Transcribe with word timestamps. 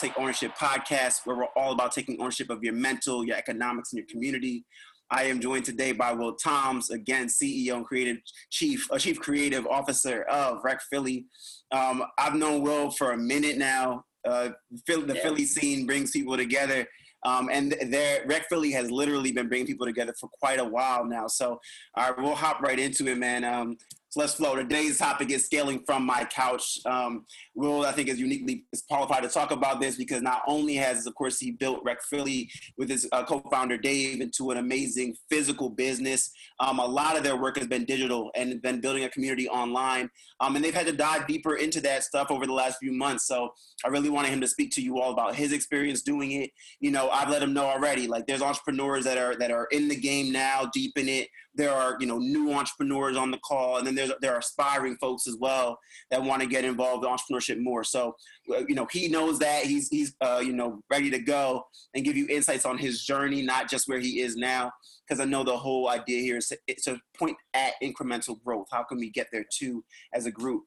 Take 0.00 0.16
Ownership 0.16 0.52
podcast, 0.56 1.22
where 1.24 1.36
we're 1.36 1.46
all 1.56 1.72
about 1.72 1.90
taking 1.90 2.20
ownership 2.20 2.50
of 2.50 2.62
your 2.62 2.72
mental, 2.72 3.24
your 3.24 3.36
economics, 3.36 3.92
and 3.92 3.98
your 3.98 4.06
community. 4.06 4.64
I 5.10 5.24
am 5.24 5.40
joined 5.40 5.64
today 5.64 5.90
by 5.90 6.12
Will 6.12 6.36
Toms, 6.36 6.90
again, 6.90 7.26
CEO 7.26 7.74
and 7.74 7.84
creative 7.84 8.18
chief, 8.48 8.86
uh, 8.92 8.98
chief 8.98 9.18
creative 9.18 9.66
officer 9.66 10.22
of 10.24 10.60
Rec 10.62 10.80
Philly. 10.88 11.26
Um, 11.72 12.04
I've 12.16 12.34
known 12.34 12.62
Will 12.62 12.92
for 12.92 13.10
a 13.10 13.18
minute 13.18 13.58
now. 13.58 14.04
Uh, 14.24 14.50
Philly, 14.86 15.04
the 15.04 15.14
yeah. 15.14 15.22
Philly 15.22 15.46
scene 15.46 15.84
brings 15.84 16.12
people 16.12 16.36
together. 16.36 16.86
Um, 17.26 17.48
and 17.50 17.74
their 17.88 18.24
Rec 18.26 18.48
Philly 18.48 18.70
has 18.72 18.92
literally 18.92 19.32
been 19.32 19.48
bringing 19.48 19.66
people 19.66 19.86
together 19.86 20.14
for 20.20 20.28
quite 20.40 20.60
a 20.60 20.64
while 20.64 21.04
now. 21.04 21.26
So, 21.26 21.58
all 21.96 22.10
right, 22.10 22.18
we'll 22.18 22.36
hop 22.36 22.60
right 22.60 22.78
into 22.78 23.08
it, 23.08 23.18
man. 23.18 23.42
Um, 23.42 23.76
so 24.10 24.20
let's 24.20 24.34
flow. 24.34 24.56
Today's 24.56 24.98
topic 24.98 25.30
is 25.30 25.44
scaling 25.44 25.82
from 25.84 26.06
my 26.06 26.24
couch. 26.24 26.78
Um, 26.86 27.26
Will, 27.54 27.84
I 27.84 27.92
think, 27.92 28.08
is 28.08 28.18
uniquely 28.18 28.64
qualified 28.88 29.22
to 29.22 29.28
talk 29.28 29.50
about 29.50 29.80
this 29.80 29.96
because 29.96 30.22
not 30.22 30.40
only 30.46 30.76
has, 30.76 31.06
of 31.06 31.14
course, 31.14 31.38
he 31.38 31.50
built 31.50 31.82
Rec 31.84 32.02
Philly 32.02 32.50
with 32.78 32.88
his 32.88 33.06
uh, 33.12 33.22
co-founder 33.24 33.76
Dave 33.76 34.22
into 34.22 34.50
an 34.50 34.56
amazing 34.56 35.14
physical 35.28 35.68
business. 35.68 36.30
Um, 36.58 36.78
a 36.78 36.86
lot 36.86 37.18
of 37.18 37.22
their 37.22 37.36
work 37.36 37.58
has 37.58 37.66
been 37.66 37.84
digital 37.84 38.30
and 38.34 38.62
been 38.62 38.80
building 38.80 39.04
a 39.04 39.10
community 39.10 39.46
online. 39.46 40.08
Um, 40.40 40.56
and 40.56 40.64
they've 40.64 40.74
had 40.74 40.86
to 40.86 40.92
dive 40.92 41.26
deeper 41.26 41.56
into 41.56 41.80
that 41.82 42.02
stuff 42.02 42.30
over 42.30 42.46
the 42.46 42.52
last 42.54 42.78
few 42.78 42.92
months. 42.92 43.26
So 43.26 43.52
I 43.84 43.88
really 43.88 44.08
wanted 44.08 44.32
him 44.32 44.40
to 44.40 44.48
speak 44.48 44.70
to 44.72 44.82
you 44.82 45.00
all 45.00 45.12
about 45.12 45.34
his 45.34 45.52
experience 45.52 46.00
doing 46.00 46.32
it. 46.32 46.50
You 46.80 46.92
know, 46.92 47.10
I've 47.10 47.28
let 47.28 47.42
him 47.42 47.52
know 47.52 47.66
already. 47.66 48.06
Like, 48.06 48.26
there's 48.26 48.40
entrepreneurs 48.40 49.04
that 49.04 49.18
are 49.18 49.36
that 49.36 49.50
are 49.50 49.66
in 49.66 49.88
the 49.88 49.96
game 49.96 50.32
now, 50.32 50.70
deep 50.72 50.96
in 50.96 51.10
it 51.10 51.28
there 51.58 51.72
are 51.72 51.96
you 52.00 52.06
know 52.06 52.18
new 52.18 52.52
entrepreneurs 52.52 53.16
on 53.16 53.30
the 53.30 53.38
call, 53.38 53.76
and 53.76 53.86
then 53.86 53.94
there's 53.94 54.12
there 54.22 54.32
are 54.32 54.38
aspiring 54.38 54.96
folks 54.96 55.26
as 55.26 55.36
well 55.38 55.78
that 56.10 56.22
want 56.22 56.40
to 56.40 56.48
get 56.48 56.64
involved 56.64 57.04
in 57.04 57.10
entrepreneurship 57.10 57.60
more. 57.60 57.84
So 57.84 58.14
uh, 58.50 58.62
you 58.68 58.74
know 58.74 58.86
he 58.90 59.08
knows 59.08 59.38
that 59.40 59.64
he's 59.64 59.88
he's 59.88 60.14
uh, 60.20 60.40
you 60.42 60.52
know 60.52 60.80
ready 60.90 61.10
to 61.10 61.18
go 61.18 61.64
and 61.94 62.04
give 62.04 62.16
you 62.16 62.26
insights 62.30 62.64
on 62.64 62.78
his 62.78 63.04
journey, 63.04 63.42
not 63.42 63.68
just 63.68 63.88
where 63.88 63.98
he 63.98 64.20
is 64.20 64.36
now. 64.36 64.72
Because 65.06 65.20
I 65.20 65.24
know 65.24 65.42
the 65.42 65.56
whole 65.56 65.88
idea 65.88 66.20
here 66.20 66.36
is 66.36 66.48
to, 66.48 66.58
to 66.84 66.98
point 67.18 67.36
at 67.54 67.72
incremental 67.82 68.42
growth. 68.44 68.68
How 68.70 68.84
can 68.84 68.98
we 68.98 69.10
get 69.10 69.28
there 69.32 69.44
too 69.52 69.84
as 70.14 70.26
a 70.26 70.30
group? 70.30 70.64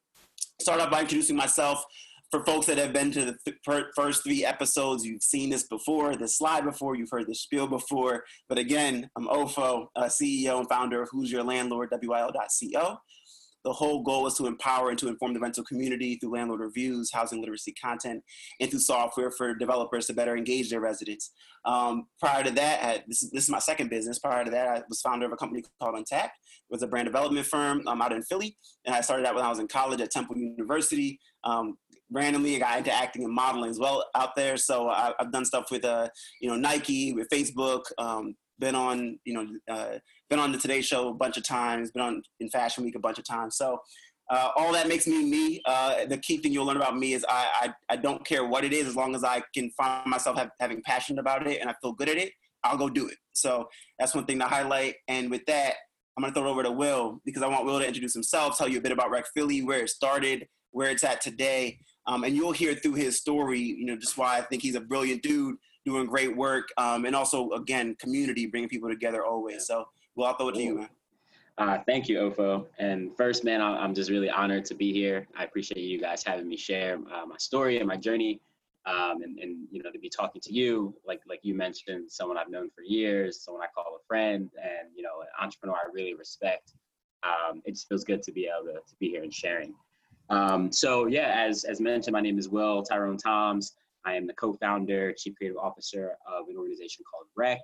Start 0.59 0.81
off 0.81 0.91
by 0.91 1.01
introducing 1.01 1.35
myself 1.35 1.83
for 2.31 2.43
folks 2.45 2.65
that 2.67 2.77
have 2.77 2.93
been 2.93 3.11
to 3.11 3.25
the 3.25 3.37
th- 3.45 3.85
first 3.93 4.23
three 4.23 4.45
episodes, 4.45 5.05
you've 5.05 5.21
seen 5.21 5.49
this 5.49 5.67
before, 5.67 6.15
this 6.15 6.37
slide 6.37 6.63
before, 6.63 6.95
you've 6.95 7.11
heard 7.11 7.27
this 7.27 7.41
spiel 7.41 7.67
before. 7.67 8.23
But 8.47 8.57
again, 8.57 9.09
I'm 9.17 9.27
Ofo, 9.27 9.87
uh, 9.97 10.03
CEO 10.03 10.59
and 10.59 10.69
founder 10.69 11.01
of 11.01 11.09
Whose 11.11 11.31
Your 11.31 11.43
Landlord, 11.43 11.91
WYL.co. 11.91 12.97
The 13.63 13.73
whole 13.73 14.01
goal 14.01 14.25
is 14.25 14.33
to 14.35 14.47
empower 14.47 14.89
and 14.89 14.97
to 14.99 15.07
inform 15.07 15.33
the 15.33 15.39
rental 15.39 15.63
community 15.63 16.15
through 16.15 16.33
landlord 16.33 16.61
reviews, 16.61 17.11
housing 17.13 17.41
literacy 17.41 17.73
content, 17.73 18.23
and 18.59 18.71
through 18.71 18.79
software 18.79 19.29
for 19.29 19.53
developers 19.53 20.07
to 20.07 20.13
better 20.13 20.35
engage 20.35 20.71
their 20.71 20.79
residents. 20.79 21.31
Um, 21.65 22.07
prior 22.19 22.43
to 22.43 22.49
that, 22.51 22.83
I, 22.83 23.03
this, 23.07 23.19
this, 23.29 23.43
is 23.43 23.49
my 23.49 23.59
second 23.59 23.89
business. 23.89 24.17
Prior 24.17 24.43
to 24.43 24.49
that, 24.49 24.67
I 24.67 24.81
was 24.89 25.01
founder 25.01 25.27
of 25.27 25.31
a 25.31 25.37
company 25.37 25.63
called 25.79 25.95
Untapped. 25.95 26.37
It 26.43 26.73
was 26.73 26.81
a 26.81 26.87
brand 26.87 27.05
development 27.05 27.45
firm 27.45 27.87
um, 27.87 28.01
out 28.01 28.13
in 28.13 28.23
Philly. 28.23 28.57
And 28.85 28.95
I 28.95 29.01
started 29.01 29.27
out 29.27 29.35
when 29.35 29.45
I 29.45 29.49
was 29.49 29.59
in 29.59 29.67
college 29.67 30.01
at 30.01 30.09
Temple 30.09 30.37
University. 30.37 31.19
Um, 31.43 31.77
randomly 32.11 32.55
I 32.55 32.59
got 32.59 32.77
into 32.77 32.93
acting 32.93 33.23
and 33.23 33.33
modeling 33.33 33.69
as 33.69 33.79
well 33.79 34.05
out 34.15 34.35
there. 34.35 34.57
So 34.57 34.89
I, 34.89 35.13
have 35.19 35.31
done 35.31 35.45
stuff 35.45 35.71
with, 35.71 35.85
uh, 35.85 36.09
you 36.39 36.49
know, 36.49 36.55
Nike, 36.55 37.13
with 37.13 37.29
Facebook, 37.29 37.83
um, 37.97 38.35
been 38.59 38.75
on, 38.75 39.19
you 39.25 39.33
know, 39.33 39.47
uh, 39.69 39.97
been 40.29 40.39
on 40.39 40.51
the 40.51 40.57
Today 40.57 40.81
Show 40.81 41.09
a 41.09 41.13
bunch 41.13 41.37
of 41.37 41.43
times, 41.43 41.91
been 41.91 42.03
on 42.03 42.21
in 42.39 42.49
Fashion 42.49 42.83
Week 42.83 42.95
a 42.95 42.99
bunch 42.99 43.17
of 43.17 43.25
times. 43.25 43.57
So 43.57 43.79
uh, 44.29 44.49
all 44.55 44.71
that 44.73 44.87
makes 44.87 45.07
me 45.07 45.25
me. 45.25 45.61
Uh, 45.65 46.05
the 46.05 46.17
key 46.17 46.37
thing 46.37 46.53
you'll 46.53 46.65
learn 46.65 46.77
about 46.77 46.95
me 46.95 47.13
is 47.13 47.25
I, 47.27 47.47
I, 47.89 47.93
I 47.93 47.95
don't 47.97 48.23
care 48.25 48.45
what 48.45 48.63
it 48.63 48.71
is 48.71 48.87
as 48.87 48.95
long 48.95 49.15
as 49.15 49.23
I 49.23 49.41
can 49.53 49.71
find 49.71 50.09
myself 50.09 50.37
have, 50.37 50.51
having 50.59 50.81
passion 50.83 51.19
about 51.19 51.47
it 51.47 51.59
and 51.59 51.69
I 51.69 51.75
feel 51.81 51.93
good 51.93 52.09
at 52.09 52.17
it. 52.17 52.31
I'll 52.63 52.77
go 52.77 52.89
do 52.89 53.07
it. 53.07 53.17
So 53.33 53.67
that's 53.97 54.13
one 54.13 54.25
thing 54.25 54.39
to 54.39 54.45
highlight. 54.45 54.95
And 55.07 55.31
with 55.31 55.45
that, 55.47 55.73
I'm 56.15 56.23
gonna 56.23 56.33
throw 56.33 56.47
it 56.47 56.51
over 56.51 56.63
to 56.63 56.71
Will 56.71 57.21
because 57.25 57.41
I 57.41 57.47
want 57.47 57.65
Will 57.65 57.79
to 57.79 57.87
introduce 57.87 58.13
himself, 58.13 58.57
tell 58.57 58.67
you 58.67 58.77
a 58.77 58.81
bit 58.81 58.91
about 58.91 59.09
Rec 59.09 59.25
Philly, 59.33 59.63
where 59.63 59.79
it 59.79 59.89
started, 59.89 60.47
where 60.71 60.89
it's 60.89 61.03
at 61.03 61.21
today, 61.21 61.79
um, 62.07 62.23
and 62.23 62.35
you'll 62.35 62.51
hear 62.51 62.73
through 62.73 62.95
his 62.95 63.17
story, 63.17 63.59
you 63.59 63.85
know, 63.85 63.95
just 63.95 64.17
why 64.17 64.37
I 64.37 64.41
think 64.41 64.61
he's 64.61 64.75
a 64.75 64.81
brilliant 64.81 65.21
dude 65.21 65.57
doing 65.85 66.05
great 66.05 66.35
work, 66.35 66.69
um, 66.77 67.05
and 67.05 67.15
also 67.15 67.51
again, 67.51 67.95
community, 67.95 68.45
bringing 68.45 68.69
people 68.69 68.89
together 68.89 69.25
always. 69.25 69.65
So, 69.65 69.87
well, 70.15 70.27
I'll 70.27 70.35
throw 70.35 70.49
it 70.49 70.55
to 70.55 70.61
you, 70.61 70.75
man. 70.79 70.89
Uh, 71.57 71.77
thank 71.85 72.07
you, 72.07 72.17
Ofo. 72.17 72.65
And 72.79 73.15
first, 73.17 73.43
man, 73.43 73.61
I'm 73.61 73.93
just 73.93 74.09
really 74.09 74.29
honored 74.29 74.65
to 74.65 74.73
be 74.73 74.93
here. 74.93 75.27
I 75.35 75.43
appreciate 75.43 75.81
you 75.81 75.99
guys 75.99 76.23
having 76.23 76.47
me 76.47 76.57
share 76.57 76.99
uh, 77.13 77.25
my 77.25 77.37
story 77.37 77.77
and 77.79 77.87
my 77.87 77.97
journey, 77.97 78.41
um, 78.85 79.21
and, 79.21 79.37
and 79.37 79.67
you 79.71 79.83
know, 79.83 79.91
to 79.91 79.99
be 79.99 80.09
talking 80.09 80.41
to 80.41 80.53
you, 80.53 80.95
like 81.05 81.21
like 81.27 81.39
you 81.43 81.53
mentioned, 81.53 82.11
someone 82.11 82.37
I've 82.37 82.49
known 82.49 82.69
for 82.71 82.83
years, 82.83 83.41
someone 83.41 83.63
I 83.63 83.67
call 83.75 83.95
a 83.95 84.03
friend, 84.07 84.49
and 84.61 84.89
you 84.95 85.03
know, 85.03 85.21
an 85.21 85.27
entrepreneur 85.39 85.75
I 85.75 85.89
really 85.93 86.15
respect. 86.15 86.73
Um, 87.23 87.61
it 87.65 87.71
just 87.71 87.87
feels 87.87 88.03
good 88.03 88.23
to 88.23 88.31
be 88.31 88.47
able 88.47 88.73
to, 88.73 88.79
to 88.79 88.95
be 88.99 89.09
here 89.09 89.23
and 89.23 89.33
sharing. 89.33 89.75
Um, 90.31 90.71
so 90.71 91.07
yeah, 91.07 91.45
as, 91.45 91.65
as 91.65 91.81
mentioned, 91.81 92.13
my 92.13 92.21
name 92.21 92.39
is 92.39 92.47
Will 92.47 92.83
Tyrone 92.83 93.17
Toms. 93.17 93.75
I 94.05 94.15
am 94.15 94.25
the 94.25 94.33
co-founder, 94.33 95.11
chief 95.11 95.35
creative 95.35 95.57
officer 95.57 96.15
of 96.25 96.47
an 96.47 96.55
organization 96.55 97.03
called 97.09 97.25
Rec. 97.35 97.59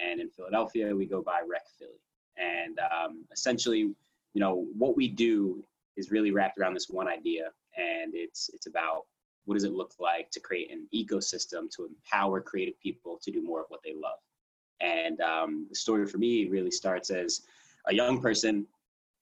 And 0.00 0.20
in 0.20 0.28
Philadelphia, 0.28 0.94
we 0.94 1.06
go 1.06 1.22
by 1.22 1.40
Rec 1.48 1.62
Philly. 1.78 1.92
And 2.36 2.80
um, 2.80 3.24
essentially, 3.32 3.78
you 3.78 4.40
know, 4.40 4.66
what 4.76 4.96
we 4.96 5.06
do 5.06 5.64
is 5.96 6.10
really 6.10 6.32
wrapped 6.32 6.58
around 6.58 6.74
this 6.74 6.88
one 6.88 7.06
idea. 7.06 7.50
And 7.76 8.12
it's, 8.14 8.50
it's 8.52 8.66
about 8.66 9.06
what 9.44 9.54
does 9.54 9.64
it 9.64 9.72
look 9.72 9.94
like 10.00 10.28
to 10.32 10.40
create 10.40 10.72
an 10.72 10.88
ecosystem 10.92 11.70
to 11.76 11.86
empower 11.86 12.40
creative 12.40 12.78
people 12.80 13.20
to 13.22 13.30
do 13.30 13.42
more 13.42 13.60
of 13.60 13.66
what 13.68 13.80
they 13.84 13.94
love. 13.94 14.18
And 14.80 15.20
um, 15.20 15.66
the 15.70 15.76
story 15.76 16.04
for 16.04 16.18
me 16.18 16.48
really 16.48 16.72
starts 16.72 17.10
as 17.10 17.42
a 17.86 17.94
young 17.94 18.20
person. 18.20 18.66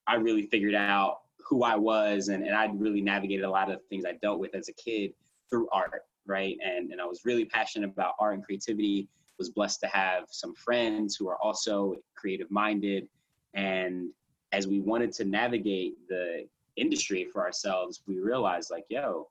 I 0.07 0.15
really 0.15 0.47
figured 0.47 0.75
out 0.75 1.21
who 1.49 1.63
I 1.63 1.77
was 1.77 2.29
and, 2.29 2.45
and 2.45 2.55
I'd 2.55 2.79
really 2.81 3.01
navigated 3.01 3.45
a 3.45 3.51
lot 3.51 3.71
of 3.71 3.81
things 3.89 4.05
I 4.05 4.13
dealt 4.23 4.41
with 4.41 4.55
as 4.55 4.69
a 4.69 4.73
kid 4.73 5.13
through 5.49 5.69
art, 5.73 6.03
right? 6.27 6.57
And, 6.65 6.91
and 6.91 7.01
I 7.01 7.05
was 7.05 7.25
really 7.25 7.45
passionate 7.45 7.91
about 7.91 8.15
art 8.19 8.35
and 8.35 8.45
creativity, 8.45 9.09
was 9.39 9.51
blessed 9.51 9.81
to 9.81 9.87
have 9.87 10.25
some 10.31 10.55
friends 10.55 11.15
who 11.17 11.29
are 11.29 11.39
also 11.43 11.95
creative 12.15 12.51
minded. 12.51 13.09
And 13.55 14.11
as 14.53 14.67
we 14.67 14.81
wanted 14.81 15.13
to 15.13 15.25
navigate 15.25 15.95
the 16.09 16.47
industry 16.77 17.25
for 17.25 17.43
ourselves, 17.43 18.03
we 18.07 18.19
realized 18.19 18.71
like, 18.71 18.85
yo, 18.89 19.29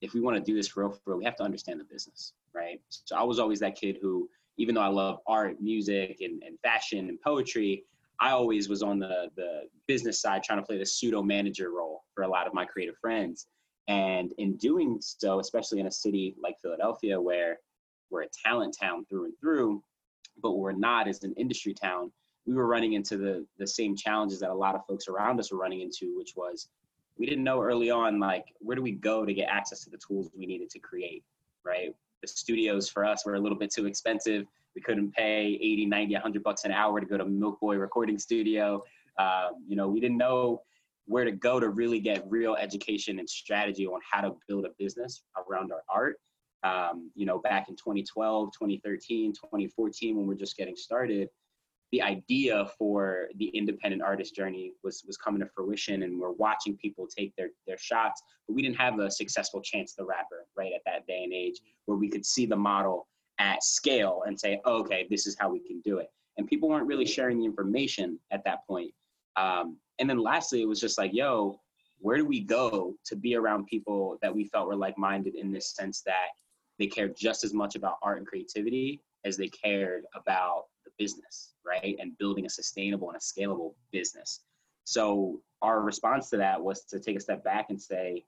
if 0.00 0.14
we 0.14 0.20
want 0.20 0.36
to 0.36 0.42
do 0.42 0.54
this 0.54 0.68
for 0.68 0.82
real, 0.84 0.92
for 0.92 1.00
real, 1.06 1.18
we 1.18 1.24
have 1.24 1.36
to 1.36 1.44
understand 1.44 1.80
the 1.80 1.84
business, 1.84 2.34
right? 2.54 2.80
So 2.88 3.16
I 3.16 3.22
was 3.22 3.38
always 3.38 3.60
that 3.60 3.76
kid 3.76 3.98
who, 4.00 4.28
even 4.58 4.74
though 4.74 4.82
I 4.82 4.88
love 4.88 5.20
art, 5.26 5.60
music, 5.60 6.18
and, 6.20 6.42
and 6.42 6.58
fashion 6.60 7.08
and 7.08 7.20
poetry, 7.20 7.84
I 8.22 8.30
always 8.30 8.68
was 8.68 8.84
on 8.84 9.00
the 9.00 9.30
the 9.34 9.62
business 9.88 10.20
side 10.20 10.44
trying 10.44 10.60
to 10.60 10.64
play 10.64 10.78
the 10.78 10.86
pseudo 10.86 11.22
manager 11.22 11.70
role 11.70 12.04
for 12.14 12.22
a 12.22 12.28
lot 12.28 12.46
of 12.46 12.54
my 12.54 12.64
creative 12.64 12.96
friends. 13.00 13.48
And 13.88 14.32
in 14.38 14.56
doing 14.58 14.98
so, 15.00 15.40
especially 15.40 15.80
in 15.80 15.88
a 15.88 15.90
city 15.90 16.36
like 16.40 16.54
Philadelphia, 16.62 17.20
where 17.20 17.58
we're 18.10 18.22
a 18.22 18.28
talent 18.44 18.76
town 18.80 19.04
through 19.06 19.24
and 19.24 19.34
through, 19.40 19.82
but 20.40 20.52
we're 20.52 20.70
not 20.70 21.08
as 21.08 21.24
an 21.24 21.34
industry 21.36 21.74
town, 21.74 22.12
we 22.46 22.54
were 22.54 22.68
running 22.68 22.92
into 22.92 23.16
the 23.16 23.44
the 23.58 23.66
same 23.66 23.96
challenges 23.96 24.38
that 24.38 24.50
a 24.50 24.54
lot 24.54 24.76
of 24.76 24.86
folks 24.86 25.08
around 25.08 25.40
us 25.40 25.50
were 25.50 25.58
running 25.58 25.80
into, 25.80 26.16
which 26.16 26.34
was 26.36 26.68
we 27.18 27.26
didn't 27.26 27.44
know 27.44 27.60
early 27.60 27.90
on 27.90 28.20
like 28.20 28.46
where 28.60 28.76
do 28.76 28.82
we 28.82 28.92
go 28.92 29.26
to 29.26 29.34
get 29.34 29.48
access 29.48 29.82
to 29.82 29.90
the 29.90 29.98
tools 29.98 30.30
we 30.32 30.46
needed 30.46 30.70
to 30.70 30.78
create, 30.78 31.24
right? 31.64 31.92
The 32.22 32.28
studios 32.28 32.88
for 32.88 33.04
us 33.04 33.26
were 33.26 33.34
a 33.34 33.40
little 33.40 33.58
bit 33.58 33.72
too 33.72 33.86
expensive 33.86 34.46
we 34.74 34.80
couldn't 34.80 35.12
pay 35.12 35.58
80, 35.60 35.86
90, 35.86 36.14
100 36.14 36.42
bucks 36.42 36.64
an 36.64 36.72
hour 36.72 37.00
to 37.00 37.06
go 37.06 37.16
to 37.16 37.24
MilkBoy 37.24 37.80
recording 37.80 38.18
studio. 38.18 38.82
Uh, 39.18 39.50
you 39.66 39.76
know, 39.76 39.88
we 39.88 40.00
didn't 40.00 40.16
know 40.16 40.62
where 41.06 41.24
to 41.24 41.32
go 41.32 41.60
to 41.60 41.68
really 41.68 42.00
get 42.00 42.24
real 42.28 42.54
education 42.54 43.18
and 43.18 43.28
strategy 43.28 43.86
on 43.86 44.00
how 44.10 44.20
to 44.20 44.34
build 44.48 44.64
a 44.64 44.70
business 44.78 45.22
around 45.36 45.72
our 45.72 45.82
art. 45.88 46.16
Um, 46.64 47.10
you 47.14 47.26
know, 47.26 47.38
back 47.38 47.68
in 47.68 47.74
2012, 47.74 48.52
2013, 48.52 49.32
2014, 49.32 50.16
when 50.16 50.26
we're 50.26 50.34
just 50.34 50.56
getting 50.56 50.76
started, 50.76 51.28
the 51.92 52.02
idea 52.02 52.66
for 52.78 53.28
the 53.36 53.48
independent 53.48 54.02
artist 54.02 54.34
journey 54.34 54.72
was 54.82 55.04
was 55.06 55.16
coming 55.16 55.40
to 55.40 55.46
fruition, 55.54 56.02
and 56.02 56.18
we're 56.18 56.32
watching 56.32 56.76
people 56.78 57.06
take 57.06 57.34
their 57.36 57.50
their 57.66 57.78
shots. 57.78 58.22
But 58.48 58.54
we 58.54 58.62
didn't 58.62 58.78
have 58.78 58.98
a 58.98 59.10
successful 59.10 59.60
Chance 59.60 59.94
the 59.94 60.04
Rapper 60.04 60.46
right 60.56 60.72
at 60.74 60.80
that 60.86 61.06
day 61.06 61.22
and 61.22 61.32
age, 61.32 61.60
where 61.84 61.98
we 61.98 62.08
could 62.08 62.26
see 62.26 62.46
the 62.46 62.56
model 62.56 63.06
at 63.38 63.62
scale 63.62 64.22
and 64.26 64.38
say, 64.38 64.60
oh, 64.64 64.80
okay, 64.80 65.06
this 65.10 65.26
is 65.26 65.36
how 65.38 65.50
we 65.50 65.60
can 65.60 65.80
do 65.80 65.98
it. 65.98 66.08
And 66.38 66.46
people 66.46 66.68
weren't 66.68 66.86
really 66.86 67.06
sharing 67.06 67.38
the 67.38 67.44
information 67.44 68.18
at 68.30 68.42
that 68.44 68.66
point. 68.66 68.92
Um, 69.36 69.76
and 69.98 70.08
then 70.08 70.18
lastly, 70.18 70.62
it 70.62 70.68
was 70.68 70.80
just 70.80 70.98
like, 70.98 71.12
yo, 71.12 71.60
where 71.98 72.16
do 72.16 72.24
we 72.24 72.40
go 72.40 72.94
to 73.04 73.16
be 73.16 73.36
around 73.36 73.66
people 73.66 74.18
that 74.22 74.34
we 74.34 74.44
felt 74.44 74.66
were 74.66 74.76
like 74.76 74.96
minded 74.98 75.34
in 75.34 75.52
this 75.52 75.74
sense 75.74 76.02
that 76.02 76.28
they 76.78 76.86
cared 76.86 77.16
just 77.16 77.44
as 77.44 77.52
much 77.52 77.76
about 77.76 77.98
art 78.02 78.18
and 78.18 78.26
creativity 78.26 79.00
as 79.24 79.36
they 79.36 79.48
cared 79.48 80.04
about 80.14 80.64
the 80.84 80.90
business, 80.98 81.51
right? 81.66 81.96
And 82.00 82.16
building 82.18 82.46
a 82.46 82.50
sustainable 82.50 83.08
and 83.08 83.16
a 83.16 83.20
scalable 83.20 83.74
business. 83.90 84.40
So 84.84 85.40
our 85.62 85.80
response 85.80 86.30
to 86.30 86.36
that 86.38 86.60
was 86.60 86.84
to 86.84 86.98
take 86.98 87.16
a 87.16 87.20
step 87.20 87.44
back 87.44 87.66
and 87.70 87.80
say, 87.80 88.24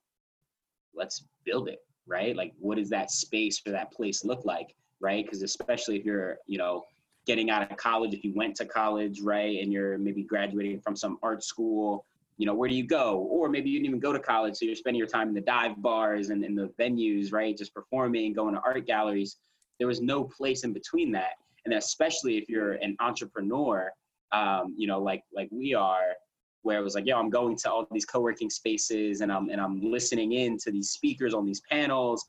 let's 0.94 1.24
build 1.44 1.68
it 1.68 1.80
right? 2.06 2.36
Like, 2.36 2.52
what 2.58 2.78
does 2.78 2.90
that 2.90 3.10
space 3.10 3.60
or 3.66 3.72
that 3.72 3.92
place 3.92 4.24
look 4.24 4.44
like, 4.44 4.74
right? 5.00 5.24
Because 5.24 5.42
especially 5.42 5.96
if 5.96 6.04
you're, 6.04 6.38
you 6.46 6.58
know, 6.58 6.84
getting 7.26 7.50
out 7.50 7.70
of 7.70 7.76
college, 7.76 8.12
if 8.12 8.24
you 8.24 8.34
went 8.34 8.54
to 8.56 8.66
college, 8.66 9.20
right, 9.20 9.62
and 9.62 9.72
you're 9.72 9.96
maybe 9.98 10.22
graduating 10.22 10.80
from 10.80 10.94
some 10.94 11.18
art 11.22 11.42
school, 11.42 12.04
you 12.36 12.46
know, 12.46 12.54
where 12.54 12.68
do 12.68 12.74
you 12.74 12.86
go? 12.86 13.18
Or 13.30 13.48
maybe 13.48 13.70
you 13.70 13.78
didn't 13.78 13.88
even 13.88 14.00
go 14.00 14.12
to 14.12 14.18
college, 14.18 14.56
so 14.56 14.66
you're 14.66 14.74
spending 14.74 14.98
your 14.98 15.08
time 15.08 15.28
in 15.28 15.34
the 15.34 15.40
dive 15.40 15.80
bars 15.80 16.30
and 16.30 16.44
in 16.44 16.54
the 16.54 16.70
venues, 16.78 17.32
right, 17.32 17.56
just 17.56 17.72
performing, 17.72 18.32
going 18.32 18.54
to 18.54 18.60
art 18.60 18.86
galleries. 18.86 19.36
There 19.78 19.88
was 19.88 20.00
no 20.00 20.24
place 20.24 20.64
in 20.64 20.72
between 20.72 21.12
that, 21.12 21.32
and 21.64 21.74
especially 21.74 22.36
if 22.36 22.48
you're 22.48 22.72
an 22.74 22.96
entrepreneur, 23.00 23.90
um, 24.32 24.74
you 24.76 24.86
know, 24.86 25.00
like 25.00 25.22
like 25.34 25.48
we 25.50 25.74
are, 25.74 26.14
where 26.62 26.78
it 26.78 26.82
was 26.82 26.94
like, 26.94 27.06
yo, 27.06 27.18
I'm 27.18 27.30
going 27.30 27.56
to 27.56 27.70
all 27.70 27.86
these 27.90 28.04
co-working 28.06 28.50
spaces 28.50 29.20
and 29.20 29.30
I'm 29.30 29.50
and 29.50 29.60
I'm 29.60 29.80
listening 29.80 30.32
in 30.32 30.58
to 30.58 30.70
these 30.70 30.90
speakers 30.90 31.34
on 31.34 31.44
these 31.44 31.60
panels, 31.70 32.26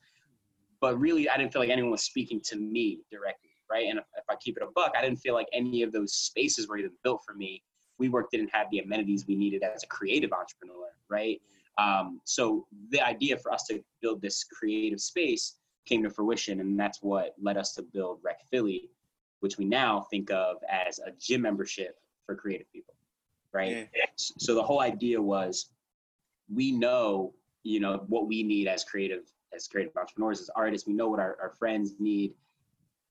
but 0.80 0.98
really 0.98 1.28
I 1.28 1.36
didn't 1.36 1.52
feel 1.52 1.62
like 1.62 1.70
anyone 1.70 1.90
was 1.90 2.02
speaking 2.02 2.40
to 2.44 2.56
me 2.56 3.00
directly, 3.10 3.50
right? 3.70 3.86
And 3.88 3.98
if, 3.98 4.04
if 4.16 4.24
I 4.30 4.36
keep 4.36 4.56
it 4.56 4.62
a 4.62 4.70
buck, 4.74 4.92
I 4.96 5.02
didn't 5.02 5.18
feel 5.18 5.34
like 5.34 5.48
any 5.52 5.82
of 5.82 5.90
those 5.92 6.12
spaces 6.14 6.68
were 6.68 6.76
even 6.76 6.92
built 7.02 7.22
for 7.26 7.34
me. 7.34 7.62
WeWork 8.00 8.24
didn't 8.30 8.50
have 8.52 8.66
the 8.70 8.80
amenities 8.80 9.26
we 9.26 9.34
needed 9.34 9.62
as 9.62 9.82
a 9.82 9.86
creative 9.86 10.32
entrepreneur, 10.32 10.88
right? 11.08 11.40
Um, 11.78 12.20
so 12.24 12.66
the 12.90 13.00
idea 13.00 13.38
for 13.38 13.52
us 13.52 13.64
to 13.64 13.82
build 14.02 14.20
this 14.20 14.44
creative 14.44 15.00
space 15.00 15.54
came 15.86 16.02
to 16.02 16.10
fruition, 16.10 16.60
and 16.60 16.78
that's 16.78 17.02
what 17.02 17.34
led 17.40 17.56
us 17.56 17.72
to 17.74 17.82
build 17.82 18.18
Rec 18.22 18.40
Philly, 18.50 18.90
which 19.40 19.58
we 19.58 19.64
now 19.64 20.06
think 20.10 20.30
of 20.30 20.56
as 20.70 20.98
a 20.98 21.10
gym 21.18 21.42
membership 21.42 21.98
for 22.24 22.34
creative 22.34 22.70
people 22.72 22.96
right? 23.56 23.88
Yeah. 23.94 24.04
So 24.16 24.54
the 24.54 24.62
whole 24.62 24.80
idea 24.80 25.20
was 25.20 25.70
we 26.52 26.70
know, 26.70 27.32
you 27.62 27.80
know, 27.80 28.04
what 28.06 28.28
we 28.28 28.42
need 28.42 28.68
as 28.68 28.84
creative, 28.84 29.24
as 29.54 29.66
creative 29.66 29.96
entrepreneurs, 29.96 30.40
as 30.40 30.50
artists, 30.54 30.86
we 30.86 30.94
know 30.94 31.08
what 31.08 31.20
our, 31.20 31.36
our 31.40 31.50
friends 31.58 31.94
need. 31.98 32.34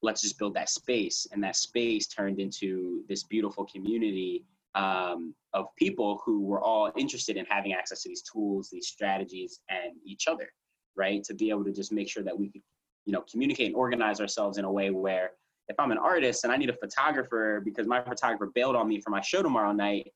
Let's 0.02 0.22
just 0.22 0.38
build 0.38 0.54
that 0.54 0.70
space. 0.70 1.26
And 1.32 1.44
that 1.44 1.56
space 1.56 2.06
turned 2.08 2.40
into 2.40 3.04
this 3.10 3.24
beautiful 3.24 3.66
community 3.66 4.46
um, 4.76 5.34
of 5.54 5.76
people 5.78 6.22
who 6.24 6.42
were 6.42 6.62
all 6.62 6.92
interested 6.96 7.38
in 7.38 7.46
having 7.46 7.74
access 7.74 8.04
to 8.04 8.10
these 8.10 8.22
tools, 8.22 8.70
these 8.70 8.88
strategies, 8.88 9.62
and 9.70 9.94
each 10.06 10.28
other, 10.28 10.50
right? 10.96 11.24
To 11.24 11.34
be 11.34 11.50
able 11.50 11.64
to 11.64 11.72
just 11.72 11.92
make 11.92 12.10
sure 12.10 12.24
that 12.24 12.38
we 12.38 12.50
could, 12.50 12.62
you 13.06 13.14
know, 13.14 13.24
communicate 13.32 13.68
and 13.68 13.76
organize 13.76 14.20
ourselves 14.20 14.58
in 14.58 14.66
a 14.66 14.72
way 14.72 14.92
where 14.92 15.32
if 15.68 15.80
I'm 15.80 15.92
an 15.92 15.98
artist 15.98 16.44
and 16.44 16.54
I 16.54 16.58
need 16.58 16.70
a 16.70 16.76
photographer 16.76 17.62
because 17.64 17.88
my 17.88 18.02
photographer 18.02 18.52
bailed 18.54 18.76
on 18.76 18.88
me 18.88 19.02
for 19.02 19.10
my 19.10 19.22
show 19.22 19.42
tomorrow 19.42 19.72
night, 19.72 20.12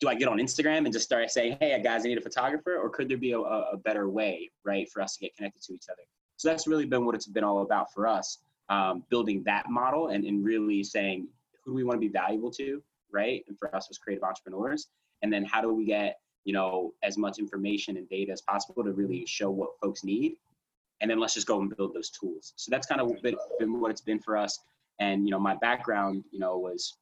do 0.00 0.08
I 0.08 0.14
get 0.14 0.28
on 0.28 0.38
Instagram 0.38 0.78
and 0.78 0.92
just 0.92 1.04
start 1.04 1.30
saying, 1.30 1.56
hey, 1.60 1.80
guys, 1.82 2.04
I 2.04 2.08
need 2.08 2.18
a 2.18 2.22
photographer? 2.22 2.76
Or 2.76 2.90
could 2.90 3.08
there 3.08 3.16
be 3.16 3.32
a, 3.32 3.38
a 3.38 3.76
better 3.76 4.08
way, 4.08 4.50
right, 4.64 4.90
for 4.90 5.00
us 5.00 5.16
to 5.16 5.20
get 5.20 5.36
connected 5.36 5.62
to 5.62 5.74
each 5.74 5.84
other? 5.90 6.02
So 6.36 6.48
that's 6.48 6.66
really 6.66 6.86
been 6.86 7.06
what 7.06 7.14
it's 7.14 7.26
been 7.26 7.44
all 7.44 7.62
about 7.62 7.92
for 7.94 8.06
us, 8.06 8.38
um, 8.68 9.04
building 9.10 9.42
that 9.44 9.70
model 9.70 10.08
and, 10.08 10.24
and 10.24 10.44
really 10.44 10.82
saying, 10.82 11.28
who 11.64 11.70
do 11.70 11.76
we 11.76 11.84
want 11.84 12.00
to 12.00 12.00
be 12.00 12.12
valuable 12.12 12.50
to, 12.52 12.82
right? 13.12 13.44
And 13.46 13.56
for 13.56 13.74
us 13.74 13.86
as 13.90 13.98
creative 13.98 14.24
entrepreneurs. 14.24 14.88
And 15.22 15.32
then 15.32 15.44
how 15.44 15.60
do 15.60 15.72
we 15.72 15.84
get, 15.84 16.18
you 16.44 16.52
know, 16.52 16.92
as 17.04 17.16
much 17.16 17.38
information 17.38 17.96
and 17.96 18.08
data 18.08 18.32
as 18.32 18.40
possible 18.42 18.82
to 18.82 18.92
really 18.92 19.24
show 19.24 19.50
what 19.50 19.78
folks 19.80 20.02
need? 20.02 20.34
And 21.02 21.10
then 21.10 21.18
let's 21.20 21.34
just 21.34 21.46
go 21.46 21.60
and 21.60 21.76
build 21.76 21.94
those 21.94 22.10
tools. 22.10 22.54
So 22.56 22.70
that's 22.70 22.86
kind 22.86 23.00
of 23.00 23.20
been, 23.22 23.36
been 23.58 23.80
what 23.80 23.90
it's 23.90 24.00
been 24.00 24.20
for 24.20 24.36
us. 24.36 24.58
And, 25.00 25.26
you 25.26 25.32
know, 25.32 25.40
my 25.40 25.56
background, 25.56 26.24
you 26.30 26.38
know, 26.38 26.56
was 26.56 26.96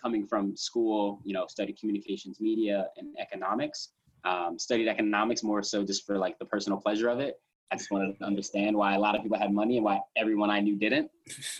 coming 0.00 0.26
from 0.26 0.56
school, 0.56 1.20
you 1.24 1.34
know, 1.34 1.46
studied 1.46 1.78
communications, 1.78 2.40
media, 2.40 2.86
and 2.96 3.14
economics. 3.20 3.90
Um, 4.24 4.58
studied 4.58 4.88
economics 4.88 5.42
more 5.42 5.62
so 5.62 5.84
just 5.84 6.04
for 6.04 6.18
like 6.18 6.38
the 6.38 6.44
personal 6.44 6.80
pleasure 6.80 7.08
of 7.08 7.20
it. 7.20 7.36
I 7.70 7.76
just 7.76 7.90
wanted 7.90 8.18
to 8.18 8.24
understand 8.24 8.76
why 8.76 8.94
a 8.94 8.98
lot 8.98 9.14
of 9.14 9.22
people 9.22 9.38
had 9.38 9.52
money 9.52 9.76
and 9.76 9.84
why 9.84 10.00
everyone 10.16 10.50
I 10.50 10.60
knew 10.60 10.76
didn't. 10.76 11.10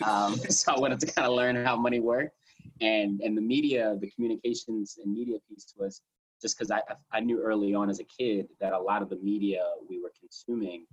Um, 0.03 0.35
so 0.49 0.73
I 0.73 0.79
wanted 0.79 0.99
to 1.01 1.05
kind 1.05 1.27
of 1.27 1.33
learn 1.33 1.63
how 1.63 1.75
money 1.75 1.99
worked. 1.99 2.35
And 2.81 3.21
and 3.21 3.37
the 3.37 3.41
media, 3.41 3.95
the 3.99 4.09
communications 4.09 4.97
and 5.03 5.13
media 5.13 5.37
piece 5.47 5.73
was 5.77 6.01
just 6.41 6.57
because 6.57 6.71
I 6.71 6.81
I 7.11 7.19
knew 7.19 7.41
early 7.41 7.73
on 7.73 7.89
as 7.89 7.99
a 7.99 8.05
kid 8.05 8.47
that 8.59 8.73
a 8.73 8.79
lot 8.79 9.01
of 9.01 9.09
the 9.09 9.17
media 9.17 9.61
we 9.89 10.01
were 10.01 10.11
consuming, 10.19 10.85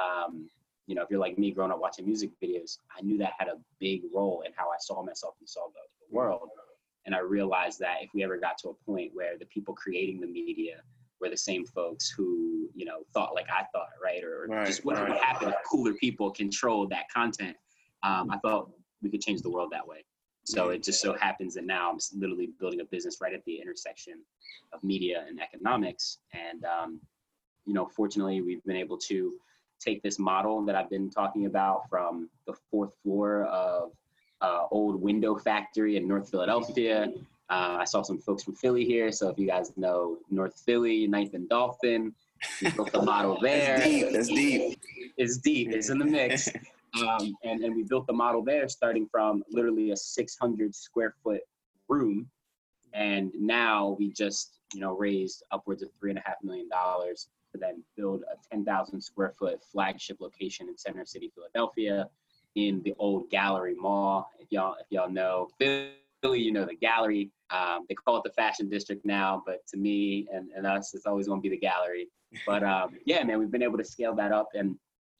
um, 0.00 0.48
you 0.86 0.94
know, 0.94 1.02
if 1.02 1.10
you're 1.10 1.20
like 1.20 1.38
me 1.38 1.50
growing 1.50 1.70
up 1.72 1.80
watching 1.80 2.06
music 2.06 2.30
videos, 2.42 2.78
I 2.96 3.02
knew 3.02 3.18
that 3.18 3.32
had 3.38 3.48
a 3.48 3.58
big 3.78 4.02
role 4.12 4.42
in 4.46 4.52
how 4.56 4.68
I 4.68 4.76
saw 4.80 5.02
myself 5.02 5.34
and 5.40 5.48
saw 5.48 5.66
the, 5.68 5.80
the 6.00 6.16
world. 6.16 6.48
And 7.06 7.14
I 7.14 7.20
realized 7.20 7.78
that 7.80 7.96
if 8.02 8.10
we 8.14 8.22
ever 8.22 8.36
got 8.36 8.58
to 8.58 8.68
a 8.68 8.74
point 8.86 9.10
where 9.14 9.38
the 9.38 9.46
people 9.46 9.74
creating 9.74 10.20
the 10.20 10.26
media 10.26 10.82
were 11.20 11.28
the 11.28 11.36
same 11.36 11.64
folks 11.64 12.10
who, 12.10 12.68
you 12.74 12.84
know, 12.84 13.04
thought 13.14 13.34
like 13.34 13.46
I 13.50 13.64
thought, 13.72 13.90
right? 14.02 14.22
Or 14.22 14.46
right, 14.48 14.66
just 14.66 14.84
whatever 14.84 15.10
right. 15.10 15.22
happened 15.22 15.52
if 15.52 15.56
cooler 15.70 15.94
people 15.94 16.30
controlled 16.30 16.90
that 16.90 17.08
content, 17.14 17.56
um, 18.02 18.30
I 18.30 18.38
thought 18.38 18.70
we 19.02 19.10
could 19.10 19.20
change 19.20 19.42
the 19.42 19.50
world 19.50 19.70
that 19.72 19.86
way. 19.86 20.04
So 20.44 20.70
it 20.70 20.82
just 20.82 21.00
so 21.00 21.14
happens 21.14 21.54
that 21.54 21.64
now 21.64 21.90
I'm 21.90 21.98
literally 22.16 22.50
building 22.58 22.80
a 22.80 22.84
business 22.84 23.18
right 23.20 23.32
at 23.32 23.44
the 23.44 23.60
intersection 23.60 24.14
of 24.72 24.82
media 24.82 25.24
and 25.28 25.40
economics. 25.40 26.18
And, 26.34 26.64
um, 26.64 27.00
you 27.64 27.74
know, 27.74 27.86
fortunately, 27.86 28.40
we've 28.40 28.64
been 28.64 28.76
able 28.76 28.98
to 28.98 29.34
take 29.82 30.02
this 30.02 30.18
model 30.18 30.64
that 30.64 30.74
I've 30.74 30.90
been 30.90 31.10
talking 31.10 31.46
about 31.46 31.88
from 31.88 32.28
the 32.46 32.54
fourth 32.70 32.92
floor 33.02 33.44
of 33.44 33.92
uh, 34.40 34.66
old 34.70 35.00
window 35.00 35.36
factory 35.36 35.96
in 35.96 36.06
North 36.06 36.30
Philadelphia. 36.30 37.12
Uh, 37.50 37.78
I 37.80 37.84
saw 37.84 38.02
some 38.02 38.18
folks 38.18 38.42
from 38.42 38.54
Philly 38.54 38.84
here, 38.84 39.12
so 39.12 39.28
if 39.28 39.38
you 39.38 39.46
guys 39.46 39.76
know 39.76 40.18
North 40.30 40.60
Philly, 40.64 41.06
Ninth 41.06 41.34
and 41.34 41.48
Dauphin, 41.48 42.14
we 42.60 42.70
built 42.70 42.92
the 42.92 43.02
model 43.02 43.38
there. 43.40 43.80
It's 43.82 43.84
deep. 43.84 44.06
It's 44.14 44.28
deep. 44.28 44.80
It's 45.16 45.36
deep. 45.38 45.68
It's 45.70 45.90
in 45.90 45.98
the 45.98 46.04
mix. 46.04 46.48
Um, 47.00 47.34
and, 47.42 47.62
and 47.64 47.74
we 47.74 47.84
built 47.84 48.06
the 48.06 48.12
model 48.12 48.42
there 48.42 48.68
starting 48.68 49.08
from 49.10 49.42
literally 49.50 49.92
a 49.92 49.96
600 49.96 50.74
square 50.74 51.14
foot 51.22 51.40
room. 51.88 52.28
And 52.92 53.32
now 53.34 53.96
we 53.98 54.12
just, 54.12 54.58
you 54.74 54.80
know, 54.80 54.94
raised 54.96 55.42
upwards 55.50 55.82
of 55.82 55.88
three 55.98 56.10
and 56.10 56.18
a 56.18 56.22
half 56.24 56.36
million 56.42 56.68
dollars 56.68 57.28
to 57.52 57.58
then 57.58 57.82
build 57.96 58.22
a 58.22 58.36
10,000 58.50 59.00
square 59.00 59.32
foot 59.38 59.62
flagship 59.62 60.20
location 60.20 60.68
in 60.68 60.76
Center 60.76 61.04
City, 61.04 61.30
Philadelphia, 61.34 62.08
in 62.54 62.82
the 62.82 62.94
old 62.98 63.30
Gallery 63.30 63.74
Mall. 63.74 64.30
If 64.38 64.50
y'all 64.50 64.74
if 64.80 64.86
y'all 64.90 65.10
know 65.10 65.48
Philly, 65.58 66.40
you 66.40 66.52
know 66.52 66.64
the 66.64 66.76
Gallery. 66.76 67.30
Um, 67.50 67.84
they 67.88 67.94
call 67.94 68.16
it 68.16 68.22
the 68.24 68.30
Fashion 68.30 68.68
District 68.68 69.04
now, 69.04 69.42
but 69.44 69.66
to 69.68 69.76
me 69.76 70.26
and, 70.32 70.48
and 70.56 70.66
us, 70.66 70.94
it's 70.94 71.04
always 71.06 71.26
going 71.26 71.40
to 71.40 71.42
be 71.42 71.54
the 71.54 71.60
Gallery. 71.60 72.08
But 72.46 72.62
um, 72.62 72.96
yeah, 73.04 73.22
man, 73.24 73.38
we've 73.38 73.50
been 73.50 73.62
able 73.62 73.78
to 73.78 73.84
scale 73.84 74.14
that 74.16 74.32
up, 74.32 74.48
and 74.54 74.76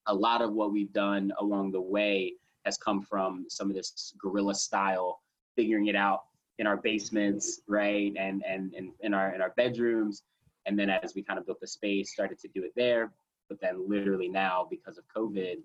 a 0.07 0.15
lot 0.15 0.43
of 0.43 0.53
what 0.53 0.73
we've 0.73 0.93
done 0.93 1.33
along 1.39 1.73
the 1.73 1.81
way 1.81 2.35
has 2.65 2.79
come 2.79 3.03
from 3.03 3.47
some 3.49 3.69
of 3.69 3.77
this 3.77 4.15
guerrilla 4.19 4.55
style, 4.55 5.21
figuring 5.57 5.89
it 5.89 5.97
out 5.97 6.23
in 6.59 6.67
our 6.67 6.77
basements, 6.77 7.61
right, 7.67 8.13
and 8.17 8.43
and, 8.47 8.73
and 8.75 8.93
in 9.01 9.13
our 9.13 9.35
in 9.35 9.43
our 9.43 9.53
bedrooms, 9.57 10.23
and 10.67 10.79
then 10.79 10.91
as 10.91 11.15
we 11.15 11.23
kind 11.23 11.39
of 11.39 11.47
built 11.47 11.61
the 11.61 11.67
space, 11.67 12.13
started 12.13 12.39
to 12.41 12.49
do 12.49 12.65
it 12.65 12.73
there. 12.77 13.13
But 13.49 13.61
then, 13.61 13.89
literally 13.89 14.29
now, 14.29 14.67
because 14.71 14.99
of 14.99 15.05
COVID, 15.15 15.57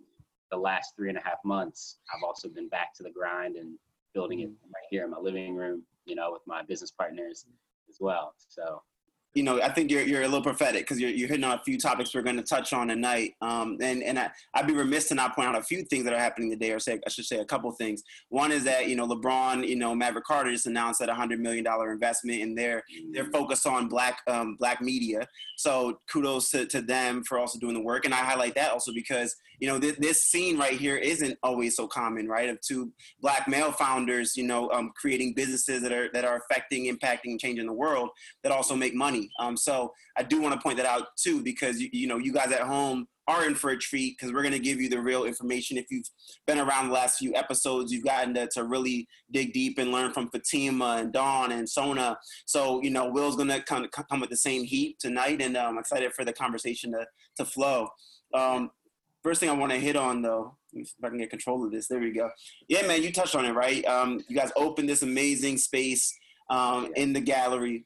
the 0.52 0.58
last 0.58 0.96
three 0.96 1.10
and 1.10 1.18
a 1.18 1.22
half 1.22 1.38
months, 1.46 2.00
I've 2.14 2.24
also 2.24 2.50
been 2.50 2.70
back 2.70 2.94
to 2.96 3.04
the 3.04 3.10
grind 3.10 3.56
and 3.56 3.78
building 4.14 4.42
it 4.42 4.50
mm. 4.50 4.56
right 4.66 4.84
here 4.90 5.06
in 5.06 5.12
my 5.12 5.20
living 5.20 5.56
room, 5.56 5.84
you 6.06 6.16
know, 6.16 6.32
with 6.32 6.42
my 6.46 6.64
business 6.64 6.92
partners 6.92 7.46
as 7.90 7.98
well. 8.00 8.34
So 8.48 8.82
you 9.38 9.44
know, 9.44 9.62
I 9.62 9.70
think 9.70 9.92
you're, 9.92 10.02
you're 10.02 10.24
a 10.24 10.28
little 10.28 10.42
prophetic 10.42 10.82
because 10.82 11.00
you're, 11.00 11.12
you're 11.12 11.28
hitting 11.28 11.44
on 11.44 11.60
a 11.60 11.62
few 11.64 11.78
topics 11.78 12.16
we're 12.16 12.24
going 12.24 12.38
to 12.38 12.44
touch 12.44 12.74
on 12.74 12.88
tonight. 12.88 13.36
Um, 13.40 13.78
and 13.82 14.02
and 14.02 14.18
I, 14.18 14.32
I'd 14.56 14.66
be 14.66 14.74
remiss 14.74 15.10
to 15.10 15.16
not 15.16 15.36
point 15.36 15.48
out 15.48 15.56
a 15.56 15.62
few 15.62 15.84
things 15.84 16.06
that 16.06 16.14
are 16.14 16.18
happening 16.18 16.50
today, 16.50 16.72
or 16.72 16.80
say 16.80 17.00
I 17.06 17.10
should 17.12 17.26
say 17.26 17.38
a 17.38 17.46
couple 17.46 17.72
things. 17.74 18.02
One 18.30 18.52
is 18.52 18.64
that 18.64 18.90
you 18.90 18.96
know 18.96 19.08
LeBron, 19.08 19.68
you 19.68 19.76
know 19.76 19.94
Maverick 19.94 20.26
Carter 20.26 20.52
just 20.52 20.66
announced 20.66 21.00
that 21.02 21.10
a 21.10 21.14
hundred 21.14 21.40
million 21.40 21.64
dollar 21.64 21.92
investment 21.92 22.42
in 22.42 22.56
their 22.56 22.84
their 23.12 23.26
focus 23.26 23.68
on 23.68 23.88
black 23.88 24.22
um, 24.26 24.56
black 24.56 24.82
media. 24.82 25.28
So 25.56 26.00
kudos 26.12 26.50
to, 26.50 26.66
to 26.66 26.82
them 26.82 27.24
for 27.24 27.38
also 27.38 27.60
doing 27.60 27.76
the 27.76 27.82
work. 27.82 28.06
And 28.06 28.16
I 28.16 28.18
highlight 28.18 28.56
that 28.56 28.72
also 28.72 28.92
because 28.92 29.36
you 29.60 29.68
know 29.68 29.80
th- 29.80 29.98
this 29.98 30.24
scene 30.24 30.58
right 30.58 30.74
here 30.74 30.98
isn't 30.98 31.38
always 31.44 31.76
so 31.76 31.88
common, 31.88 32.28
right? 32.28 32.50
Of 32.50 32.60
two 32.62 32.92
black 33.22 33.48
male 33.48 33.72
founders, 33.72 34.36
you 34.36 34.44
know, 34.44 34.70
um, 34.72 34.92
creating 34.96 35.34
businesses 35.34 35.82
that 35.82 35.92
are 35.92 36.10
that 36.14 36.26
are 36.26 36.38
affecting, 36.38 36.94
impacting, 36.94 37.40
changing 37.40 37.68
the 37.68 37.74
world 37.74 38.10
that 38.44 38.52
also 38.52 38.76
make 38.76 38.94
money. 38.94 39.30
Um, 39.40 39.58
so 39.58 39.94
I 40.18 40.24
do 40.24 40.42
want 40.42 40.54
to 40.56 40.62
point 40.62 40.78
that 40.78 40.86
out 40.86 41.08
too, 41.18 41.44
because 41.44 41.80
you, 41.80 41.90
you 41.92 42.08
know 42.08 42.18
you 42.18 42.32
guys 42.32 42.52
at 42.52 42.62
home 42.62 43.08
are 43.28 43.46
in 43.46 43.56
for 43.56 43.72
a 43.72 43.78
treat 43.78 44.18
because 44.18 44.34
we're 44.34 44.42
going 44.42 44.54
to 44.54 44.60
give 44.60 44.80
you 44.80 44.90
the 44.90 45.00
real 45.00 45.26
information. 45.26 45.78
If 45.78 45.88
you've 45.92 46.08
been 46.46 46.60
around 46.60 46.88
the 46.88 46.94
last 46.94 47.20
few 47.20 47.36
episodes, 47.36 47.92
you've 47.92 48.06
gotten 48.06 48.34
to, 48.36 48.48
to 48.54 48.64
really 48.64 49.08
dig 49.32 49.52
deep 49.52 49.78
and 49.80 49.92
learn 49.92 50.14
from 50.14 50.30
Fatima 50.30 50.98
and 51.00 51.12
Dawn 51.12 51.52
and 51.52 51.70
Sona. 51.70 52.18
So, 52.46 52.82
you 52.82 52.90
know, 52.90 53.10
Will's 53.10 53.36
going 53.36 53.50
to 53.50 53.62
come, 53.62 53.86
come 54.10 54.22
with 54.22 54.30
the 54.30 54.38
same 54.38 54.64
heat 54.64 54.98
tonight, 55.00 55.42
and 55.42 55.58
I'm 55.58 55.78
excited 55.78 56.14
for 56.14 56.24
the 56.24 56.32
conversation 56.34 56.94
to, 56.94 57.06
to 57.38 57.46
flow. 57.46 57.90
Um, 58.34 58.72
first 59.28 59.42
thing 59.42 59.50
I 59.50 59.54
want 59.54 59.74
to 59.74 59.78
hit 59.78 59.98
on, 59.98 60.22
though, 60.22 60.56
if 60.72 60.90
I 61.04 61.10
can 61.10 61.18
get 61.18 61.30
control 61.30 61.66
of 61.66 61.72
this, 61.72 61.88
there 61.88 62.00
we 62.00 62.14
go. 62.14 62.30
Yeah, 62.70 62.88
man, 62.88 63.04
you 63.04 63.12
touched 63.12 63.36
on 63.36 63.46
it, 63.46 63.52
right? 63.52 63.84
Um, 63.86 64.22
you 64.30 64.38
guys 64.38 64.52
opened 64.56 64.88
this 64.88 65.02
amazing 65.02 65.58
space 65.58 66.18
um, 66.50 66.94
in 66.96 67.12
the 67.12 67.20
gallery 67.20 67.84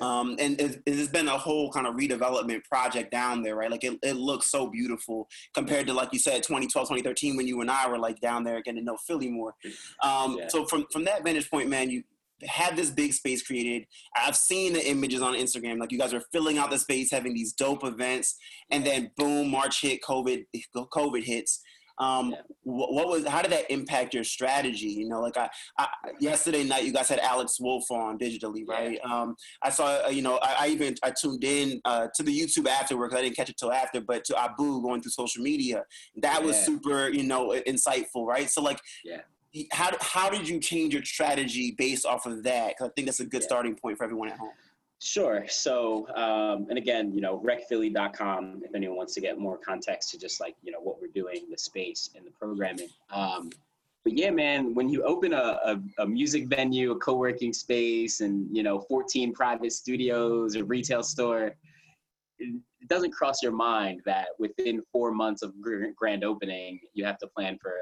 Um, 0.00 0.36
and 0.38 0.58
it, 0.60 0.82
it's 0.86 1.10
been 1.10 1.28
a 1.28 1.36
whole 1.36 1.70
kind 1.70 1.86
of 1.86 1.94
redevelopment 1.94 2.64
project 2.64 3.10
down 3.10 3.42
there, 3.42 3.54
right? 3.54 3.70
Like 3.70 3.84
it, 3.84 3.98
it 4.02 4.14
looks 4.14 4.50
so 4.50 4.66
beautiful 4.66 5.28
compared 5.52 5.86
to, 5.88 5.92
like 5.92 6.12
you 6.12 6.18
said, 6.18 6.42
2012, 6.42 6.88
2013, 6.88 7.36
when 7.36 7.46
you 7.46 7.60
and 7.60 7.70
I 7.70 7.88
were 7.88 7.98
like 7.98 8.20
down 8.20 8.44
there 8.44 8.62
getting 8.62 8.80
to 8.80 8.84
know 8.84 8.96
Philly 9.06 9.28
more. 9.28 9.54
Um, 10.02 10.38
yeah. 10.38 10.48
So 10.48 10.64
from, 10.66 10.86
from 10.90 11.04
that 11.04 11.22
vantage 11.22 11.50
point, 11.50 11.68
man, 11.68 11.90
you 11.90 12.02
had 12.42 12.76
this 12.76 12.90
big 12.90 13.12
space 13.12 13.42
created. 13.42 13.86
I've 14.16 14.36
seen 14.36 14.72
the 14.72 14.88
images 14.88 15.22
on 15.22 15.34
Instagram. 15.34 15.78
Like 15.78 15.92
you 15.92 15.98
guys 15.98 16.14
are 16.14 16.22
filling 16.32 16.58
out 16.58 16.70
the 16.70 16.78
space, 16.78 17.10
having 17.10 17.34
these 17.34 17.52
dope 17.52 17.84
events, 17.84 18.36
and 18.70 18.84
then 18.84 19.10
boom, 19.16 19.50
March 19.50 19.80
hit, 19.80 20.02
COVID, 20.02 20.44
COVID 20.76 21.24
hits. 21.24 21.60
Um, 21.98 22.32
yeah. 22.32 22.38
what, 22.64 22.92
what, 22.92 23.08
was 23.08 23.26
how 23.26 23.40
did 23.40 23.52
that 23.52 23.70
impact 23.70 24.14
your 24.14 24.24
strategy? 24.24 24.88
You 24.88 25.08
know, 25.08 25.20
like 25.20 25.36
I, 25.36 25.48
I, 25.78 25.86
yesterday 26.18 26.64
night 26.64 26.84
you 26.84 26.92
guys 26.92 27.08
had 27.08 27.20
Alex 27.20 27.60
Wolf 27.60 27.88
on 27.90 28.18
digitally, 28.18 28.66
right? 28.66 28.98
Yeah. 29.02 29.12
Um, 29.12 29.36
I 29.62 29.70
saw, 29.70 30.04
uh, 30.04 30.08
you 30.08 30.22
know, 30.22 30.40
I, 30.42 30.56
I, 30.58 30.68
even 30.68 30.96
I 31.04 31.12
tuned 31.12 31.44
in 31.44 31.80
uh, 31.84 32.08
to 32.16 32.22
the 32.24 32.36
YouTube 32.36 32.66
afterwards. 32.66 33.14
I 33.14 33.22
didn't 33.22 33.36
catch 33.36 33.48
it 33.48 33.56
till 33.56 33.72
after, 33.72 34.00
but 34.00 34.24
to 34.24 34.36
Abu 34.36 34.82
going 34.82 35.02
through 35.02 35.12
social 35.12 35.42
media, 35.42 35.84
that 36.16 36.42
was 36.42 36.56
super, 36.56 37.10
you 37.10 37.22
know, 37.22 37.54
insightful, 37.66 38.26
right? 38.26 38.50
So 38.50 38.60
like, 38.60 38.80
yeah. 39.04 39.20
How, 39.70 39.90
how 40.00 40.30
did 40.30 40.48
you 40.48 40.58
change 40.58 40.94
your 40.94 41.04
strategy 41.04 41.74
based 41.76 42.06
off 42.06 42.26
of 42.26 42.42
that? 42.42 42.70
Because 42.70 42.90
I 42.90 42.92
think 42.94 43.06
that's 43.06 43.20
a 43.20 43.26
good 43.26 43.42
starting 43.42 43.74
point 43.76 43.98
for 43.98 44.04
everyone 44.04 44.30
at 44.30 44.38
home. 44.38 44.50
Sure. 45.00 45.44
So, 45.48 46.08
um, 46.16 46.66
and 46.70 46.78
again, 46.78 47.12
you 47.12 47.20
know, 47.20 47.38
recphilly.com, 47.44 48.62
if 48.64 48.74
anyone 48.74 48.96
wants 48.96 49.14
to 49.14 49.20
get 49.20 49.38
more 49.38 49.58
context 49.58 50.10
to 50.10 50.18
just 50.18 50.40
like, 50.40 50.56
you 50.62 50.72
know, 50.72 50.80
what 50.80 51.00
we're 51.00 51.08
doing, 51.08 51.46
the 51.50 51.58
space 51.58 52.10
and 52.16 52.26
the 52.26 52.30
programming. 52.30 52.88
Um, 53.10 53.50
but 54.02 54.16
yeah, 54.16 54.30
man, 54.30 54.74
when 54.74 54.88
you 54.88 55.02
open 55.02 55.32
a, 55.32 55.58
a, 55.64 55.80
a, 55.98 56.06
music 56.06 56.46
venue, 56.46 56.92
a 56.92 56.96
co-working 56.96 57.52
space 57.52 58.20
and, 58.20 58.54
you 58.54 58.62
know, 58.62 58.80
14 58.80 59.32
private 59.32 59.72
studios, 59.72 60.56
a 60.56 60.64
retail 60.64 61.02
store, 61.02 61.54
it 62.38 62.88
doesn't 62.88 63.12
cross 63.12 63.42
your 63.42 63.52
mind 63.52 64.02
that 64.04 64.28
within 64.38 64.82
four 64.92 65.12
months 65.12 65.42
of 65.42 65.54
grand 65.60 66.24
opening, 66.24 66.80
you 66.92 67.04
have 67.04 67.18
to 67.18 67.26
plan 67.26 67.58
for 67.60 67.72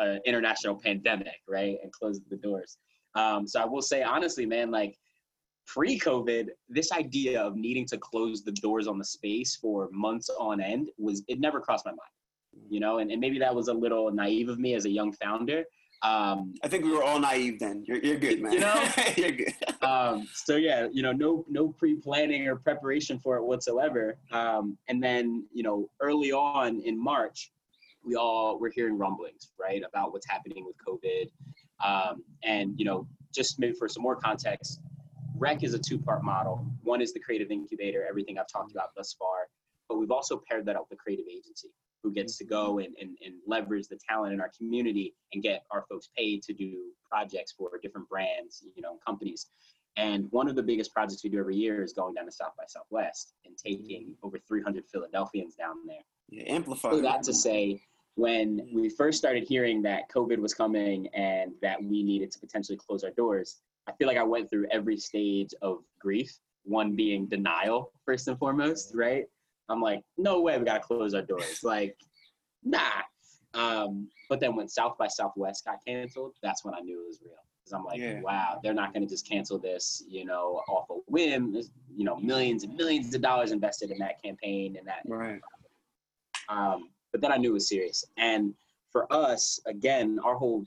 an 0.00 0.20
international 0.26 0.80
pandemic, 0.82 1.40
right? 1.48 1.76
And 1.82 1.92
close 1.92 2.20
the 2.28 2.36
doors. 2.36 2.78
Um, 3.14 3.46
so 3.46 3.60
I 3.60 3.64
will 3.64 3.82
say, 3.82 4.02
honestly, 4.02 4.46
man, 4.46 4.70
like, 4.70 4.96
pre-COVID, 5.66 6.48
this 6.68 6.90
idea 6.92 7.40
of 7.40 7.56
needing 7.56 7.86
to 7.86 7.98
close 7.98 8.42
the 8.42 8.52
doors 8.52 8.86
on 8.86 8.98
the 8.98 9.04
space 9.04 9.56
for 9.56 9.88
months 9.92 10.28
on 10.38 10.60
end 10.60 10.90
was 10.98 11.22
it 11.28 11.38
never 11.38 11.60
crossed 11.60 11.84
my 11.84 11.92
mind. 11.92 12.00
You 12.68 12.80
know, 12.80 12.98
and, 12.98 13.10
and 13.10 13.20
maybe 13.20 13.38
that 13.38 13.54
was 13.54 13.68
a 13.68 13.74
little 13.74 14.10
naive 14.10 14.48
of 14.48 14.58
me 14.58 14.74
as 14.74 14.84
a 14.84 14.90
young 14.90 15.12
founder. 15.12 15.64
Um, 16.02 16.54
I 16.64 16.68
think 16.68 16.84
we 16.84 16.92
were 16.92 17.04
all 17.04 17.20
naive 17.20 17.60
then. 17.60 17.84
You're, 17.86 17.98
you're 17.98 18.18
good, 18.18 18.40
man. 18.40 18.52
You 18.52 18.60
know, 18.60 18.88
you're 19.16 19.32
good. 19.32 19.54
um, 19.82 20.26
so 20.32 20.56
yeah, 20.56 20.88
you 20.90 21.02
know, 21.02 21.12
no 21.12 21.44
no 21.48 21.68
pre-planning 21.68 22.48
or 22.48 22.56
preparation 22.56 23.18
for 23.18 23.36
it 23.36 23.44
whatsoever. 23.44 24.16
Um, 24.32 24.78
and 24.88 25.02
then 25.02 25.46
you 25.52 25.62
know, 25.62 25.90
early 26.00 26.32
on 26.32 26.80
in 26.80 27.02
March, 27.02 27.52
we 28.04 28.14
all 28.14 28.58
were 28.58 28.70
hearing 28.70 28.96
rumblings, 28.98 29.52
right, 29.58 29.82
about 29.86 30.12
what's 30.12 30.28
happening 30.28 30.64
with 30.64 30.76
COVID. 30.86 31.30
Um, 31.84 32.22
and 32.42 32.78
you 32.78 32.84
know, 32.84 33.06
just 33.34 33.58
maybe 33.58 33.74
for 33.74 33.88
some 33.88 34.02
more 34.02 34.16
context, 34.16 34.80
Rec 35.36 35.62
is 35.62 35.74
a 35.74 35.78
two 35.78 35.98
part 35.98 36.22
model. 36.24 36.66
One 36.82 37.00
is 37.00 37.12
the 37.12 37.20
creative 37.20 37.50
incubator, 37.50 38.06
everything 38.08 38.38
I've 38.38 38.48
talked 38.48 38.72
about 38.72 38.90
thus 38.96 39.14
far, 39.18 39.48
but 39.88 39.98
we've 39.98 40.10
also 40.10 40.42
paired 40.48 40.66
that 40.66 40.76
up 40.76 40.86
with 40.88 40.98
the 40.98 41.02
creative 41.02 41.26
agency 41.30 41.68
who 42.02 42.12
gets 42.12 42.38
to 42.38 42.44
go 42.44 42.78
and, 42.78 42.94
and, 43.00 43.16
and 43.24 43.34
leverage 43.46 43.88
the 43.88 43.98
talent 44.08 44.32
in 44.32 44.40
our 44.40 44.50
community 44.56 45.14
and 45.32 45.42
get 45.42 45.64
our 45.70 45.84
folks 45.88 46.08
paid 46.16 46.42
to 46.42 46.52
do 46.54 46.92
projects 47.08 47.52
for 47.52 47.70
different 47.82 48.08
brands, 48.08 48.64
you 48.74 48.82
know, 48.82 48.98
companies. 49.06 49.48
And 49.96 50.26
one 50.30 50.48
of 50.48 50.56
the 50.56 50.62
biggest 50.62 50.94
projects 50.94 51.22
we 51.24 51.30
do 51.30 51.38
every 51.38 51.56
year 51.56 51.82
is 51.82 51.92
going 51.92 52.14
down 52.14 52.24
to 52.24 52.32
South 52.32 52.52
by 52.56 52.64
Southwest 52.68 53.34
and 53.44 53.56
taking 53.56 54.14
over 54.22 54.38
300 54.38 54.84
Philadelphians 54.90 55.56
down 55.56 55.76
there. 55.86 55.98
Yeah, 56.28 56.44
amplify. 56.44 56.90
So 56.90 57.02
that 57.02 57.22
to 57.24 57.34
say, 57.34 57.82
when 58.16 58.68
we 58.72 58.88
first 58.88 59.18
started 59.18 59.44
hearing 59.46 59.82
that 59.82 60.10
COVID 60.10 60.38
was 60.38 60.54
coming 60.54 61.08
and 61.08 61.52
that 61.62 61.82
we 61.82 62.02
needed 62.02 62.30
to 62.32 62.38
potentially 62.38 62.76
close 62.76 63.04
our 63.04 63.10
doors, 63.10 63.60
I 63.86 63.92
feel 63.92 64.06
like 64.06 64.16
I 64.16 64.22
went 64.22 64.50
through 64.50 64.66
every 64.70 64.96
stage 64.96 65.54
of 65.62 65.78
grief, 65.98 66.38
one 66.64 66.94
being 66.94 67.26
denial, 67.26 67.92
first 68.04 68.28
and 68.28 68.38
foremost, 68.38 68.92
right? 68.94 69.24
I'm 69.68 69.80
like, 69.80 70.02
no 70.18 70.40
way, 70.40 70.58
we 70.58 70.64
gotta 70.64 70.80
close 70.80 71.14
our 71.14 71.22
doors. 71.22 71.60
Like, 71.64 71.96
nah. 72.64 73.02
Um, 73.54 74.08
but 74.28 74.40
then 74.40 74.54
when 74.54 74.68
South 74.68 74.96
by 74.98 75.08
Southwest 75.08 75.64
got 75.64 75.78
canceled, 75.86 76.34
that's 76.42 76.64
when 76.64 76.74
I 76.74 76.80
knew 76.80 77.02
it 77.02 77.06
was 77.06 77.20
real. 77.22 77.34
Because 77.64 77.72
I'm 77.72 77.84
like, 77.84 78.00
yeah. 78.00 78.20
wow, 78.20 78.60
they're 78.62 78.74
not 78.74 78.92
gonna 78.92 79.06
just 79.06 79.28
cancel 79.28 79.58
this, 79.58 80.02
you 80.08 80.24
know, 80.24 80.62
off 80.68 80.90
a 80.90 80.94
whim. 81.06 81.52
There's, 81.52 81.70
you 81.94 82.04
know, 82.04 82.16
millions 82.16 82.64
and 82.64 82.74
millions 82.76 83.14
of 83.14 83.22
dollars 83.22 83.52
invested 83.52 83.90
in 83.90 83.98
that 83.98 84.22
campaign 84.22 84.76
and 84.76 84.86
that. 84.86 85.02
Right. 85.06 85.40
Um, 86.48 86.90
but 87.12 87.20
then 87.20 87.32
I 87.32 87.36
knew 87.36 87.50
it 87.50 87.54
was 87.54 87.68
serious. 87.68 88.04
And 88.16 88.54
for 88.90 89.12
us, 89.12 89.60
again, 89.66 90.18
our 90.24 90.34
whole 90.36 90.64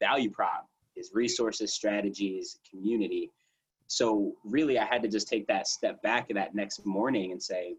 value 0.00 0.30
prop 0.30 0.68
is 0.96 1.10
resources, 1.14 1.72
strategies, 1.72 2.58
community. 2.68 3.30
So 3.86 4.32
really, 4.44 4.78
I 4.78 4.84
had 4.84 5.02
to 5.02 5.08
just 5.08 5.28
take 5.28 5.46
that 5.48 5.66
step 5.66 6.00
back 6.02 6.28
that 6.32 6.54
next 6.54 6.84
morning 6.86 7.32
and 7.32 7.42
say, 7.42 7.76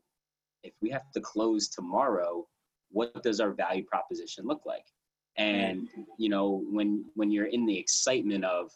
if 0.63 0.73
we 0.81 0.89
have 0.91 1.11
to 1.13 1.21
close 1.21 1.67
tomorrow, 1.67 2.47
what 2.91 3.23
does 3.23 3.39
our 3.39 3.51
value 3.51 3.83
proposition 3.83 4.45
look 4.45 4.61
like? 4.65 4.85
And 5.35 5.89
you 6.17 6.29
know, 6.29 6.63
when 6.69 7.05
when 7.15 7.31
you're 7.31 7.47
in 7.47 7.65
the 7.65 7.77
excitement 7.77 8.45
of 8.45 8.71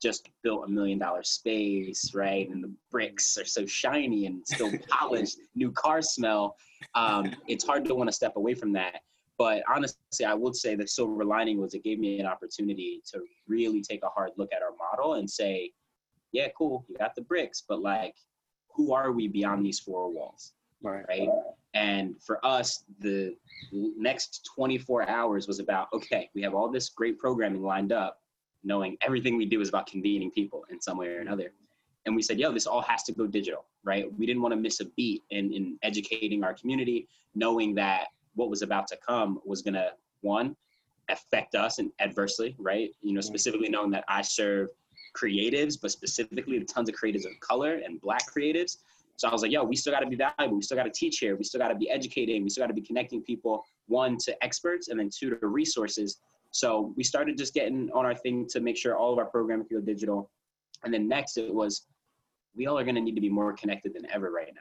just 0.00 0.28
built 0.42 0.66
a 0.66 0.70
million 0.70 0.98
dollar 0.98 1.22
space, 1.22 2.14
right? 2.14 2.48
And 2.48 2.62
the 2.64 2.72
bricks 2.90 3.36
are 3.38 3.44
so 3.44 3.66
shiny 3.66 4.26
and 4.26 4.46
still 4.46 4.72
polished, 4.88 5.38
new 5.54 5.70
car 5.72 6.02
smell. 6.02 6.56
Um, 6.94 7.34
it's 7.48 7.64
hard 7.64 7.84
to 7.86 7.94
want 7.94 8.08
to 8.08 8.12
step 8.12 8.36
away 8.36 8.54
from 8.54 8.72
that. 8.72 9.00
But 9.38 9.62
honestly, 9.74 10.26
I 10.26 10.34
would 10.34 10.54
say 10.54 10.74
the 10.74 10.86
silver 10.86 11.24
lining 11.24 11.60
was 11.60 11.74
it 11.74 11.82
gave 11.82 11.98
me 11.98 12.20
an 12.20 12.26
opportunity 12.26 13.02
to 13.12 13.20
really 13.48 13.80
take 13.82 14.02
a 14.02 14.08
hard 14.08 14.32
look 14.36 14.52
at 14.52 14.62
our 14.62 14.72
model 14.76 15.14
and 15.14 15.28
say, 15.28 15.72
yeah, 16.32 16.48
cool, 16.56 16.84
you 16.88 16.96
got 16.96 17.14
the 17.14 17.22
bricks, 17.22 17.62
but 17.66 17.80
like, 17.80 18.14
who 18.74 18.92
are 18.92 19.12
we 19.12 19.28
beyond 19.28 19.64
these 19.64 19.80
four 19.80 20.10
walls? 20.10 20.52
Right. 20.82 21.04
Right. 21.08 21.28
And 21.74 22.20
for 22.22 22.44
us, 22.44 22.84
the 23.00 23.34
next 23.72 24.48
24 24.54 25.08
hours 25.08 25.46
was 25.46 25.58
about 25.58 25.88
okay, 25.92 26.28
we 26.34 26.42
have 26.42 26.54
all 26.54 26.70
this 26.70 26.88
great 26.88 27.18
programming 27.18 27.62
lined 27.62 27.92
up, 27.92 28.18
knowing 28.64 28.96
everything 29.00 29.36
we 29.36 29.46
do 29.46 29.60
is 29.60 29.68
about 29.68 29.86
convening 29.86 30.30
people 30.30 30.64
in 30.70 30.80
some 30.80 30.96
way 30.98 31.08
or 31.08 31.20
another. 31.20 31.52
And 32.06 32.16
we 32.16 32.22
said, 32.22 32.38
yo, 32.38 32.52
this 32.52 32.66
all 32.66 32.82
has 32.82 33.02
to 33.04 33.12
go 33.12 33.26
digital, 33.26 33.64
right? 33.84 34.06
We 34.18 34.26
didn't 34.26 34.42
want 34.42 34.52
to 34.52 34.60
miss 34.60 34.80
a 34.80 34.86
beat 34.96 35.22
in, 35.30 35.52
in 35.52 35.78
educating 35.82 36.42
our 36.44 36.54
community, 36.54 37.08
knowing 37.34 37.74
that 37.74 38.08
what 38.34 38.50
was 38.50 38.62
about 38.62 38.86
to 38.88 38.96
come 39.06 39.40
was 39.44 39.62
going 39.62 39.74
to 39.74 39.92
one 40.22 40.56
affect 41.08 41.54
us 41.54 41.78
and 41.78 41.90
adversely, 42.00 42.54
right? 42.58 42.90
You 43.02 43.12
know, 43.12 43.20
mm-hmm. 43.20 43.26
specifically 43.26 43.68
knowing 43.68 43.90
that 43.90 44.04
I 44.08 44.22
serve 44.22 44.68
creatives, 45.16 45.78
but 45.80 45.90
specifically 45.90 46.62
tons 46.64 46.88
of 46.88 46.94
creatives 46.94 47.26
of 47.26 47.38
color 47.40 47.80
and 47.84 48.00
black 48.00 48.22
creatives. 48.30 48.78
So 49.16 49.28
I 49.28 49.32
was 49.32 49.42
like, 49.42 49.50
yo, 49.50 49.64
we 49.64 49.76
still 49.76 49.92
got 49.92 50.00
to 50.00 50.06
be 50.06 50.16
valuable. 50.16 50.56
We 50.56 50.62
still 50.62 50.78
got 50.78 50.84
to 50.84 50.90
teach 50.90 51.18
here. 51.18 51.36
We 51.36 51.44
still 51.44 51.60
got 51.60 51.68
to 51.68 51.74
be 51.74 51.90
educating. 51.90 52.42
We 52.42 52.48
still 52.48 52.62
got 52.62 52.68
to 52.68 52.74
be 52.74 52.80
connecting 52.80 53.22
people, 53.22 53.64
one, 53.86 54.16
to 54.18 54.42
experts, 54.42 54.88
and 54.88 54.98
then 54.98 55.10
two, 55.14 55.36
to 55.36 55.46
resources. 55.46 56.20
So 56.50 56.92
we 56.96 57.04
started 57.04 57.38
just 57.38 57.54
getting 57.54 57.90
on 57.92 58.04
our 58.04 58.14
thing 58.14 58.46
to 58.50 58.60
make 58.60 58.76
sure 58.76 58.96
all 58.96 59.12
of 59.12 59.18
our 59.18 59.26
programming 59.26 59.66
could 59.66 59.74
go 59.74 59.80
digital. 59.80 60.30
And 60.84 60.92
then 60.92 61.08
next, 61.08 61.36
it 61.36 61.52
was, 61.52 61.86
we 62.56 62.66
all 62.66 62.78
are 62.78 62.84
going 62.84 62.96
to 62.96 63.00
need 63.00 63.14
to 63.14 63.20
be 63.20 63.28
more 63.28 63.52
connected 63.52 63.94
than 63.94 64.10
ever 64.10 64.30
right 64.30 64.52
now, 64.54 64.60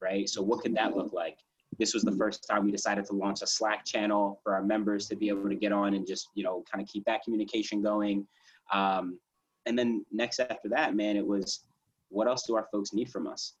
right? 0.00 0.28
So 0.28 0.42
what 0.42 0.60
could 0.60 0.74
that 0.76 0.96
look 0.96 1.12
like? 1.12 1.38
this 1.78 1.94
was 1.94 2.02
the 2.02 2.12
first 2.12 2.46
time 2.48 2.64
we 2.64 2.72
decided 2.72 3.04
to 3.06 3.12
launch 3.12 3.42
a 3.42 3.46
Slack 3.46 3.84
channel 3.84 4.40
for 4.42 4.54
our 4.54 4.62
members 4.62 5.06
to 5.08 5.16
be 5.16 5.28
able 5.28 5.48
to 5.48 5.54
get 5.54 5.72
on 5.72 5.94
and 5.94 6.06
just, 6.06 6.28
you 6.34 6.42
know, 6.42 6.64
kind 6.70 6.82
of 6.82 6.88
keep 6.88 7.04
that 7.04 7.22
communication 7.22 7.82
going. 7.82 8.26
Um, 8.72 9.18
and 9.66 9.78
then 9.78 10.04
next 10.10 10.40
after 10.40 10.68
that, 10.70 10.96
man, 10.96 11.16
it 11.16 11.26
was 11.26 11.64
what 12.08 12.26
else 12.26 12.46
do 12.46 12.56
our 12.56 12.66
folks 12.72 12.92
need 12.92 13.10
from 13.10 13.26
us? 13.26 13.54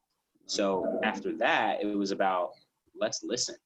So 0.46 0.98
after 1.04 1.36
that, 1.36 1.82
it 1.82 1.86
was 1.86 2.10
about 2.10 2.52
let's 2.98 3.22
listen, 3.22 3.56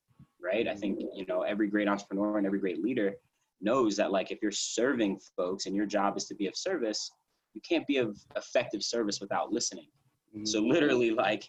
right? 0.42 0.66
I 0.66 0.75
think, 0.75 1.00
you 1.14 1.25
know, 1.26 1.42
every 1.42 1.69
great 1.69 1.88
entrepreneur 1.88 2.38
and 2.38 2.47
every 2.47 2.59
great 2.59 2.83
leader 2.83 3.14
knows 3.62 3.97
that 3.97 4.12
like 4.12 4.31
if 4.31 4.40
you're 4.42 4.50
serving 4.50 5.21
folks 5.37 5.66
and 5.66 5.75
your 5.75 5.87
job 5.87 6.16
is 6.16 6.26
to 6.26 6.35
be 6.35 6.47
of 6.47 6.57
service, 6.57 7.11
you 7.54 7.61
can't 7.69 7.87
be 7.87 7.99
of 7.99 8.19
effective 8.37 8.83
service 8.83 9.21
without 9.21 9.52
listening. 9.52 9.88
Mm-hmm. 10.35 10.45
So 10.47 10.61
literally 10.61 11.11
like 11.11 11.49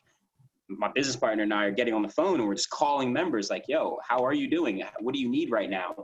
my 0.70 0.90
business 0.94 1.16
partner 1.16 1.44
and 1.44 1.54
I 1.54 1.66
are 1.66 1.72
getting 1.72 1.94
on 1.94 2.02
the 2.02 2.10
phone 2.10 2.40
and 2.40 2.48
we're 2.48 2.56
just 2.56 2.70
calling 2.70 3.12
members 3.12 3.50
like, 3.50 3.66
yo, 3.68 3.98
how 4.08 4.24
are 4.24 4.34
you 4.34 4.50
doing? 4.50 4.84
What 5.00 5.14
do 5.14 5.22
you 5.22 5.30
need 5.30 5.52
right 5.52 5.70
now? 5.70 5.96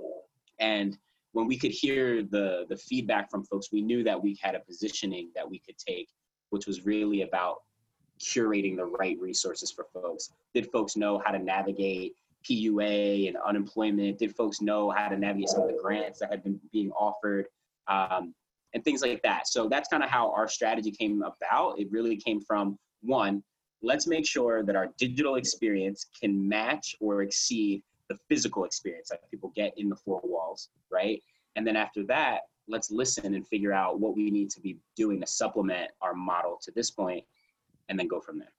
And 0.59 0.97
when 1.31 1.47
we 1.47 1.57
could 1.57 1.71
hear 1.71 2.23
the 2.23 2.65
the 2.69 2.77
feedback 2.77 3.29
from 3.29 3.43
folks, 3.43 3.71
we 3.71 3.81
knew 3.81 4.03
that 4.03 4.21
we 4.21 4.37
had 4.41 4.55
a 4.55 4.59
positioning 4.59 5.29
that 5.35 5.49
we 5.49 5.59
could 5.59 5.77
take, 5.77 6.09
which 6.49 6.65
was 6.65 6.85
really 6.85 7.21
about 7.21 7.57
curating 8.19 8.75
the 8.75 8.85
right 8.85 9.17
resources 9.19 9.71
for 9.71 9.85
folks. 9.93 10.31
Did 10.53 10.69
folks 10.71 10.97
know 10.97 11.21
how 11.23 11.31
to 11.31 11.39
navigate 11.39 12.13
PUA 12.47 13.27
and 13.27 13.37
unemployment? 13.37 14.19
Did 14.19 14.35
folks 14.35 14.61
know 14.61 14.89
how 14.89 15.07
to 15.07 15.17
navigate 15.17 15.49
some 15.49 15.63
of 15.63 15.67
the 15.67 15.79
grants 15.81 16.19
that 16.19 16.29
had 16.29 16.43
been 16.43 16.59
being 16.71 16.91
offered? 16.91 17.45
Um, 17.87 18.33
and 18.73 18.83
things 18.83 19.01
like 19.01 19.21
that. 19.23 19.47
So 19.47 19.67
that's 19.67 19.89
kind 19.89 20.03
of 20.03 20.09
how 20.09 20.31
our 20.31 20.47
strategy 20.47 20.91
came 20.91 21.23
about. 21.23 21.79
It 21.79 21.87
really 21.91 22.15
came 22.15 22.39
from 22.39 22.77
one, 23.01 23.43
let's 23.81 24.07
make 24.07 24.27
sure 24.27 24.63
that 24.63 24.75
our 24.75 24.89
digital 24.97 25.35
experience 25.35 26.05
can 26.19 26.47
match 26.47 26.95
or 26.99 27.21
exceed 27.23 27.83
the 28.09 28.17
physical 28.27 28.65
experience 28.65 29.09
that 29.09 29.29
people 29.29 29.51
get 29.55 29.73
in 29.77 29.89
the 29.89 29.95
four 29.95 30.19
walls, 30.23 30.69
right? 30.91 31.21
And 31.55 31.65
then 31.65 31.75
after 31.75 32.03
that, 32.05 32.41
let's 32.67 32.91
listen 32.91 33.33
and 33.33 33.47
figure 33.47 33.73
out 33.73 33.99
what 33.99 34.15
we 34.15 34.29
need 34.29 34.49
to 34.51 34.61
be 34.61 34.77
doing 34.95 35.19
to 35.21 35.27
supplement 35.27 35.91
our 36.01 36.13
model 36.13 36.59
to 36.63 36.71
this 36.71 36.91
point 36.91 37.23
and 37.87 37.97
then 37.97 38.07
go 38.07 38.19
from 38.19 38.39
there. 38.39 38.53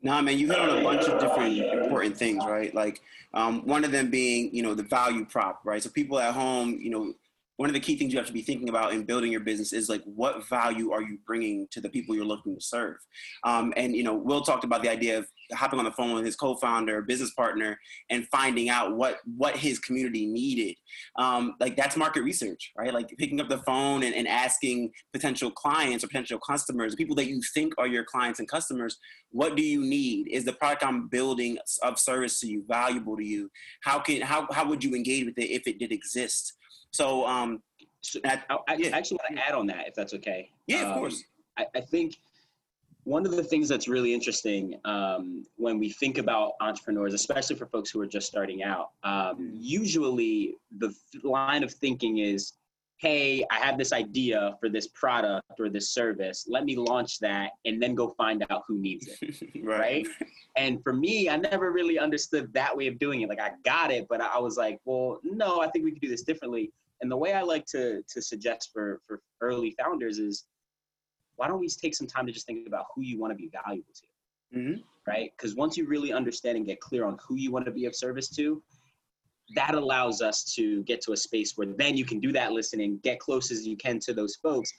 No, 0.00 0.22
man, 0.22 0.38
you 0.38 0.46
hit 0.46 0.58
on 0.58 0.78
a 0.78 0.82
bunch 0.82 1.06
of 1.06 1.20
different 1.20 1.56
important 1.56 2.16
things, 2.16 2.44
right? 2.44 2.72
Like 2.74 3.00
um, 3.34 3.66
one 3.66 3.84
of 3.84 3.90
them 3.90 4.10
being, 4.10 4.54
you 4.54 4.62
know, 4.62 4.74
the 4.74 4.84
value 4.84 5.24
prop, 5.24 5.60
right? 5.64 5.82
So 5.82 5.90
people 5.90 6.20
at 6.20 6.34
home, 6.34 6.78
you 6.80 6.90
know, 6.90 7.14
one 7.58 7.68
of 7.68 7.74
the 7.74 7.80
key 7.80 7.96
things 7.96 8.12
you 8.12 8.18
have 8.18 8.26
to 8.28 8.32
be 8.32 8.40
thinking 8.40 8.68
about 8.68 8.92
in 8.92 9.02
building 9.02 9.32
your 9.32 9.40
business 9.40 9.72
is 9.72 9.88
like 9.88 10.02
what 10.04 10.48
value 10.48 10.92
are 10.92 11.02
you 11.02 11.18
bringing 11.26 11.66
to 11.72 11.80
the 11.80 11.88
people 11.88 12.14
you're 12.14 12.24
looking 12.24 12.54
to 12.54 12.60
serve 12.60 12.96
um, 13.42 13.74
and 13.76 13.96
you 13.96 14.04
know 14.04 14.14
will 14.14 14.40
talked 14.40 14.62
about 14.62 14.80
the 14.80 14.88
idea 14.88 15.18
of 15.18 15.28
hopping 15.52 15.78
on 15.78 15.84
the 15.84 15.92
phone 15.92 16.14
with 16.14 16.24
his 16.24 16.36
co-founder 16.36 17.02
business 17.02 17.32
partner 17.32 17.78
and 18.10 18.26
finding 18.28 18.68
out 18.68 18.96
what 18.96 19.18
what 19.36 19.56
his 19.56 19.78
community 19.78 20.26
needed 20.26 20.76
um, 21.16 21.54
like 21.60 21.76
that's 21.76 21.96
market 21.96 22.22
research 22.22 22.72
right 22.76 22.92
like 22.92 23.08
picking 23.18 23.40
up 23.40 23.48
the 23.48 23.58
phone 23.58 24.02
and, 24.02 24.14
and 24.14 24.28
asking 24.28 24.90
potential 25.12 25.50
clients 25.50 26.04
or 26.04 26.08
potential 26.08 26.38
customers 26.38 26.94
people 26.94 27.16
that 27.16 27.26
you 27.26 27.40
think 27.54 27.72
are 27.78 27.86
your 27.86 28.04
clients 28.04 28.38
and 28.38 28.48
customers 28.48 28.98
what 29.30 29.56
do 29.56 29.62
you 29.62 29.80
need 29.80 30.28
is 30.28 30.44
the 30.44 30.52
product 30.52 30.84
i'm 30.84 31.08
building 31.08 31.58
of 31.82 31.98
service 31.98 32.40
to 32.40 32.46
you 32.46 32.64
valuable 32.68 33.16
to 33.16 33.24
you 33.24 33.50
how 33.82 33.98
can 33.98 34.20
how, 34.20 34.46
how 34.52 34.66
would 34.68 34.82
you 34.84 34.94
engage 34.94 35.24
with 35.24 35.38
it 35.38 35.50
if 35.50 35.66
it 35.66 35.78
did 35.78 35.92
exist 35.92 36.54
so, 36.92 37.26
um, 37.26 37.62
I, 38.24 38.40
I, 38.68 38.76
yeah. 38.76 38.96
actually 38.96 39.18
want 39.22 39.36
to 39.36 39.46
add 39.46 39.54
on 39.54 39.66
that, 39.66 39.88
if 39.88 39.94
that's 39.94 40.14
okay. 40.14 40.50
Yeah, 40.66 40.82
of 40.82 40.88
um, 40.88 40.94
course. 40.94 41.22
I, 41.56 41.66
I, 41.74 41.80
think 41.80 42.16
one 43.04 43.24
of 43.24 43.32
the 43.32 43.42
things 43.42 43.68
that's 43.68 43.88
really 43.88 44.12
interesting 44.12 44.78
um, 44.84 45.44
when 45.56 45.78
we 45.78 45.90
think 45.90 46.18
about 46.18 46.52
entrepreneurs, 46.60 47.14
especially 47.14 47.56
for 47.56 47.66
folks 47.66 47.90
who 47.90 48.00
are 48.00 48.06
just 48.06 48.26
starting 48.26 48.62
out, 48.62 48.90
um, 49.02 49.50
usually 49.54 50.56
the 50.78 50.94
line 51.22 51.62
of 51.62 51.72
thinking 51.72 52.18
is, 52.18 52.54
hey, 52.98 53.44
I 53.50 53.60
have 53.60 53.78
this 53.78 53.92
idea 53.92 54.56
for 54.60 54.68
this 54.68 54.88
product 54.88 55.60
or 55.60 55.68
this 55.70 55.90
service. 55.90 56.46
Let 56.48 56.64
me 56.64 56.76
launch 56.76 57.20
that 57.20 57.52
and 57.64 57.80
then 57.80 57.94
go 57.94 58.08
find 58.18 58.44
out 58.50 58.64
who 58.66 58.78
needs 58.78 59.08
it. 59.08 59.36
right. 59.64 59.78
right. 59.78 60.06
And 60.56 60.82
for 60.82 60.92
me, 60.92 61.30
I 61.30 61.36
never 61.36 61.70
really 61.70 61.98
understood 61.98 62.52
that 62.54 62.76
way 62.76 62.88
of 62.88 62.98
doing 62.98 63.20
it. 63.20 63.28
Like 63.28 63.40
I 63.40 63.52
got 63.64 63.92
it, 63.92 64.06
but 64.08 64.20
I 64.20 64.38
was 64.38 64.56
like, 64.56 64.80
well, 64.84 65.20
no, 65.22 65.60
I 65.60 65.68
think 65.68 65.84
we 65.84 65.92
could 65.92 66.02
do 66.02 66.08
this 66.08 66.24
differently. 66.24 66.72
And 67.00 67.10
the 67.10 67.16
way 67.16 67.32
I 67.32 67.42
like 67.42 67.64
to 67.66 68.02
to 68.08 68.20
suggest 68.20 68.70
for 68.72 69.00
for 69.06 69.20
early 69.40 69.76
founders 69.80 70.18
is 70.18 70.46
why 71.38 71.46
don't 71.46 71.60
we 71.60 71.68
take 71.68 71.94
some 71.94 72.06
time 72.06 72.26
to 72.26 72.32
just 72.32 72.46
think 72.46 72.66
about 72.66 72.86
who 72.94 73.02
you 73.02 73.18
want 73.18 73.32
to 73.32 73.36
be 73.36 73.50
valuable 73.64 73.92
to? 73.94 74.58
Mm-hmm. 74.58 74.80
Right? 75.06 75.32
Because 75.36 75.54
once 75.54 75.76
you 75.76 75.86
really 75.86 76.12
understand 76.12 76.56
and 76.56 76.66
get 76.66 76.80
clear 76.80 77.06
on 77.06 77.16
who 77.26 77.36
you 77.36 77.50
want 77.50 77.64
to 77.64 77.70
be 77.70 77.86
of 77.86 77.94
service 77.94 78.28
to, 78.30 78.62
that 79.54 79.74
allows 79.74 80.20
us 80.20 80.44
to 80.56 80.82
get 80.82 81.00
to 81.02 81.12
a 81.12 81.16
space 81.16 81.56
where 81.56 81.66
then 81.66 81.96
you 81.96 82.04
can 82.04 82.20
do 82.20 82.32
that 82.32 82.52
listening, 82.52 82.98
get 83.02 83.18
close 83.18 83.50
as 83.50 83.66
you 83.66 83.76
can 83.76 83.98
to 84.00 84.12
those 84.12 84.36
folks, 84.36 84.72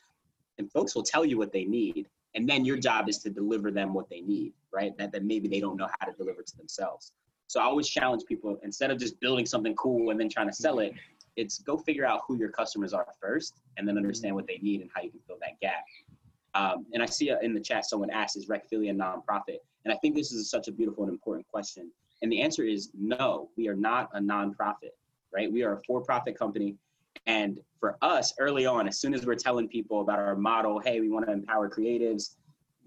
and 0.60 0.72
folks 0.72 0.94
will 0.94 1.04
tell 1.04 1.26
you 1.26 1.38
what 1.38 1.52
they 1.52 1.64
need. 1.64 2.08
And 2.36 2.48
then 2.48 2.66
your 2.66 2.78
job 2.78 3.10
is 3.10 3.18
to 3.20 3.30
deliver 3.30 3.72
them 3.72 3.94
what 3.94 4.10
they 4.10 4.22
need, 4.22 4.54
right? 4.72 4.96
That, 5.00 5.12
that 5.14 5.24
maybe 5.24 5.48
they 5.48 5.60
don't 5.60 5.78
know 5.78 5.88
how 6.00 6.06
to 6.06 6.14
deliver 6.16 6.44
to 6.44 6.58
themselves. 6.58 7.14
So 7.48 7.60
I 7.60 7.64
always 7.64 7.88
challenge 7.88 8.24
people 8.28 8.60
instead 8.62 8.92
of 8.92 9.00
just 9.00 9.20
building 9.20 9.48
something 9.48 9.74
cool 9.76 10.12
and 10.12 10.20
then 10.20 10.30
trying 10.30 10.48
to 10.48 10.54
sell 10.54 10.80
it, 10.80 10.94
it's 11.36 11.60
go 11.60 11.78
figure 11.78 12.06
out 12.06 12.22
who 12.28 12.38
your 12.38 12.50
customers 12.50 12.94
are 12.94 13.08
first 13.20 13.62
and 13.78 13.88
then 13.88 13.98
understand 13.98 14.36
what 14.36 14.46
they 14.46 14.60
need 14.62 14.82
and 14.82 14.90
how 14.94 15.02
you 15.02 15.10
can 15.10 15.22
fill 15.26 15.38
that 15.42 15.60
gap. 15.60 15.84
Um, 16.60 16.86
and 16.94 17.02
I 17.02 17.06
see 17.06 17.32
in 17.42 17.54
the 17.54 17.62
chat 17.62 17.86
someone 17.86 18.10
asked, 18.10 18.36
is 18.36 18.50
Rec 18.50 18.68
Philly 18.70 18.88
nonprofit? 18.88 19.60
And 19.86 19.94
I 19.94 19.98
think 19.98 20.16
this 20.16 20.32
is 20.32 20.50
such 20.50 20.68
a 20.68 20.72
beautiful 20.72 21.04
and 21.04 21.14
important 21.14 21.48
question 21.48 21.92
and 22.22 22.32
the 22.32 22.42
answer 22.42 22.64
is 22.64 22.90
no, 22.94 23.50
we 23.56 23.68
are 23.68 23.76
not 23.76 24.10
a 24.14 24.20
nonprofit, 24.20 24.94
right? 25.34 25.52
We 25.52 25.64
are 25.64 25.74
a 25.74 25.82
for 25.86 26.02
profit 26.02 26.38
company. 26.38 26.76
And 27.26 27.60
for 27.80 27.98
us, 28.02 28.34
early 28.40 28.66
on, 28.66 28.88
as 28.88 29.00
soon 29.00 29.14
as 29.14 29.26
we're 29.26 29.36
telling 29.36 29.68
people 29.68 30.02
about 30.02 30.20
our 30.20 30.36
model, 30.36 30.80
hey, 30.80 31.00
we 31.00 31.10
want 31.10 31.28
to 31.28 31.32
empower 31.32 31.70
creatives, 31.70 32.36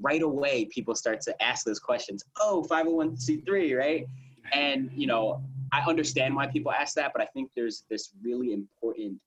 right 0.00 0.22
away, 0.22 0.66
people 0.66 0.94
start 0.94 1.20
to 1.22 1.42
ask 1.42 1.64
those 1.64 1.78
questions. 1.78 2.24
Oh, 2.40 2.66
501c3, 2.68 3.78
right? 3.78 4.06
And, 4.52 4.90
you 4.94 5.06
know, 5.06 5.42
I 5.72 5.80
understand 5.88 6.34
why 6.34 6.46
people 6.46 6.72
ask 6.72 6.94
that, 6.96 7.12
but 7.14 7.22
I 7.22 7.26
think 7.26 7.50
there's 7.54 7.84
this 7.88 8.10
really 8.22 8.52
important 8.52 9.18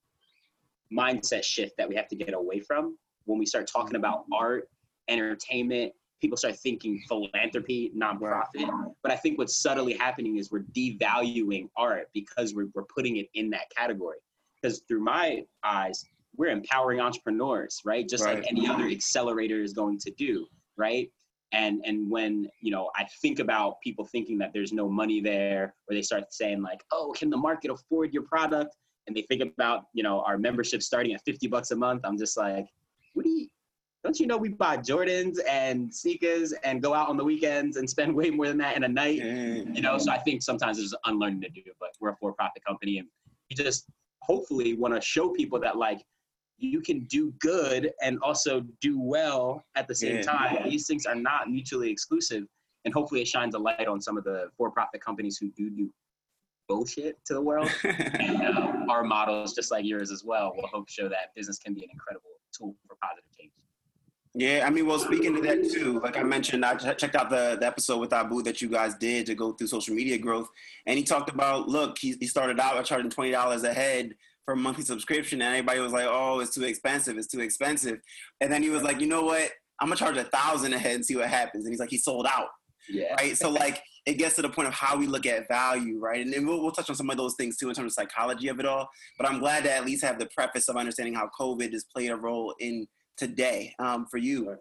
mindset 0.92 1.44
shift 1.44 1.78
that 1.78 1.88
we 1.88 1.96
have 1.96 2.08
to 2.10 2.16
get 2.16 2.34
away 2.34 2.60
from 2.60 2.98
when 3.26 3.40
we 3.40 3.46
start 3.46 3.68
talking 3.72 3.96
about 3.96 4.24
mm-hmm. 4.24 4.34
art, 4.34 4.70
entertainment, 5.08 5.94
people 6.22 6.38
start 6.38 6.56
thinking 6.58 7.00
philanthropy, 7.08 7.92
nonprofit. 7.96 8.70
But 9.04 9.12
I 9.12 9.16
think 9.16 9.38
what's 9.38 9.62
subtly 9.62 9.94
happening 9.94 10.38
is 10.38 10.52
we're 10.52 10.64
devaluing 10.76 11.70
art 11.78 12.10
because 12.14 12.56
we're, 12.56 12.68
we're 12.74 12.84
putting 12.84 13.18
it 13.18 13.28
in 13.34 13.50
that 13.52 13.70
category. 13.76 14.18
Because 14.62 14.82
through 14.88 15.02
my 15.02 15.44
eyes, 15.64 16.04
we're 16.38 16.50
empowering 16.50 17.00
entrepreneurs, 17.00 17.82
right? 17.86 18.08
Just 18.08 18.26
right. 18.26 18.40
like 18.40 18.48
any 18.48 18.68
other 18.68 18.86
accelerator 18.86 19.62
is 19.62 19.74
going 19.74 20.00
to 20.00 20.12
do, 20.12 20.48
right? 20.78 21.10
And 21.52 21.82
and 21.86 22.10
when 22.10 22.48
you 22.62 22.72
know 22.72 22.90
I 22.96 23.06
think 23.22 23.40
about 23.40 23.80
people 23.82 24.06
thinking 24.06 24.38
that 24.40 24.52
there's 24.54 24.74
no 24.74 24.90
money 24.90 25.22
there, 25.22 25.76
or 25.88 25.96
they 25.96 26.02
start 26.02 26.34
saying 26.34 26.62
like, 26.62 26.84
oh, 26.92 27.14
can 27.16 27.30
the 27.30 27.38
market 27.38 27.72
afford 27.72 28.14
your 28.14 28.24
product? 28.24 28.76
And 29.08 29.16
they 29.16 29.22
think 29.22 29.42
about 29.42 29.84
you 29.94 30.04
know 30.04 30.22
our 30.22 30.38
membership 30.38 30.82
starting 30.82 31.14
at 31.14 31.22
50 31.24 31.48
bucks 31.48 31.72
a 31.72 31.76
month. 31.76 32.02
I'm 32.04 32.18
just 32.18 32.36
like, 32.36 32.66
what 33.15 33.23
do 33.23 33.32
you 33.32 33.47
don't 34.04 34.19
you 34.19 34.28
know 34.28 34.38
we 34.38 34.49
buy 34.49 34.78
Jordans 34.78 35.39
and 35.49 35.91
sneakers 35.91 36.54
and 36.63 36.80
go 36.80 36.93
out 36.93 37.10
on 37.10 37.17
the 37.17 37.23
weekends 37.23 37.78
and 37.78 37.89
spend 37.89 38.13
way 38.19 38.30
more 38.30 38.47
than 38.47 38.60
that 38.60 38.78
in 38.78 38.84
a 38.84 38.88
night? 38.88 39.15
You 39.15 39.82
know, 39.82 39.97
so 39.97 40.12
I 40.12 40.19
think 40.19 40.43
sometimes 40.43 40.78
it's 40.78 40.93
unlearning 41.06 41.41
to 41.41 41.49
do, 41.49 41.63
but 41.80 41.89
we're 41.99 42.10
a 42.10 42.15
for-profit 42.17 42.63
company 42.63 42.99
and 42.99 43.08
we 43.49 43.56
just 43.56 43.88
hopefully 44.21 44.75
want 44.75 44.93
to 44.93 45.01
show 45.01 45.30
people 45.30 45.60
that 45.62 45.78
like 45.78 46.06
you 46.58 46.82
can 46.82 47.06
do 47.06 47.34
good 47.39 47.91
and 48.01 48.19
also 48.21 48.63
do 48.80 48.99
well 49.01 49.63
at 49.75 49.88
the 49.88 49.95
same 49.95 50.17
yeah. 50.17 50.21
time. 50.21 50.69
These 50.69 50.86
things 50.86 51.08
are 51.08 51.15
not 51.15 51.49
mutually 51.49 51.89
exclusive. 51.89 52.43
And 52.86 52.93
hopefully 52.93 53.21
it 53.21 53.28
shines 53.28 53.56
a 53.56 53.60
light 53.60 53.88
on 53.88 53.99
some 53.99 54.17
of 54.17 54.23
the 54.23 54.49
for-profit 54.56 55.04
companies 55.04 55.38
who 55.38 55.49
do 55.49 55.71
do 55.71 55.89
bullshit 56.67 57.23
to 57.25 57.34
the 57.34 57.41
world. 57.41 57.69
and 57.84 58.41
uh, 58.58 58.73
our 58.89 59.04
models, 59.04 59.54
just 59.54 59.71
like 59.71 59.86
yours 59.86 60.12
as 60.12 60.23
well, 60.23 60.54
will 60.56 60.67
hope 60.67 60.89
show 60.89 61.10
that 61.10 61.34
business 61.36 61.58
can 61.60 61.73
be 61.73 61.84
an 61.84 61.89
incredible 61.91 62.30
tool 62.56 62.75
for 62.88 62.95
positive 63.01 63.30
change. 63.38 63.51
Yeah, 64.38 64.65
I 64.67 64.69
mean, 64.69 64.86
well, 64.86 64.99
speaking 64.99 65.34
to 65.36 65.41
that 65.43 65.71
too, 65.71 66.01
like 66.01 66.17
I 66.17 66.23
mentioned, 66.23 66.65
I 66.65 66.75
checked 66.75 67.15
out 67.15 67.30
the, 67.30 67.56
the 67.58 67.65
episode 67.65 67.99
with 67.99 68.12
Abu 68.12 68.41
that 68.43 68.62
you 68.62 68.67
guys 68.67 68.93
did 68.95 69.25
to 69.28 69.36
go 69.36 69.54
through 69.54 69.67
social 69.67 69.95
media 69.95 70.17
growth, 70.17 70.49
and 70.86 70.97
he 70.97 71.06
talked 71.06 71.30
about, 71.30 71.69
look, 71.69 71.97
he, 71.97 72.17
he 72.19 72.28
started 72.28 72.60
out 72.60 72.75
by 72.75 72.84
charging 72.84 73.10
twenty 73.10 73.32
dollars 73.32 73.63
a 73.63 73.73
head 73.73 74.13
for 74.43 74.54
a 74.54 74.58
monthly 74.58 74.84
subscription, 74.84 75.41
and 75.41 75.56
everybody 75.56 75.80
was 75.80 75.93
like, 75.93 76.08
oh, 76.10 76.41
it's 76.41 76.54
too 76.54 76.65
expensive, 76.65 77.17
it's 77.17 77.28
too 77.28 77.39
expensive, 77.39 77.99
and 78.41 78.51
then 78.51 78.62
he 78.62 78.69
was 78.69 78.84
like, 78.84 78.99
you 78.99 79.08
know 79.08 79.23
what, 79.23 79.51
I'm 79.80 79.88
gonna 79.88 79.95
charge 79.95 80.17
a 80.17 80.25
thousand 80.25 80.73
a 80.73 80.78
head 80.78 80.95
and 80.95 81.06
see 81.06 81.15
what 81.15 81.30
happens, 81.30 81.63
and 81.63 81.71
he's 81.71 81.80
like, 81.80 81.89
he 81.89 81.97
sold 81.97 82.28
out, 82.28 82.49
yeah, 82.89 83.13
right, 83.13 83.38
so 83.38 83.49
like 83.49 83.82
it 84.06 84.13
gets 84.13 84.36
to 84.36 84.41
the 84.41 84.50
point 84.50 84.68
of 84.68 84.74
how 84.74 84.96
we 84.98 85.08
look 85.08 85.26
at 85.26 85.48
value, 85.48 86.00
right, 86.00 86.24
and 86.24 86.32
then 86.32 86.46
we'll, 86.46 86.62
we'll 86.62 86.72
touch 86.72 86.89
on 86.89 86.96
some 86.96 87.10
of 87.10 87.18
those 87.18 87.36
things 87.36 87.58
too 87.58 87.70
in 87.70 87.76
terms 87.76 87.91
of 87.91 87.94
psychology 87.94 88.48
of 88.48 88.60
it 88.60 88.65
all, 88.65 88.89
but 89.18 89.28
I'm 89.28 89.39
glad 89.39 89.63
to 89.63 89.72
at 89.72 89.86
least 89.86 90.04
have 90.04 90.20
the 90.20 90.28
preface 90.28 90.70
of 90.70 90.78
understanding 90.78 91.15
how 91.15 91.30
COVID 91.39 91.72
has 91.74 91.86
played 91.86 92.12
a 92.12 92.15
role 92.15 92.54
in 92.60 92.88
today 93.18 93.74
um, 93.80 94.06
for 94.06 94.18
you. 94.18 94.56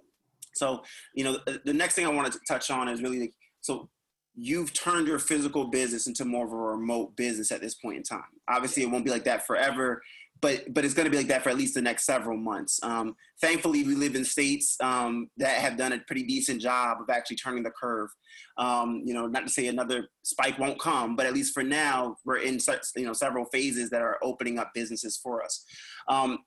So, 0.55 0.83
you 1.15 1.25
know, 1.25 1.39
the, 1.47 1.61
the 1.65 1.75
next 1.75 1.95
thing 1.95 2.07
I 2.07 2.11
wanted 2.11 2.33
to 2.33 2.41
touch 2.47 2.71
on 2.71 2.89
is 2.89 3.03
really 3.03 3.21
like, 3.21 3.35
so 3.61 3.89
you've 4.37 4.73
turned 4.73 5.07
your 5.07 5.19
physical 5.19 5.67
business 5.67 6.07
into 6.07 6.25
more 6.25 6.47
of 6.47 6.53
a 6.53 6.57
remote 6.57 7.17
business 7.17 7.53
at 7.53 7.61
this 7.61 7.75
point 7.75 7.97
in 7.97 8.03
time. 8.03 8.23
Obviously, 8.49 8.83
it 8.83 8.91
won't 8.91 9.05
be 9.05 9.11
like 9.11 9.25
that 9.25 9.47
forever, 9.47 10.03
but 10.41 10.73
but 10.75 10.85
it's 10.85 10.95
going 10.95 11.05
to 11.05 11.11
be 11.11 11.17
like 11.17 11.29
that 11.29 11.43
for 11.43 11.51
at 11.51 11.57
least 11.57 11.75
the 11.75 11.83
next 11.83 12.05
several 12.05 12.37
months. 12.37 12.81
Um, 12.83 13.17
thankfully, 13.41 13.85
we 13.85 13.95
live 13.95 14.15
in 14.15 14.25
states 14.25 14.77
um, 14.81 15.31
that 15.37 15.61
have 15.61 15.77
done 15.77 15.93
a 15.93 15.99
pretty 16.01 16.25
decent 16.25 16.61
job 16.61 16.99
of 17.01 17.09
actually 17.11 17.37
turning 17.37 17.63
the 17.63 17.71
curve. 17.71 18.11
Um, 18.59 19.03
you 19.05 19.15
know, 19.15 19.27
not 19.27 19.47
to 19.47 19.53
say 19.53 19.69
another 19.69 20.09
spike 20.23 20.59
won't 20.59 20.79
come, 20.79 21.17
but 21.17 21.27
at 21.27 21.35
least 21.35 21.55
for 21.55 21.63
now, 21.63 22.17
we're 22.25 22.39
in 22.39 22.61
such 22.61 22.87
you 22.97 23.07
know 23.07 23.13
several 23.13 23.47
phases 23.47 23.91
that 23.91 24.03
are 24.03 24.19
opening 24.23 24.59
up 24.59 24.73
businesses 24.75 25.17
for 25.17 25.43
us. 25.43 25.65
Um, 26.09 26.39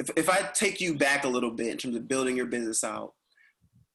if, 0.00 0.10
if 0.16 0.28
I 0.28 0.48
take 0.54 0.80
you 0.80 0.96
back 0.96 1.24
a 1.24 1.28
little 1.28 1.52
bit 1.52 1.68
in 1.68 1.76
terms 1.76 1.96
of 1.96 2.08
building 2.08 2.36
your 2.36 2.46
business 2.46 2.82
out, 2.82 3.14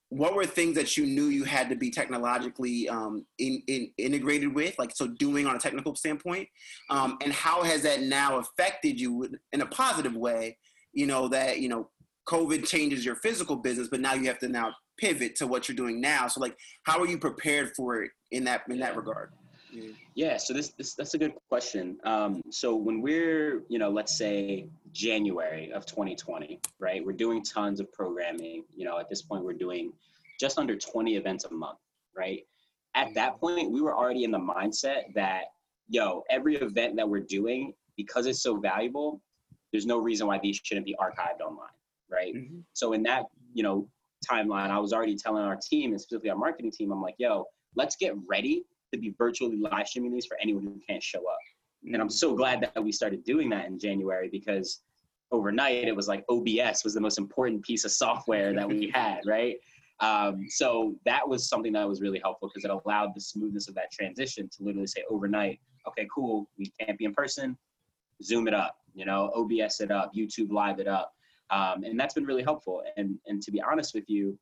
what 0.10 0.34
were 0.34 0.45
things 0.45 0.76
that 0.76 0.98
you 0.98 1.06
knew 1.06 1.26
you 1.26 1.43
had 1.43 1.69
to 1.69 1.76
be 1.76 1.91
technologically 1.91 2.89
um, 2.89 3.26
in, 3.38 3.62
in, 3.67 3.91
integrated 3.98 4.54
with, 4.54 4.78
like 4.80 4.95
so 4.95 5.08
doing 5.08 5.45
on 5.45 5.56
a 5.56 5.60
technical 5.60 5.95
standpoint, 5.95 6.50
um, 6.89 7.17
and 7.24 7.32
how 7.32 7.63
has 7.63 7.84
that 7.84 8.02
now 8.02 8.39
affected 8.39 9.00
you 9.00 9.30
in 9.54 9.62
a 9.62 9.67
positive 9.67 10.15
way? 10.15 10.58
You 10.93 11.06
know 11.06 11.28
that 11.28 11.60
you 11.60 11.69
know 11.69 11.89
COVID 12.28 12.67
changes 12.67 13.06
your 13.06 13.15
physical 13.15 13.56
business, 13.56 13.88
but 13.88 14.00
now 14.00 14.13
you 14.13 14.26
have 14.28 14.39
to 14.39 14.48
now 14.48 14.74
pivot 14.98 15.36
to 15.38 15.48
what 15.48 15.67
you're 15.67 15.76
doing 15.76 16.02
now. 16.02 16.28
So 16.28 16.41
like, 16.41 16.58
how 16.84 17.00
are 17.00 17.08
you 17.08 17.17
prepared 17.17 17.72
for 17.76 18.04
it 18.04 18.12
in 18.32 18.43
that 18.45 18.63
in 18.69 18.80
that 18.80 18.95
regard? 18.95 19.32
Yeah, 20.16 20.38
so 20.38 20.54
this, 20.54 20.70
this 20.70 20.96
that's 20.96 21.14
a 21.14 21.18
good 21.18 21.34
question. 21.48 21.98
Um, 22.04 22.42
so 22.50 22.76
when 22.76 23.02
we're, 23.02 23.64
you 23.70 23.80
know, 23.80 23.90
let's 23.90 24.18
say 24.18 24.68
January 24.92 25.72
of 25.72 25.86
2020, 25.86 26.60
right? 26.80 27.06
We're 27.06 27.14
doing 27.14 27.44
tons 27.44 27.80
of 27.80 27.92
programming. 27.92 28.64
You 28.76 28.86
know, 28.86 29.00
at 29.00 29.10
this 29.10 29.22
point, 29.22 29.44
we're 29.44 29.54
doing 29.54 29.94
just 30.40 30.58
under 30.58 30.76
20 30.76 31.16
events 31.16 31.46
a 31.46 31.54
month, 31.54 31.80
right? 32.16 32.42
At 32.96 33.14
that 33.16 33.40
point, 33.40 33.72
we 33.72 33.82
were 33.82 33.96
already 33.96 34.24
in 34.24 34.32
the 34.32 34.40
mindset 34.40 35.14
that, 35.14 35.44
yo, 35.90 36.24
every 36.30 36.56
event 36.56 36.96
that 36.96 37.08
we're 37.08 37.20
doing, 37.20 37.74
because 37.96 38.26
it's 38.26 38.42
so 38.42 38.58
valuable, 38.58 39.22
there's 39.72 39.86
no 39.86 40.00
reason 40.00 40.28
why 40.28 40.40
these 40.42 40.60
shouldn't 40.64 40.86
be 40.86 40.96
archived 41.00 41.42
online, 41.42 41.68
right? 42.10 42.34
Mm-hmm. 42.34 42.60
So 42.74 42.94
in 42.94 43.04
that, 43.04 43.26
you 43.54 43.62
know, 43.62 43.88
timeline, 44.30 44.70
I 44.70 44.80
was 44.80 44.94
already 44.94 45.16
telling 45.16 45.44
our 45.44 45.58
team, 45.58 45.92
and 45.92 46.02
specifically 46.02 46.32
our 46.32 46.38
marketing 46.38 46.72
team, 46.72 46.92
I'm 46.92 47.02
like, 47.02 47.16
yo, 47.20 47.46
let's 47.76 47.96
get 47.96 48.14
ready 48.28 48.66
to 48.93 48.99
be 48.99 49.13
virtually 49.17 49.58
live 49.58 49.88
streaming 49.88 50.13
these 50.13 50.25
for 50.25 50.38
anyone 50.41 50.63
who 50.63 50.80
can't 50.88 51.04
show 51.04 51.19
up. 51.19 51.39
And 51.86 52.02
I'm 52.02 52.10
so 52.10 52.36
glad 52.36 52.62
that 52.62 52.84
we 52.84 52.91
started 52.91 53.23
doing 53.23 53.49
that 53.49 53.67
in 53.67 53.80
January 53.80 54.30
because 54.30 54.82
overnight 55.32 55.88
it 55.88 55.95
was 55.95 56.08
like 56.08 56.25
OBS 56.30 56.84
was 56.84 56.93
the 56.93 57.02
most 57.02 57.17
important 57.17 57.63
piece 57.63 57.86
of 57.86 57.91
software 57.91 58.54
that 58.54 58.67
we 58.67 58.89
had, 58.93 59.21
right? 59.25 59.58
Um, 60.02 60.45
so 60.47 60.95
that 61.06 61.28
was 61.28 61.47
something 61.47 61.73
that 61.73 61.88
was 61.88 62.02
really 62.02 62.19
helpful 62.23 62.49
because 62.49 62.63
it 62.65 62.71
allowed 62.71 63.13
the 63.15 63.21
smoothness 63.21 63.67
of 63.67 63.75
that 63.75 63.91
transition 63.91 64.49
to 64.58 64.63
literally 64.63 64.88
say 64.88 65.04
overnight, 65.10 65.60
okay, 65.88 66.08
cool, 66.13 66.49
we 66.58 66.71
can't 66.80 66.97
be 66.97 67.06
in 67.06 67.13
person, 67.13 67.58
Zoom 68.23 68.47
it 68.47 68.54
up, 68.54 68.78
you 68.93 69.06
know, 69.06 69.32
OBS 69.36 69.82
it 69.82 69.91
up, 69.91 70.12
YouTube 70.15 70.52
Live 70.52 70.80
it 70.80 70.88
up. 70.88 71.13
Um, 71.49 71.84
and 71.84 71.99
that's 71.99 72.13
been 72.13 72.25
really 72.25 72.43
helpful. 72.43 72.84
And, 72.95 73.17
and 73.25 73.41
to 73.41 73.52
be 73.52 73.62
honest 73.62 73.93
with 73.93 74.10
you, 74.10 74.38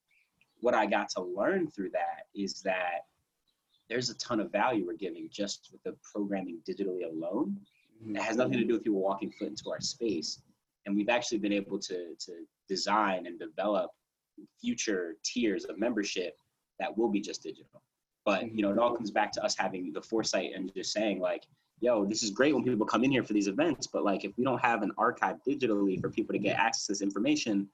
what 0.60 0.74
I 0.74 0.86
got 0.86 1.10
to 1.10 1.22
learn 1.22 1.70
through 1.70 1.92
that 1.92 2.26
is 2.36 2.62
that 2.64 3.06
there's 3.90 4.10
a 4.10 4.18
ton 4.18 4.40
of 4.40 4.52
value 4.52 4.86
we're 4.86 4.94
giving 4.94 5.30
just 5.32 5.70
with 5.72 5.84
the 5.84 5.96
programming 6.04 6.60
digitally 6.68 7.06
alone. 7.10 7.58
It 8.08 8.22
has 8.22 8.38
nothing 8.38 8.54
to 8.54 8.60
mm-hmm. 8.60 8.68
do 8.68 8.74
with 8.74 8.84
people 8.84 9.02
walking 9.02 9.32
foot 9.32 9.48
into 9.48 9.72
our 9.72 9.82
space. 9.82 10.42
And 10.86 10.96
we've 10.96 11.10
actually 11.10 11.40
been 11.40 11.54
able 11.54 11.80
to, 11.80 12.16
to 12.16 12.32
design 12.70 13.26
and 13.26 13.40
develop 13.40 13.92
future 14.62 15.16
tiers 15.24 15.66
of 15.66 15.80
membership 15.80 16.38
that 16.80 16.96
will 16.96 17.10
be 17.10 17.20
just 17.20 17.44
digital. 17.44 17.82
But 18.26 18.54
you 18.54 18.62
know, 18.62 18.72
it 18.72 18.78
all 18.78 18.90
mm-hmm. 18.90 18.98
comes 18.98 19.12
back 19.12 19.32
to 19.34 19.44
us 19.44 19.56
having 19.56 19.92
the 19.94 20.02
foresight 20.02 20.52
and 20.56 20.72
just 20.76 20.92
saying 20.92 21.20
like, 21.20 21.44
yo, 21.80 22.06
this 22.06 22.24
is 22.24 22.32
great 22.32 22.54
when 22.54 22.64
people 22.64 22.86
come 22.86 23.04
in 23.04 23.12
here 23.12 23.24
for 23.24 23.34
these 23.34 23.48
events, 23.48 23.88
but 23.88 24.04
like 24.04 24.26
if 24.26 24.32
we 24.38 24.44
don't 24.44 24.62
have 24.62 24.82
an 24.82 24.92
archive 24.98 25.38
digitally 25.48 26.00
for 26.00 26.10
people 26.10 26.34
to 26.34 26.40
get 26.40 26.58
mm-hmm. 26.58 26.66
access 26.66 26.86
to 26.88 26.92
this 26.92 27.02
information, 27.02 27.68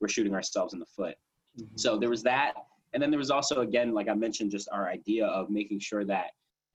we're 0.00 0.08
shooting 0.08 0.34
ourselves 0.34 0.72
in 0.72 0.80
the 0.80 0.86
foot. 0.86 1.16
Mm-hmm. 1.58 1.76
So 1.76 1.98
there 1.98 2.10
was 2.10 2.22
that. 2.24 2.54
And 2.92 3.02
then 3.02 3.10
there 3.10 3.18
was 3.18 3.30
also, 3.30 3.60
again, 3.60 3.92
like 3.92 4.08
I 4.08 4.14
mentioned, 4.14 4.50
just 4.50 4.68
our 4.72 4.88
idea 4.88 5.26
of 5.26 5.50
making 5.50 5.80
sure 5.80 6.04
that 6.04 6.30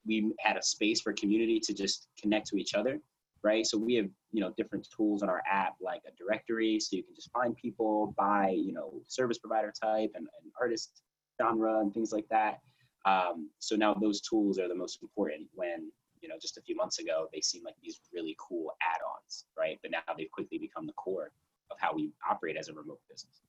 we 0.06 0.32
had 0.40 0.58
a 0.58 0.62
space 0.62 1.02
for 1.02 1.14
community 1.14 1.60
to 1.62 1.74
just 1.74 2.08
connect 2.22 2.48
to 2.48 2.58
each 2.58 2.74
other, 2.76 3.00
right? 3.44 3.66
So 3.66 3.78
we 3.78 3.96
have, 3.96 4.10
you 4.32 4.42
know, 4.42 4.54
different 4.58 4.88
tools 4.96 5.24
on 5.24 5.30
our 5.30 5.42
app, 5.50 5.76
like 5.82 6.02
a 6.08 6.12
directory, 6.16 6.80
so 6.80 6.96
you 6.96 7.04
can 7.04 7.16
just 7.16 7.32
find 7.32 7.56
people 7.56 8.14
by, 8.18 8.50
you 8.50 8.74
know, 8.74 9.02
service 9.08 9.40
provider 9.40 9.72
type 9.82 10.12
and, 10.16 10.28
and 10.42 10.52
artist 10.60 11.02
genre 11.42 11.80
and 11.80 11.94
things 11.94 12.12
like 12.12 12.28
that. 12.30 12.60
Um, 13.06 13.50
so 13.60 13.76
now 13.76 13.94
those 13.94 14.22
tools 14.22 14.60
are 14.60 14.68
the 14.68 14.76
most 14.76 15.02
important 15.02 15.48
when, 15.56 15.92
you 16.22 16.30
know, 16.30 16.36
just 16.42 16.58
a 16.58 16.62
few 16.62 16.76
months 16.76 17.00
ago, 17.00 17.28
they 17.34 17.42
seemed 17.42 17.66
like 17.66 17.76
these 17.82 18.00
really 18.14 18.36
cool 18.40 18.72
add-ons, 18.82 19.46
right? 19.58 19.78
But 19.82 19.92
now 19.92 20.14
they've 20.18 20.32
quickly 20.32 20.58
become 20.58 20.86
the 20.86 20.94
core 20.94 21.32
of 21.70 21.78
how 21.80 21.94
we 21.94 22.12
operate 22.30 22.56
as 22.56 22.70
a 22.70 22.74
remote 22.74 23.00
business. 23.10 23.42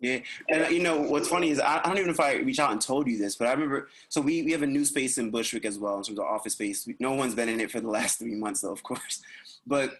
Yeah, 0.00 0.20
and 0.48 0.72
you 0.72 0.80
know 0.80 1.00
what's 1.00 1.28
funny 1.28 1.50
is 1.50 1.58
I, 1.58 1.78
I, 1.78 1.82
don't 1.82 1.96
even 1.96 2.06
know 2.06 2.12
if 2.12 2.20
I 2.20 2.34
reached 2.36 2.60
out 2.60 2.70
and 2.70 2.80
told 2.80 3.08
you 3.08 3.18
this, 3.18 3.34
but 3.34 3.48
I 3.48 3.52
remember. 3.52 3.88
So 4.08 4.20
we 4.20 4.42
we 4.42 4.52
have 4.52 4.62
a 4.62 4.66
new 4.66 4.84
space 4.84 5.18
in 5.18 5.30
Bushwick 5.30 5.64
as 5.64 5.76
well 5.76 5.96
in 5.96 6.04
terms 6.04 6.20
of 6.20 6.24
office 6.24 6.52
space. 6.52 6.88
No 7.00 7.14
one's 7.14 7.34
been 7.34 7.48
in 7.48 7.60
it 7.60 7.70
for 7.70 7.80
the 7.80 7.88
last 7.98 8.20
three 8.20 8.36
months, 8.36 8.60
though, 8.60 8.72
of 8.72 8.82
course. 8.84 9.22
But 9.66 9.94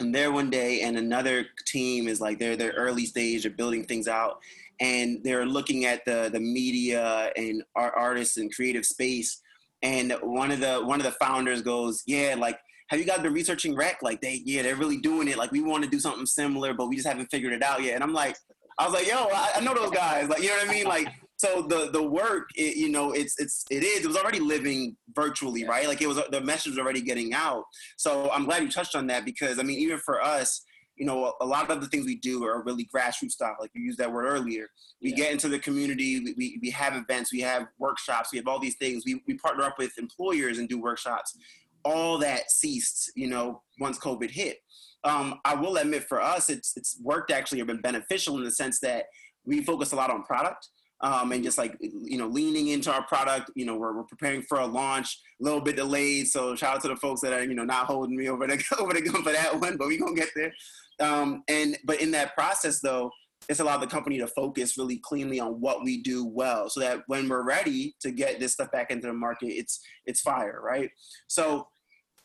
I'm 0.00 0.12
there 0.12 0.32
one 0.32 0.48
day, 0.48 0.80
and 0.80 0.96
another 0.96 1.46
team 1.66 2.08
is 2.08 2.22
like 2.22 2.38
they're 2.38 2.56
they're 2.56 2.72
early 2.72 3.04
stage, 3.04 3.42
they're 3.42 3.52
building 3.52 3.84
things 3.84 4.08
out, 4.08 4.38
and 4.80 5.22
they're 5.22 5.44
looking 5.44 5.84
at 5.84 6.06
the 6.06 6.30
the 6.32 6.40
media 6.40 7.30
and 7.36 7.62
art, 7.76 7.92
artists 7.96 8.38
and 8.38 8.54
creative 8.54 8.86
space. 8.86 9.42
And 9.82 10.16
one 10.22 10.52
of 10.52 10.60
the 10.60 10.76
one 10.78 11.00
of 11.00 11.04
the 11.04 11.12
founders 11.12 11.62
goes, 11.62 12.02
"Yeah, 12.06 12.34
like." 12.38 12.58
Have 12.88 13.00
you 13.00 13.06
guys 13.06 13.20
been 13.20 13.32
researching 13.32 13.74
rec? 13.74 14.02
Like 14.02 14.20
they, 14.20 14.42
yeah, 14.44 14.60
they're 14.60 14.76
really 14.76 14.98
doing 14.98 15.26
it. 15.26 15.38
Like 15.38 15.50
we 15.50 15.62
want 15.62 15.82
to 15.84 15.90
do 15.90 15.98
something 15.98 16.26
similar, 16.26 16.74
but 16.74 16.86
we 16.86 16.96
just 16.96 17.08
haven't 17.08 17.30
figured 17.30 17.54
it 17.54 17.62
out 17.62 17.82
yet. 17.82 17.94
And 17.94 18.04
I'm 18.04 18.12
like, 18.12 18.36
I 18.78 18.84
was 18.84 18.94
like, 18.94 19.06
yo, 19.06 19.28
I, 19.32 19.52
I 19.56 19.60
know 19.60 19.74
those 19.74 19.90
guys. 19.90 20.28
Like, 20.28 20.42
you 20.42 20.48
know 20.48 20.56
what 20.56 20.68
I 20.68 20.72
mean? 20.72 20.86
Like, 20.86 21.08
so 21.36 21.62
the 21.62 21.90
the 21.92 22.02
work, 22.02 22.48
it, 22.54 22.76
you 22.76 22.88
know, 22.88 23.12
it's 23.12 23.38
it's 23.38 23.64
it 23.70 23.82
is. 23.82 24.04
It 24.04 24.06
was 24.06 24.16
already 24.16 24.40
living 24.40 24.96
virtually, 25.14 25.64
right? 25.64 25.86
Like 25.86 26.00
it 26.00 26.06
was 26.06 26.20
the 26.30 26.40
message 26.40 26.70
was 26.70 26.78
already 26.78 27.02
getting 27.02 27.34
out. 27.34 27.64
So 27.96 28.30
I'm 28.30 28.44
glad 28.44 28.62
you 28.62 28.70
touched 28.70 28.94
on 28.94 29.06
that 29.08 29.24
because 29.24 29.58
I 29.58 29.62
mean, 29.62 29.78
even 29.80 29.98
for 29.98 30.22
us, 30.22 30.64
you 30.96 31.04
know, 31.04 31.34
a 31.40 31.46
lot 31.46 31.70
of 31.70 31.80
the 31.80 31.88
things 31.88 32.06
we 32.06 32.16
do 32.16 32.44
are 32.44 32.62
really 32.62 32.88
grassroots 32.94 33.32
stuff. 33.32 33.56
Like 33.60 33.70
you 33.74 33.82
used 33.82 33.98
that 33.98 34.12
word 34.12 34.26
earlier. 34.26 34.68
We 35.02 35.10
yeah. 35.10 35.16
get 35.16 35.32
into 35.32 35.48
the 35.48 35.58
community. 35.58 36.20
We, 36.20 36.34
we, 36.36 36.58
we 36.62 36.70
have 36.70 36.94
events. 36.94 37.32
We 37.32 37.40
have 37.40 37.66
workshops. 37.78 38.30
We 38.32 38.38
have 38.38 38.46
all 38.46 38.60
these 38.60 38.76
things. 38.76 39.02
We 39.04 39.22
we 39.26 39.34
partner 39.34 39.64
up 39.64 39.78
with 39.78 39.98
employers 39.98 40.58
and 40.58 40.68
do 40.68 40.80
workshops. 40.80 41.36
All 41.84 42.16
that 42.18 42.50
ceased, 42.50 43.12
you 43.16 43.26
know, 43.26 43.60
once 43.78 43.98
COVID 43.98 44.30
hit 44.30 44.58
um, 45.04 45.40
I 45.44 45.54
will 45.54 45.76
admit 45.76 46.04
for 46.04 46.20
us, 46.20 46.48
it's 46.48 46.72
it's 46.76 46.98
worked 47.02 47.30
actually 47.30 47.60
or 47.60 47.66
been 47.66 47.80
beneficial 47.80 48.36
in 48.38 48.44
the 48.44 48.50
sense 48.50 48.80
that 48.80 49.06
we 49.44 49.62
focus 49.62 49.92
a 49.92 49.96
lot 49.96 50.10
on 50.10 50.22
product. 50.22 50.68
Um, 51.00 51.32
and 51.32 51.44
just 51.44 51.58
like 51.58 51.76
you 51.80 52.16
know 52.16 52.28
leaning 52.28 52.68
into 52.68 52.90
our 52.90 53.04
product 53.06 53.50
you 53.56 53.66
know 53.66 53.76
we're, 53.76 53.94
we're 53.94 54.04
preparing 54.04 54.42
for 54.42 54.60
a 54.60 54.66
launch 54.66 55.20
a 55.40 55.44
little 55.44 55.60
bit 55.60 55.76
delayed 55.76 56.28
so 56.28 56.54
shout 56.54 56.76
out 56.76 56.82
to 56.82 56.88
the 56.88 56.96
folks 56.96 57.20
that 57.20 57.32
are 57.32 57.42
you 57.42 57.54
know 57.54 57.64
not 57.64 57.86
holding 57.86 58.16
me 58.16 58.28
over 58.28 58.46
the 58.46 58.64
over 58.78 58.94
the 58.94 59.02
gun 59.02 59.22
for 59.22 59.32
that 59.32 59.60
one 59.60 59.76
but 59.76 59.88
we 59.88 59.98
gonna 59.98 60.14
get 60.14 60.30
there 60.36 60.52
um, 61.00 61.42
and 61.48 61.76
but 61.84 62.00
in 62.00 62.12
that 62.12 62.34
process 62.34 62.80
though 62.80 63.10
it's 63.48 63.60
allowed 63.60 63.78
the 63.78 63.86
company 63.86 64.18
to 64.18 64.26
focus 64.28 64.78
really 64.78 64.98
cleanly 64.98 65.40
on 65.40 65.60
what 65.60 65.82
we 65.84 66.00
do 66.00 66.24
well 66.24 66.70
so 66.70 66.80
that 66.80 67.02
when 67.08 67.28
we're 67.28 67.44
ready 67.44 67.94
to 68.00 68.10
get 68.10 68.40
this 68.40 68.52
stuff 68.52 68.70
back 68.70 68.90
into 68.90 69.08
the 69.08 69.12
market 69.12 69.48
it's 69.48 69.80
it's 70.06 70.20
fire 70.20 70.60
right 70.62 70.90
so 71.26 71.66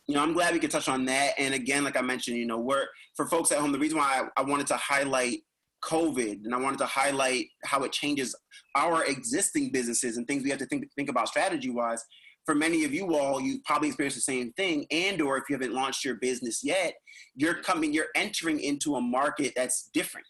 you 0.09 0.15
know, 0.15 0.23
I'm 0.23 0.33
glad 0.33 0.55
we 0.55 0.59
could 0.59 0.71
touch 0.71 0.89
on 0.89 1.05
that. 1.05 1.35
And 1.37 1.53
again, 1.53 1.83
like 1.83 1.95
I 1.95 2.01
mentioned, 2.01 2.35
you 2.37 2.47
know, 2.47 2.57
we're 2.57 2.87
for 3.15 3.27
folks 3.27 3.51
at 3.51 3.59
home, 3.59 3.71
the 3.71 3.77
reason 3.77 3.99
why 3.99 4.23
I, 4.35 4.41
I 4.41 4.43
wanted 4.43 4.65
to 4.67 4.75
highlight 4.75 5.41
COVID 5.83 6.45
and 6.45 6.55
I 6.55 6.57
wanted 6.57 6.79
to 6.79 6.87
highlight 6.87 7.45
how 7.63 7.83
it 7.83 7.91
changes 7.91 8.35
our 8.73 9.05
existing 9.05 9.71
businesses 9.71 10.17
and 10.17 10.27
things 10.27 10.43
we 10.43 10.49
have 10.49 10.57
to 10.57 10.65
think 10.65 10.85
think 10.95 11.09
about 11.09 11.27
strategy 11.27 11.69
wise. 11.69 12.03
For 12.47 12.55
many 12.55 12.85
of 12.85 12.91
you 12.91 13.15
all, 13.15 13.39
you've 13.39 13.63
probably 13.65 13.89
experienced 13.89 14.17
the 14.17 14.21
same 14.21 14.51
thing, 14.53 14.87
and 14.89 15.21
or 15.21 15.37
if 15.37 15.43
you 15.47 15.53
haven't 15.53 15.75
launched 15.75 16.03
your 16.03 16.15
business 16.15 16.63
yet, 16.63 16.95
you're 17.35 17.61
coming, 17.61 17.93
you're 17.93 18.07
entering 18.15 18.59
into 18.59 18.95
a 18.95 19.01
market 19.01 19.53
that's 19.55 19.91
different 19.93 20.25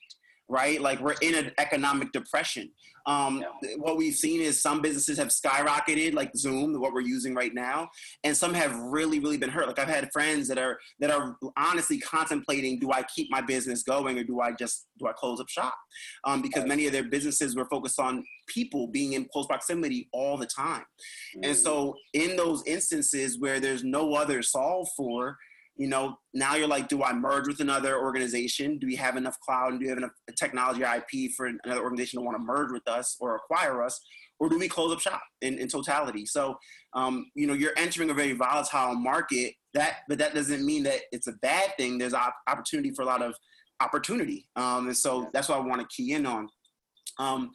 right? 0.49 0.81
Like 0.81 0.99
we're 0.99 1.15
in 1.21 1.35
an 1.35 1.51
economic 1.57 2.11
depression. 2.11 2.71
Um, 3.05 3.43
yeah. 3.63 3.75
What 3.77 3.97
we've 3.97 4.15
seen 4.15 4.41
is 4.41 4.61
some 4.61 4.81
businesses 4.81 5.17
have 5.17 5.29
skyrocketed, 5.29 6.13
like 6.13 6.35
Zoom, 6.35 6.79
what 6.79 6.91
we're 6.91 7.01
using 7.01 7.33
right 7.33 7.53
now, 7.53 7.89
and 8.23 8.35
some 8.35 8.53
have 8.53 8.75
really, 8.77 9.19
really 9.19 9.37
been 9.37 9.49
hurt. 9.49 9.67
Like 9.67 9.79
I've 9.79 9.87
had 9.87 10.11
friends 10.11 10.47
that 10.49 10.57
are 10.57 10.77
that 10.99 11.09
are 11.09 11.37
honestly 11.57 11.99
contemplating: 11.99 12.79
Do 12.79 12.91
I 12.91 13.03
keep 13.03 13.31
my 13.31 13.41
business 13.41 13.83
going, 13.83 14.19
or 14.19 14.23
do 14.23 14.41
I 14.41 14.51
just 14.51 14.87
do 14.99 15.07
I 15.07 15.13
close 15.13 15.39
up 15.39 15.49
shop? 15.49 15.75
Um, 16.25 16.41
because 16.41 16.65
many 16.65 16.87
of 16.87 16.91
their 16.91 17.03
businesses 17.03 17.55
were 17.55 17.65
focused 17.65 17.99
on 17.99 18.23
people 18.47 18.87
being 18.87 19.13
in 19.13 19.27
close 19.31 19.47
proximity 19.47 20.09
all 20.11 20.37
the 20.37 20.47
time, 20.47 20.83
mm. 21.37 21.47
and 21.47 21.55
so 21.55 21.95
in 22.13 22.35
those 22.35 22.63
instances 22.65 23.39
where 23.39 23.59
there's 23.59 23.83
no 23.83 24.13
other 24.13 24.41
solve 24.41 24.87
for, 24.95 25.37
you 25.79 25.87
know, 25.87 26.19
now 26.33 26.55
you're 26.55 26.67
like, 26.67 26.89
do 26.89 27.03
I 27.03 27.13
merge 27.13 27.47
with 27.47 27.61
another 27.61 27.97
organization? 27.97 28.77
Do 28.79 28.85
we 28.85 28.97
have 28.97 29.15
enough 29.15 29.39
cloud 29.39 29.71
and 29.71 29.79
do 29.79 29.85
we 29.85 29.89
have 29.89 29.97
enough 29.97 30.11
technology 30.37 30.81
IP 30.81 31.31
for 31.31 31.49
another 31.63 31.81
organization 31.81 32.19
to 32.19 32.25
want 32.25 32.37
to 32.37 32.43
merge 32.43 32.69
with 32.69 32.85
us 32.85 33.15
or 33.21 33.37
acquire 33.37 33.81
us? 33.81 33.97
Or 34.41 34.49
do 34.49 34.59
we 34.59 34.67
close 34.67 34.91
up 34.93 34.99
shop 34.99 35.21
in, 35.41 35.57
in 35.57 35.69
totality? 35.69 36.25
So, 36.25 36.57
um, 36.93 37.31
you 37.33 37.47
know, 37.47 37.53
you're 37.53 37.71
entering 37.77 38.09
a 38.09 38.13
very 38.13 38.33
volatile 38.33 38.93
market. 38.93 39.53
That, 39.73 39.99
but 40.09 40.17
that 40.17 40.35
doesn't 40.35 40.65
mean 40.65 40.83
that 40.83 40.99
it's 41.13 41.27
a 41.27 41.33
bad 41.41 41.77
thing. 41.77 41.97
There's 41.97 42.13
op- 42.13 42.35
opportunity 42.49 42.91
for 42.91 43.03
a 43.03 43.05
lot 43.05 43.21
of 43.21 43.33
opportunity, 43.81 44.47
um, 44.57 44.87
and 44.87 44.97
so 44.97 45.29
that's 45.31 45.47
what 45.47 45.59
I 45.59 45.61
want 45.61 45.79
to 45.79 45.87
key 45.87 46.11
in 46.13 46.25
on. 46.25 46.49
Um, 47.19 47.51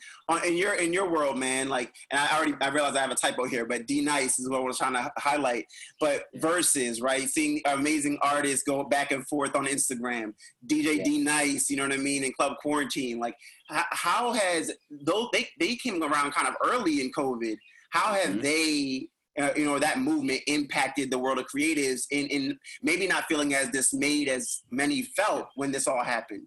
in 0.47 0.57
your 0.57 0.75
in 0.75 0.93
your 0.93 1.11
world, 1.11 1.39
man, 1.39 1.71
like, 1.71 1.93
and 2.11 2.21
I 2.21 2.37
already 2.37 2.55
I 2.61 2.69
realize 2.69 2.95
I 2.97 3.01
have 3.01 3.11
a 3.11 3.15
typo 3.15 3.47
here, 3.47 3.65
but 3.65 3.87
D 3.87 4.03
Nice 4.03 4.39
is 4.39 4.49
what 4.49 4.61
I 4.61 4.65
was 4.65 4.77
trying 4.77 4.93
to 4.93 5.11
highlight. 5.17 5.65
But 5.99 6.25
Verzuz, 6.37 7.03
right? 7.03 7.27
Seeing 7.29 7.63
amazing 7.65 8.19
artists 8.21 8.63
go 8.63 8.85
back 8.85 9.11
and 9.11 9.27
forth 9.27 9.57
on 9.57 9.67
Instagram, 9.67 10.35
DJ 10.67 10.99
yeah. 10.99 11.05
D 11.05 11.19
Nice, 11.19 11.71
you 11.71 11.77
know 11.77 11.85
what 11.85 11.93
I 11.93 11.97
mean, 11.97 12.25
and 12.25 12.37
Club 12.37 12.57
Quarantine. 12.61 13.19
Like, 13.19 13.35
how 13.69 14.33
has 14.33 14.71
those 14.91 15.29
they 15.33 15.49
they 15.59 15.77
came 15.77 16.03
around 16.03 16.33
kind 16.33 16.47
of 16.47 16.55
early 16.63 17.01
in 17.01 17.11
COVID? 17.13 17.57
How 17.91 18.13
have 18.13 18.31
mm-hmm. 18.31 18.41
they 18.41 19.09
uh, 19.41 19.51
you 19.57 19.65
know 19.65 19.79
that 19.79 19.99
movement 19.99 20.43
impacted 20.47 21.11
the 21.11 21.19
world 21.19 21.39
of 21.39 21.47
creatives 21.47 22.03
in, 22.11 22.27
in 22.27 22.59
maybe 22.83 23.07
not 23.07 23.25
feeling 23.29 23.55
as 23.55 23.71
dismayed 23.71 24.29
as 24.29 24.63
many 24.71 25.03
felt 25.17 25.49
when 25.57 25.73
this 25.73 25.87
all 25.87 26.05
happened 26.05 26.47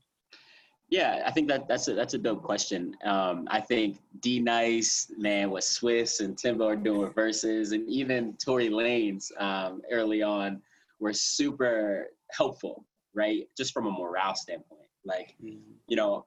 yeah, 0.89 1.23
I 1.25 1.31
think 1.31 1.47
that 1.49 1.67
that's 1.67 1.87
a 1.87 1.93
that's 1.93 2.13
a 2.13 2.17
dope 2.17 2.43
question. 2.43 2.95
Um, 3.03 3.47
I 3.51 3.59
think 3.59 3.97
D 4.21 4.39
Nice, 4.39 5.11
man, 5.17 5.51
with 5.51 5.65
Swizz 5.65 6.21
and 6.21 6.37
Timbo 6.37 6.67
are 6.67 6.75
doing 6.75 7.11
Verzuz, 7.11 7.73
and 7.73 7.87
even 7.89 8.33
Tory 8.37 8.69
Lanez 8.69 9.31
um, 9.41 9.81
early 9.91 10.23
on 10.23 10.61
were 10.99 11.13
super 11.13 12.07
helpful, 12.31 12.85
right? 13.13 13.47
Just 13.57 13.73
from 13.73 13.87
a 13.87 13.91
morale 13.91 14.35
standpoint. 14.35 14.87
Like, 15.03 15.35
mm-hmm. 15.43 15.59
you 15.87 15.95
know, 15.97 16.25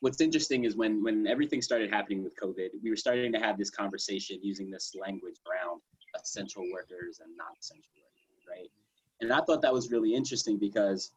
what's 0.00 0.20
interesting 0.20 0.64
is 0.64 0.76
when 0.76 1.02
when 1.02 1.26
everything 1.26 1.62
started 1.62 1.90
happening 1.90 2.22
with 2.22 2.34
COVID, 2.36 2.68
we 2.82 2.90
were 2.90 2.96
starting 2.96 3.32
to 3.32 3.38
have 3.38 3.56
this 3.56 3.70
conversation 3.70 4.38
using 4.42 4.70
this 4.70 4.94
language 5.00 5.36
around 5.50 5.80
essential 6.20 6.64
workers 6.70 7.20
and 7.24 7.34
non-essential 7.36 7.90
workers, 7.96 8.46
right? 8.46 8.70
And 9.22 9.32
I 9.32 9.40
thought 9.40 9.62
that 9.62 9.72
was 9.72 9.90
really 9.90 10.14
interesting 10.14 10.58
because, 10.58 11.12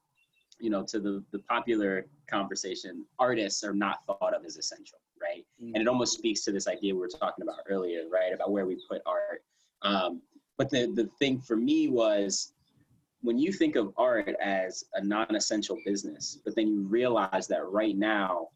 you 0.59 0.69
know, 0.69 0.83
to 0.83 0.99
the 0.99 1.23
the 1.31 1.39
popular 1.39 2.05
conversation, 2.29 3.05
artists 3.19 3.63
are 3.63 3.73
not 3.73 3.99
thought 4.05 4.33
of 4.33 4.45
as 4.45 4.57
essential, 4.57 4.99
right? 5.21 5.45
Mm-hmm. 5.61 5.75
And 5.75 5.81
it 5.81 5.87
almost 5.87 6.13
speaks 6.13 6.43
to 6.45 6.51
this 6.51 6.67
idea 6.67 6.93
we 6.93 6.99
were 6.99 7.07
talking 7.07 7.43
about 7.43 7.59
earlier, 7.69 8.03
right? 8.11 8.33
About 8.33 8.51
where 8.51 8.65
we 8.65 8.77
put 8.89 9.01
art. 9.05 9.43
Um, 9.81 10.21
but 10.57 10.69
the 10.69 10.87
the 10.95 11.09
thing 11.19 11.39
for 11.39 11.55
me 11.55 11.89
was 11.89 12.53
when 13.21 13.37
you 13.39 13.51
think 13.51 13.75
of 13.75 13.91
art 13.97 14.35
as 14.41 14.83
a 14.93 15.03
non-essential 15.03 15.79
business, 15.83 16.39
but 16.45 16.55
then 16.55 16.67
you 16.67 16.81
realize 16.83 17.47
that 17.47 17.65
right 17.67 17.97
now 17.97 18.49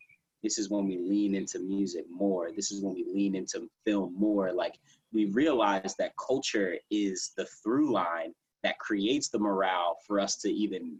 this 0.44 0.58
is 0.58 0.70
when 0.70 0.88
we 0.88 0.98
lean 0.98 1.36
into 1.36 1.60
music 1.60 2.06
more 2.10 2.52
this 2.56 2.72
is 2.72 2.82
when 2.82 2.94
we 2.94 3.06
lean 3.14 3.36
into 3.36 3.70
film 3.86 4.16
more 4.18 4.54
like 4.54 4.80
we 5.12 5.26
realize 5.26 5.96
that 5.98 6.14
culture 6.18 6.76
is 6.92 7.32
the 7.36 7.46
through 7.64 7.92
line 7.92 8.34
that 8.64 8.78
creates 8.80 9.30
the 9.30 9.40
morale 9.40 9.98
for 10.06 10.20
us 10.20 10.38
to 10.38 10.50
even 10.50 11.00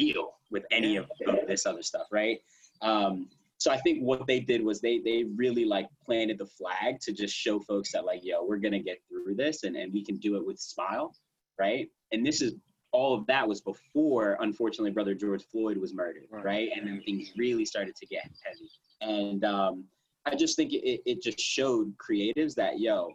deal 0.00 0.34
with 0.50 0.64
any 0.70 0.96
of 0.96 1.06
this 1.46 1.66
other 1.66 1.82
stuff 1.82 2.06
right 2.10 2.40
um, 2.82 3.28
so 3.58 3.70
i 3.70 3.78
think 3.78 4.00
what 4.00 4.26
they 4.26 4.40
did 4.40 4.62
was 4.62 4.80
they 4.80 4.98
they 4.98 5.24
really 5.36 5.64
like 5.64 5.88
planted 6.04 6.38
the 6.38 6.46
flag 6.46 7.00
to 7.00 7.12
just 7.12 7.34
show 7.34 7.58
folks 7.60 7.92
that 7.92 8.04
like 8.04 8.20
yo 8.22 8.44
we're 8.44 8.56
gonna 8.56 8.78
get 8.78 8.98
through 9.08 9.34
this 9.34 9.64
and, 9.64 9.76
and 9.76 9.92
we 9.92 10.04
can 10.04 10.16
do 10.16 10.36
it 10.36 10.46
with 10.46 10.58
smile 10.58 11.14
right 11.58 11.88
and 12.12 12.24
this 12.24 12.40
is 12.40 12.54
all 12.96 13.14
of 13.14 13.26
that 13.26 13.46
was 13.46 13.60
before, 13.60 14.38
unfortunately, 14.40 14.90
brother 14.90 15.14
George 15.14 15.44
Floyd 15.44 15.76
was 15.76 15.92
murdered, 15.92 16.24
right? 16.30 16.44
right? 16.44 16.68
And 16.74 16.86
then 16.86 17.02
things 17.04 17.30
really 17.36 17.66
started 17.66 17.94
to 17.96 18.06
get 18.06 18.22
heavy. 18.42 18.70
And 19.02 19.44
um, 19.44 19.84
I 20.24 20.34
just 20.34 20.56
think 20.56 20.72
it, 20.72 21.02
it 21.04 21.22
just 21.22 21.38
showed 21.38 21.94
creatives 21.98 22.54
that, 22.54 22.80
yo, 22.80 23.10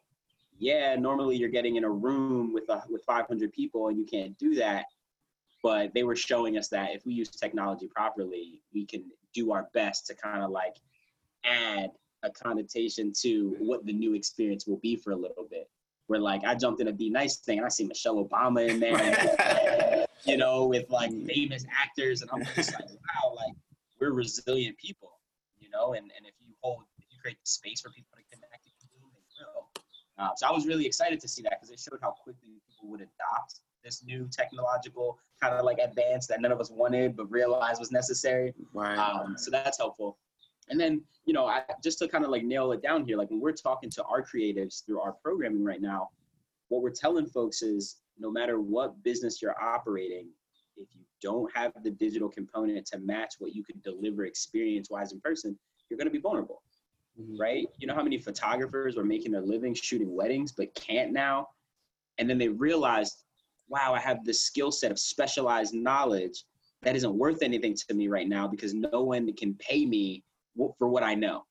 yeah, 0.60 0.96
normally 0.96 1.36
you're 1.36 1.50
getting 1.50 1.78
in 1.78 1.84
a 1.84 1.90
room 1.90 2.54
with 2.54 2.70
a, 2.70 2.84
with 2.92 3.04
500 3.06 3.52
people 3.52 3.88
and 3.88 3.98
you 3.98 4.06
can't 4.06 4.38
do 4.38 4.54
that. 4.56 4.86
But 5.64 5.94
they 5.94 6.04
were 6.04 6.16
showing 6.16 6.58
us 6.58 6.68
that 6.70 6.96
if 6.96 7.06
we 7.06 7.14
use 7.14 7.30
technology 7.30 7.88
properly, 7.88 8.62
we 8.74 8.86
can 8.86 9.04
do 9.34 9.52
our 9.52 9.70
best 9.74 10.08
to 10.08 10.16
kind 10.16 10.44
of 10.44 10.50
like 10.50 10.76
add 11.46 11.92
a 12.24 12.30
connotation 12.30 13.14
to 13.22 13.56
what 13.60 13.86
the 13.86 13.94
new 13.94 14.14
experience 14.14 14.68
will 14.68 14.78
be 14.78 14.96
for 14.96 15.12
a 15.12 15.16
little 15.16 15.48
bit 15.50 15.70
where 16.12 16.20
like 16.20 16.44
I 16.44 16.56
jumped 16.56 16.82
in 16.82 16.90
a 16.90 16.92
D-Nice 16.92 17.38
thing 17.38 17.60
and 17.60 17.66
I 17.66 17.70
see 17.70 17.86
Michelle 17.86 18.22
Obama 18.22 18.68
in 18.68 18.82
there, 18.82 20.06
you 20.26 20.36
know, 20.36 20.66
with 20.66 20.90
like 20.90 21.10
famous 21.26 21.64
actors, 21.72 22.22
and 22.22 22.30
I'm 22.34 22.44
just 22.54 22.74
like, 22.74 22.90
wow, 22.90 23.34
like 23.34 23.54
we're 23.98 24.12
resilient 24.12 24.78
people, 24.78 25.14
you 25.58 25.70
know, 25.70 25.94
and 25.94 26.12
and 26.18 26.26
if 26.26 26.34
you 26.46 26.54
hold, 26.60 26.84
if 27.00 27.06
you 27.10 27.18
create 27.22 27.38
the 27.42 27.50
space 27.50 27.80
for 27.80 27.92
people 27.92 28.12
to 28.18 28.36
connect, 28.36 28.66
they 28.66 29.00
will. 29.00 29.70
Uh, 30.18 30.36
so 30.36 30.48
I 30.48 30.52
was 30.52 30.68
really 30.68 30.86
excited 30.86 31.22
to 31.22 31.30
see 31.30 31.42
that 31.44 31.62
because 31.62 31.72
it 31.72 31.80
showed 31.80 32.00
how 32.02 32.12
quickly 32.12 32.60
people 32.68 32.90
would 32.90 33.00
adopt 33.00 33.62
this 33.84 34.04
new 34.04 34.28
technological 34.32 35.20
kind 35.42 35.54
of 35.54 35.66
like 35.66 35.80
advance 35.80 36.28
that 36.28 36.42
none 36.42 36.52
of 36.52 36.60
us 36.60 36.70
wanted 36.70 37.16
but 37.16 37.30
realized 37.32 37.80
was 37.80 37.92
necessary. 37.92 38.54
Right. 38.74 38.98
Um, 38.98 39.36
so 39.38 39.52
that's 39.52 39.78
helpful. 39.78 40.18
And 40.70 40.80
then, 40.80 41.02
you 41.26 41.34
know, 41.34 41.46
I, 41.46 41.64
just 41.84 42.00
to 42.00 42.08
kind 42.08 42.24
of 42.24 42.32
like 42.32 42.44
nail 42.44 42.72
it 42.72 42.82
down 42.82 43.06
here, 43.06 43.18
like 43.18 43.30
when 43.30 43.40
we're 43.40 43.52
talking 43.52 43.90
to 43.92 44.04
our 44.04 44.22
creatives 44.24 44.86
through 44.86 45.02
our 45.02 45.14
programming 45.24 45.64
right 45.64 45.82
now, 45.82 46.10
what 46.70 46.82
we're 46.82 46.92
telling 46.92 47.26
folks 47.26 47.62
is 47.62 47.98
no 48.18 48.32
matter 48.32 48.62
what 48.62 49.02
business 49.04 49.42
you're 49.42 49.60
operating, 49.62 50.28
if 50.78 50.88
you 50.94 51.02
don't 51.22 51.52
have 51.56 51.74
the 51.84 51.92
digital 51.92 52.30
component 52.30 52.86
to 52.88 53.00
match 53.00 53.36
what 53.40 53.54
you 53.54 53.64
could 53.64 53.82
deliver 53.84 54.26
experience 54.26 54.90
wise 54.90 55.12
in 55.12 55.20
person, 55.20 55.58
you're 55.90 55.98
going 55.98 56.08
to 56.08 56.12
be 56.12 56.20
vulnerable. 56.20 56.62
Mm-hmm. 57.20 57.42
Right? 57.42 57.68
You 57.78 57.88
know 57.88 57.96
how 57.96 58.04
many 58.04 58.18
photographers 58.18 58.98
are 58.98 59.04
making 59.04 59.34
their 59.34 59.42
living 59.42 59.74
shooting 59.74 60.16
weddings 60.16 60.54
but 60.54 60.74
can't 60.76 61.12
now? 61.12 61.50
And 62.18 62.30
then 62.30 62.38
they 62.38 62.48
realized, 62.48 63.24
wow, 63.72 63.94
I 63.94 64.00
have 64.00 64.24
this 64.26 64.42
skill 64.42 64.72
set 64.72 64.92
of 64.92 65.00
specialized 65.00 65.74
knowledge 65.74 66.44
that 66.84 66.96
isn't 66.96 67.14
worth 67.14 67.42
anything 67.42 67.76
to 67.88 67.94
me 67.94 68.08
right 68.08 68.28
now 68.28 68.48
because 68.48 68.74
no 68.74 69.04
one 69.04 69.32
can 69.34 69.56
pay 69.56 69.86
me 69.86 70.24
for 70.78 70.90
what 70.90 71.04
I 71.04 71.16
know, 71.16 71.46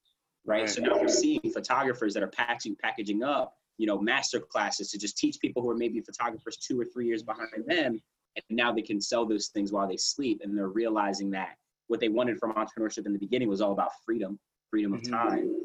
right? 0.44 0.60
right? 0.60 0.70
So 0.70 0.82
now 0.82 0.98
we're 1.00 1.08
seeing 1.08 1.40
photographers 1.52 2.14
that 2.14 2.22
are 2.22 2.28
packaging 2.28 2.76
packaging 2.82 3.22
up, 3.22 3.54
you 3.78 3.86
know, 3.86 3.98
master 3.98 4.38
classes 4.40 4.90
to 4.90 4.98
just 4.98 5.16
teach 5.16 5.40
people 5.40 5.62
who 5.62 5.70
are 5.70 5.76
maybe 5.76 6.00
photographers 6.00 6.56
two 6.56 6.78
or 6.78 6.84
three 6.84 7.06
years 7.06 7.22
behind 7.22 7.64
them, 7.66 8.00
and 8.36 8.44
now 8.50 8.72
they 8.72 8.82
can 8.82 9.00
sell 9.00 9.24
those 9.24 9.48
things 9.48 9.72
while 9.72 9.88
they 9.88 9.96
sleep, 9.96 10.40
and 10.44 10.56
they're 10.56 10.68
realizing 10.68 11.30
that 11.30 11.56
what 11.86 12.00
they 12.00 12.08
wanted 12.08 12.38
from 12.38 12.52
entrepreneurship 12.52 13.06
in 13.06 13.12
the 13.12 13.18
beginning 13.18 13.48
was 13.48 13.60
all 13.60 13.72
about 13.72 13.90
freedom, 14.04 14.38
freedom 14.68 14.92
of 14.92 15.00
mm-hmm. 15.00 15.14
time, 15.14 15.56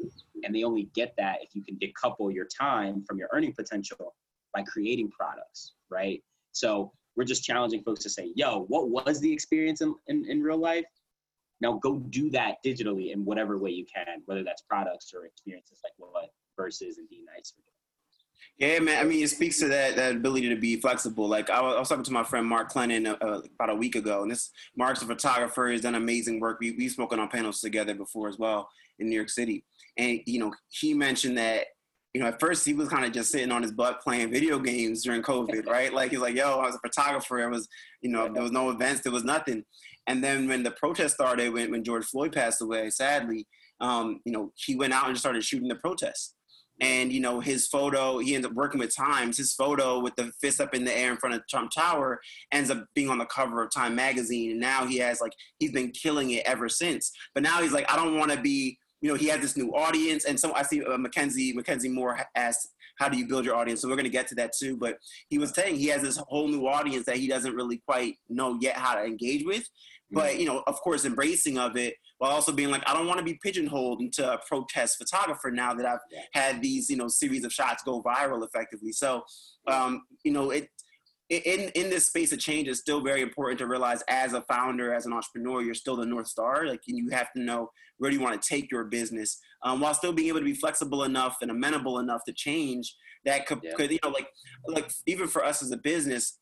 and 0.42 0.54
they 0.54 0.64
only 0.64 0.88
get 0.94 1.14
that 1.18 1.38
if 1.42 1.54
you 1.54 1.62
can 1.62 1.76
decouple 1.76 2.32
your 2.32 2.46
time 2.46 3.04
from 3.06 3.18
your 3.18 3.28
earning 3.32 3.52
potential 3.52 4.14
by 4.54 4.62
creating 4.62 5.10
products, 5.10 5.74
right? 5.90 6.22
So 6.56 6.92
we're 7.16 7.24
just 7.24 7.44
challenging 7.44 7.82
folks 7.82 8.02
to 8.02 8.10
say, 8.10 8.32
yo, 8.34 8.64
what 8.68 8.88
was 8.90 9.20
the 9.20 9.32
experience 9.32 9.80
in, 9.80 9.94
in, 10.08 10.24
in 10.28 10.42
real 10.42 10.58
life? 10.58 10.84
Now 11.60 11.74
go 11.74 11.98
do 11.98 12.30
that 12.30 12.56
digitally 12.64 13.12
in 13.12 13.24
whatever 13.24 13.58
way 13.58 13.70
you 13.70 13.86
can, 13.92 14.22
whether 14.26 14.44
that's 14.44 14.62
products 14.62 15.12
or 15.14 15.24
experiences 15.24 15.80
like 15.82 15.92
what 15.96 16.30
Verzuz 16.58 16.98
and 16.98 17.08
D-Nice 17.08 17.54
Yeah, 18.58 18.78
man. 18.80 18.98
I 18.98 19.08
mean, 19.08 19.24
it 19.24 19.28
speaks 19.28 19.58
to 19.60 19.68
that 19.68 19.96
that 19.96 20.16
ability 20.16 20.50
to 20.50 20.56
be 20.56 20.78
flexible. 20.80 21.28
Like 21.28 21.48
I 21.48 21.62
was, 21.62 21.88
talking 21.88 22.04
to 22.04 22.12
my 22.12 22.24
friend 22.24 22.46
Mark 22.46 22.72
Clennon 22.72 23.06
uh, 23.06 23.16
uh, 23.24 23.40
about 23.54 23.70
a 23.70 23.74
week 23.74 23.94
ago, 23.94 24.22
and 24.22 24.30
this 24.30 24.50
Mark's 24.76 25.02
a 25.02 25.06
photographer. 25.06 25.68
He's 25.68 25.80
done 25.80 25.94
amazing 25.94 26.40
work. 26.40 26.58
We 26.60 26.72
we've 26.72 26.90
spoken 26.90 27.18
on 27.18 27.28
panels 27.28 27.60
together 27.60 27.94
before 27.94 28.28
as 28.28 28.38
well 28.38 28.68
in 28.98 29.08
New 29.08 29.16
York 29.16 29.30
City, 29.30 29.64
and 29.96 30.20
you 30.26 30.40
know, 30.40 30.52
he 30.68 30.92
mentioned 30.92 31.38
that 31.38 31.66
you 32.16 32.22
know, 32.22 32.28
at 32.28 32.40
first 32.40 32.64
he 32.64 32.72
was 32.72 32.88
kind 32.88 33.04
of 33.04 33.12
just 33.12 33.30
sitting 33.30 33.52
on 33.52 33.60
his 33.60 33.72
butt 33.72 34.00
playing 34.00 34.30
video 34.30 34.58
games 34.58 35.02
during 35.02 35.20
COVID, 35.20 35.66
right? 35.70 35.92
Like 35.92 36.12
he's 36.12 36.20
like, 36.20 36.34
yo, 36.34 36.60
I 36.60 36.64
was 36.64 36.74
a 36.74 36.78
photographer. 36.78 37.40
It 37.40 37.50
was, 37.50 37.68
you 38.00 38.08
know, 38.08 38.32
there 38.32 38.42
was 38.42 38.52
no 38.52 38.70
events, 38.70 39.02
there 39.02 39.12
was 39.12 39.22
nothing. 39.22 39.64
And 40.06 40.24
then 40.24 40.48
when 40.48 40.62
the 40.62 40.70
protest 40.70 41.16
started, 41.16 41.52
when, 41.52 41.70
when 41.70 41.84
George 41.84 42.06
Floyd 42.06 42.32
passed 42.32 42.62
away, 42.62 42.88
sadly, 42.88 43.46
um, 43.82 44.20
you 44.24 44.32
know, 44.32 44.50
he 44.54 44.76
went 44.76 44.94
out 44.94 45.08
and 45.08 45.18
started 45.18 45.44
shooting 45.44 45.68
the 45.68 45.74
protests. 45.74 46.32
And, 46.80 47.12
you 47.12 47.20
know, 47.20 47.40
his 47.40 47.66
photo, 47.66 48.16
he 48.16 48.34
ended 48.34 48.50
up 48.50 48.56
working 48.56 48.78
with 48.78 48.96
Times. 48.96 49.36
His 49.36 49.52
photo 49.52 50.00
with 50.00 50.16
the 50.16 50.32
fist 50.40 50.58
up 50.58 50.74
in 50.74 50.86
the 50.86 50.96
air 50.96 51.10
in 51.10 51.18
front 51.18 51.34
of 51.34 51.46
Trump 51.50 51.70
Tower 51.70 52.18
ends 52.50 52.70
up 52.70 52.82
being 52.94 53.10
on 53.10 53.18
the 53.18 53.26
cover 53.26 53.62
of 53.62 53.70
Time 53.70 53.94
magazine. 53.94 54.52
And 54.52 54.60
now 54.60 54.86
he 54.86 54.96
has 55.00 55.20
like, 55.20 55.32
he's 55.58 55.72
been 55.72 55.90
killing 55.90 56.30
it 56.30 56.44
ever 56.46 56.70
since. 56.70 57.12
But 57.34 57.42
now 57.42 57.60
he's 57.60 57.72
like, 57.72 57.90
I 57.92 57.96
don't 57.96 58.18
want 58.18 58.32
to 58.32 58.40
be, 58.40 58.78
you 59.00 59.10
know, 59.10 59.16
he 59.16 59.28
has 59.28 59.40
this 59.40 59.56
new 59.56 59.74
audience. 59.74 60.24
And 60.24 60.38
so 60.38 60.54
I 60.54 60.62
see 60.62 60.82
uh, 60.82 60.96
Mackenzie, 60.98 61.52
Mackenzie 61.52 61.88
Moore 61.88 62.18
asked, 62.34 62.68
how 62.98 63.08
do 63.08 63.18
you 63.18 63.26
build 63.26 63.44
your 63.44 63.54
audience? 63.54 63.82
So 63.82 63.88
we're 63.88 63.96
going 63.96 64.04
to 64.04 64.10
get 64.10 64.26
to 64.28 64.34
that 64.36 64.52
too. 64.58 64.76
But 64.76 64.98
he 65.28 65.38
was 65.38 65.50
saying 65.50 65.76
he 65.76 65.88
has 65.88 66.02
this 66.02 66.16
whole 66.16 66.48
new 66.48 66.66
audience 66.66 67.04
that 67.06 67.16
he 67.16 67.28
doesn't 67.28 67.54
really 67.54 67.82
quite 67.86 68.16
know 68.28 68.56
yet 68.60 68.76
how 68.76 68.94
to 68.94 69.04
engage 69.04 69.44
with 69.44 69.68
but 70.10 70.38
you 70.38 70.46
know 70.46 70.62
of 70.66 70.80
course 70.80 71.04
embracing 71.04 71.58
of 71.58 71.76
it 71.76 71.94
while 72.18 72.30
also 72.30 72.52
being 72.52 72.70
like 72.70 72.82
i 72.88 72.94
don't 72.94 73.06
want 73.06 73.18
to 73.18 73.24
be 73.24 73.38
pigeonholed 73.42 74.00
into 74.00 74.30
a 74.30 74.38
protest 74.46 74.98
photographer 74.98 75.50
now 75.50 75.74
that 75.74 75.86
i've 75.86 75.98
had 76.32 76.62
these 76.62 76.88
you 76.88 76.96
know 76.96 77.08
series 77.08 77.44
of 77.44 77.52
shots 77.52 77.82
go 77.82 78.02
viral 78.02 78.44
effectively 78.44 78.92
so 78.92 79.22
um, 79.66 80.02
you 80.22 80.32
know 80.32 80.50
it 80.50 80.68
in 81.28 81.70
in 81.74 81.90
this 81.90 82.06
space 82.06 82.32
of 82.32 82.38
change 82.38 82.68
it's 82.68 82.80
still 82.80 83.00
very 83.00 83.20
important 83.20 83.58
to 83.58 83.66
realize 83.66 84.02
as 84.08 84.32
a 84.32 84.42
founder 84.42 84.94
as 84.94 85.06
an 85.06 85.12
entrepreneur 85.12 85.60
you're 85.60 85.74
still 85.74 85.96
the 85.96 86.06
north 86.06 86.28
star 86.28 86.66
like 86.66 86.80
and 86.86 86.96
you 86.96 87.08
have 87.10 87.32
to 87.32 87.40
know 87.40 87.68
where 87.98 88.10
do 88.10 88.16
you 88.16 88.22
want 88.22 88.40
to 88.40 88.48
take 88.48 88.70
your 88.70 88.84
business 88.84 89.38
um, 89.64 89.80
while 89.80 89.94
still 89.94 90.12
being 90.12 90.28
able 90.28 90.38
to 90.38 90.44
be 90.44 90.54
flexible 90.54 91.02
enough 91.02 91.38
and 91.42 91.50
amenable 91.50 91.98
enough 91.98 92.22
to 92.24 92.32
change 92.32 92.94
that 93.24 93.44
could, 93.46 93.58
yeah. 93.62 93.72
could 93.74 93.90
you 93.90 93.98
know 94.04 94.10
like 94.10 94.28
like 94.68 94.90
even 95.06 95.26
for 95.26 95.44
us 95.44 95.62
as 95.62 95.72
a 95.72 95.76
business 95.76 96.38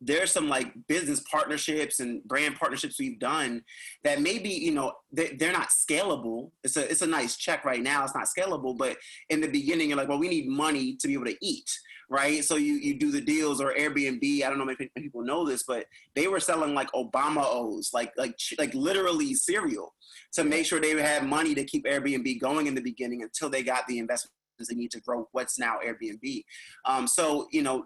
there's 0.00 0.30
some 0.30 0.48
like 0.48 0.72
business 0.86 1.20
partnerships 1.30 2.00
and 2.00 2.22
brand 2.24 2.56
partnerships 2.56 2.98
we've 2.98 3.18
done 3.18 3.62
that 4.02 4.20
maybe 4.20 4.50
you 4.50 4.72
know 4.72 4.92
they, 5.12 5.30
are 5.42 5.52
not 5.52 5.68
scalable 5.70 6.50
it's 6.62 6.76
a 6.76 6.88
it's 6.90 7.02
a 7.02 7.06
nice 7.06 7.36
check 7.36 7.64
right 7.64 7.82
now 7.82 8.04
it's 8.04 8.14
not 8.14 8.26
scalable 8.26 8.76
but 8.76 8.96
in 9.30 9.40
the 9.40 9.48
beginning 9.48 9.88
you're 9.88 9.98
like 9.98 10.08
well 10.08 10.18
we 10.18 10.28
need 10.28 10.46
money 10.46 10.96
to 10.96 11.08
be 11.08 11.14
able 11.14 11.24
to 11.24 11.36
eat 11.40 11.70
right? 12.14 12.44
So 12.44 12.54
you 12.54 12.74
you 12.74 12.94
do 12.94 13.10
the 13.10 13.20
deals 13.20 13.60
or 13.60 13.74
airbnb. 13.74 14.44
I 14.44 14.48
don't 14.48 14.58
know 14.58 14.68
if 14.68 14.94
people 14.94 15.24
know 15.24 15.44
this 15.44 15.64
but 15.64 15.86
they 16.14 16.28
were 16.28 16.40
selling 16.40 16.74
like 16.74 16.90
obama 16.92 17.42
o's 17.44 17.90
like 17.92 18.12
like 18.16 18.36
like 18.58 18.72
literally 18.74 19.34
cereal 19.34 19.92
to 20.34 20.44
make 20.44 20.64
sure 20.66 20.80
they 20.80 20.90
had 21.00 21.26
money 21.26 21.54
to 21.54 21.64
keep 21.64 21.84
airbnb 21.86 22.40
going 22.40 22.66
in 22.66 22.74
the 22.74 22.80
beginning 22.80 23.22
until 23.22 23.50
they 23.50 23.62
got 23.62 23.86
the 23.88 23.98
investments 23.98 24.32
they 24.68 24.74
need 24.76 24.92
to 24.92 25.00
grow 25.00 25.28
what's 25.32 25.58
now 25.58 25.78
airbnb. 25.84 26.44
Um, 26.84 27.06
so 27.08 27.48
you 27.50 27.62
know 27.62 27.84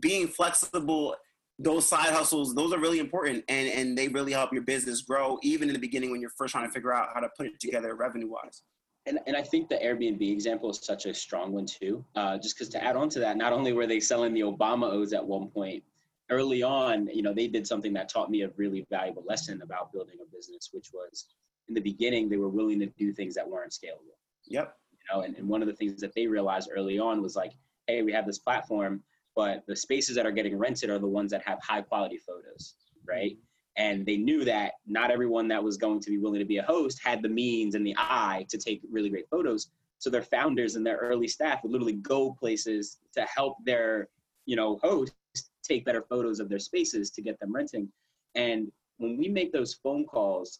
being 0.00 0.26
flexible 0.26 1.14
those 1.60 1.86
side 1.86 2.12
hustles 2.12 2.54
those 2.54 2.72
are 2.72 2.80
really 2.80 2.98
important 2.98 3.44
and 3.48 3.68
and 3.68 3.96
they 3.96 4.08
really 4.08 4.32
help 4.32 4.52
your 4.52 4.62
business 4.62 5.02
grow 5.02 5.38
even 5.42 5.68
in 5.68 5.74
the 5.74 5.80
beginning 5.80 6.10
when 6.10 6.20
you're 6.20 6.36
first 6.36 6.52
trying 6.52 6.66
to 6.66 6.72
figure 6.72 6.92
out 6.92 7.08
how 7.14 7.20
to 7.20 7.28
put 7.36 7.46
it 7.46 7.58
together 7.60 7.94
revenue 7.94 8.28
wise 8.28 8.62
and, 9.08 9.18
and 9.26 9.36
I 9.36 9.42
think 9.42 9.68
the 9.68 9.76
Airbnb 9.76 10.20
example 10.20 10.70
is 10.70 10.80
such 10.82 11.06
a 11.06 11.14
strong 11.14 11.52
one 11.52 11.66
too. 11.66 12.04
Uh, 12.14 12.36
just 12.38 12.56
because 12.56 12.68
to 12.70 12.84
add 12.84 12.96
on 12.96 13.08
to 13.10 13.18
that, 13.20 13.36
not 13.36 13.52
only 13.52 13.72
were 13.72 13.86
they 13.86 14.00
selling 14.00 14.34
the 14.34 14.42
Obama 14.42 14.92
O's 14.92 15.12
at 15.12 15.26
one 15.26 15.48
point, 15.48 15.82
early 16.30 16.62
on, 16.62 17.08
you 17.12 17.22
know, 17.22 17.32
they 17.32 17.48
did 17.48 17.66
something 17.66 17.92
that 17.94 18.08
taught 18.08 18.30
me 18.30 18.42
a 18.42 18.50
really 18.56 18.86
valuable 18.90 19.24
lesson 19.26 19.62
about 19.62 19.92
building 19.92 20.16
a 20.22 20.36
business, 20.36 20.68
which 20.72 20.90
was 20.92 21.26
in 21.68 21.74
the 21.74 21.80
beginning 21.80 22.28
they 22.28 22.36
were 22.36 22.50
willing 22.50 22.78
to 22.80 22.86
do 22.98 23.12
things 23.12 23.34
that 23.34 23.48
weren't 23.48 23.72
scalable. 23.72 24.16
Yep. 24.46 24.74
You 24.92 24.98
know, 25.16 25.22
and, 25.22 25.36
and 25.36 25.48
one 25.48 25.62
of 25.62 25.68
the 25.68 25.74
things 25.74 26.00
that 26.00 26.14
they 26.14 26.26
realized 26.26 26.70
early 26.74 26.98
on 26.98 27.22
was 27.22 27.34
like, 27.34 27.52
hey, 27.86 28.02
we 28.02 28.12
have 28.12 28.26
this 28.26 28.38
platform, 28.38 29.02
but 29.34 29.64
the 29.66 29.76
spaces 29.76 30.14
that 30.16 30.26
are 30.26 30.32
getting 30.32 30.58
rented 30.58 30.90
are 30.90 30.98
the 30.98 31.06
ones 31.06 31.30
that 31.30 31.42
have 31.46 31.58
high 31.62 31.80
quality 31.80 32.18
photos, 32.18 32.74
right? 33.06 33.38
And 33.78 34.04
they 34.04 34.16
knew 34.16 34.44
that 34.44 34.72
not 34.86 35.12
everyone 35.12 35.46
that 35.48 35.62
was 35.62 35.76
going 35.76 36.00
to 36.00 36.10
be 36.10 36.18
willing 36.18 36.40
to 36.40 36.44
be 36.44 36.58
a 36.58 36.62
host 36.62 37.00
had 37.02 37.22
the 37.22 37.28
means 37.28 37.76
and 37.76 37.86
the 37.86 37.94
eye 37.96 38.44
to 38.50 38.58
take 38.58 38.82
really 38.90 39.08
great 39.08 39.28
photos. 39.30 39.70
So 40.00 40.10
their 40.10 40.22
founders 40.22 40.74
and 40.74 40.84
their 40.84 40.98
early 40.98 41.28
staff 41.28 41.62
would 41.62 41.72
literally 41.72 41.94
go 41.94 42.32
places 42.32 42.98
to 43.14 43.22
help 43.22 43.56
their, 43.64 44.08
you 44.46 44.56
know, 44.56 44.78
hosts 44.82 45.14
take 45.62 45.84
better 45.84 46.02
photos 46.02 46.40
of 46.40 46.48
their 46.48 46.58
spaces 46.58 47.10
to 47.12 47.22
get 47.22 47.38
them 47.38 47.54
renting. 47.54 47.88
And 48.34 48.70
when 48.98 49.16
we 49.16 49.28
make 49.28 49.52
those 49.52 49.74
phone 49.74 50.04
calls, 50.04 50.58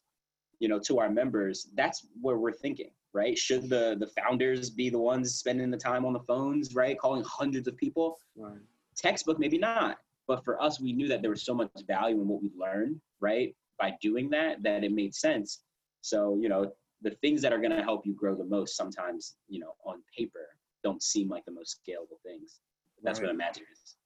you 0.61 0.69
know, 0.69 0.79
to 0.81 1.01
our 1.01 1.11
members, 1.11 1.69
that's 1.75 2.07
where 2.21 2.39
we're 2.39 2.53
thinking, 2.53 2.91
right? 3.13 3.37
Should 3.37 3.69
the 3.69 3.97
the 3.99 4.09
founders 4.09 4.71
be 4.71 4.91
the 4.91 4.99
ones 4.99 5.35
spending 5.35 5.71
the 5.71 5.77
time 5.77 6.05
on 6.05 6.13
the 6.13 6.21
phones, 6.21 6.75
right, 6.75 6.99
calling 6.99 7.25
hundreds 7.25 7.67
of 7.69 7.77
people? 7.77 8.19
Right. 8.37 8.59
Textbook, 8.97 9.39
maybe 9.39 9.59
not. 9.59 9.99
But 10.29 10.45
for 10.45 10.63
us, 10.63 10.81
we 10.81 10.93
knew 10.93 11.09
that 11.09 11.23
there 11.23 11.31
was 11.31 11.43
so 11.43 11.55
much 11.55 11.71
value 11.87 12.21
in 12.21 12.29
what 12.29 12.43
we 12.43 12.51
learned, 12.57 13.01
right, 13.21 13.57
by 13.79 13.95
doing 14.01 14.31
that, 14.31 14.63
that 14.63 14.85
it 14.85 14.93
made 14.93 15.15
sense. 15.15 15.63
So, 16.03 16.39
you 16.41 16.49
know, 16.49 16.71
the 17.03 17.11
things 17.23 17.43
that 17.43 17.53
are 17.53 17.59
going 17.59 17.71
to 17.71 17.83
help 17.83 18.07
you 18.07 18.15
grow 18.15 18.35
the 18.35 18.45
most 18.45 18.77
sometimes 18.77 19.37
you 19.49 19.61
know 19.61 19.75
on 19.85 20.03
paper 20.17 20.49
don't 20.83 21.03
seem 21.03 21.29
like 21.29 21.45
the 21.45 21.53
most 21.53 21.81
scalable 21.81 22.21
things 22.25 22.61
that's 23.03 23.21
right. 23.21 23.27
what 23.27 23.35
imagine 23.35 23.65
is 23.73 23.97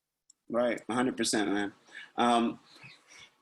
right 0.51 0.81
100% 0.91 1.53
man 1.53 1.73
um, 2.17 2.59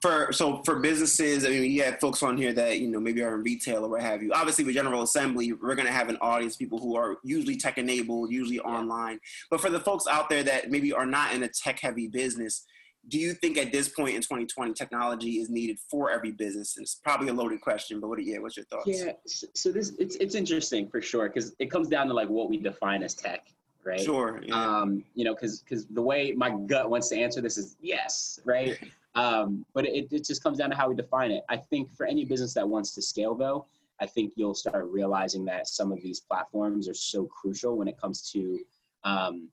for 0.00 0.32
so 0.32 0.62
for 0.64 0.76
businesses 0.76 1.44
i 1.44 1.48
mean 1.48 1.70
you 1.70 1.82
have 1.82 2.00
folks 2.00 2.22
on 2.22 2.36
here 2.36 2.52
that 2.52 2.78
you 2.78 2.88
know 2.88 2.98
maybe 2.98 3.22
are 3.22 3.34
in 3.34 3.42
retail 3.42 3.84
or 3.84 3.90
what 3.90 4.00
have 4.00 4.22
you. 4.22 4.32
Obviously 4.32 4.64
with 4.64 4.74
general 4.74 5.02
assembly 5.02 5.52
we're 5.52 5.74
going 5.74 5.86
to 5.86 5.92
have 5.92 6.08
an 6.08 6.16
audience 6.20 6.56
people 6.56 6.78
who 6.78 6.96
are 6.96 7.18
usually 7.22 7.56
tech 7.56 7.78
enabled 7.78 8.32
usually 8.32 8.56
yeah. 8.56 8.62
online. 8.62 9.20
But 9.50 9.60
for 9.60 9.70
the 9.70 9.80
folks 9.80 10.06
out 10.10 10.30
there 10.30 10.42
that 10.42 10.70
maybe 10.70 10.92
are 10.92 11.06
not 11.06 11.34
in 11.34 11.42
a 11.42 11.48
tech 11.48 11.80
heavy 11.80 12.08
business 12.08 12.64
do 13.08 13.18
you 13.18 13.32
think 13.32 13.56
at 13.56 13.72
this 13.72 13.88
point 13.88 14.14
in 14.14 14.20
2020 14.20 14.74
technology 14.74 15.38
is 15.38 15.48
needed 15.48 15.78
for 15.90 16.10
every 16.10 16.32
business? 16.32 16.76
And 16.76 16.84
it's 16.84 16.96
probably 16.96 17.28
a 17.28 17.34
loaded 17.34 17.60
question 17.60 18.00
but 18.00 18.08
what 18.08 18.18
are, 18.18 18.22
yeah 18.22 18.38
what's 18.38 18.56
your 18.56 18.66
thoughts? 18.66 18.86
Yeah 18.86 19.12
so 19.26 19.70
this 19.70 19.92
it's, 19.98 20.16
it's 20.16 20.34
interesting 20.34 20.88
for 20.88 21.02
sure 21.02 21.28
because 21.28 21.54
it 21.58 21.70
comes 21.70 21.88
down 21.88 22.08
to 22.08 22.14
like 22.14 22.28
what 22.28 22.48
we 22.48 22.56
define 22.56 23.02
as 23.02 23.14
tech 23.14 23.46
right? 23.84 24.00
Sure 24.00 24.40
yeah. 24.42 24.54
um 24.54 25.04
you 25.14 25.24
know 25.24 25.34
because 25.34 25.60
because 25.60 25.86
the 25.86 26.02
way 26.02 26.32
my 26.32 26.50
gut 26.50 26.88
wants 26.88 27.08
to 27.08 27.16
answer 27.16 27.40
this 27.40 27.58
is 27.58 27.76
yes 27.80 28.40
right 28.44 28.78
um 29.14 29.64
but 29.74 29.86
it, 29.86 30.08
it 30.12 30.24
just 30.24 30.42
comes 30.42 30.58
down 30.58 30.70
to 30.70 30.76
how 30.76 30.88
we 30.88 30.94
define 30.94 31.30
it. 31.30 31.42
I 31.48 31.56
think 31.56 31.92
for 31.92 32.06
any 32.06 32.24
business 32.24 32.54
that 32.54 32.68
wants 32.68 32.94
to 32.94 33.02
scale 33.02 33.34
though 33.34 33.66
i 34.00 34.06
think 34.06 34.32
you'll 34.36 34.54
start 34.54 34.86
realizing 34.88 35.44
that 35.44 35.68
some 35.68 35.92
of 35.92 36.00
these 36.02 36.20
platforms 36.20 36.88
are 36.88 36.94
so 36.94 37.24
crucial 37.26 37.76
when 37.76 37.88
it 37.88 38.00
comes 38.00 38.30
to 38.30 38.58
um, 39.04 39.48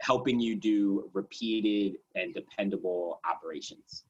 helping 0.00 0.40
you 0.40 0.56
do 0.56 1.10
repeated 1.12 1.98
and 2.14 2.34
dependable 2.34 3.20
operations 3.28 4.04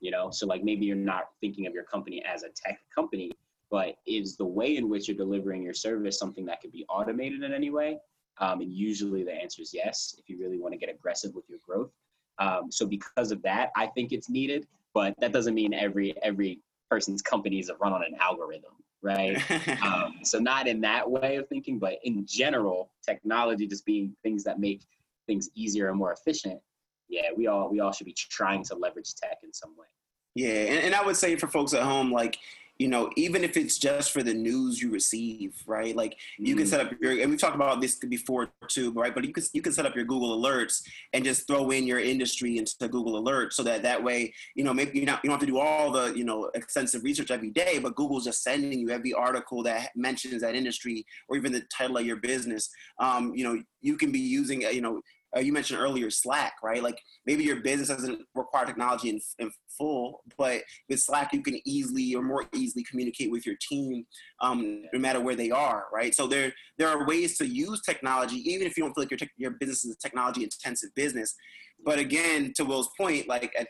you 0.00 0.10
know? 0.10 0.30
So 0.30 0.46
like 0.46 0.62
maybe 0.62 0.86
you're 0.86 0.96
not 0.96 1.30
thinking 1.40 1.66
of 1.66 1.74
your 1.74 1.84
company 1.84 2.22
as 2.24 2.42
a 2.42 2.48
tech 2.50 2.80
company 2.94 3.32
but 3.68 3.96
is 4.06 4.36
the 4.36 4.44
way 4.44 4.76
in 4.76 4.88
which 4.88 5.08
you're 5.08 5.16
delivering 5.16 5.60
your 5.60 5.74
service 5.74 6.18
something 6.18 6.46
that 6.46 6.60
could 6.60 6.70
be 6.70 6.86
automated 6.88 7.42
in 7.42 7.52
any 7.52 7.68
way? 7.68 7.98
Um, 8.38 8.60
and 8.60 8.72
usually 8.72 9.24
the 9.24 9.32
answer 9.32 9.62
is 9.62 9.72
yes 9.74 10.14
if 10.18 10.28
you 10.28 10.38
really 10.38 10.58
want 10.58 10.72
to 10.72 10.78
get 10.78 10.88
aggressive 10.88 11.34
with 11.34 11.48
your 11.48 11.58
growth 11.66 11.90
um, 12.38 12.70
so 12.70 12.86
because 12.86 13.30
of 13.30 13.42
that 13.42 13.70
i 13.76 13.86
think 13.86 14.12
it's 14.12 14.28
needed 14.28 14.66
but 14.94 15.14
that 15.20 15.32
doesn't 15.32 15.54
mean 15.54 15.74
every 15.74 16.14
every 16.22 16.60
person's 16.90 17.22
company 17.22 17.58
is 17.58 17.70
run 17.80 17.92
on 17.92 18.02
an 18.02 18.16
algorithm 18.20 18.72
right 19.02 19.38
um, 19.82 20.14
so 20.22 20.38
not 20.38 20.66
in 20.66 20.80
that 20.80 21.08
way 21.08 21.36
of 21.36 21.48
thinking 21.48 21.78
but 21.78 21.98
in 22.04 22.24
general 22.26 22.90
technology 23.04 23.66
just 23.66 23.84
being 23.84 24.14
things 24.22 24.44
that 24.44 24.58
make 24.58 24.82
things 25.26 25.50
easier 25.54 25.88
and 25.88 25.98
more 25.98 26.12
efficient, 26.12 26.60
yeah, 27.08 27.28
we 27.36 27.46
all 27.46 27.68
we 27.68 27.80
all 27.80 27.92
should 27.92 28.06
be 28.06 28.14
trying 28.14 28.64
to 28.64 28.74
leverage 28.74 29.14
tech 29.14 29.38
in 29.42 29.52
some 29.52 29.76
way. 29.76 29.86
Yeah, 30.34 30.72
and, 30.72 30.86
and 30.86 30.94
I 30.94 31.04
would 31.04 31.16
say 31.16 31.36
for 31.36 31.46
folks 31.46 31.74
at 31.74 31.82
home, 31.82 32.12
like 32.12 32.38
you 32.78 32.88
know, 32.88 33.10
even 33.16 33.42
if 33.42 33.56
it's 33.56 33.78
just 33.78 34.12
for 34.12 34.22
the 34.22 34.34
news 34.34 34.80
you 34.80 34.90
receive, 34.90 35.54
right? 35.66 35.96
Like 35.96 36.16
you 36.38 36.54
mm 36.54 36.58
can 36.58 36.66
set 36.66 36.80
up 36.80 36.90
your, 37.02 37.12
and 37.20 37.30
we've 37.30 37.38
talked 37.38 37.54
about 37.54 37.80
this 37.82 37.96
before 37.96 38.48
too, 38.68 38.90
right? 38.92 39.14
But 39.14 39.24
you 39.24 39.32
can 39.32 39.44
you 39.52 39.60
can 39.62 39.72
set 39.72 39.84
up 39.84 39.94
your 39.94 40.04
Google 40.04 40.40
alerts 40.40 40.82
and 41.12 41.24
just 41.24 41.46
throw 41.46 41.70
in 41.70 41.86
your 41.86 42.00
industry 42.00 42.56
into 42.58 42.88
Google 42.88 43.22
Alerts, 43.22 43.54
so 43.54 43.62
that 43.62 43.82
that 43.82 44.02
way, 44.02 44.32
you 44.54 44.64
know, 44.64 44.72
maybe 44.72 44.98
you 44.98 45.06
not 45.06 45.20
you 45.22 45.28
don't 45.28 45.38
have 45.38 45.46
to 45.46 45.52
do 45.52 45.58
all 45.58 45.90
the 45.90 46.14
you 46.16 46.24
know 46.24 46.50
extensive 46.54 47.04
research 47.04 47.30
every 47.30 47.50
day, 47.50 47.78
but 47.78 47.94
Google's 47.94 48.24
just 48.24 48.42
sending 48.42 48.78
you 48.78 48.90
every 48.90 49.12
article 49.12 49.62
that 49.64 49.90
mentions 49.94 50.42
that 50.42 50.54
industry 50.54 51.04
or 51.28 51.36
even 51.36 51.52
the 51.52 51.62
title 51.76 51.98
of 51.98 52.06
your 52.06 52.16
business. 52.16 52.70
Um, 52.98 53.34
you 53.34 53.44
know, 53.44 53.62
you 53.86 53.96
can 53.96 54.10
be 54.10 54.18
using, 54.18 54.62
you 54.62 54.80
know, 54.80 55.00
uh, 55.34 55.40
you 55.40 55.52
mentioned 55.52 55.80
earlier 55.80 56.10
Slack, 56.10 56.54
right? 56.62 56.82
Like 56.82 57.00
maybe 57.26 57.44
your 57.44 57.56
business 57.56 57.88
doesn't 57.88 58.20
require 58.34 58.66
technology 58.66 59.10
in, 59.10 59.20
in, 59.38 59.50
full, 59.76 60.22
but 60.38 60.62
with 60.88 61.00
Slack 61.00 61.32
you 61.32 61.42
can 61.42 61.60
easily 61.66 62.14
or 62.14 62.22
more 62.22 62.46
easily 62.54 62.84
communicate 62.84 63.30
with 63.30 63.44
your 63.44 63.56
team, 63.60 64.06
um, 64.40 64.84
no 64.92 64.98
matter 64.98 65.20
where 65.20 65.36
they 65.36 65.50
are, 65.50 65.84
right? 65.92 66.14
So 66.14 66.26
there 66.26 66.52
there 66.78 66.88
are 66.88 67.06
ways 67.06 67.36
to 67.38 67.46
use 67.46 67.82
technology, 67.82 68.36
even 68.50 68.66
if 68.66 68.76
you 68.76 68.84
don't 68.84 68.94
feel 68.94 69.02
like 69.02 69.10
your 69.10 69.18
te- 69.18 69.30
your 69.36 69.52
business 69.52 69.84
is 69.84 69.94
a 69.94 69.98
technology 69.98 70.44
intensive 70.44 70.90
business. 70.94 71.34
But 71.84 71.98
again, 71.98 72.52
to 72.56 72.64
Will's 72.64 72.88
point, 72.98 73.28
like 73.28 73.52
at, 73.58 73.66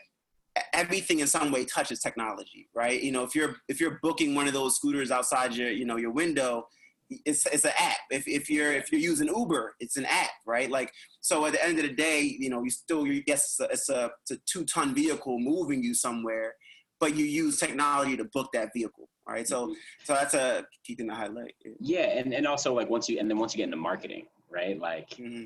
everything 0.73 1.19
in 1.19 1.27
some 1.27 1.51
way 1.51 1.65
touches 1.65 1.99
technology, 1.99 2.69
right? 2.73 3.01
You 3.01 3.11
know, 3.11 3.23
if 3.23 3.35
you're 3.35 3.57
if 3.67 3.79
you're 3.81 3.99
booking 4.01 4.35
one 4.35 4.47
of 4.47 4.53
those 4.53 4.75
scooters 4.75 5.11
outside 5.11 5.55
your 5.55 5.69
you 5.69 5.85
know 5.85 5.97
your 5.97 6.11
window 6.11 6.67
it's 7.09 7.45
it's 7.45 7.65
an 7.65 7.71
app. 7.79 7.97
If, 8.09 8.27
if 8.27 8.49
you're 8.49 8.71
if 8.73 8.91
you're 8.91 9.01
using 9.01 9.27
Uber, 9.27 9.75
it's 9.79 9.97
an 9.97 10.05
app, 10.05 10.31
right? 10.45 10.69
Like 10.69 10.91
so. 11.21 11.45
At 11.45 11.53
the 11.53 11.63
end 11.63 11.79
of 11.79 11.85
the 11.85 11.93
day, 11.93 12.21
you 12.21 12.49
know, 12.49 12.63
you 12.63 12.69
still 12.69 13.05
you 13.05 13.23
guess 13.23 13.59
it's 13.71 13.89
a, 13.89 14.11
it's 14.21 14.31
a, 14.31 14.37
two 14.45 14.65
ton 14.65 14.93
vehicle 14.93 15.39
moving 15.39 15.83
you 15.83 15.93
somewhere, 15.93 16.55
but 16.99 17.15
you 17.15 17.25
use 17.25 17.59
technology 17.59 18.17
to 18.17 18.25
book 18.25 18.49
that 18.53 18.69
vehicle, 18.73 19.09
right? 19.27 19.47
So 19.47 19.67
mm-hmm. 19.67 19.73
so 20.03 20.13
that's 20.13 20.33
a 20.33 20.65
key 20.83 20.95
thing 20.95 21.07
to 21.09 21.15
highlight. 21.15 21.55
Yeah, 21.79 22.17
and 22.17 22.33
and 22.33 22.45
also 22.45 22.73
like 22.73 22.89
once 22.89 23.07
you 23.07 23.19
and 23.19 23.29
then 23.29 23.37
once 23.37 23.53
you 23.53 23.57
get 23.57 23.65
into 23.65 23.77
marketing, 23.77 24.27
right? 24.49 24.79
Like 24.79 25.11
mm-hmm. 25.11 25.45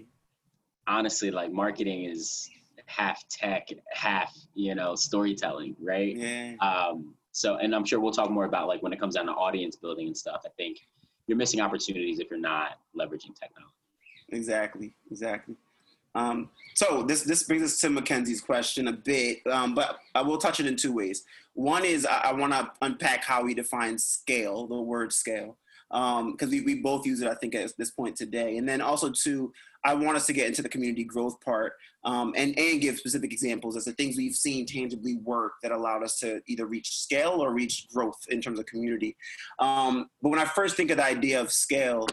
honestly, 0.88 1.32
like 1.32 1.52
marketing 1.52 2.06
is 2.06 2.50
half 2.86 3.28
tech, 3.30 3.67
half 3.91 4.34
you 4.56 4.76
know 4.76 4.95
storytelling, 4.95 5.76
right? 5.80 6.15
Yeah. 6.15 6.56
Um. 6.62 7.15
So 7.34 7.56
and 7.58 7.76
I'm 7.76 7.86
sure 7.86 8.00
we'll 8.00 8.12
talk 8.12 8.30
more 8.30 8.45
about 8.45 8.67
like 8.67 8.82
when 8.82 8.93
it 8.93 9.00
comes 9.00 9.15
down 9.15 9.28
to 9.28 9.32
audience 9.34 9.76
building 9.76 10.08
and 10.08 10.17
stuff. 10.17 10.41
I 10.45 10.50
think 10.58 10.80
you're 11.27 11.38
missing 11.38 11.62
opportunities 11.62 12.19
if 12.19 12.29
you're 12.29 12.39
not 12.39 12.79
leveraging 12.97 13.36
technology. 13.39 13.75
Exactly, 14.29 14.93
exactly. 15.10 15.55
Um, 16.13 16.49
so 16.75 17.03
this 17.03 17.23
this 17.23 17.43
brings 17.43 17.63
us 17.63 17.79
to 17.79 17.89
Mackenzie's 17.89 18.41
question 18.41 18.88
a 18.89 18.93
bit, 18.93 19.39
um, 19.47 19.73
but 19.73 19.99
I 20.13 20.21
will 20.21 20.38
touch 20.38 20.60
it 20.60 20.65
in 20.65 20.75
two 20.75 20.93
ways. 20.93 21.23
One 21.53 21.86
is 21.86 22.05
I, 22.05 22.17
I 22.29 22.34
want 22.34 22.53
to 22.53 22.71
unpack 22.81 23.23
how 23.23 23.43
we 23.43 23.53
define 23.53 23.97
scale, 23.97 24.67
the 24.67 24.81
word 24.81 25.13
scale, 25.13 25.57
because 25.89 26.21
um, 26.21 26.49
we, 26.49 26.62
we 26.62 26.75
both 26.75 27.05
use 27.05 27.21
it, 27.21 27.27
I 27.27 27.36
think, 27.36 27.55
at 27.55 27.71
this 27.77 27.91
point 27.91 28.15
today. 28.15 28.57
And 28.57 28.67
then 28.67 28.81
also, 28.81 29.12
two, 29.12 29.53
I 29.83 29.93
want 29.93 30.17
us 30.17 30.25
to 30.27 30.33
get 30.33 30.47
into 30.47 30.61
the 30.61 30.69
community 30.69 31.03
growth 31.03 31.39
part 31.41 31.73
um, 32.03 32.33
and, 32.35 32.57
and 32.57 32.81
give 32.81 32.97
specific 32.97 33.31
examples 33.31 33.75
as 33.75 33.85
the 33.85 33.93
things 33.93 34.17
we've 34.17 34.35
seen 34.35 34.65
tangibly 34.65 35.17
work 35.17 35.53
that 35.63 35.71
allowed 35.71 36.03
us 36.03 36.19
to 36.19 36.41
either 36.47 36.65
reach 36.65 36.97
scale 36.97 37.41
or 37.41 37.53
reach 37.53 37.88
growth 37.93 38.19
in 38.29 38.41
terms 38.41 38.59
of 38.59 38.65
community. 38.65 39.15
Um, 39.59 40.09
but 40.21 40.29
when 40.29 40.39
I 40.39 40.45
first 40.45 40.75
think 40.75 40.91
of 40.91 40.97
the 40.97 41.05
idea 41.05 41.41
of 41.41 41.51
scale, 41.51 42.07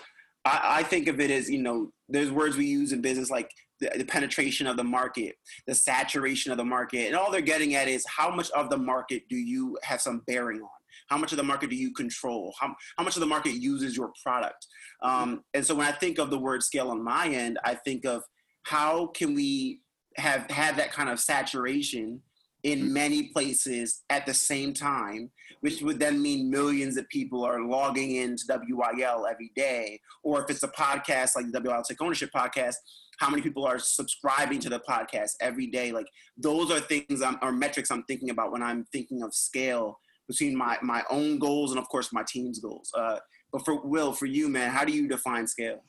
I, 0.45 0.79
I 0.79 0.83
think 0.83 1.09
of 1.09 1.21
it 1.21 1.31
as, 1.31 1.51
you 1.51 1.63
know, 1.63 1.93
there's 2.09 2.31
words 2.31 2.57
we 2.57 2.67
use 2.67 2.93
in 2.93 3.01
business 3.01 3.31
like 3.31 3.51
the, 3.81 3.91
the, 3.97 4.05
penetration 4.05 4.67
of 4.67 4.77
the 4.77 4.85
market, 4.85 5.37
the 5.67 5.75
saturation 5.75 6.51
of 6.51 6.59
the 6.59 6.65
market, 6.65 7.07
and 7.07 7.17
all 7.17 7.31
they're 7.31 7.41
getting 7.41 7.75
at 7.75 7.89
is 7.89 8.05
how 8.07 8.35
much 8.35 8.51
of 8.51 8.71
the 8.71 8.79
market 8.79 9.29
do 9.29 9.37
you 9.37 9.79
have 9.83 10.01
some 10.01 10.23
bearing 10.27 10.61
on? 10.61 10.69
How 11.09 11.19
much 11.19 11.33
of 11.33 11.39
the 11.39 11.45
market 11.45 11.71
do 11.71 11.77
you 11.77 11.93
control? 11.93 12.55
How, 12.61 12.75
how 12.97 13.05
much 13.05 13.17
of 13.17 13.21
the 13.21 13.27
market 13.27 13.55
uses 13.55 13.97
your 13.97 14.13
product? 14.23 14.67
Um, 15.03 15.43
and 15.55 15.65
so 15.65 15.75
when 15.75 15.87
I 15.87 15.93
think 15.93 16.19
of 16.19 16.31
the 16.31 16.39
word 16.39 16.63
scale 16.63 16.91
on 16.91 17.03
my 17.03 17.29
end, 17.29 17.59
I 17.65 17.75
think 17.75 18.05
of 18.05 18.23
how 18.65 19.09
can 19.09 19.35
we 19.35 19.81
have 20.17 20.51
had 20.51 20.77
that 20.77 20.93
kind 20.93 21.09
of 21.09 21.21
saturation 21.21 22.21
in 22.65 22.81
mm-hmm. 22.81 22.93
many 22.93 23.23
places 23.29 24.03
at 24.11 24.27
the 24.27 24.35
same 24.35 24.75
time, 24.75 25.31
which 25.61 25.81
would 25.81 25.99
then 25.99 26.21
mean 26.21 26.51
millions 26.51 26.97
of 26.97 27.09
people 27.09 27.45
are 27.45 27.63
logging 27.63 28.17
into 28.17 28.45
WIL 28.49 29.27
every 29.31 29.53
day. 29.55 30.01
Or 30.23 30.43
if 30.43 30.51
it's 30.51 30.63
a 30.63 30.69
podcast 30.69 31.37
like 31.37 31.51
the 31.53 31.61
WIL 31.61 31.83
Take 31.83 32.03
Ownership 32.03 32.31
podcast, 32.35 32.75
how 33.19 33.31
many 33.31 33.43
people 33.43 33.65
are 33.65 33.79
subscribing 33.79 34.61
to 34.61 34.69
the 34.69 34.81
podcast 34.81 35.33
every 35.41 35.67
day? 35.67 35.93
Like 35.93 36.07
those 36.37 36.71
are 36.71 36.81
things 36.81 37.23
I'm, 37.23 37.39
or 37.43 37.53
metrics 37.53 37.91
I'm 37.91 38.05
thinking 38.05 38.31
about 38.31 38.53
when 38.53 38.63
I'm 38.63 38.85
thinking 38.93 39.23
of 39.23 39.35
scale 39.35 39.99
between 40.29 40.57
my 40.57 40.79
my 40.83 41.03
own 41.11 41.39
goals 41.39 41.71
and 41.73 41.79
of 41.81 41.89
course 41.89 42.13
my 42.13 42.23
team's 42.29 42.59
goals. 42.59 42.93
Uh, 42.97 43.19
but 43.53 43.65
for 43.65 43.81
Will, 43.81 44.13
for 44.13 44.27
you, 44.27 44.49
man, 44.49 44.71
how 44.71 44.85
do 44.85 44.93
you 44.93 45.09
define 45.09 45.47
scale? 45.47 45.83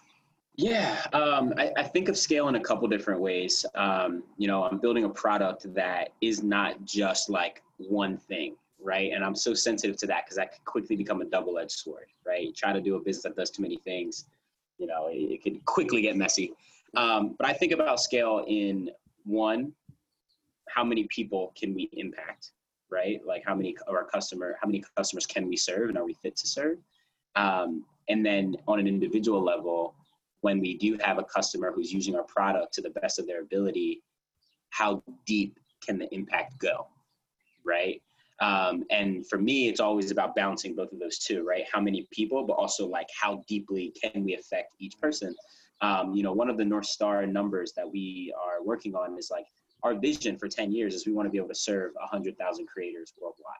Yeah, 0.55 1.05
um, 1.13 1.53
I, 1.57 1.71
I, 1.77 1.83
think 1.83 2.09
of 2.09 2.17
scale 2.17 2.49
in 2.49 2.55
a 2.55 2.59
couple 2.59 2.85
different 2.89 3.21
ways. 3.21 3.65
Um, 3.75 4.23
you 4.37 4.47
know, 4.47 4.63
I'm 4.63 4.77
building 4.77 5.05
a 5.05 5.09
product 5.09 5.73
that 5.73 6.09
is 6.19 6.43
not 6.43 6.83
just 6.83 7.29
like 7.29 7.61
one 7.77 8.17
thing, 8.17 8.57
right? 8.77 9.13
And 9.13 9.23
I'm 9.23 9.35
so 9.35 9.53
sensitive 9.53 9.95
to 9.97 10.07
that 10.07 10.25
because 10.25 10.35
that 10.35 10.51
could 10.51 10.65
quickly 10.65 10.97
become 10.97 11.21
a 11.21 11.25
double-edged 11.25 11.71
sword, 11.71 12.07
right? 12.27 12.43
You 12.43 12.51
try 12.51 12.73
to 12.73 12.81
do 12.81 12.95
a 12.95 12.99
business 12.99 13.23
that 13.23 13.37
does 13.37 13.51
too 13.51 13.61
many 13.61 13.77
things, 13.77 14.25
you 14.79 14.87
know, 14.87 15.07
it, 15.07 15.15
it 15.15 15.43
could 15.43 15.63
quickly 15.63 16.01
get 16.01 16.17
messy. 16.17 16.51
Um, 16.95 17.35
but 17.37 17.47
I 17.47 17.53
think 17.53 17.71
about 17.71 18.01
scale 18.01 18.43
in 18.45 18.89
one, 19.23 19.71
how 20.67 20.83
many 20.83 21.05
people 21.05 21.53
can 21.55 21.73
we 21.73 21.89
impact, 21.93 22.51
right? 22.91 23.19
Like 23.25 23.43
how 23.45 23.55
many 23.55 23.75
of 23.87 23.95
our 23.95 24.05
customer, 24.05 24.57
how 24.61 24.67
many 24.67 24.83
customers 24.97 25.25
can 25.25 25.47
we 25.47 25.57
serve, 25.57 25.89
and 25.89 25.97
are 25.97 26.05
we 26.05 26.13
fit 26.13 26.35
to 26.37 26.47
serve? 26.47 26.77
Um, 27.35 27.85
and 28.09 28.25
then 28.25 28.55
on 28.67 28.79
an 28.79 28.87
individual 28.87 29.43
level, 29.43 29.95
when 30.41 30.59
we 30.59 30.77
do 30.77 30.97
have 31.01 31.17
a 31.17 31.23
customer 31.23 31.71
who's 31.71 31.91
using 31.91 32.15
our 32.15 32.23
product 32.23 32.73
to 32.73 32.81
the 32.81 32.89
best 32.89 33.19
of 33.19 33.27
their 33.27 33.41
ability, 33.41 34.01
how 34.69 35.03
deep 35.25 35.59
can 35.85 35.97
the 35.97 36.13
impact 36.13 36.57
go, 36.59 36.87
right? 37.65 38.01
Um, 38.41 38.85
and 38.89 39.27
for 39.27 39.37
me, 39.37 39.67
it's 39.67 39.81
always 39.81 40.11
about 40.11 40.33
balancing 40.33 40.75
both 40.75 40.93
of 40.93 40.99
those 40.99 41.19
two, 41.19 41.45
right? 41.45 41.65
How 41.71 41.81
many 41.81 42.07
people, 42.11 42.45
but 42.45 42.53
also 42.53 42.87
like 42.87 43.07
how 43.19 43.43
deeply 43.47 43.93
can 44.01 44.23
we 44.23 44.35
affect 44.35 44.75
each 44.79 44.97
person? 44.99 45.35
Um, 45.81 46.13
you 46.13 46.23
know, 46.23 46.31
one 46.31 46.49
of 46.49 46.57
the 46.57 46.65
North 46.65 46.85
Star 46.85 47.25
numbers 47.25 47.73
that 47.75 47.89
we 47.89 48.33
are 48.41 48.63
working 48.63 48.95
on 48.95 49.17
is 49.17 49.29
like 49.29 49.45
our 49.83 49.95
vision 49.95 50.37
for 50.37 50.47
10 50.47 50.71
years 50.71 50.93
is 50.93 51.05
we 51.05 51.13
want 51.13 51.25
to 51.25 51.31
be 51.31 51.37
able 51.37 51.49
to 51.49 51.55
serve 51.55 51.93
100,000 51.95 52.67
creators 52.67 53.13
worldwide, 53.19 53.55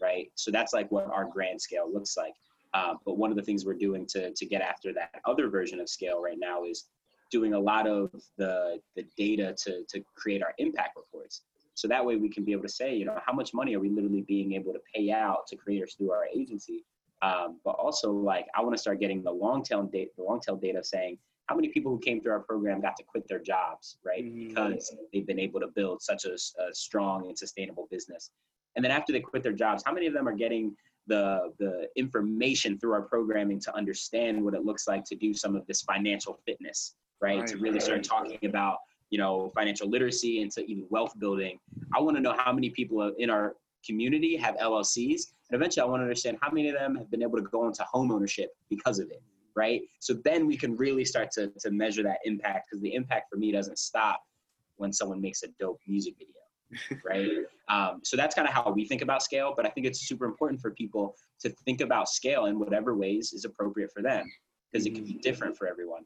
right? 0.00 0.30
So 0.34 0.50
that's 0.50 0.72
like 0.72 0.90
what 0.90 1.06
our 1.10 1.24
grand 1.24 1.60
scale 1.60 1.92
looks 1.92 2.16
like. 2.16 2.34
Uh, 2.72 2.94
but 3.04 3.18
one 3.18 3.30
of 3.30 3.36
the 3.36 3.42
things 3.42 3.64
we're 3.64 3.74
doing 3.74 4.06
to, 4.06 4.32
to 4.32 4.46
get 4.46 4.62
after 4.62 4.92
that 4.92 5.20
other 5.24 5.48
version 5.48 5.80
of 5.80 5.88
scale 5.88 6.22
right 6.22 6.38
now 6.38 6.64
is 6.64 6.86
doing 7.30 7.54
a 7.54 7.58
lot 7.58 7.86
of 7.86 8.10
the, 8.36 8.80
the 8.96 9.04
data 9.16 9.54
to, 9.56 9.84
to 9.88 10.02
create 10.14 10.42
our 10.42 10.54
impact 10.58 10.96
reports. 10.96 11.42
So 11.74 11.88
that 11.88 12.04
way 12.04 12.16
we 12.16 12.28
can 12.28 12.44
be 12.44 12.52
able 12.52 12.62
to 12.62 12.68
say, 12.68 12.94
you 12.94 13.04
know, 13.04 13.18
how 13.24 13.32
much 13.32 13.54
money 13.54 13.74
are 13.74 13.80
we 13.80 13.88
literally 13.88 14.22
being 14.22 14.52
able 14.54 14.72
to 14.72 14.80
pay 14.94 15.10
out 15.10 15.46
to 15.48 15.56
creators 15.56 15.94
through 15.94 16.12
our 16.12 16.26
agency? 16.34 16.84
Um, 17.22 17.60
but 17.64 17.72
also 17.72 18.12
like, 18.12 18.46
I 18.54 18.62
want 18.62 18.74
to 18.74 18.80
start 18.80 19.00
getting 19.00 19.22
the 19.22 19.30
long 19.30 19.62
tail 19.62 19.82
data, 19.82 20.10
the 20.16 20.24
long 20.24 20.40
tail 20.40 20.56
data 20.56 20.82
saying 20.82 21.18
how 21.50 21.56
many 21.56 21.68
people 21.68 21.90
who 21.90 21.98
came 21.98 22.20
through 22.20 22.30
our 22.30 22.40
program 22.40 22.80
got 22.80 22.96
to 22.96 23.02
quit 23.02 23.26
their 23.26 23.40
jobs, 23.40 23.96
right? 24.06 24.24
Mm-hmm. 24.24 24.48
Because 24.48 24.94
they've 25.12 25.26
been 25.26 25.40
able 25.40 25.58
to 25.58 25.66
build 25.66 26.00
such 26.00 26.24
a, 26.24 26.34
a 26.34 26.72
strong 26.72 27.26
and 27.26 27.36
sustainable 27.36 27.88
business. 27.90 28.30
And 28.76 28.84
then 28.84 28.92
after 28.92 29.12
they 29.12 29.18
quit 29.18 29.42
their 29.42 29.52
jobs, 29.52 29.82
how 29.84 29.92
many 29.92 30.06
of 30.06 30.14
them 30.14 30.28
are 30.28 30.32
getting 30.32 30.76
the 31.08 31.52
the 31.58 31.88
information 31.96 32.78
through 32.78 32.92
our 32.92 33.02
programming 33.02 33.58
to 33.62 33.74
understand 33.74 34.44
what 34.44 34.54
it 34.54 34.64
looks 34.64 34.86
like 34.86 35.02
to 35.06 35.16
do 35.16 35.34
some 35.34 35.56
of 35.56 35.66
this 35.66 35.82
financial 35.82 36.38
fitness, 36.46 36.94
right? 37.20 37.40
right 37.40 37.48
to 37.48 37.56
really 37.56 37.72
right. 37.72 37.82
start 37.82 38.04
talking 38.04 38.38
about 38.44 38.76
you 39.08 39.18
know 39.18 39.50
financial 39.52 39.88
literacy 39.88 40.42
and 40.42 40.52
to 40.52 40.60
even 40.70 40.86
wealth 40.88 41.18
building. 41.18 41.58
I 41.92 42.00
want 42.00 42.16
to 42.16 42.22
know 42.22 42.36
how 42.38 42.52
many 42.52 42.70
people 42.70 43.12
in 43.18 43.28
our 43.28 43.56
community 43.84 44.36
have 44.36 44.54
LLCs, 44.58 45.32
and 45.50 45.56
eventually 45.58 45.82
I 45.82 45.86
want 45.86 45.98
to 46.00 46.04
understand 46.04 46.38
how 46.40 46.52
many 46.52 46.68
of 46.68 46.76
them 46.76 46.94
have 46.94 47.10
been 47.10 47.22
able 47.22 47.38
to 47.38 47.48
go 47.56 47.66
into 47.66 47.82
home 47.82 48.12
ownership 48.12 48.50
because 48.68 49.00
of 49.00 49.10
it, 49.10 49.20
right? 49.54 49.82
So 49.98 50.14
then 50.24 50.46
we 50.46 50.56
can 50.56 50.76
really 50.76 51.04
start 51.04 51.30
to 51.32 51.48
to 51.60 51.70
measure 51.70 52.02
that 52.02 52.18
impact 52.24 52.68
because 52.70 52.82
the 52.82 52.94
impact 52.94 53.30
for 53.30 53.36
me 53.36 53.52
doesn't 53.52 53.78
stop 53.78 54.22
when 54.76 54.92
someone 54.92 55.20
makes 55.20 55.42
a 55.42 55.48
dope 55.58 55.80
music 55.86 56.14
video 56.18 56.40
right? 57.04 57.28
Um, 57.68 58.00
so 58.02 58.16
that's 58.16 58.34
kind 58.34 58.46
of 58.46 58.54
how 58.54 58.70
we 58.70 58.84
think 58.84 59.02
about 59.02 59.22
scale. 59.22 59.54
But 59.56 59.66
I 59.66 59.70
think 59.70 59.86
it's 59.86 60.06
super 60.06 60.24
important 60.24 60.60
for 60.60 60.70
people 60.70 61.16
to 61.40 61.50
think 61.64 61.80
about 61.80 62.08
scale 62.08 62.46
in 62.46 62.58
whatever 62.58 62.94
ways 62.94 63.32
is 63.32 63.44
appropriate 63.44 63.90
for 63.92 64.02
them 64.02 64.30
because 64.70 64.86
it 64.86 64.94
can 64.94 65.04
be 65.04 65.14
different 65.14 65.56
for 65.56 65.66
everyone. 65.66 66.04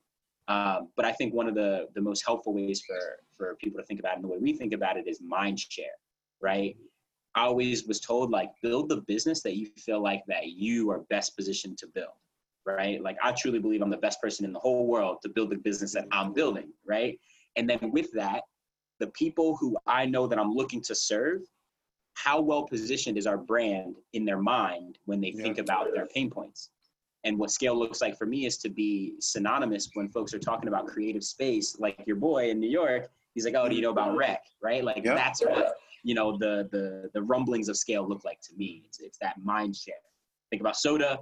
Um, 0.48 0.88
but 0.96 1.04
I 1.04 1.12
think 1.12 1.32
one 1.32 1.48
of 1.48 1.54
the 1.54 1.88
the 1.94 2.02
most 2.02 2.24
helpful 2.24 2.54
ways 2.54 2.82
for 2.86 2.98
for 3.36 3.56
people 3.56 3.80
to 3.80 3.86
think 3.86 4.00
about 4.00 4.12
it 4.12 4.16
and 4.16 4.24
the 4.24 4.28
way 4.28 4.38
we 4.38 4.52
think 4.52 4.74
about 4.74 4.96
it 4.96 5.06
is 5.06 5.20
mind 5.20 5.58
share, 5.58 5.86
right? 6.40 6.76
I 7.34 7.42
always 7.42 7.86
was 7.86 8.00
told 8.00 8.30
like 8.30 8.50
build 8.62 8.88
the 8.88 8.98
business 8.98 9.42
that 9.42 9.56
you 9.56 9.66
feel 9.78 10.02
like 10.02 10.22
that 10.28 10.48
you 10.48 10.90
are 10.90 11.00
best 11.10 11.34
positioned 11.36 11.78
to 11.78 11.86
build, 11.88 12.12
right? 12.66 13.02
Like 13.02 13.16
I 13.22 13.32
truly 13.32 13.58
believe 13.58 13.82
I'm 13.82 13.90
the 13.90 13.96
best 13.96 14.20
person 14.20 14.44
in 14.44 14.52
the 14.52 14.58
whole 14.58 14.86
world 14.86 15.18
to 15.22 15.28
build 15.28 15.50
the 15.50 15.56
business 15.56 15.92
that 15.92 16.06
I'm 16.10 16.32
building, 16.32 16.72
right? 16.86 17.18
And 17.56 17.68
then 17.68 17.90
with 17.92 18.10
that, 18.12 18.42
the 19.00 19.08
people 19.08 19.56
who 19.56 19.76
I 19.86 20.06
know 20.06 20.26
that 20.26 20.38
I'm 20.38 20.52
looking 20.52 20.80
to 20.82 20.94
serve, 20.94 21.42
how 22.14 22.40
well 22.40 22.66
positioned 22.66 23.18
is 23.18 23.26
our 23.26 23.36
brand 23.36 23.96
in 24.12 24.24
their 24.24 24.38
mind 24.38 24.98
when 25.04 25.20
they 25.20 25.32
think 25.32 25.58
about 25.58 25.92
their 25.94 26.06
pain 26.06 26.30
points? 26.30 26.70
And 27.24 27.38
what 27.38 27.50
scale 27.50 27.76
looks 27.76 28.00
like 28.00 28.16
for 28.16 28.26
me 28.26 28.46
is 28.46 28.58
to 28.58 28.68
be 28.68 29.14
synonymous 29.18 29.90
when 29.94 30.08
folks 30.08 30.34
are 30.34 30.38
talking 30.38 30.68
about 30.68 30.86
creative 30.86 31.24
space, 31.24 31.78
like 31.78 31.98
your 32.06 32.16
boy 32.16 32.50
in 32.50 32.60
New 32.60 32.68
York. 32.68 33.08
He's 33.34 33.46
like, 33.46 33.54
"Oh, 33.56 33.68
do 33.68 33.74
you 33.74 33.82
know 33.82 33.90
about 33.90 34.08
mm-hmm. 34.10 34.18
rec?" 34.18 34.42
Right? 34.62 34.84
Like 34.84 35.02
that's 35.02 35.40
what 35.42 35.74
you 36.02 36.14
know 36.14 36.36
the 36.36 36.68
the 36.70 37.10
the 37.14 37.22
rumblings 37.22 37.68
of 37.68 37.76
scale 37.76 38.06
look 38.06 38.24
like 38.24 38.40
to 38.42 38.54
me. 38.56 38.82
It's 38.84 39.00
it's 39.00 39.18
that 39.22 39.42
mind 39.42 39.74
share. 39.74 39.94
Think 40.50 40.60
about 40.60 40.76
soda, 40.76 41.20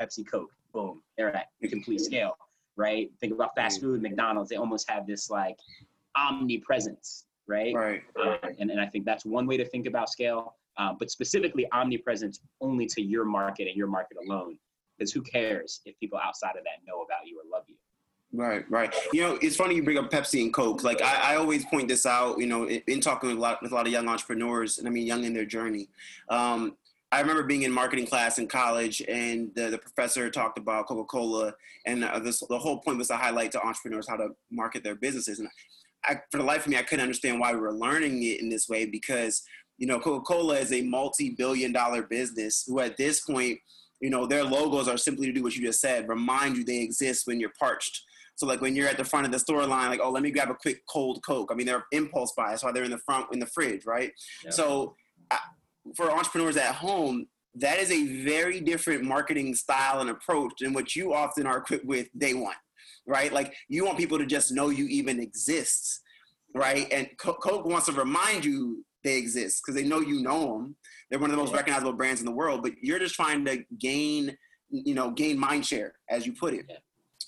Pepsi, 0.00 0.28
Coke. 0.28 0.50
Boom, 0.74 1.02
they're 1.16 1.34
at 1.34 1.46
complete 1.70 2.00
scale, 2.00 2.36
right? 2.76 3.10
Think 3.20 3.32
about 3.32 3.54
fast 3.54 3.80
food, 3.80 4.02
McDonald's. 4.02 4.50
They 4.50 4.56
almost 4.56 4.90
have 4.90 5.06
this 5.06 5.30
like 5.30 5.56
omnipresence, 6.16 7.26
right? 7.46 7.72
Right. 7.74 8.02
Uh, 8.20 8.36
and, 8.58 8.70
and 8.70 8.80
I 8.80 8.86
think 8.86 9.04
that's 9.04 9.24
one 9.24 9.46
way 9.46 9.56
to 9.56 9.64
think 9.64 9.86
about 9.86 10.10
scale, 10.10 10.56
uh, 10.76 10.92
but 10.98 11.10
specifically 11.10 11.66
omnipresence 11.72 12.40
only 12.60 12.86
to 12.86 13.00
your 13.00 13.24
market 13.24 13.68
and 13.68 13.76
your 13.76 13.86
market 13.86 14.18
alone. 14.26 14.58
Because 14.98 15.12
who 15.12 15.22
cares 15.22 15.80
if 15.86 15.98
people 15.98 16.18
outside 16.18 16.56
of 16.56 16.64
that 16.64 16.84
know 16.86 17.02
about 17.02 17.26
you 17.26 17.38
or 17.38 17.42
love 17.50 17.64
you? 17.68 17.76
Right, 18.32 18.68
right. 18.68 18.92
You 19.12 19.22
know, 19.22 19.38
it's 19.40 19.54
funny 19.54 19.76
you 19.76 19.84
bring 19.84 19.98
up 19.98 20.10
Pepsi 20.10 20.42
and 20.42 20.52
Coke. 20.52 20.82
Like 20.82 21.00
I, 21.00 21.34
I 21.34 21.36
always 21.36 21.64
point 21.66 21.86
this 21.88 22.04
out. 22.04 22.38
You 22.38 22.46
know, 22.46 22.64
in, 22.64 22.82
in, 22.88 23.00
talking 23.00 23.28
with 23.28 23.38
a 23.38 23.40
lot 23.40 23.62
with 23.62 23.70
a 23.70 23.74
lot 23.74 23.86
of 23.86 23.92
young 23.92 24.08
entrepreneurs, 24.08 24.78
and 24.78 24.88
I 24.88 24.90
mean 24.90 25.06
young 25.06 25.22
in 25.22 25.32
their 25.32 25.44
journey. 25.44 25.88
Um, 26.28 26.76
I 27.14 27.20
remember 27.20 27.44
being 27.44 27.62
in 27.62 27.70
marketing 27.70 28.06
class 28.06 28.38
in 28.38 28.48
college, 28.48 29.00
and 29.06 29.54
the, 29.54 29.70
the 29.70 29.78
professor 29.78 30.28
talked 30.30 30.58
about 30.58 30.88
Coca 30.88 31.04
Cola, 31.04 31.54
and 31.86 32.02
uh, 32.02 32.18
this, 32.18 32.40
the 32.40 32.58
whole 32.58 32.80
point 32.80 32.98
was 32.98 33.06
to 33.06 33.16
highlight 33.16 33.52
to 33.52 33.64
entrepreneurs 33.64 34.08
how 34.08 34.16
to 34.16 34.30
market 34.50 34.82
their 34.82 34.96
businesses. 34.96 35.38
And 35.38 35.48
I, 36.04 36.16
for 36.32 36.38
the 36.38 36.44
life 36.44 36.66
of 36.66 36.72
me, 36.72 36.76
I 36.76 36.82
couldn't 36.82 37.04
understand 37.04 37.38
why 37.38 37.52
we 37.52 37.60
were 37.60 37.72
learning 37.72 38.20
it 38.24 38.40
in 38.40 38.48
this 38.48 38.68
way 38.68 38.86
because, 38.86 39.44
you 39.78 39.86
know, 39.86 40.00
Coca-Cola 40.00 40.58
is 40.58 40.72
a 40.72 40.82
multi-billion 40.82 41.70
dollar 41.70 42.02
business 42.02 42.64
who 42.66 42.80
at 42.80 42.96
this 42.96 43.20
point, 43.20 43.60
you 44.00 44.10
know, 44.10 44.26
their 44.26 44.42
logos 44.42 44.88
are 44.88 44.96
simply 44.96 45.26
to 45.26 45.32
do 45.32 45.44
what 45.44 45.54
you 45.54 45.64
just 45.64 45.80
said, 45.80 46.08
remind 46.08 46.56
you 46.56 46.64
they 46.64 46.80
exist 46.80 47.28
when 47.28 47.38
you're 47.38 47.52
parched. 47.56 48.02
So 48.34 48.44
like 48.44 48.60
when 48.60 48.74
you're 48.74 48.88
at 48.88 48.96
the 48.96 49.04
front 49.04 49.24
of 49.24 49.30
the 49.30 49.38
store 49.38 49.64
line, 49.68 49.88
like, 49.88 50.00
oh, 50.02 50.10
let 50.10 50.24
me 50.24 50.32
grab 50.32 50.50
a 50.50 50.54
quick 50.56 50.82
cold 50.88 51.22
Coke. 51.24 51.50
I 51.52 51.54
mean, 51.54 51.66
they're 51.66 51.84
impulse 51.92 52.32
buys, 52.36 52.62
so 52.62 52.72
they're 52.72 52.82
in 52.82 52.90
the 52.90 52.98
front 52.98 53.32
in 53.32 53.38
the 53.38 53.46
fridge, 53.46 53.86
right? 53.86 54.10
Yeah. 54.44 54.50
So 54.50 54.96
I, 55.30 55.38
for 55.96 56.10
entrepreneurs 56.10 56.56
at 56.56 56.74
home, 56.74 57.26
that 57.56 57.78
is 57.78 57.90
a 57.90 58.24
very 58.24 58.60
different 58.60 59.04
marketing 59.04 59.54
style 59.54 60.00
and 60.00 60.10
approach 60.10 60.52
than 60.60 60.72
what 60.72 60.96
you 60.96 61.14
often 61.14 61.46
are 61.46 61.58
equipped 61.58 61.84
with 61.84 62.08
day 62.18 62.34
one 62.34 62.56
right? 63.06 63.32
Like 63.32 63.54
you 63.68 63.84
want 63.84 63.98
people 63.98 64.18
to 64.18 64.26
just 64.26 64.52
know 64.52 64.70
you 64.70 64.86
even 64.86 65.20
exist, 65.20 66.00
right? 66.54 66.86
And 66.92 67.08
Coke 67.18 67.64
wants 67.64 67.86
to 67.86 67.92
remind 67.92 68.44
you 68.44 68.84
they 69.02 69.18
exist 69.18 69.62
because 69.62 69.80
they 69.80 69.86
know 69.86 70.00
you 70.00 70.22
know 70.22 70.58
them. 70.58 70.76
They're 71.10 71.18
one 71.18 71.30
of 71.30 71.36
the 71.36 71.42
most 71.42 71.52
recognizable 71.52 71.92
brands 71.92 72.20
in 72.20 72.26
the 72.26 72.32
world, 72.32 72.62
but 72.62 72.72
you're 72.80 72.98
just 72.98 73.14
trying 73.14 73.44
to 73.44 73.62
gain, 73.78 74.36
you 74.70 74.94
know, 74.94 75.10
gain 75.10 75.38
mind 75.38 75.66
share, 75.66 75.94
as 76.08 76.26
you 76.26 76.32
put 76.32 76.54
it. 76.54 76.66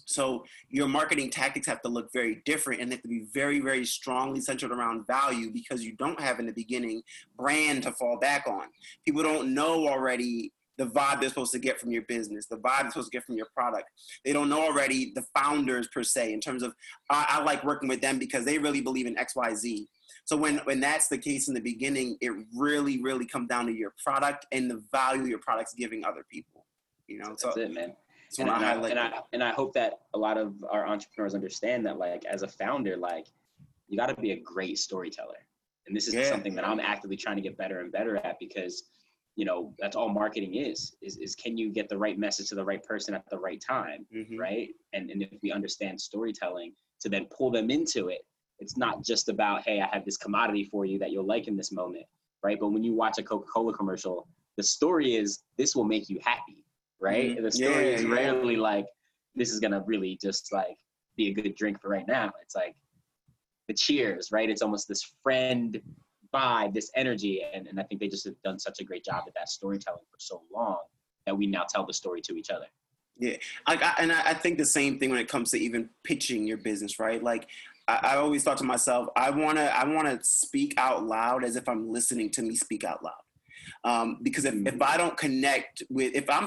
So 0.07 0.45
your 0.71 0.89
marketing 0.89 1.31
tactics 1.31 1.67
have 1.67 1.83
to 1.83 1.89
look 1.89 2.13
very 2.13 2.43
different 2.45 2.81
and 2.81 2.91
they 2.91 2.95
have 2.95 3.03
to 3.03 3.09
be 3.09 3.27
very, 3.35 3.61
very 3.61 3.85
strongly 3.85 4.41
centered 4.41 4.73
around 4.73 5.07
value 5.07 5.51
because 5.51 5.85
you 5.85 5.95
don't 5.97 6.19
have 6.21 6.39
in 6.39 6.47
the 6.47 6.53
beginning 6.53 7.03
brand 7.37 7.83
to 7.83 7.93
fall 7.93 8.19
back 8.19 8.47
on. 8.47 8.69
People 9.05 9.23
don't 9.23 9.53
know 9.53 9.87
already 9.89 10.53
the 10.79 10.87
vibe 10.87 11.21
they're 11.21 11.29
supposed 11.29 11.53
to 11.53 11.59
get 11.59 11.81
from 11.81 11.91
your 11.91 12.03
business, 12.03 12.47
the 12.47 12.57
vibe 12.57 12.83
they're 12.83 12.91
supposed 12.91 13.11
to 13.11 13.17
get 13.17 13.25
from 13.25 13.37
your 13.37 13.49
product. 13.55 13.89
They 14.25 14.33
don't 14.33 14.49
know 14.49 14.63
already 14.63 15.13
the 15.15 15.25
founders 15.35 15.89
per 15.89 16.03
se 16.03 16.33
in 16.33 16.41
terms 16.41 16.63
of 16.63 16.75
I, 17.11 17.27
I 17.29 17.43
like 17.43 17.65
working 17.65 17.89
with 17.89 18.01
them 18.01 18.19
because 18.19 18.45
they 18.45 18.59
really 18.59 18.81
believe 18.81 19.07
in 19.07 19.19
X, 19.19 19.35
Y, 19.35 19.55
Z. 19.55 19.89
So 20.25 20.37
when 20.37 20.59
when 20.59 20.81
that's 20.81 21.09
the 21.09 21.19
case 21.19 21.49
in 21.49 21.55
the 21.55 21.61
beginning, 21.61 22.19
it 22.21 22.33
really 22.55 23.03
really 23.03 23.27
comes 23.27 23.49
down 23.49 23.67
to 23.67 23.73
your 23.73 23.95
product 24.05 24.47
and 24.53 24.71
the 24.71 24.83
value 24.93 25.25
your 25.25 25.39
product's 25.39 25.75
giving 25.75 26.05
other 26.05 26.25
people. 26.31 26.67
You 27.07 27.19
know, 27.19 27.29
that's 27.29 27.43
so, 27.43 27.59
it, 27.59 27.73
man. 27.73 27.95
And, 28.39 28.49
and, 28.49 28.65
I, 28.65 28.89
and, 28.89 28.99
I, 28.99 29.13
and 29.33 29.43
I 29.43 29.51
hope 29.51 29.73
that 29.75 30.01
a 30.15 30.19
lot 30.19 30.37
of 30.37 30.55
our 30.71 30.87
entrepreneurs 30.87 31.35
understand 31.35 31.87
that 31.87 31.99
like 31.99 32.25
as 32.25 32.43
a 32.43 32.49
founder, 32.49 32.97
like 32.97 33.27
you 33.89 33.97
got 33.97 34.07
to 34.07 34.21
be 34.21 34.33
a 34.33 34.41
great 34.41 34.79
storyteller. 34.79 35.47
And 35.87 35.97
this 35.97 36.09
is 36.09 36.15
yeah. 36.15 36.29
something 36.29 36.55
that 36.57 36.67
I'm 36.67 36.81
actively 36.81 37.17
trying 37.17 37.37
to 37.37 37.43
get 37.43 37.57
better 37.57 37.81
and 37.81 37.93
better 37.93 38.17
at 38.17 38.39
because 38.41 38.85
you 39.37 39.45
know 39.45 39.73
that's 39.79 39.95
all 39.95 40.09
marketing 40.09 40.55
is 40.55 40.97
is, 41.03 41.19
is 41.19 41.35
can 41.35 41.57
you 41.57 41.71
get 41.71 41.89
the 41.89 41.97
right 41.97 42.19
message 42.19 42.49
to 42.49 42.55
the 42.55 42.65
right 42.65 42.83
person 42.83 43.15
at 43.15 43.23
the 43.31 43.39
right 43.39 43.63
time 43.67 44.05
mm-hmm. 44.15 44.37
right 44.37 44.71
and, 44.95 45.11
and 45.11 45.23
if 45.23 45.39
we 45.43 45.53
understand 45.53 46.01
storytelling 46.01 46.73
to 47.01 47.09
then 47.09 47.27
pull 47.27 47.51
them 47.51 47.71
into 47.71 48.09
it 48.09 48.23
it's 48.59 48.77
not 48.77 49.05
just 49.05 49.29
about 49.29 49.63
hey 49.63 49.81
i 49.81 49.89
have 49.93 50.05
this 50.05 50.17
commodity 50.17 50.65
for 50.65 50.85
you 50.87 50.99
that 50.99 51.11
you'll 51.11 51.27
like 51.27 51.47
in 51.47 51.57
this 51.57 51.71
moment 51.71 52.07
right 52.43 52.59
but 52.59 52.69
when 52.69 52.83
you 52.83 52.95
watch 52.95 53.19
a 53.19 53.23
coca-cola 53.23 53.73
commercial 53.75 54.27
the 54.57 54.63
story 54.63 55.15
is 55.15 55.43
this 55.59 55.77
will 55.77 55.85
make 55.85 56.09
you 56.09 56.19
happy 56.25 56.65
right 57.01 57.33
mm-hmm. 57.33 57.45
the 57.45 57.53
story 57.53 57.91
yeah, 57.91 57.97
is 57.97 58.03
yeah. 58.03 58.11
rarely 58.11 58.57
like 58.57 58.87
this 59.35 59.51
is 59.51 59.61
gonna 59.61 59.83
really 59.87 60.19
just 60.23 60.53
like 60.53 60.77
be 61.17 61.29
a 61.29 61.35
good 61.35 61.55
drink 61.55 61.81
for 61.81 61.89
right 61.89 62.07
now 62.07 62.33
it's 62.43 62.55
like 62.55 62.75
the 63.69 63.75
cheers 63.75 64.31
right 64.33 64.49
it's 64.49 64.63
almost 64.63 64.89
this 64.89 65.15
friend 65.23 65.81
vibe, 66.37 66.75
this 66.75 66.91
energy. 66.95 67.43
And, 67.53 67.67
and 67.67 67.81
I 67.81 67.83
think 67.85 68.01
they 68.01 68.09
just 68.09 68.25
have 68.25 68.41
done 68.45 68.59
such 68.59 68.81
a 68.81 68.85
great 68.85 69.05
job 69.05 69.25
at 69.27 69.35
that 69.35 69.49
storytelling 69.49 70.05
for 70.11 70.19
so 70.19 70.43
long 70.53 70.79
that 71.27 71.37
we 71.37 71.47
now 71.47 71.65
tell 71.69 71.87
the 71.87 71.93
story 71.93 72.21
to 72.23 72.37
each 72.37 72.51
other. 72.51 72.67
Yeah, 73.19 73.37
I, 73.67 73.77
I, 73.77 73.95
and 74.03 74.13
I 74.13 74.35
think 74.35 74.59
the 74.59 74.67
same 74.67 74.99
thing 74.99 75.09
when 75.09 75.19
it 75.19 75.29
comes 75.29 75.51
to 75.53 75.59
even 75.59 75.89
pitching 76.05 76.47
your 76.47 76.59
business, 76.59 76.99
right? 76.99 77.23
Like, 77.23 77.49
I, 77.89 78.01
I 78.03 78.17
always 78.17 78.43
thought 78.43 78.59
to 78.59 78.65
myself, 78.65 79.09
I 79.17 79.31
wanna, 79.31 79.63
I 79.63 79.87
wanna 79.87 80.23
speak 80.23 80.75
out 80.77 81.07
loud 81.07 81.43
as 81.43 81.57
if 81.57 81.67
I'm 81.67 81.91
listening 81.91 82.31
to 82.33 82.43
me 82.43 82.57
speak 82.57 82.85
out 82.85 83.03
loud. 83.03 83.15
Um, 83.85 84.19
because 84.23 84.45
if, 84.45 84.55
if 84.67 84.81
I 84.81 84.97
don't 84.97 85.17
connect 85.17 85.83
with, 85.91 86.15
if 86.15 86.29
I'm 86.31 86.47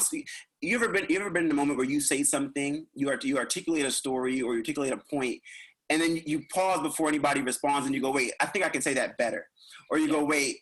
you 0.61 0.75
ever 0.75 0.89
been, 0.89 1.05
you 1.09 1.19
ever 1.19 1.29
been 1.29 1.45
in 1.45 1.51
a 1.51 1.55
moment 1.55 1.77
where 1.77 1.87
you 1.87 2.01
say 2.01 2.23
something, 2.23 2.85
you 2.93 3.09
art, 3.09 3.23
you 3.23 3.37
articulate 3.37 3.85
a 3.85 3.91
story 3.91 4.41
or 4.41 4.53
you 4.53 4.59
articulate 4.59 4.93
a 4.93 4.97
point, 4.97 5.41
and 5.89 6.01
then 6.01 6.21
you 6.25 6.43
pause 6.53 6.81
before 6.81 7.07
anybody 7.07 7.41
responds, 7.41 7.85
and 7.85 7.95
you 7.95 8.01
go, 8.01 8.11
wait, 8.11 8.33
I 8.39 8.45
think 8.45 8.65
I 8.65 8.69
can 8.69 8.81
say 8.81 8.93
that 8.95 9.17
better, 9.17 9.47
or 9.89 9.97
you 9.97 10.09
go, 10.09 10.23
wait, 10.23 10.57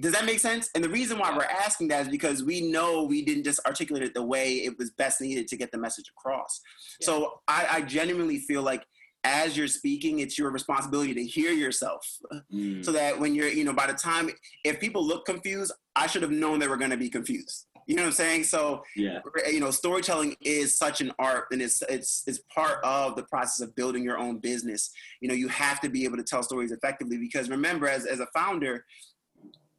does 0.00 0.12
that 0.12 0.24
make 0.24 0.40
sense? 0.40 0.70
And 0.74 0.82
the 0.82 0.88
reason 0.88 1.18
why 1.18 1.36
we're 1.36 1.44
asking 1.44 1.88
that 1.88 2.02
is 2.02 2.08
because 2.08 2.42
we 2.42 2.60
know 2.60 3.04
we 3.04 3.24
didn't 3.24 3.44
just 3.44 3.60
articulate 3.64 4.02
it 4.02 4.14
the 4.14 4.24
way 4.24 4.54
it 4.54 4.76
was 4.76 4.90
best 4.90 5.20
needed 5.20 5.46
to 5.48 5.56
get 5.56 5.70
the 5.70 5.78
message 5.78 6.06
across. 6.08 6.60
Yeah. 7.00 7.06
So 7.06 7.40
I, 7.46 7.66
I, 7.70 7.80
genuinely 7.82 8.38
feel 8.38 8.62
like 8.62 8.84
as 9.24 9.56
you're 9.56 9.68
speaking, 9.68 10.20
it's 10.20 10.38
your 10.38 10.50
responsibility 10.50 11.14
to 11.14 11.24
hear 11.24 11.52
yourself, 11.52 12.06
mm. 12.52 12.84
so 12.84 12.92
that 12.92 13.18
when 13.18 13.34
you're, 13.34 13.48
you 13.48 13.64
know, 13.64 13.72
by 13.72 13.86
the 13.86 13.94
time 13.94 14.30
if 14.64 14.78
people 14.78 15.04
look 15.04 15.24
confused, 15.24 15.72
I 15.96 16.06
should 16.06 16.22
have 16.22 16.30
known 16.30 16.58
they 16.58 16.68
were 16.68 16.76
going 16.76 16.90
to 16.90 16.96
be 16.96 17.08
confused. 17.08 17.66
You 17.86 17.96
know 17.96 18.02
what 18.02 18.08
I'm 18.08 18.12
saying? 18.14 18.44
So, 18.44 18.82
yeah. 18.96 19.20
you 19.50 19.60
know, 19.60 19.70
storytelling 19.70 20.36
is 20.40 20.78
such 20.78 21.00
an 21.00 21.12
art, 21.18 21.46
and 21.50 21.60
it's 21.60 21.82
it's 21.82 22.22
it's 22.26 22.38
part 22.54 22.82
of 22.82 23.16
the 23.16 23.24
process 23.24 23.60
of 23.66 23.74
building 23.74 24.02
your 24.02 24.18
own 24.18 24.38
business. 24.38 24.90
You 25.20 25.28
know, 25.28 25.34
you 25.34 25.48
have 25.48 25.80
to 25.80 25.88
be 25.88 26.04
able 26.04 26.16
to 26.16 26.22
tell 26.22 26.42
stories 26.42 26.72
effectively 26.72 27.18
because 27.18 27.50
remember, 27.50 27.88
as 27.88 28.06
as 28.06 28.20
a 28.20 28.26
founder, 28.34 28.86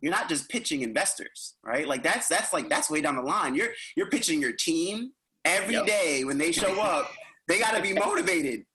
you're 0.02 0.12
not 0.12 0.30
just 0.30 0.50
pitching 0.50 0.82
investors, 0.82 1.56
right? 1.64 1.88
Like 1.88 2.04
that's 2.04 2.28
that's 2.28 2.54
like 2.54 2.70
that's 2.70 2.92
way 2.92 3.02
down 3.02 3.16
the 3.16 3.24
line. 3.24 3.56
You're 3.56 3.70
you're 3.96 4.10
pitching 4.10 4.40
your 4.40 4.54
team 4.54 5.12
every 5.44 5.74
yep. 5.74 5.88
day 5.88 6.24
when 6.24 6.38
they 6.38 6.52
show 6.52 6.80
up. 6.82 7.12
They 7.48 7.60
got 7.60 7.76
to 7.76 7.82
be 7.82 7.94
motivated. 7.94 8.66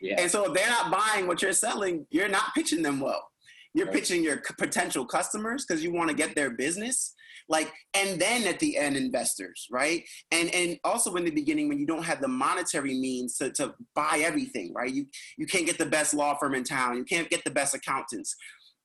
Yeah. 0.00 0.20
And 0.20 0.30
so 0.30 0.46
if 0.46 0.54
they're 0.54 0.68
not 0.68 0.90
buying 0.90 1.26
what 1.26 1.42
you're 1.42 1.52
selling, 1.52 2.06
you're 2.10 2.28
not 2.28 2.54
pitching 2.54 2.82
them 2.82 3.00
well. 3.00 3.26
You're 3.74 3.86
right. 3.86 3.94
pitching 3.94 4.22
your 4.22 4.42
potential 4.58 5.04
customers 5.04 5.64
because 5.64 5.82
you 5.82 5.92
want 5.92 6.08
to 6.10 6.16
get 6.16 6.34
their 6.34 6.50
business. 6.50 7.14
Like, 7.48 7.72
and 7.94 8.20
then 8.20 8.46
at 8.46 8.60
the 8.60 8.76
end, 8.76 8.96
investors, 8.96 9.66
right? 9.70 10.04
And 10.30 10.54
and 10.54 10.78
also 10.84 11.14
in 11.16 11.24
the 11.24 11.30
beginning 11.30 11.68
when 11.68 11.78
you 11.78 11.86
don't 11.86 12.04
have 12.04 12.20
the 12.20 12.28
monetary 12.28 12.94
means 12.94 13.36
to, 13.38 13.50
to 13.52 13.74
buy 13.94 14.22
everything, 14.24 14.72
right? 14.74 14.92
You 14.92 15.06
you 15.36 15.46
can't 15.46 15.66
get 15.66 15.78
the 15.78 15.86
best 15.86 16.14
law 16.14 16.36
firm 16.36 16.54
in 16.54 16.64
town. 16.64 16.96
You 16.96 17.04
can't 17.04 17.28
get 17.28 17.42
the 17.44 17.50
best 17.50 17.74
accountants 17.74 18.36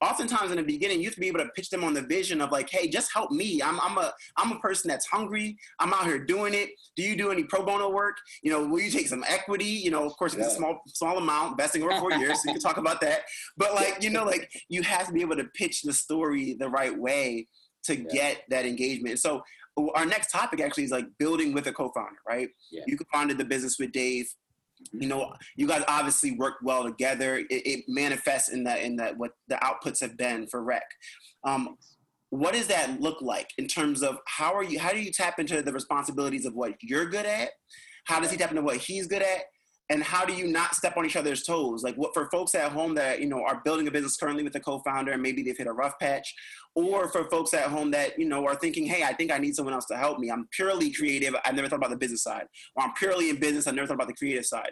oftentimes 0.01 0.51
in 0.51 0.57
the 0.57 0.63
beginning 0.63 0.99
you 0.99 1.05
have 1.05 1.13
to 1.13 1.19
be 1.19 1.27
able 1.27 1.39
to 1.39 1.49
pitch 1.55 1.69
them 1.69 1.83
on 1.83 1.93
the 1.93 2.01
vision 2.01 2.41
of 2.41 2.51
like 2.51 2.69
hey 2.69 2.87
just 2.87 3.13
help 3.13 3.31
me. 3.31 3.61
I'm, 3.61 3.79
I'm 3.79 3.97
a 3.97 4.13
i'm 4.37 4.51
a 4.51 4.59
person 4.59 4.89
that's 4.89 5.05
hungry. 5.05 5.57
I'm 5.79 5.93
out 5.93 6.05
here 6.05 6.23
doing 6.23 6.53
it. 6.53 6.69
Do 6.95 7.03
you 7.03 7.15
do 7.15 7.31
any 7.31 7.43
pro 7.43 7.63
bono 7.63 7.89
work? 7.89 8.17
You 8.43 8.51
know 8.51 8.65
will 8.65 8.81
you 8.81 8.91
take 8.91 9.07
some 9.07 9.23
equity? 9.27 9.65
You 9.65 9.91
know 9.91 10.05
of 10.05 10.15
course 10.17 10.33
it's 10.33 10.41
yeah. 10.41 10.53
a 10.53 10.55
small 10.55 10.81
small 10.87 11.17
amount 11.17 11.57
vesting 11.57 11.83
over 11.83 11.97
four 11.99 12.11
years 12.19 12.41
so 12.41 12.49
you 12.49 12.53
can 12.53 12.61
talk 12.61 12.77
about 12.77 13.01
that. 13.01 13.21
But 13.57 13.73
like 13.73 14.03
you 14.03 14.09
know 14.09 14.25
like 14.25 14.49
you 14.69 14.81
have 14.83 15.07
to 15.07 15.13
be 15.13 15.21
able 15.21 15.37
to 15.37 15.45
pitch 15.55 15.81
the 15.81 15.93
story 15.93 16.55
the 16.59 16.69
right 16.69 16.97
way 16.97 17.47
to 17.85 17.95
yeah. 17.95 18.03
get 18.11 18.43
that 18.49 18.65
engagement. 18.65 19.19
So 19.19 19.43
our 19.93 20.05
next 20.05 20.31
topic 20.31 20.61
actually 20.61 20.85
is 20.85 20.91
like 20.91 21.05
building 21.19 21.53
with 21.53 21.67
a 21.67 21.73
co-founder 21.73 22.19
right? 22.27 22.49
Yeah. 22.71 22.83
you 22.87 22.97
co-founded 22.97 23.37
the 23.37 23.45
business 23.45 23.77
with 23.77 23.91
dave 23.91 24.27
you 24.91 25.07
know 25.07 25.33
you 25.55 25.67
guys 25.67 25.83
obviously 25.87 26.31
work 26.31 26.55
well 26.63 26.83
together. 26.83 27.37
It, 27.37 27.47
it, 27.49 27.85
manifests 27.87 28.49
in 28.49 28.63
that 28.65 28.81
in 28.81 28.95
that 28.97 29.17
what 29.17 29.31
the 29.47 29.55
outputs 29.55 29.99
have 30.01 30.17
been 30.17 30.47
for 30.47 30.63
rec. 30.63 30.83
Um, 31.43 31.77
what 32.29 32.53
does 32.53 32.67
that 32.67 32.99
look 32.99 33.21
like 33.21 33.49
in 33.57 33.67
terms 33.67 34.01
of 34.01 34.17
how 34.27 34.53
are 34.53 34.63
you 34.63 34.79
how 34.79 34.91
do 34.91 35.01
you 35.01 35.11
tap 35.11 35.39
into 35.39 35.61
the 35.61 35.71
responsibilities 35.71 36.45
of 36.45 36.53
what 36.53 36.73
you're 36.81 37.05
good 37.05 37.25
at? 37.25 37.49
How 38.05 38.19
does 38.19 38.31
he 38.31 38.37
tap 38.37 38.51
into 38.51 38.61
what 38.61 38.77
he's 38.77 39.07
good 39.07 39.21
at? 39.21 39.43
And 39.89 40.01
how 40.01 40.25
do 40.25 40.33
you 40.33 40.47
not 40.47 40.73
step 40.73 40.97
on 40.97 41.05
each 41.05 41.15
other's 41.15 41.43
toes? 41.43 41.83
Like 41.83 41.95
what 41.95 42.13
for 42.13 42.27
folks 42.31 42.55
at 42.55 42.71
home 42.71 42.95
that 42.95 43.19
you 43.19 43.27
know 43.27 43.43
are 43.43 43.61
building 43.63 43.87
a 43.87 43.91
business 43.91 44.17
currently 44.17 44.43
with 44.43 44.55
a 44.55 44.59
co-founder 44.59 45.11
and 45.11 45.21
maybe 45.21 45.43
they've 45.43 45.57
hit 45.57 45.67
a 45.67 45.73
rough 45.73 45.97
patch 45.99 46.33
or 46.75 47.07
for 47.07 47.23
folks 47.29 47.53
at 47.53 47.69
home 47.69 47.89
that 47.91 48.19
you 48.19 48.25
know 48.25 48.45
are 48.45 48.55
thinking 48.55 48.85
hey 48.85 49.03
i 49.03 49.13
think 49.13 49.31
i 49.31 49.37
need 49.37 49.55
someone 49.55 49.73
else 49.73 49.85
to 49.85 49.97
help 49.97 50.19
me. 50.19 50.29
I'm 50.29 50.47
purely 50.51 50.91
creative. 50.91 51.35
I've 51.43 51.55
never 51.55 51.67
thought 51.67 51.77
about 51.77 51.89
the 51.89 51.97
business 51.97 52.23
side. 52.23 52.45
Or 52.75 52.83
i'm 52.83 52.93
purely 52.93 53.29
in 53.29 53.39
business. 53.39 53.67
I've 53.67 53.75
never 53.75 53.87
thought 53.87 53.95
about 53.95 54.07
the 54.07 54.13
creative 54.13 54.45
side. 54.45 54.71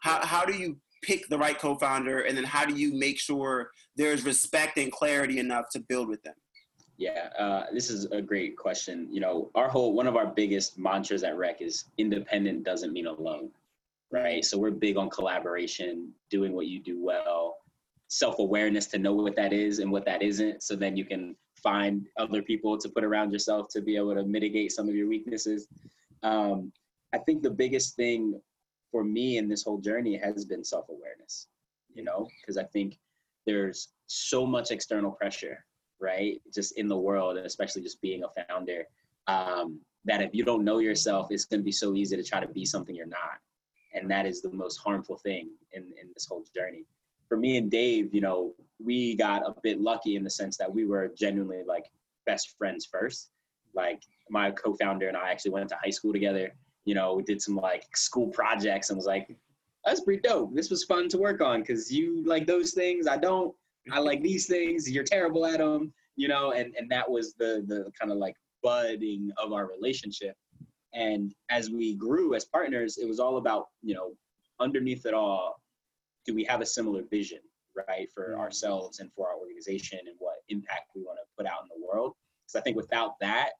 How, 0.00 0.24
how 0.24 0.44
do 0.44 0.54
you 0.54 0.78
pick 1.02 1.28
the 1.28 1.38
right 1.38 1.58
co-founder? 1.58 2.20
And 2.20 2.36
then 2.36 2.44
how 2.44 2.64
do 2.64 2.74
you 2.74 2.94
make 2.94 3.18
sure 3.18 3.70
there's 3.96 4.24
respect 4.24 4.78
and 4.78 4.90
clarity 4.90 5.38
enough 5.38 5.66
to 5.72 5.80
build 5.80 6.08
with 6.08 6.22
them? 6.22 6.34
Yeah, 6.96 7.28
uh, 7.38 7.64
this 7.72 7.90
is 7.90 8.04
a 8.06 8.22
great 8.22 8.56
question. 8.56 9.08
You 9.10 9.20
know, 9.20 9.50
our 9.54 9.68
whole 9.68 9.92
one 9.94 10.06
of 10.06 10.16
our 10.16 10.26
biggest 10.26 10.78
mantras 10.78 11.24
at 11.24 11.36
Rec 11.36 11.60
is 11.60 11.84
independent 11.98 12.64
doesn't 12.64 12.92
mean 12.92 13.06
alone 13.06 13.50
right? 14.12 14.44
So 14.44 14.58
we're 14.58 14.70
big 14.70 14.96
on 14.96 15.10
collaboration, 15.10 16.12
doing 16.30 16.52
what 16.52 16.66
you 16.66 16.80
do 16.80 17.02
well, 17.02 17.56
self 18.12 18.38
awareness 18.40 18.86
to 18.88 18.98
know 18.98 19.14
what 19.14 19.34
that 19.34 19.54
is 19.54 19.78
and 19.78 19.90
what 19.90 20.04
that 20.04 20.22
isn't. 20.22 20.62
So 20.62 20.76
then 20.76 20.98
you 20.98 21.04
can 21.06 21.34
find 21.56 22.06
other 22.18 22.42
people 22.42 22.76
to 22.76 22.88
put 22.90 23.04
around 23.04 23.32
yourself 23.32 23.68
to 23.70 23.80
be 23.80 23.96
able 23.96 24.14
to 24.14 24.22
mitigate 24.24 24.72
some 24.72 24.86
of 24.86 24.94
your 24.94 25.08
weaknesses. 25.08 25.66
Um, 26.22 26.72
I 27.14 27.18
think 27.18 27.42
the 27.42 27.50
biggest 27.50 27.96
thing 27.96 28.38
for 28.90 29.02
me 29.02 29.38
in 29.38 29.48
this 29.48 29.62
whole 29.62 29.78
journey 29.78 30.14
has 30.18 30.44
been 30.44 30.62
self 30.62 30.90
awareness, 30.90 31.46
you 31.94 32.04
know, 32.04 32.28
because 32.42 32.58
I 32.58 32.64
think 32.64 32.98
there's 33.46 33.88
so 34.08 34.44
much 34.44 34.70
external 34.70 35.12
pressure, 35.12 35.64
right? 35.98 36.38
Just 36.52 36.76
in 36.76 36.88
the 36.88 36.96
world, 36.96 37.38
and 37.38 37.46
especially 37.46 37.80
just 37.80 38.02
being 38.02 38.24
a 38.24 38.42
founder. 38.44 38.84
Um, 39.26 39.80
that 40.04 40.20
if 40.20 40.34
you 40.34 40.44
don't 40.44 40.64
know 40.64 40.80
yourself, 40.80 41.28
it's 41.30 41.46
going 41.46 41.60
to 41.60 41.64
be 41.64 41.72
so 41.72 41.94
easy 41.94 42.16
to 42.16 42.24
try 42.24 42.40
to 42.40 42.48
be 42.48 42.66
something 42.66 42.94
you're 42.94 43.06
not 43.06 43.38
and 43.94 44.10
that 44.10 44.26
is 44.26 44.40
the 44.40 44.50
most 44.50 44.78
harmful 44.78 45.16
thing 45.18 45.50
in, 45.72 45.82
in 46.00 46.10
this 46.14 46.26
whole 46.26 46.44
journey 46.54 46.84
for 47.32 47.38
me 47.38 47.56
and 47.56 47.70
dave 47.70 48.12
you 48.12 48.20
know 48.20 48.52
we 48.78 49.16
got 49.16 49.40
a 49.46 49.54
bit 49.62 49.80
lucky 49.80 50.16
in 50.16 50.22
the 50.22 50.28
sense 50.28 50.58
that 50.58 50.70
we 50.70 50.84
were 50.84 51.10
genuinely 51.16 51.62
like 51.66 51.86
best 52.26 52.58
friends 52.58 52.84
first. 52.84 53.30
Like 53.74 54.02
my 54.28 54.50
co-founder 54.50 55.08
and 55.08 55.16
i 55.16 55.30
actually 55.30 55.52
went 55.52 55.70
to 55.70 55.78
high 55.82 55.94
school 55.96 56.12
together 56.12 56.52
you 56.84 56.94
know 56.94 57.14
we 57.14 57.22
did 57.22 57.40
some 57.40 57.56
like 57.56 57.84
school 57.96 58.28
projects 58.28 58.90
and 58.90 58.98
was 58.98 59.06
like 59.06 59.34
that's 59.82 60.02
pretty 60.02 60.20
dope. 60.20 60.54
This 60.54 60.68
was 60.68 60.84
fun 60.84 61.08
to 61.08 61.16
work 61.16 61.40
on 61.40 61.60
because 61.60 61.90
you 61.90 62.22
like 62.24 62.46
those 62.46 62.72
things. 62.72 63.08
I 63.08 63.16
don't. 63.16 63.52
I 63.90 63.98
like 63.98 64.22
these 64.22 64.46
things. 64.46 64.88
You're 64.88 65.02
terrible 65.02 65.46
at 65.46 65.58
them 65.58 65.94
you 66.16 66.28
know 66.28 66.52
and 66.52 66.74
and 66.76 66.90
that 66.90 67.10
was 67.10 67.32
the 67.34 67.64
the 67.66 67.90
kind 67.98 68.12
of 68.12 68.18
like 68.18 68.36
budding 68.62 69.30
of 69.42 69.54
our 69.54 69.66
relationship. 69.66 70.36
And 70.92 71.34
as 71.48 71.70
we 71.70 71.94
grew 71.94 72.34
as 72.34 72.44
partners, 72.44 72.98
it 72.98 73.08
was 73.08 73.18
all 73.18 73.38
about, 73.38 73.68
you 73.82 73.94
know, 73.94 74.12
underneath 74.60 75.06
it 75.06 75.14
all, 75.14 75.61
do 76.26 76.34
we 76.34 76.44
have 76.44 76.60
a 76.60 76.66
similar 76.66 77.02
vision, 77.10 77.40
right, 77.88 78.08
for 78.14 78.30
mm-hmm. 78.30 78.40
ourselves 78.40 79.00
and 79.00 79.12
for 79.12 79.28
our 79.28 79.36
organization 79.36 79.98
and 80.06 80.16
what 80.18 80.36
impact 80.48 80.90
we 80.94 81.02
want 81.02 81.18
to 81.18 81.24
put 81.36 81.46
out 81.46 81.62
in 81.62 81.68
the 81.68 81.86
world? 81.86 82.14
Because 82.44 82.60
I 82.60 82.62
think 82.62 82.76
without 82.76 83.18
that, 83.20 83.50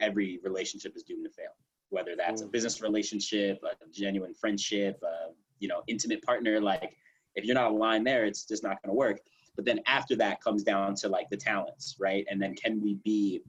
every 0.00 0.38
relationship 0.42 0.94
is 0.96 1.02
doomed 1.02 1.24
to 1.24 1.30
fail. 1.30 1.52
Whether 1.90 2.16
that's 2.16 2.42
a 2.42 2.46
business 2.46 2.82
relationship, 2.82 3.60
a 3.62 3.74
genuine 3.92 4.34
friendship, 4.34 5.00
a, 5.02 5.32
you 5.60 5.68
know, 5.68 5.82
intimate 5.86 6.22
partner, 6.22 6.60
like 6.60 6.96
if 7.36 7.44
you're 7.44 7.54
not 7.54 7.70
aligned 7.70 8.06
there, 8.06 8.24
it's 8.24 8.44
just 8.44 8.62
not 8.62 8.82
going 8.82 8.90
to 8.90 8.98
work. 8.98 9.20
But 9.54 9.64
then 9.64 9.80
after 9.86 10.16
that 10.16 10.42
comes 10.42 10.62
down 10.62 10.94
to 10.96 11.08
like 11.08 11.30
the 11.30 11.36
talents, 11.36 11.96
right? 11.98 12.26
And 12.30 12.42
then 12.42 12.54
can 12.54 12.82
we 12.82 12.94
be 13.04 13.42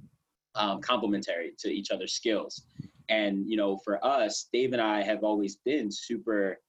um, 0.55 0.81
complementary 0.81 1.53
to 1.59 1.69
each 1.69 1.91
other's 1.91 2.13
skills? 2.13 2.63
And, 3.09 3.49
you 3.49 3.57
know, 3.57 3.77
for 3.77 4.03
us, 4.05 4.47
Dave 4.53 4.73
and 4.73 4.81
I 4.81 5.01
have 5.01 5.23
always 5.23 5.57
been 5.57 5.91
super 5.91 6.59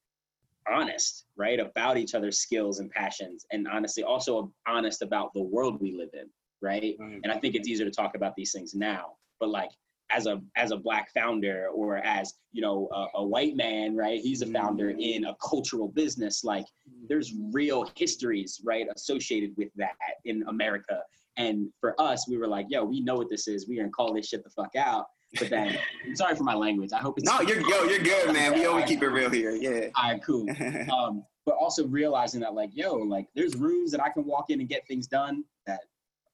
honest, 0.73 1.27
right, 1.37 1.61
about 1.61 1.97
each 1.97 2.14
other's 2.14 2.39
skills 2.39 2.81
and 2.81 2.91
passions, 2.91 3.47
and 3.53 3.66
honestly, 3.69 4.03
also 4.03 4.53
honest 4.66 5.03
about 5.03 5.33
the 5.35 5.43
world 5.43 5.81
we 5.81 5.93
live 5.93 6.11
in, 6.12 6.29
right? 6.62 6.97
right. 6.99 7.21
And 7.23 7.33
I 7.33 7.39
think 7.39 7.55
it's 7.55 7.69
easier 7.69 7.87
to 7.87 7.93
talk 7.93 8.14
about 8.14 8.35
these 8.37 8.53
things 8.53 8.75
now, 8.75 9.12
but 9.41 9.51
like 9.51 9.71
as 10.11 10.27
a 10.27 10.41
as 10.57 10.71
a 10.71 10.77
black 10.77 11.11
founder 11.12 11.69
or 11.75 11.99
as 11.99 12.35
you 12.53 12.62
know 12.62 12.89
a, 12.93 13.19
a 13.19 13.25
white 13.25 13.57
man, 13.57 13.97
right? 13.97 14.21
He's 14.21 14.43
a 14.43 14.47
founder 14.47 14.91
mm-hmm. 14.91 15.01
in 15.01 15.25
a 15.27 15.37
cultural 15.47 15.89
business. 15.89 16.45
Like 16.45 16.64
there's 17.09 17.35
real 17.53 17.91
histories, 17.95 18.61
right, 18.64 18.87
associated 18.95 19.53
with 19.57 19.69
that 19.77 19.95
in 20.25 20.45
America. 20.49 21.01
And 21.37 21.69
for 21.81 22.01
us, 22.01 22.29
we 22.29 22.37
were 22.37 22.49
like, 22.49 22.66
yo, 22.69 22.85
we 22.85 23.01
know 23.01 23.16
what 23.16 23.31
this 23.31 23.47
is. 23.49 23.69
We're 23.69 23.83
gonna 23.83 23.91
call 23.91 24.14
this 24.14 24.29
shit 24.29 24.45
the 24.45 24.51
fuck 24.51 24.75
out. 24.77 25.07
But 25.39 25.51
then, 25.51 25.79
I'm 26.07 26.16
sorry 26.16 26.35
for 26.35 26.45
my 26.45 26.55
language. 26.55 26.91
I 26.93 26.99
hope 26.99 27.18
it's 27.18 27.26
no. 27.26 27.41
You're 27.41 27.61
yo, 27.61 27.85
you're 27.85 27.99
good, 27.99 28.33
man. 28.33 28.55
We 28.55 28.64
always 28.64 28.87
keep 28.87 29.03
it 29.03 29.09
real 29.09 29.31
here. 29.31 29.51
Yeah. 29.53 29.89
All 29.95 30.12
right, 30.12 30.22
cool. 30.22 30.47
Um, 30.93 31.24
but 31.45 31.55
also 31.57 31.87
realizing 31.87 32.41
that, 32.41 32.53
like, 32.55 32.70
yo, 32.74 32.95
like, 32.95 33.26
there's 33.35 33.55
rooms 33.55 33.91
that 33.93 34.03
I 34.03 34.11
can 34.11 34.24
walk 34.24 34.51
in 34.51 34.61
and 34.61 34.68
get 34.68 34.87
things 34.87 35.07
done 35.07 35.45
that 35.66 35.81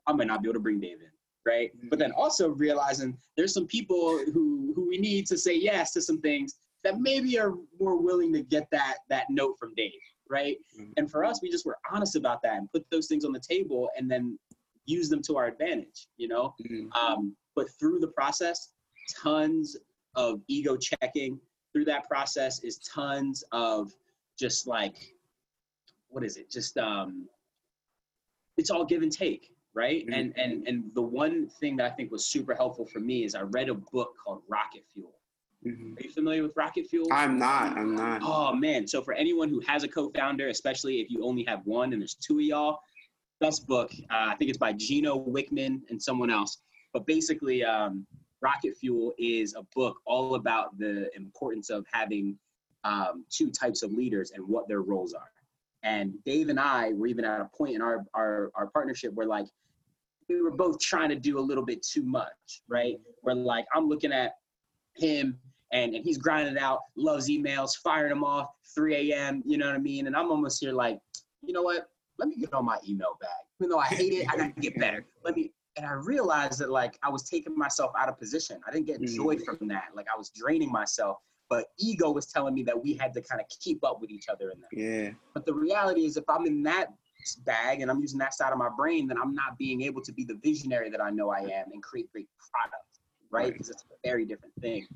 I 0.09 0.12
might 0.12 0.26
not 0.26 0.42
be 0.42 0.49
able 0.49 0.55
to 0.55 0.61
bring 0.61 0.80
David, 0.80 1.11
right? 1.47 1.70
Mm-hmm. 1.76 1.88
But 1.88 2.01
then 2.01 2.11
also 2.12 2.49
realizing 2.49 3.16
there's 3.36 3.55
some 3.55 3.66
people 3.66 4.18
who 4.32 4.72
who 4.74 4.88
we 4.88 4.99
need 4.99 5.26
to 5.28 5.38
say 5.38 5.55
yes 5.55 5.92
to 5.92 6.03
some 6.03 6.20
things 6.20 6.55
that 6.82 7.01
maybe 7.01 7.38
are 7.38 7.55
more 7.80 8.01
willing 8.01 8.32
to 8.32 8.42
get 8.42 8.68
that 8.72 8.99
that 9.09 9.26
note 9.30 9.57
from 9.59 9.74
Dave, 9.76 9.92
right? 10.28 10.57
Mm-hmm. 10.78 10.92
And 10.97 11.11
for 11.11 11.24
us, 11.24 11.40
we 11.42 11.51
just 11.51 11.66
were 11.66 11.78
honest 11.92 12.16
about 12.16 12.42
that 12.42 12.59
and 12.59 12.70
put 12.72 12.84
those 12.90 13.07
things 13.07 13.24
on 13.24 13.32
the 13.32 13.40
table, 13.40 13.90
and 13.97 14.11
then 14.11 14.38
use 14.86 15.09
them 15.09 15.22
to 15.22 15.36
our 15.36 15.47
advantage, 15.47 16.09
you 16.16 16.28
know? 16.28 16.55
Mhm. 16.62 16.95
Um, 16.95 17.36
but 17.57 17.70
through 17.78 18.01
the 18.01 18.09
process, 18.09 18.74
tons 19.09 19.76
of 20.14 20.40
ego 20.48 20.76
checking. 20.76 21.38
Through 21.72 21.86
that 21.86 22.09
process 22.09 22.62
is 22.62 22.78
tons 22.78 23.42
of 23.50 23.92
just 24.38 24.66
like, 24.66 25.14
what 26.09 26.22
is 26.24 26.36
it? 26.36 26.50
Just 26.50 26.78
um, 26.78 27.28
it's 28.57 28.70
all 28.70 28.84
give 28.84 29.02
and 29.02 29.11
take, 29.11 29.50
right? 29.74 30.07
Mhm. 30.07 30.14
And 30.16 30.38
and 30.38 30.68
and 30.68 30.94
the 30.94 31.02
one 31.02 31.48
thing 31.48 31.76
that 31.76 31.90
I 31.90 31.94
think 31.94 32.12
was 32.12 32.26
super 32.26 32.55
helpful 32.55 32.86
for 32.86 33.00
me 33.00 33.24
is 33.24 33.34
I 33.34 33.42
read 33.42 33.68
a 33.68 33.74
book 33.74 34.14
called 34.22 34.42
Rocket 34.48 34.84
Fuel. 34.92 35.18
Mhm. 35.66 35.98
Are 35.98 36.02
you 36.05 36.11
familiar 36.11 36.42
with 36.42 36.52
Rocket 36.57 36.86
Fuel? 36.86 37.09
I'm 37.11 37.38
not. 37.38 37.76
I'm 37.76 37.96
not. 37.96 38.22
Oh 38.22 38.55
man! 38.55 38.86
So 38.86 39.02
for 39.02 39.14
anyone 39.14 39.48
who 39.48 39.61
has 39.66 39.82
a 39.82 39.88
co-founder, 39.88 40.48
especially 40.48 41.00
if 41.00 41.11
you 41.11 41.24
only 41.24 41.42
have 41.44 41.66
one 41.66 41.92
and 41.92 42.00
there's 42.00 42.14
two 42.14 42.38
of 42.38 42.44
y'all, 42.44 42.78
best 43.40 43.66
book. 43.66 43.90
Uh, 44.11 44.28
I 44.30 44.36
think 44.36 44.50
it's 44.50 44.59
by 44.59 44.72
Gino 44.74 45.18
Wickman 45.18 45.80
and 45.90 46.00
someone 46.00 46.30
else. 46.30 46.59
But 46.92 47.07
basically, 47.07 47.64
um, 47.64 48.07
Rocket 48.45 48.76
Fuel 48.76 49.14
is 49.18 49.55
a 49.55 49.62
book 49.74 49.97
all 50.05 50.34
about 50.34 50.78
the 50.78 51.11
importance 51.16 51.70
of 51.70 51.86
having 51.90 52.38
um, 52.84 53.24
two 53.30 53.51
types 53.51 53.82
of 53.82 53.90
leaders 53.92 54.32
and 54.32 54.47
what 54.47 54.68
their 54.68 54.82
roles 54.82 55.14
are. 55.14 55.30
And 55.82 56.12
Dave 56.24 56.51
and 56.51 56.61
I 56.61 56.92
were 56.92 57.07
even 57.07 57.24
at 57.24 57.40
a 57.40 57.49
point 57.57 57.74
in 57.74 57.82
our 57.82 58.05
our, 58.14 58.51
our 58.55 58.66
partnership 58.66 59.14
where 59.14 59.26
like 59.26 59.47
we 60.28 60.42
were 60.42 60.51
both 60.51 60.78
trying 60.78 61.09
to 61.09 61.16
do 61.16 61.38
a 61.38 61.40
little 61.40 61.64
bit 61.64 61.82
too 61.82 62.03
much, 62.03 62.62
right? 62.68 62.99
Where 63.22 63.34
like 63.34 63.66
I'm 63.74 63.88
looking 63.88 64.12
at 64.12 64.36
him 64.95 65.38
and, 65.72 65.95
and 65.95 66.05
he's 66.05 66.18
grinding 66.18 66.59
out, 66.59 66.80
loves 66.97 67.28
emails, 67.28 67.76
firing 67.76 68.11
them 68.11 68.24
off 68.24 68.49
3 68.74 69.11
a.m. 69.11 69.42
You 69.47 69.59
know 69.59 69.66
what 69.66 69.74
I 69.74 69.78
mean? 69.78 70.07
And 70.07 70.14
I'm 70.14 70.30
almost 70.30 70.61
here 70.61 70.72
like, 70.72 70.99
you 71.42 71.53
know 71.53 71.62
what? 71.62 71.88
Let 72.18 72.28
me 72.28 72.36
get 72.36 72.53
on 72.53 72.64
my 72.64 72.78
email 72.88 73.16
bag. 73.20 73.30
Even 73.61 73.70
though 73.70 73.78
I 73.78 73.86
hate 73.86 74.12
it, 74.12 74.28
I 74.30 74.36
gotta 74.36 74.53
get 74.61 74.78
better. 74.78 75.05
Let 75.24 75.36
me. 75.36 75.53
And 75.77 75.85
I 75.85 75.93
realized 75.93 76.61
that 76.61 76.70
like 76.70 76.99
I 77.03 77.09
was 77.09 77.29
taking 77.29 77.57
myself 77.57 77.93
out 77.99 78.09
of 78.09 78.18
position. 78.18 78.61
I 78.66 78.70
didn't 78.70 78.87
get 78.87 79.01
Mhm. 79.01 79.14
joy 79.14 79.39
from 79.39 79.68
that. 79.68 79.89
Like 79.95 80.07
I 80.12 80.16
was 80.16 80.31
draining 80.31 80.70
myself. 80.70 81.18
But 81.51 81.66
ego 81.79 82.11
was 82.11 82.27
telling 82.27 82.55
me 82.55 82.62
that 82.64 82.81
we 82.83 82.95
had 82.95 83.12
to 83.14 83.20
kind 83.20 83.41
of 83.41 83.47
keep 83.49 83.85
up 83.85 84.01
with 84.01 84.11
each 84.11 84.29
other 84.29 84.51
in 84.51 84.61
that. 84.61 84.72
Yeah. 84.72 85.11
But 85.35 85.45
the 85.45 85.53
reality 85.53 86.07
is, 86.07 86.16
if 86.16 86.25
I'm 86.29 86.47
in 86.47 86.62
that 86.62 86.95
bag 87.45 87.81
and 87.81 87.91
I'm 87.91 88.01
using 88.01 88.18
that 88.18 88.35
side 88.35 88.53
of 88.53 88.59
my 88.59 88.70
brain, 88.70 89.07
then 89.07 89.18
I'm 89.20 89.35
not 89.35 89.59
being 89.59 89.83
able 89.83 90.01
to 90.03 90.12
be 90.12 90.25
the 90.25 90.35
visionary 90.37 90.91
that 90.91 91.01
I 91.03 91.11
know 91.11 91.31
I 91.31 91.41
am 91.41 91.70
and 91.72 91.83
create 91.83 92.11
great 92.12 92.29
products, 92.39 93.01
right? 93.31 93.45
Right. 93.45 93.53
Because 93.53 93.70
it's 93.70 93.83
a 93.83 94.09
very 94.09 94.25
different 94.25 94.55
thing. 94.61 94.87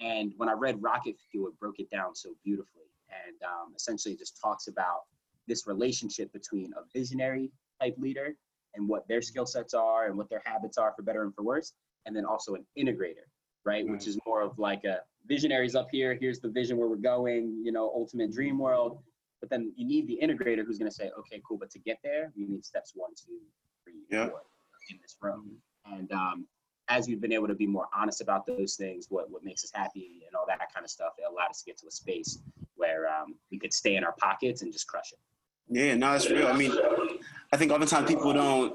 And 0.00 0.32
when 0.36 0.48
I 0.48 0.52
read 0.52 0.80
Rocket 0.82 1.16
Fuel, 1.30 1.48
it 1.48 1.58
broke 1.58 1.80
it 1.80 1.90
down 1.90 2.14
so 2.14 2.34
beautifully. 2.44 2.84
And 3.26 3.42
um, 3.42 3.72
essentially, 3.74 4.14
it 4.14 4.18
just 4.18 4.40
talks 4.40 4.68
about 4.68 5.02
this 5.48 5.66
relationship 5.66 6.32
between 6.32 6.72
a 6.74 6.82
visionary 6.96 7.50
type 7.80 7.96
leader 7.98 8.36
and 8.74 8.88
what 8.88 9.06
their 9.08 9.22
skill 9.22 9.46
sets 9.46 9.74
are 9.74 10.06
and 10.06 10.16
what 10.16 10.28
their 10.28 10.42
habits 10.44 10.78
are 10.78 10.92
for 10.94 11.02
better 11.02 11.22
and 11.22 11.34
for 11.34 11.42
worse, 11.42 11.72
and 12.06 12.14
then 12.14 12.24
also 12.24 12.54
an 12.54 12.64
integrator, 12.78 13.26
right? 13.64 13.86
Which 13.86 14.06
is 14.06 14.18
more 14.26 14.42
of 14.42 14.58
like 14.58 14.84
a 14.84 15.00
visionaries 15.26 15.74
up 15.74 15.88
here. 15.90 16.16
Here's 16.20 16.40
the 16.40 16.48
vision 16.48 16.76
where 16.78 16.88
we're 16.88 16.96
going. 16.96 17.62
You 17.64 17.72
know, 17.72 17.90
ultimate 17.94 18.32
dream 18.32 18.58
world. 18.58 18.98
But 19.40 19.50
then 19.50 19.72
you 19.76 19.86
need 19.86 20.08
the 20.08 20.18
integrator 20.20 20.64
who's 20.66 20.78
going 20.78 20.90
to 20.90 20.94
say, 20.94 21.10
okay, 21.16 21.40
cool. 21.46 21.58
But 21.58 21.70
to 21.70 21.78
get 21.78 21.98
there, 22.02 22.32
you 22.34 22.48
need 22.48 22.64
steps 22.64 22.92
one, 22.96 23.10
two, 23.14 23.38
three, 23.84 24.02
Yeah. 24.10 24.28
four 24.30 24.42
in 24.90 24.98
this 25.00 25.16
room. 25.20 25.52
And 25.86 26.10
um, 26.12 26.46
as 26.88 27.06
we've 27.06 27.20
been 27.20 27.32
able 27.32 27.46
to 27.46 27.54
be 27.54 27.66
more 27.66 27.86
honest 27.94 28.20
about 28.20 28.46
those 28.46 28.74
things, 28.74 29.06
what 29.10 29.30
what 29.30 29.44
makes 29.44 29.62
us 29.64 29.70
happy 29.72 30.22
and 30.26 30.34
all 30.34 30.44
that 30.48 30.58
kind 30.74 30.84
of 30.84 30.90
stuff, 30.90 31.12
it 31.18 31.24
allowed 31.30 31.50
us 31.50 31.60
to 31.62 31.66
get 31.66 31.78
to 31.78 31.86
a 31.86 31.90
space 31.90 32.38
where 32.76 33.06
um, 33.08 33.34
we 33.50 33.58
could 33.58 33.72
stay 33.72 33.96
in 33.96 34.04
our 34.04 34.14
pockets 34.18 34.62
and 34.62 34.72
just 34.72 34.86
crush 34.86 35.12
it. 35.12 35.18
Yeah, 35.70 35.94
no, 35.96 36.14
it's 36.14 36.30
real. 36.30 36.48
I 36.48 36.56
mean, 36.56 36.72
I 37.52 37.56
think 37.56 37.72
oftentimes 37.72 38.08
people 38.08 38.32
don't 38.32 38.74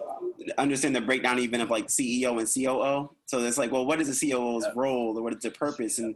understand 0.58 0.96
the 0.96 1.02
breakdown 1.02 1.38
even 1.40 1.62
of 1.62 1.70
like 1.70 1.88
CEO 1.88 2.40
and 2.40 2.48
COO. 2.52 3.16
So 3.28 3.40
it's 3.40 3.58
like, 3.58 3.72
well, 3.72 3.86
what 3.86 4.02
is 4.02 4.20
the 4.20 4.32
COO's 4.32 4.66
role 4.76 5.18
or 5.18 5.22
what 5.22 5.34
is 5.34 5.42
the 5.42 5.52
purpose? 5.52 6.00
And 6.00 6.16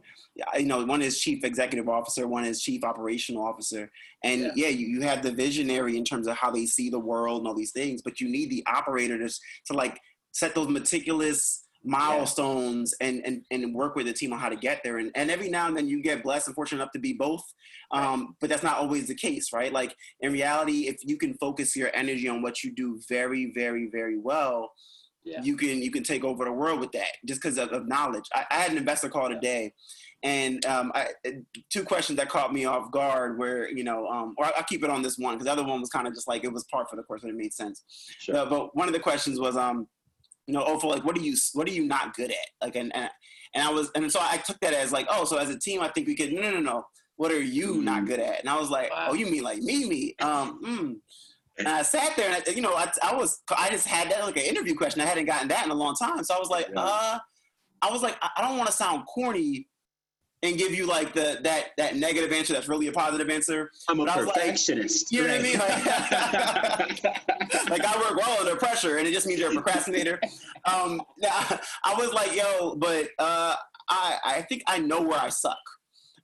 you 0.57 0.65
know, 0.65 0.83
one 0.83 1.01
is 1.01 1.19
chief 1.19 1.43
executive 1.43 1.87
officer, 1.87 2.27
one 2.27 2.45
is 2.45 2.61
chief 2.61 2.83
operational 2.83 3.43
officer. 3.43 3.91
And 4.23 4.51
yeah, 4.55 4.67
Yeah. 4.67 4.69
you, 4.69 4.87
you 4.87 5.01
have 5.01 5.21
the 5.21 5.31
visionary 5.31 5.97
in 5.97 6.03
terms 6.03 6.27
of 6.27 6.35
how 6.35 6.49
they 6.51 6.65
see 6.65 6.89
the 6.89 6.99
world 6.99 7.39
and 7.39 7.47
all 7.47 7.55
these 7.55 7.71
things, 7.71 8.01
but 8.01 8.19
you 8.19 8.27
need 8.27 8.49
the 8.49 8.63
operator 8.67 9.17
to, 9.19 9.29
to 9.67 9.73
like 9.73 9.99
set 10.31 10.55
those 10.55 10.67
meticulous 10.67 11.66
milestones 11.87 12.93
and, 12.99 13.21
and 13.25 13.43
and 13.49 13.73
work 13.73 13.95
with 13.95 14.05
the 14.05 14.13
team 14.13 14.33
on 14.33 14.39
how 14.39 14.49
to 14.49 14.55
get 14.57 14.81
there. 14.83 14.97
And, 14.97 15.09
and 15.15 15.31
every 15.31 15.49
now 15.49 15.67
and 15.67 15.75
then 15.77 15.87
you 15.87 16.01
get 16.03 16.21
blessed 16.21 16.47
and 16.47 16.55
fortunate 16.55 16.81
enough 16.81 16.91
to 16.91 16.99
be 16.99 17.13
both 17.13 17.43
um, 17.91 18.35
but 18.41 18.49
that's 18.49 18.63
not 18.63 18.77
always 18.77 19.07
the 19.07 19.15
case 19.15 19.53
right? 19.53 19.71
Like 19.71 19.95
in 20.19 20.31
reality 20.33 20.87
if 20.87 20.97
you 21.03 21.17
can 21.17 21.33
focus 21.35 21.75
your 21.75 21.89
energy 21.93 22.27
on 22.27 22.41
what 22.41 22.63
you 22.63 22.73
do 22.75 22.99
very 23.07 23.51
very 23.55 23.89
very 23.89 24.17
well 24.17 24.71
Yeah. 25.23 25.41
you 25.41 25.55
can 25.55 25.81
you 25.81 25.91
can 25.91 26.03
take 26.03 26.23
over 26.23 26.43
the 26.45 26.51
world 26.51 26.79
with 26.81 26.91
that 26.91 27.13
just 27.25 27.41
because 27.41 27.57
of, 27.57 27.69
of 27.71 27.87
knowledge. 27.87 28.25
I, 28.33 28.45
I 28.51 28.55
had 28.55 28.71
an 28.71 28.77
investor 28.77 29.09
call 29.09 29.29
today 29.29 29.73
and 30.23 30.65
um, 30.65 30.91
I, 30.95 31.09
two 31.69 31.83
questions 31.83 32.17
that 32.17 32.27
caught 32.27 32.51
me 32.51 32.65
off 32.65 32.91
guard 32.91 33.37
where 33.37 33.69
you 33.69 33.83
know 33.83 34.07
um, 34.07 34.33
or 34.37 34.45
i'll 34.45 34.63
keep 34.63 34.83
it 34.83 34.89
on 34.89 35.03
this 35.03 35.17
one 35.17 35.35
because 35.35 35.45
the 35.45 35.51
other 35.51 35.63
one 35.63 35.79
was 35.79 35.91
kind 35.91 36.07
of 36.07 36.13
just 36.15 36.27
like 36.27 36.43
it 36.43 36.51
was 36.51 36.63
part 36.73 36.89
for 36.89 36.95
the 36.95 37.03
course 37.03 37.21
but 37.21 37.29
it 37.29 37.35
made 37.35 37.53
sense. 37.53 37.83
Sure. 38.19 38.35
uh, 38.37 38.45
but 38.45 38.75
one 38.75 38.87
of 38.87 38.93
the 38.93 38.99
questions 38.99 39.39
was, 39.39 39.55
um, 39.55 39.87
you 40.47 40.53
know, 40.53 40.63
Ofo, 40.63 40.85
like, 40.85 41.03
what 41.05 41.17
are 41.17 41.21
you, 41.21 41.35
what 41.53 41.67
are 41.67 41.71
you 41.71 41.83
not 41.85 42.15
good 42.15 42.31
at? 42.31 42.47
Like, 42.61 42.75
and, 42.75 42.95
and, 42.95 43.09
and 43.53 43.63
I 43.63 43.69
was, 43.71 43.91
and 43.95 44.11
so 44.11 44.19
I 44.21 44.37
took 44.37 44.59
that 44.61 44.73
as 44.73 44.91
like, 44.91 45.07
oh, 45.09 45.25
so 45.25 45.37
as 45.37 45.49
a 45.49 45.59
team, 45.59 45.81
I 45.81 45.89
think 45.89 46.07
we 46.07 46.15
could, 46.15 46.31
no, 46.33 46.41
no, 46.41 46.51
no, 46.51 46.59
no. 46.59 46.85
What 47.17 47.31
are 47.31 47.41
you 47.41 47.81
not 47.81 48.05
good 48.05 48.19
at? 48.19 48.39
And 48.39 48.49
I 48.49 48.59
was 48.59 48.69
like, 48.69 48.91
Wow. 48.91 49.07
oh, 49.09 49.13
you 49.13 49.25
mean 49.25 49.43
like 49.43 49.59
me, 49.59 49.85
me? 49.89 50.15
Um, 50.19 50.61
mm. 50.63 50.95
And 51.57 51.67
I 51.67 51.81
sat 51.81 52.15
there 52.15 52.31
and 52.31 52.43
I, 52.47 52.51
you 52.51 52.61
know, 52.61 52.75
I, 52.75 52.91
I 53.01 53.15
was, 53.15 53.41
I 53.57 53.69
just 53.71 53.87
had 53.87 54.11
that 54.11 54.23
like 54.23 54.37
an 54.37 54.43
interview 54.43 54.75
question. 54.75 55.01
I 55.01 55.05
hadn't 55.05 55.25
gotten 55.25 55.47
that 55.47 55.65
in 55.65 55.71
a 55.71 55.75
long 55.75 55.95
time. 55.95 56.23
So 56.23 56.35
I 56.35 56.39
was 56.39 56.49
like, 56.49 56.67
Yeah. 56.71 56.79
uh, 56.81 57.19
I 57.81 57.91
was 57.91 58.03
like, 58.03 58.15
I 58.21 58.29
I 58.37 58.41
don't 58.41 58.57
want 58.57 58.69
to 58.69 58.75
sound 58.75 59.05
corny 59.07 59.67
and 60.43 60.57
give 60.57 60.73
you 60.73 60.85
like 60.85 61.13
the, 61.13 61.39
that, 61.43 61.69
that 61.77 61.95
negative 61.95 62.31
answer. 62.31 62.53
That's 62.53 62.67
really 62.67 62.87
a 62.87 62.91
positive 62.91 63.29
answer. 63.29 63.71
I'm 63.89 63.99
a 63.99 64.05
But 64.05 64.13
I 64.13 64.17
was 64.17 64.25
like, 64.27 64.35
perfectionist. 64.35 65.11
you 65.11 65.23
know 65.23 65.29
what 65.29 65.39
I 65.39 65.43
mean? 65.43 65.57
Like, 65.57 67.03
like 67.69 67.85
I 67.85 67.97
work 67.97 68.15
well 68.17 68.39
under 68.39 68.55
pressure, 68.55 68.97
and 68.97 69.07
it 69.07 69.13
just 69.13 69.25
means 69.27 69.39
you're 69.39 69.49
a 69.49 69.53
procrastinator. 69.53 70.19
Um, 70.65 71.01
I 71.23 71.95
was 71.97 72.13
like, 72.13 72.35
yo, 72.35 72.75
but 72.75 73.09
uh, 73.19 73.55
I 73.89 74.17
I 74.23 74.41
think 74.49 74.63
I 74.67 74.79
know 74.79 75.01
where 75.01 75.19
I 75.19 75.29
suck. 75.29 75.57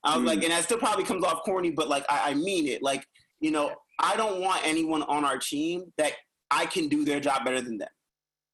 I 0.04 0.16
was 0.18 0.24
Mm. 0.24 0.28
like, 0.28 0.44
and 0.44 0.52
that 0.52 0.64
still 0.66 0.78
probably 0.78 1.06
comes 1.06 1.24
off 1.24 1.44
corny, 1.44 1.72
but 1.72 1.88
like 1.88 2.06
I, 2.10 2.32
I 2.32 2.34
mean 2.34 2.68
it. 2.68 2.84
Like 2.84 3.06
you 3.40 3.52
know, 3.52 3.72
I 4.00 4.16
don't 4.16 4.42
want 4.42 4.62
anyone 4.66 5.02
on 5.04 5.26
our 5.26 5.38
team 5.38 5.92
that 5.98 6.14
I 6.52 6.66
can 6.66 6.88
do 6.88 7.04
their 7.06 7.20
job 7.20 7.46
better 7.46 7.62
than 7.62 7.78
them. 7.80 7.90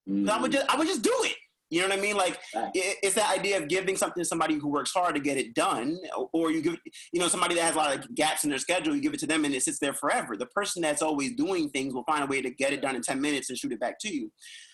Mm, 0.08 0.30
I 0.30 0.40
would 0.42 0.52
just 0.52 0.66
I 0.74 0.78
would 0.78 0.88
just 0.88 1.02
do 1.02 1.14
it. 1.24 1.36
You 1.70 1.82
know 1.82 1.90
what 1.90 2.00
I 2.00 2.02
mean? 2.02 2.18
Like 2.18 2.40
Right. 2.56 2.72
it's 2.74 3.16
that 3.16 3.32
idea 3.38 3.58
of 3.62 3.68
giving 3.68 3.96
something 3.96 4.22
to 4.22 4.26
somebody 4.28 4.56
who 4.56 4.68
works 4.70 4.92
hard 4.92 5.14
to 5.16 5.22
get 5.22 5.38
it 5.38 5.54
done, 5.54 6.00
or 6.34 6.52
you 6.52 6.62
give 6.62 6.78
you 7.14 7.20
know 7.20 7.28
somebody 7.28 7.56
that 7.56 7.62
has 7.64 7.76
a 7.76 7.78
lot 7.78 7.96
of 7.96 8.16
gaps 8.16 8.44
in 8.44 8.50
their 8.50 8.60
schedule. 8.60 8.96
You 8.96 9.02
give 9.02 9.14
it 9.14 9.20
to 9.22 9.28
them, 9.28 9.46
and 9.46 9.54
it 9.54 9.62
sits 9.64 9.80
there 9.80 9.94
forever. 9.94 10.36
The 10.36 10.48
person 10.48 10.82
that's 10.82 11.02
always 11.02 11.36
doing 11.36 11.70
things 11.70 11.94
will 11.94 12.04
find 12.06 12.24
a 12.24 12.28
way 12.28 12.42
to 12.42 12.50
get 12.50 12.74
it 12.74 12.82
done 12.82 12.96
in 12.96 13.02
ten 13.02 13.22
minutes 13.22 13.50
and 13.50 13.58
shoot 13.58 13.72
it 13.72 13.80
back 13.80 14.00
to 14.00 14.14
you. 14.14 14.32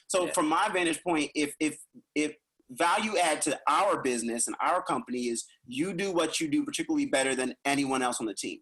So 0.07 0.25
Yeah. 0.25 0.31
from 0.31 0.47
my 0.47 0.69
vantage 0.69 1.03
point, 1.03 1.31
if 1.35 1.53
if 1.59 1.77
if 2.15 2.33
value 2.71 3.17
add 3.17 3.41
to 3.43 3.59
our 3.67 4.01
business 4.01 4.47
and 4.47 4.55
our 4.59 4.81
company 4.81 5.27
is 5.27 5.45
you 5.67 5.93
do 5.93 6.11
what 6.11 6.39
you 6.39 6.47
do 6.47 6.63
particularly 6.65 7.05
better 7.05 7.35
than 7.35 7.53
anyone 7.63 8.01
else 8.01 8.19
on 8.19 8.25
the 8.25 8.33
team 8.33 8.59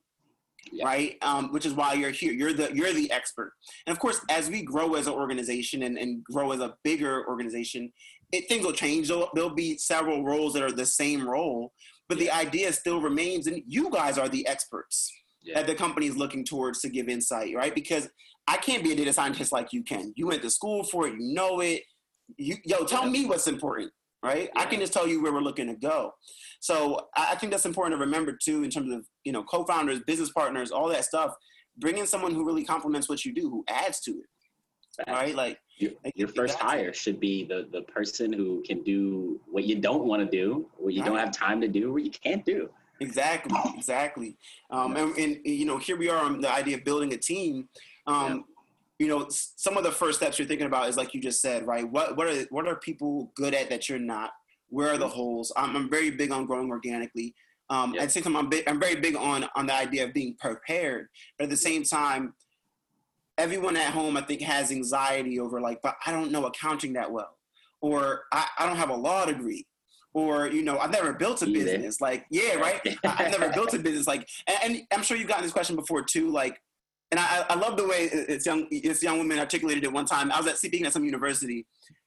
Yeah. 0.73 0.85
right 0.85 1.17
um, 1.21 1.53
which 1.53 1.65
is 1.65 1.73
why 1.73 1.93
you're 1.93 2.09
here 2.11 2.33
you're 2.33 2.51
the 2.51 2.69
you're 2.75 2.91
the 2.91 3.09
expert 3.13 3.53
and 3.87 3.93
of 3.95 3.99
course 4.01 4.19
as 4.29 4.49
we 4.49 4.61
grow 4.61 4.95
as 4.95 5.07
an 5.07 5.13
organization 5.13 5.83
and, 5.83 5.97
and 5.97 6.21
grow 6.25 6.51
as 6.51 6.59
a 6.59 6.75
bigger 6.83 7.25
organization 7.29 7.93
it, 8.33 8.49
things 8.49 8.65
will 8.65 8.73
change. 8.73 9.07
There'll, 9.07 9.29
there'll 9.33 9.55
be 9.55 9.77
several 9.77 10.23
roles 10.25 10.53
that 10.53 10.63
are 10.63 10.71
the 10.71 10.85
same 10.85 11.27
role 11.27 11.71
but 12.09 12.19
the 12.19 12.29
idea 12.31 12.71
still 12.73 13.01
remains 13.01 13.47
and 13.47 13.61
you 13.65 13.89
guys 13.89 14.17
are 14.17 14.29
the 14.29 14.45
experts 14.47 15.11
Yeah. 15.41 15.55
that 15.55 15.67
the 15.67 15.75
company 15.75 16.07
is 16.07 16.17
looking 16.17 16.43
towards 16.45 16.81
to 16.81 16.89
give 16.89 17.07
insight 17.09 17.55
right? 17.55 17.73
Because 17.73 18.09
i 18.47 18.57
can't 18.57 18.83
be 18.83 18.91
a 18.91 18.95
data 18.95 19.13
scientist 19.13 19.51
like 19.51 19.71
you 19.71 19.83
can. 19.83 20.13
You 20.15 20.27
went 20.27 20.41
to 20.41 20.49
school 20.49 20.83
for 20.83 21.07
it. 21.07 21.13
You 21.19 21.33
know 21.33 21.61
it. 21.61 21.81
You 22.37 22.55
yo 22.65 22.83
tell 22.85 23.05
me 23.09 23.25
what's 23.25 23.47
important 23.47 23.91
right? 24.23 24.49
I 24.55 24.65
can 24.65 24.79
just 24.79 24.93
tell 24.93 25.07
you 25.07 25.21
where 25.21 25.33
we're 25.33 25.41
looking 25.49 25.67
to 25.67 25.75
go. 25.75 26.13
So 26.61 27.07
I 27.15 27.31
I 27.31 27.35
think 27.35 27.51
that's 27.51 27.65
important 27.65 27.95
to 27.97 28.05
remember 28.05 28.37
too, 28.45 28.63
in 28.63 28.69
terms 28.69 28.91
of 28.93 29.05
you 29.23 29.33
know 29.33 29.43
co-founders, 29.43 29.99
business 30.11 30.31
partners, 30.31 30.71
all 30.71 30.89
that 30.89 31.05
stuff. 31.05 31.31
Bring 31.77 31.97
in 31.97 32.05
someone 32.07 32.33
who 32.35 32.45
really 32.45 32.63
complements 32.63 33.09
what 33.09 33.25
you 33.25 33.33
do, 33.33 33.49
who 33.49 33.63
adds 33.67 33.99
to 34.01 34.11
it, 34.11 34.27
right? 35.07 35.35
Like 35.35 35.59
Your, 35.77 35.91
your 36.15 36.27
first 36.27 36.57
hire 36.57 36.93
should 36.93 37.19
be 37.19 37.45
the, 37.45 37.67
the 37.71 37.81
person 37.83 38.31
who 38.31 38.61
can 38.63 38.83
do 38.83 39.39
what 39.51 39.63
you 39.63 39.75
don't 39.75 40.05
want 40.05 40.21
to 40.23 40.29
do, 40.29 40.69
what 40.77 40.93
you 40.93 41.03
don't 41.03 41.17
have 41.17 41.31
time 41.31 41.59
to 41.61 41.67
do, 41.67 41.93
what 41.93 42.03
you 42.03 42.11
can't 42.11 42.45
do. 42.45 42.69
Exactly, 42.99 43.57
exactly. 43.75 44.37
Um, 44.69 44.95
and, 44.95 45.17
and 45.17 45.39
you 45.43 45.65
know, 45.65 45.77
here 45.77 45.97
we 45.97 46.09
are 46.09 46.23
on 46.23 46.41
the 46.41 46.51
idea 46.53 46.77
of 46.77 46.83
building 46.83 47.13
a 47.13 47.17
team. 47.17 47.67
Um, 48.07 48.45
You 48.99 49.07
know, 49.07 49.27
some 49.29 49.75
of 49.75 49.83
the 49.83 49.91
first 49.91 50.19
steps 50.19 50.37
you're 50.37 50.47
thinking 50.47 50.67
about 50.67 50.87
is 50.87 50.95
like 50.95 51.13
you 51.13 51.19
just 51.19 51.41
said, 51.41 51.65
right? 51.67 51.85
What 51.95 52.15
what 52.15 52.27
are 52.27 52.43
what 52.51 52.67
are 52.67 52.75
people 52.75 53.31
good 53.35 53.53
at 53.53 53.67
that 53.69 53.89
you're 53.89 53.99
not? 53.99 54.29
Where 54.69 54.89
are 54.93 54.97
the 54.97 55.07
holes? 55.07 55.51
I'm, 55.57 55.75
I'm 55.75 55.89
very 55.89 56.11
big 56.11 56.31
on 56.31 56.45
growing 56.45 56.69
organically. 56.69 57.33
Um, 57.69 57.93
Yeah. 57.93 58.01
At 58.01 58.05
the 58.09 58.13
same 58.13 58.23
time, 58.23 58.37
I'm, 58.37 58.49
big, 58.49 58.63
I'm 58.69 58.79
very 58.79 58.95
big 58.95 59.15
on 59.15 59.49
on 59.55 59.65
the 59.65 59.73
idea 59.73 60.05
of 60.05 60.13
being 60.13 60.35
prepared, 60.39 61.07
but 61.37 61.45
at 61.45 61.49
the 61.49 61.57
same 61.69 61.83
time, 61.83 62.33
everyone 63.37 63.75
at 63.77 63.91
home, 63.93 64.17
I 64.17 64.21
think, 64.21 64.41
has 64.41 64.71
anxiety 64.71 65.39
over 65.39 65.59
like, 65.61 65.81
but 65.81 65.95
I 66.05 66.11
don't 66.11 66.31
know 66.31 66.45
accounting 66.45 66.93
that 66.93 67.11
well, 67.11 67.37
or 67.81 68.23
I, 68.31 68.45
I 68.59 68.65
don't 68.65 68.77
have 68.77 68.89
a 68.89 68.95
law 68.95 69.25
degree, 69.25 69.65
or 70.13 70.47
you 70.47 70.61
know, 70.63 70.77
I've 70.79 70.91
never 70.91 71.13
built 71.13 71.41
a 71.41 71.45
Either. 71.45 71.65
business. 71.65 72.01
Like, 72.01 72.25
yeah, 72.29 72.55
right. 72.59 72.79
I- 73.03 73.15
I've 73.25 73.31
never 73.39 73.51
built 73.53 73.73
a 73.73 73.79
business. 73.79 74.07
Like, 74.07 74.27
and, 74.47 74.75
and 74.75 74.83
I'm 74.91 75.03
sure 75.03 75.17
you've 75.17 75.27
gotten 75.27 75.43
this 75.43 75.53
question 75.53 75.75
before 75.75 76.03
too. 76.03 76.29
Like, 76.29 76.61
and 77.11 77.19
I, 77.19 77.45
I 77.49 77.55
love 77.55 77.77
the 77.77 77.87
way 77.87 78.07
this 78.07 78.45
young 78.45 78.67
this 78.69 79.03
young 79.03 79.17
woman 79.17 79.39
articulated 79.39 79.83
it 79.83 79.91
one 79.93 80.05
time. 80.05 80.31
I 80.31 80.37
was 80.37 80.47
at 80.47 80.57
speaking 80.57 80.85
at 80.85 80.93
some 80.93 81.05
university, 81.05 81.65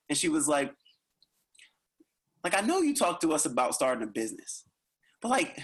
and 0.08 0.16
she 0.18 0.28
was 0.28 0.48
like, 0.48 0.72
like 2.44 2.56
I 2.56 2.60
know 2.66 2.80
you 2.80 2.94
talked 2.94 3.22
to 3.22 3.32
us 3.32 3.46
about 3.46 3.74
starting 3.74 4.02
a 4.02 4.06
business, 4.06 4.64
but 5.20 5.28
like 5.28 5.58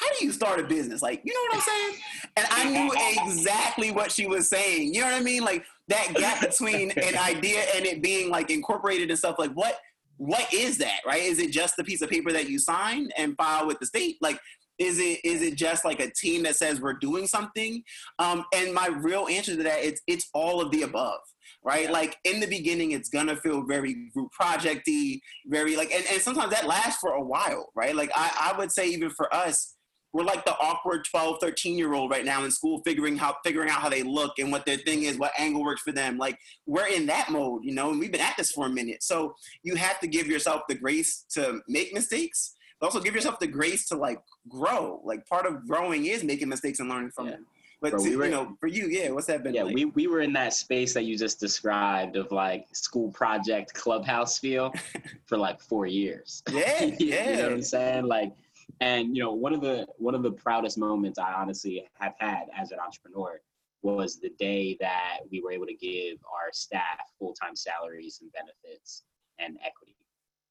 how 0.00 0.06
do 0.18 0.24
you 0.24 0.32
start 0.32 0.58
a 0.58 0.62
business? 0.62 1.02
Like, 1.02 1.20
you 1.24 1.34
know 1.34 1.40
what 1.48 1.54
I'm 1.56 1.60
saying? 1.60 2.02
And 2.36 2.46
I 2.50 2.70
knew 2.70 3.26
exactly 3.26 3.90
what 3.90 4.10
she 4.10 4.26
was 4.26 4.48
saying. 4.48 4.94
You 4.94 5.00
know 5.00 5.06
what 5.08 5.20
I 5.20 5.20
mean? 5.20 5.44
Like 5.44 5.64
that 5.88 6.14
gap 6.14 6.40
between 6.40 6.90
an 6.92 7.18
idea 7.18 7.64
and 7.76 7.84
it 7.84 8.02
being 8.02 8.30
like 8.30 8.50
incorporated 8.50 9.10
and 9.10 9.18
stuff. 9.18 9.36
Like, 9.38 9.52
what 9.52 9.78
what 10.16 10.52
is 10.52 10.78
that? 10.78 11.00
Right? 11.06 11.22
Is 11.22 11.38
it 11.38 11.50
just 11.50 11.76
the 11.76 11.84
piece 11.84 12.00
of 12.00 12.08
paper 12.08 12.32
that 12.32 12.48
you 12.48 12.58
sign 12.58 13.10
and 13.18 13.36
file 13.36 13.66
with 13.66 13.78
the 13.78 13.86
state? 13.86 14.16
Like, 14.22 14.38
is 14.78 14.98
it 14.98 15.20
is 15.22 15.42
it 15.42 15.56
just 15.56 15.84
like 15.84 16.00
a 16.00 16.10
team 16.10 16.44
that 16.44 16.56
says 16.56 16.80
we're 16.80 16.94
doing 16.94 17.26
something? 17.26 17.82
Um, 18.18 18.44
and 18.54 18.72
my 18.72 18.88
real 18.88 19.28
answer 19.28 19.54
to 19.54 19.62
that 19.64 19.84
it's 19.84 20.00
it's 20.06 20.30
all 20.32 20.62
of 20.62 20.70
the 20.70 20.82
above 20.82 21.20
right? 21.62 21.84
Yeah. 21.84 21.90
Like 21.90 22.16
in 22.24 22.40
the 22.40 22.46
beginning, 22.46 22.92
it's 22.92 23.10
gonna 23.10 23.36
feel 23.36 23.62
very 23.66 24.08
group 24.14 24.30
projecty, 24.40 25.20
very 25.46 25.76
like, 25.76 25.92
and, 25.92 26.04
and 26.10 26.20
sometimes 26.22 26.52
that 26.52 26.66
lasts 26.66 27.00
for 27.00 27.12
a 27.12 27.22
while, 27.22 27.70
right? 27.74 27.94
Like 27.94 28.10
I, 28.14 28.52
I 28.52 28.58
would 28.58 28.72
say 28.72 28.88
even 28.88 29.10
for 29.10 29.32
us, 29.34 29.76
we're 30.12 30.24
like 30.24 30.44
the 30.44 30.56
awkward 30.58 31.04
12, 31.04 31.38
13 31.40 31.78
year 31.78 31.94
old 31.94 32.10
right 32.10 32.24
now 32.24 32.44
in 32.44 32.50
school, 32.50 32.80
figuring 32.84 33.16
how 33.16 33.36
figuring 33.44 33.70
out 33.70 33.80
how 33.80 33.88
they 33.88 34.02
look 34.02 34.38
and 34.38 34.50
what 34.50 34.66
their 34.66 34.76
thing 34.78 35.04
is, 35.04 35.16
what 35.18 35.32
angle 35.38 35.62
works 35.62 35.82
for 35.82 35.92
them. 35.92 36.18
Like 36.18 36.38
we're 36.66 36.86
in 36.88 37.06
that 37.06 37.30
mode, 37.30 37.64
you 37.64 37.72
know, 37.74 37.90
and 37.90 38.00
we've 38.00 38.10
been 38.12 38.20
at 38.20 38.36
this 38.36 38.50
for 38.52 38.66
a 38.66 38.70
minute. 38.70 39.02
So 39.02 39.34
you 39.62 39.76
have 39.76 40.00
to 40.00 40.06
give 40.08 40.26
yourself 40.26 40.62
the 40.68 40.74
grace 40.74 41.24
to 41.34 41.60
make 41.68 41.94
mistakes, 41.94 42.54
but 42.80 42.86
also 42.86 43.00
give 43.00 43.14
yourself 43.14 43.38
the 43.38 43.46
grace 43.46 43.86
to 43.88 43.96
like 43.96 44.20
grow. 44.48 45.00
Like 45.04 45.26
part 45.26 45.46
of 45.46 45.66
growing 45.66 46.06
is 46.06 46.24
making 46.24 46.48
mistakes 46.48 46.80
and 46.80 46.88
learning 46.88 47.10
from 47.12 47.26
Yeah. 47.26 47.32
them. 47.32 47.46
But 47.82 47.92
Bro, 47.92 48.02
to- 48.04 48.10
we 48.10 48.16
were- 48.16 48.24
you 48.26 48.30
know, 48.32 48.56
for 48.60 48.66
you, 48.66 48.88
yeah, 48.88 49.08
what's 49.10 49.26
that 49.28 49.42
been 49.42 49.54
yeah, 49.54 49.62
like? 49.62 49.74
we, 49.74 49.86
we 49.86 50.06
were 50.06 50.20
in 50.20 50.34
that 50.34 50.52
space 50.52 50.92
that 50.92 51.04
you 51.04 51.16
just 51.16 51.40
described 51.40 52.16
of 52.16 52.30
like 52.30 52.66
school 52.72 53.10
project 53.12 53.72
clubhouse 53.72 54.38
feel 54.38 54.70
for 55.26 55.38
like 55.38 55.60
four 55.62 55.86
years. 55.86 56.42
yeah, 56.52 56.84
yeah 56.84 56.94
you 57.30 57.36
know 57.38 57.42
what 57.44 57.52
I'm 57.52 57.62
saying? 57.62 58.04
Like, 58.04 58.32
and 58.80 59.16
you 59.16 59.22
know, 59.22 59.32
one 59.32 59.52
of 59.52 59.60
the 59.60 59.86
one 59.98 60.14
of 60.14 60.22
the 60.22 60.32
proudest 60.32 60.78
moments 60.78 61.18
I 61.18 61.32
honestly 61.32 61.86
have 61.98 62.14
had 62.18 62.44
as 62.56 62.72
an 62.72 62.78
entrepreneur 62.84 63.40
was 63.82 64.18
the 64.20 64.30
day 64.38 64.76
that 64.80 65.18
we 65.30 65.40
were 65.40 65.52
able 65.52 65.66
to 65.66 65.74
give 65.74 66.18
our 66.30 66.50
staff 66.52 67.00
full 67.18 67.32
time 67.34 67.56
salaries 67.56 68.18
and 68.22 68.30
benefits 68.32 69.04
and 69.38 69.56
equity. 69.64 69.96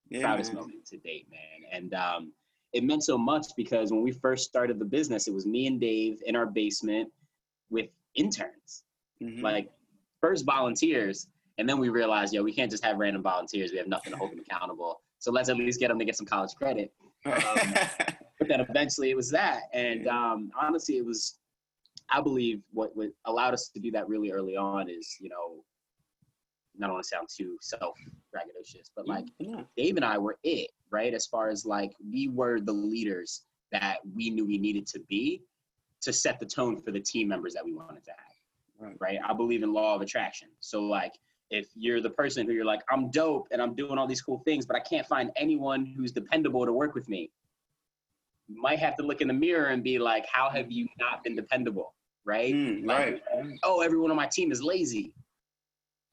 yeah, 0.09 0.21
proudest 0.21 0.53
man. 0.53 0.61
moment 0.63 0.86
to 0.88 0.97
date, 0.97 1.27
man. 1.30 1.69
And 1.71 1.93
um, 1.93 2.34
it 2.73 2.84
meant 2.84 3.03
so 3.03 3.17
much 3.17 3.47
because 3.55 3.91
when 3.91 4.01
we 4.01 4.11
first 4.11 4.47
started 4.47 4.80
the 4.80 4.86
business, 4.86 5.27
it 5.27 5.34
was 5.34 5.45
me 5.45 5.67
and 5.67 5.80
Dave 5.80 6.21
in 6.25 6.36
our 6.36 6.45
basement 6.47 7.09
with 7.69 7.89
interns, 8.15 8.84
Mhm. 9.21 9.41
like 9.43 9.69
first 10.21 10.43
volunteers, 10.45 11.27
and 11.59 11.67
then 11.69 11.77
we 11.77 11.89
realized, 11.89 12.34
yo, 12.34 12.41
we 12.41 12.53
can't 12.53 12.71
just 12.71 12.84
have 12.84 12.97
random 12.97 13.21
volunteers. 13.21 13.71
We 13.71 13.77
have 13.77 13.88
nothing 13.88 14.11
to 14.13 14.17
hold 14.17 14.32
them 14.32 14.39
accountable. 14.39 15.01
So 15.19 15.32
let's 15.32 15.49
at 15.49 15.57
least 15.57 15.80
get 15.80 15.89
them 15.89 15.99
to 15.99 16.05
get 16.05 16.15
some 16.15 16.25
college 16.25 16.55
credit. 16.55 16.91
But 17.23 17.43
eventually 18.62 19.10
it 19.10 19.16
was 19.16 19.30
that, 19.32 19.64
and 19.74 20.07
um, 20.07 20.51
honestly, 20.60 20.97
it 20.97 21.05
was. 21.05 21.36
I 22.12 22.22
believe 22.22 22.64
what, 22.74 22.95
what 22.95 23.10
allowed 23.26 23.53
us 23.53 23.70
to 23.70 23.80
do 23.80 23.91
that 23.91 24.10
really 24.10 24.32
early 24.32 24.55
on 24.55 24.89
is, 24.89 25.16
you 25.22 25.30
know, 25.30 25.64
I 26.82 26.88
don't 26.88 26.93
want 26.93 27.03
to 27.03 27.07
sound 27.07 27.28
too 27.30 27.55
self-braggadocious, 27.62 28.89
but 28.95 29.07
like 29.07 29.28
Yeah. 29.38 29.62
Dave 29.78 29.95
and 29.95 30.03
I 30.03 30.18
were 30.18 30.38
it, 30.43 30.72
right? 30.89 31.14
As 31.14 31.28
far 31.28 31.49
as 31.49 31.68
like 31.68 31.91
we 32.12 32.28
were 32.30 32.62
the 32.62 32.72
leaders 32.74 33.43
that 33.72 33.97
we 34.16 34.32
knew 34.32 34.43
we 34.43 34.57
needed 34.57 34.88
to 34.88 34.99
be 35.01 35.43
to 36.01 36.12
set 36.12 36.39
the 36.39 36.47
tone 36.47 36.82
for 36.82 36.89
the 36.89 36.99
team 36.99 37.28
members 37.28 37.53
that 37.53 37.64
we 37.64 37.74
wanted 37.76 38.03
to 38.05 38.12
have, 38.12 38.88
Right. 38.88 38.97
right? 38.99 39.20
I 39.24 39.34
believe 39.34 39.62
in 39.62 39.72
law 39.72 39.93
of 39.93 40.01
attraction. 40.01 40.47
So 40.62 40.82
like 40.82 41.14
if 41.51 41.68
you're 41.76 42.01
the 42.01 42.10
person 42.10 42.47
who 42.47 42.53
you're 42.53 42.66
like, 42.66 42.82
I'm 42.89 43.12
dope 43.12 43.49
and 43.51 43.62
I'm 43.62 43.76
doing 43.76 43.99
all 43.99 44.07
these 44.07 44.22
cool 44.24 44.39
things, 44.45 44.66
but 44.66 44.76
I 44.76 44.80
can't 44.80 45.05
find 45.05 45.30
anyone 45.36 45.86
who's 45.86 46.12
dependable 46.12 46.66
to 46.66 46.74
work 46.74 46.95
with 46.95 47.07
me, 47.07 47.30
might 48.50 48.80
have 48.80 48.95
to 48.97 49.04
look 49.04 49.22
in 49.22 49.28
the 49.28 49.34
mirror 49.34 49.68
and 49.68 49.84
be 49.84 50.00
like, 50.00 50.26
how 50.32 50.50
have 50.50 50.72
you 50.72 50.88
not 51.00 51.24
been 51.24 51.36
dependable, 51.36 51.93
right? 52.26 52.54
Mm, 52.54 52.86
Like, 52.86 53.22
right. 53.34 53.60
oh, 53.64 53.82
everyone 53.82 54.12
on 54.12 54.18
my 54.18 54.28
team 54.28 54.52
is 54.52 54.64
lazy. 54.64 55.14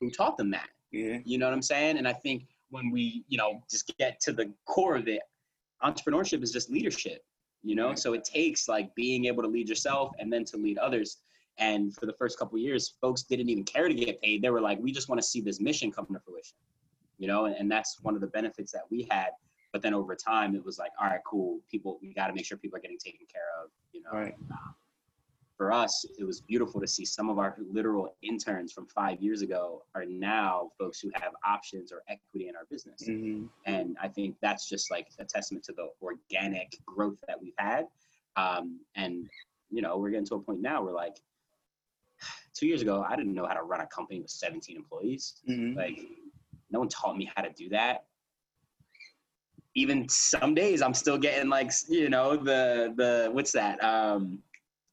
Who 0.01 0.11
taught 0.11 0.37
them 0.37 0.51
that? 0.51 0.68
Yeah. 0.93 1.18
You 1.24 1.39
know 1.39 1.47
what 1.47 1.55
I'm 1.55 1.62
saying? 1.62 1.99
And 1.99 2.07
I 2.07 2.12
think 2.12 2.45
when 2.70 2.91
we, 2.91 3.24
you 3.28 3.39
know, 3.39 3.62
just 3.70 3.91
get 3.99 4.20
to 4.20 4.32
the 4.32 4.53
core 4.66 4.97
of 4.97 5.09
it, 5.09 5.22
entrepreneurship 5.82 6.43
is 6.43 6.53
just 6.53 6.70
leadership, 6.70 7.24
you 7.62 7.74
know? 7.74 7.89
Right. 7.89 7.99
So 7.99 8.12
it 8.12 8.24
takes 8.24 8.68
like 8.68 8.95
being 8.95 9.24
able 9.26 9.43
to 9.43 9.49
lead 9.49 9.68
yourself 9.68 10.12
and 10.18 10.32
then 10.32 10.45
to 10.47 10.57
lead 10.57 10.78
others. 10.78 11.18
And 11.59 11.95
for 11.95 12.05
the 12.05 12.12
first 12.12 12.39
couple 12.39 12.57
of 12.57 12.62
years, 12.62 12.95
folks 13.01 13.22
didn't 13.22 13.49
even 13.49 13.64
care 13.64 13.89
to 13.89 13.95
get 13.95 14.20
paid. 14.20 14.43
They 14.43 14.51
were 14.51 14.61
like, 14.61 14.78
we 14.78 14.93
just 14.93 15.09
want 15.09 15.20
to 15.22 15.26
see 15.26 15.41
this 15.41 15.59
mission 15.59 15.91
come 15.91 16.07
to 16.12 16.20
fruition, 16.20 16.57
you 17.18 17.28
know? 17.28 17.47
And, 17.47 17.57
and 17.57 17.70
that's 17.70 17.99
one 18.03 18.14
of 18.14 18.20
the 18.20 18.26
benefits 18.26 18.72
that 18.72 18.82
we 18.91 19.09
had. 19.11 19.30
But 19.77 19.83
then 19.83 19.93
over 19.93 20.16
time, 20.16 20.55
it 20.55 20.64
was 20.64 20.79
like, 20.79 20.93
all 20.99 21.07
right, 21.07 21.20
cool. 21.27 21.61
People, 21.70 21.99
we 22.01 22.14
got 22.14 22.29
to 22.29 22.33
make 22.33 22.47
sure 22.47 22.57
people 22.57 22.79
are 22.79 22.81
getting 22.81 22.97
taken 22.97 23.27
care 23.31 23.43
of, 23.62 23.68
you 23.93 24.01
know? 24.01 24.11
Right. 24.11 24.35
for 25.59 25.70
us, 25.70 26.07
it 26.18 26.24
was 26.24 26.41
beautiful 26.41 26.81
to 26.81 26.87
see 26.87 27.05
some 27.05 27.29
of 27.29 27.39
our 27.39 27.55
literal 27.70 28.16
interns 28.22 28.72
from 28.72 28.87
five 28.87 29.20
years 29.20 29.43
ago 29.43 29.83
are 29.95 30.07
now 30.07 30.70
folks 30.79 30.99
who 30.99 31.11
have 31.12 31.33
options 31.47 31.93
or 31.93 32.03
equity 32.09 32.49
in 32.49 32.57
our 32.57 32.64
business. 32.70 33.03
hmm 33.05 33.49
And 33.66 33.99
I 34.01 34.09
think 34.09 34.37
that's 34.41 34.66
just 34.66 34.91
like 34.91 35.09
a 35.18 35.27
testament 35.27 35.62
to 35.66 35.74
the 35.74 35.89
organic 36.01 36.79
growth 36.87 37.18
that 37.27 37.39
we've 37.39 37.53
had. 37.59 37.87
Um, 38.37 38.81
and, 38.95 39.29
you 39.68 39.83
know, 39.83 39.99
we're 39.99 40.09
getting 40.09 40.24
to 40.29 40.37
a 40.37 40.41
point 40.41 40.62
now 40.62 40.83
where 40.83 40.95
like 40.95 41.18
two 42.55 42.66
years 42.66 42.81
ago, 42.81 43.05
I 43.07 43.14
didn't 43.14 43.35
know 43.35 43.45
how 43.45 43.53
to 43.53 43.62
run 43.62 43.83
a 43.83 43.87
company 43.89 44.20
with 44.20 44.31
17 44.31 44.74
employees. 44.74 45.35
hmm 45.45 45.74
Like, 45.74 46.01
no 46.70 46.79
one 46.79 46.89
taught 46.89 47.18
me 47.18 47.31
how 47.37 47.43
to 47.43 47.51
do 47.51 47.68
that. 47.68 48.07
Even 49.77 50.09
some 50.09 50.55
days, 50.55 50.81
I'm 50.81 50.95
still 50.95 51.18
getting 51.18 51.51
like, 51.51 51.70
you 51.89 52.09
know, 52.09 52.35
the 52.37 52.95
the 52.97 53.29
what's 53.33 53.53
that? 53.53 53.83
Um, 53.85 54.43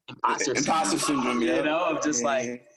imposter 0.09 0.53
Imposter 0.55 0.99
syndrome, 0.99 1.41
yeah. 1.41 1.55
You 1.57 1.63
know, 1.63 1.85
of 1.85 2.03
just 2.03 2.21
Yeah, 2.21 2.27
like 2.27 2.67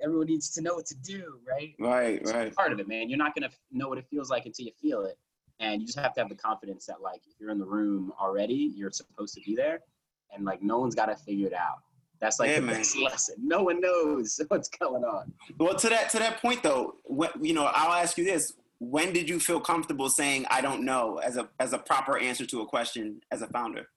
everyone 0.00 0.26
needs 0.26 0.50
to 0.54 0.62
know 0.62 0.74
what 0.76 0.86
to 0.86 0.94
do, 0.94 1.40
right? 1.46 1.74
Right, 1.80 2.20
It's 2.20 2.32
right. 2.32 2.54
part 2.54 2.72
of 2.72 2.78
it, 2.78 2.86
man. 2.86 3.08
You're 3.10 3.18
not 3.18 3.34
gonna 3.34 3.50
know 3.72 3.88
what 3.88 3.98
it 3.98 4.06
feels 4.08 4.30
like 4.30 4.46
until 4.46 4.66
you 4.66 4.72
feel 4.80 5.02
it, 5.04 5.18
and 5.58 5.80
you 5.80 5.86
just 5.86 5.98
have 5.98 6.14
to 6.14 6.20
have 6.20 6.28
the 6.28 6.36
confidence 6.36 6.86
that 6.86 7.00
like 7.02 7.22
if 7.26 7.34
you're 7.40 7.50
in 7.50 7.58
the 7.58 7.66
room 7.66 8.12
already, 8.20 8.72
you're 8.76 8.92
supposed 8.92 9.34
to 9.34 9.40
be 9.40 9.56
there, 9.56 9.80
and 10.32 10.44
like 10.44 10.62
no 10.62 10.78
one's 10.78 10.94
got 10.94 11.06
to 11.06 11.16
figure 11.16 11.48
it 11.48 11.54
out. 11.54 11.78
That's 12.20 12.38
like 12.38 12.50
Yeah, 12.50 12.60
the 12.60 12.66
man. 12.66 12.76
best 12.76 12.96
lesson. 13.02 13.34
No 13.42 13.64
one 13.64 13.80
knows 13.80 14.40
what's 14.48 14.68
going 14.68 15.02
on. 15.02 15.32
Well, 15.58 15.74
to 15.74 15.88
that 15.88 16.08
to 16.10 16.20
that 16.20 16.40
point 16.40 16.62
though, 16.62 16.94
what 17.02 17.32
you 17.44 17.52
know, 17.52 17.64
I'll 17.64 18.00
ask 18.00 18.16
you 18.16 18.24
this: 18.24 18.52
When 18.78 19.12
did 19.12 19.28
you 19.28 19.40
feel 19.40 19.60
comfortable 19.60 20.10
saying 20.10 20.46
"I 20.50 20.60
don't 20.60 20.84
know" 20.84 21.18
as 21.18 21.36
a 21.36 21.48
as 21.60 21.72
a 21.72 21.78
proper 21.78 22.18
answer 22.18 22.44
to 22.46 22.60
a 22.60 22.66
question 22.66 23.20
as 23.30 23.42
a 23.42 23.46
founder? 23.48 23.88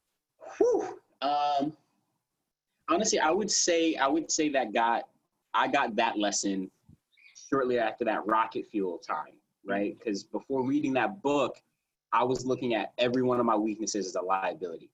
Whew. 0.57 0.99
Um, 1.21 1.73
honestly, 2.89 3.19
I 3.19 3.31
would 3.31 3.51
say 3.51 3.95
I 3.95 4.07
would 4.07 4.31
say 4.31 4.49
that 4.49 4.73
got 4.73 5.03
I 5.53 5.67
got 5.67 5.95
that 5.97 6.17
lesson 6.17 6.71
shortly 7.49 7.79
after 7.79 8.05
that 8.05 8.25
rocket 8.25 8.67
fuel 8.71 8.99
time, 8.99 9.33
right? 9.65 9.97
Because 9.97 10.23
before 10.23 10.63
reading 10.63 10.93
that 10.93 11.21
book, 11.21 11.57
I 12.13 12.23
was 12.23 12.45
looking 12.45 12.75
at 12.75 12.93
every 12.97 13.21
one 13.23 13.39
of 13.39 13.45
my 13.45 13.55
weaknesses 13.55 14.07
as 14.07 14.15
a 14.15 14.21
liability. 14.21 14.89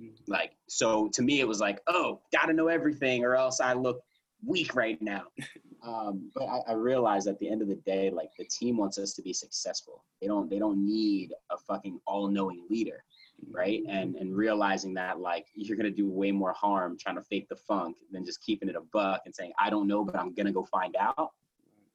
Mhm. 0.00 0.14
Like, 0.26 0.56
so 0.68 1.08
to 1.10 1.22
me, 1.22 1.40
it 1.40 1.48
was 1.48 1.60
like, 1.60 1.80
oh, 1.86 2.20
gotta 2.32 2.52
know 2.52 2.68
everything, 2.68 3.24
or 3.24 3.34
else 3.34 3.60
I 3.60 3.72
look 3.72 4.02
weak 4.44 4.74
right 4.74 5.00
now. 5.00 5.24
Um, 5.84 6.30
but 6.34 6.44
I, 6.44 6.60
I 6.68 6.72
realized 6.74 7.26
at 7.26 7.38
the 7.38 7.50
end 7.50 7.60
of 7.60 7.68
the 7.68 7.74
day, 7.76 8.10
like 8.10 8.30
the 8.38 8.44
team 8.44 8.76
wants 8.76 8.98
us 8.98 9.14
to 9.14 9.22
be 9.22 9.32
successful. 9.32 10.04
They 10.20 10.28
don't. 10.28 10.48
They 10.48 10.58
don't 10.58 10.84
need 10.84 11.32
a 11.50 11.56
fucking 11.58 12.00
all-knowing 12.06 12.64
leader 12.70 13.04
right 13.50 13.82
and 13.88 14.14
and 14.14 14.36
realizing 14.36 14.94
that 14.94 15.18
like 15.18 15.46
you're 15.54 15.76
gonna 15.76 15.90
do 15.90 16.08
way 16.08 16.30
more 16.30 16.52
harm 16.52 16.96
trying 16.96 17.16
to 17.16 17.22
fake 17.22 17.48
the 17.48 17.56
funk 17.56 17.96
than 18.12 18.24
just 18.24 18.40
keeping 18.40 18.68
it 18.68 18.76
a 18.76 18.80
buck 18.92 19.20
and 19.24 19.34
saying 19.34 19.52
i 19.58 19.68
don't 19.68 19.88
know 19.88 20.04
but 20.04 20.16
i'm 20.16 20.32
gonna 20.32 20.52
go 20.52 20.64
find 20.64 20.94
out 20.96 21.32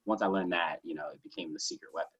once 0.05 0.21
i 0.21 0.25
learned 0.25 0.51
that 0.51 0.79
you 0.83 0.93
know 0.93 1.07
it 1.13 1.23
became 1.23 1.53
the 1.53 1.59
secret 1.59 1.89
weapon 1.93 2.11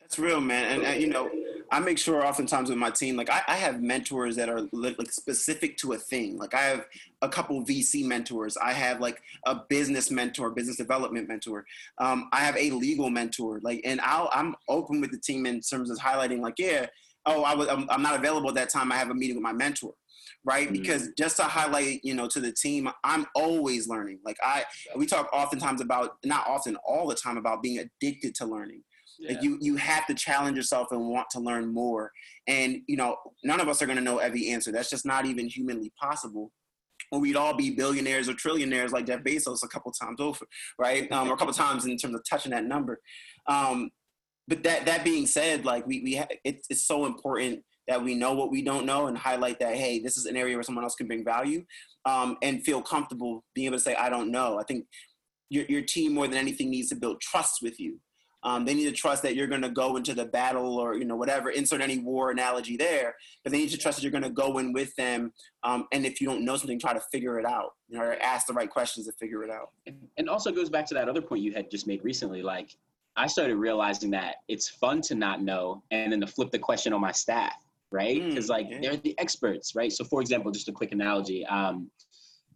That's 0.00 0.18
real, 0.18 0.40
man. 0.40 0.72
And, 0.72 0.82
and 0.82 1.00
you 1.00 1.08
know, 1.08 1.30
I 1.72 1.78
make 1.80 1.98
sure 1.98 2.26
oftentimes 2.26 2.68
with 2.68 2.78
my 2.78 2.90
team, 2.90 3.16
like 3.16 3.30
I, 3.30 3.42
I 3.46 3.56
have 3.56 3.80
mentors 3.80 4.36
that 4.36 4.48
are 4.48 4.62
li- 4.72 4.96
like 4.98 5.12
specific 5.12 5.76
to 5.78 5.92
a 5.92 5.96
thing. 5.98 6.36
Like 6.36 6.52
I 6.54 6.62
have 6.62 6.86
a 7.22 7.28
couple 7.28 7.64
VC 7.64 8.04
mentors. 8.04 8.56
I 8.56 8.72
have 8.72 9.00
like 9.00 9.22
a 9.46 9.54
business 9.68 10.10
mentor, 10.10 10.50
business 10.50 10.76
development 10.76 11.28
mentor. 11.28 11.64
Um, 11.98 12.28
I 12.32 12.40
have 12.40 12.56
a 12.56 12.70
legal 12.70 13.08
mentor. 13.10 13.60
Like, 13.62 13.82
and 13.84 14.00
I'll 14.00 14.28
I'm 14.32 14.56
open 14.68 15.00
with 15.00 15.12
the 15.12 15.18
team 15.18 15.46
in 15.46 15.60
terms 15.60 15.90
of 15.90 15.98
highlighting, 15.98 16.40
like, 16.40 16.58
yeah, 16.58 16.86
oh, 17.26 17.44
I 17.44 17.54
was 17.54 17.68
I'm, 17.68 17.88
I'm 17.88 18.02
not 18.02 18.18
available 18.18 18.48
at 18.48 18.56
that 18.56 18.70
time. 18.70 18.90
I 18.90 18.96
have 18.96 19.10
a 19.10 19.14
meeting 19.14 19.36
with 19.36 19.42
my 19.42 19.52
mentor. 19.52 19.94
right? 20.44 20.68
Mm-hmm. 20.68 20.80
Because 20.80 21.08
just 21.18 21.36
to 21.36 21.44
highlight, 21.44 22.00
you 22.04 22.14
know, 22.14 22.26
to 22.28 22.40
the 22.40 22.52
team, 22.52 22.88
I'm 23.04 23.26
always 23.34 23.88
learning. 23.88 24.20
Like 24.24 24.38
I, 24.42 24.64
we 24.96 25.06
talk 25.06 25.28
oftentimes 25.32 25.80
about, 25.80 26.16
not 26.24 26.46
often, 26.46 26.76
all 26.76 27.06
the 27.06 27.14
time 27.14 27.36
about 27.36 27.62
being 27.62 27.78
addicted 27.78 28.34
to 28.36 28.46
learning. 28.46 28.82
Yeah. 29.20 29.32
Like 29.32 29.42
you, 29.42 29.58
you 29.60 29.76
have 29.76 30.06
to 30.06 30.14
challenge 30.14 30.56
yourself 30.56 30.88
and 30.90 31.08
want 31.08 31.28
to 31.30 31.40
learn 31.40 31.72
more. 31.72 32.10
And 32.46 32.80
you 32.86 32.96
know, 32.96 33.16
none 33.44 33.60
of 33.60 33.68
us 33.68 33.82
are 33.82 33.86
going 33.86 33.98
to 33.98 34.04
know 34.04 34.18
every 34.18 34.50
answer. 34.50 34.72
That's 34.72 34.90
just 34.90 35.04
not 35.04 35.26
even 35.26 35.46
humanly 35.46 35.92
possible. 36.00 36.50
Or 37.12 37.20
we'd 37.20 37.36
all 37.36 37.54
be 37.54 37.70
billionaires 37.70 38.28
or 38.28 38.34
trillionaires 38.34 38.92
like 38.92 39.06
Jeff 39.06 39.22
Bezos 39.22 39.64
a 39.64 39.68
couple 39.68 39.92
times 39.92 40.20
over, 40.20 40.46
right? 40.78 41.10
Um, 41.12 41.28
or 41.28 41.34
a 41.34 41.36
couple 41.36 41.52
times 41.52 41.84
in 41.84 41.96
terms 41.96 42.14
of 42.14 42.22
touching 42.28 42.52
that 42.52 42.64
number. 42.64 43.00
Um, 43.46 43.90
but 44.48 44.62
that 44.62 44.86
that 44.86 45.04
being 45.04 45.26
said, 45.26 45.64
like 45.64 45.86
we 45.86 46.00
we 46.00 46.16
ha- 46.16 46.28
it's, 46.44 46.66
it's 46.70 46.86
so 46.86 47.06
important 47.06 47.62
that 47.90 48.02
we 48.02 48.14
know 48.14 48.32
what 48.32 48.50
we 48.52 48.62
don't 48.62 48.86
know 48.86 49.08
and 49.08 49.18
highlight 49.18 49.58
that 49.58 49.74
hey 49.76 49.98
this 49.98 50.16
is 50.16 50.26
an 50.26 50.36
area 50.36 50.54
where 50.54 50.62
someone 50.62 50.84
else 50.84 50.94
can 50.94 51.08
bring 51.08 51.24
value 51.24 51.64
um, 52.06 52.36
and 52.40 52.64
feel 52.64 52.80
comfortable 52.80 53.44
being 53.54 53.66
able 53.66 53.76
to 53.76 53.82
say 53.82 53.94
i 53.96 54.08
don't 54.08 54.30
know 54.30 54.58
i 54.58 54.62
think 54.62 54.86
your, 55.50 55.64
your 55.66 55.82
team 55.82 56.14
more 56.14 56.28
than 56.28 56.38
anything 56.38 56.70
needs 56.70 56.88
to 56.88 56.94
build 56.94 57.20
trust 57.20 57.58
with 57.62 57.80
you 57.80 57.98
um, 58.42 58.64
they 58.64 58.74
need 58.74 58.86
to 58.86 58.92
trust 58.92 59.22
that 59.22 59.34
you're 59.34 59.46
going 59.46 59.62
to 59.62 59.70
go 59.70 59.96
into 59.96 60.14
the 60.14 60.24
battle 60.24 60.78
or 60.78 60.94
you 60.94 61.04
know 61.04 61.16
whatever 61.16 61.50
insert 61.50 61.80
any 61.80 61.98
war 61.98 62.30
analogy 62.30 62.76
there 62.76 63.14
but 63.42 63.52
they 63.52 63.58
need 63.58 63.70
to 63.70 63.78
trust 63.78 63.98
that 63.98 64.02
you're 64.02 64.12
going 64.12 64.24
to 64.24 64.30
go 64.30 64.58
in 64.58 64.72
with 64.72 64.94
them 64.96 65.32
um, 65.62 65.86
and 65.92 66.04
if 66.06 66.20
you 66.20 66.26
don't 66.26 66.44
know 66.44 66.56
something 66.56 66.78
try 66.78 66.92
to 66.92 67.02
figure 67.12 67.38
it 67.38 67.46
out 67.46 67.74
you 67.88 67.96
know 67.98 68.04
or 68.04 68.16
ask 68.22 68.46
the 68.46 68.54
right 68.54 68.70
questions 68.70 69.06
to 69.06 69.12
figure 69.12 69.42
it 69.42 69.50
out 69.50 69.70
and 70.16 70.28
also 70.28 70.50
goes 70.50 70.68
back 70.68 70.86
to 70.86 70.94
that 70.94 71.08
other 71.08 71.22
point 71.22 71.42
you 71.42 71.52
had 71.52 71.70
just 71.70 71.86
made 71.86 72.02
recently 72.04 72.42
like 72.42 72.76
i 73.16 73.26
started 73.26 73.56
realizing 73.56 74.10
that 74.10 74.36
it's 74.48 74.68
fun 74.68 75.00
to 75.00 75.14
not 75.14 75.42
know 75.42 75.82
and 75.90 76.12
then 76.12 76.20
to 76.20 76.26
flip 76.26 76.50
the 76.50 76.58
question 76.58 76.92
on 76.92 77.00
my 77.00 77.12
staff 77.12 77.54
right? 77.90 78.22
Because 78.22 78.46
mm, 78.46 78.50
like 78.50 78.66
yeah. 78.70 78.78
they're 78.80 78.96
the 78.96 79.18
experts, 79.18 79.74
right? 79.74 79.92
So 79.92 80.04
for 80.04 80.20
example, 80.20 80.50
just 80.52 80.68
a 80.68 80.72
quick 80.72 80.92
analogy, 80.92 81.44
um, 81.46 81.90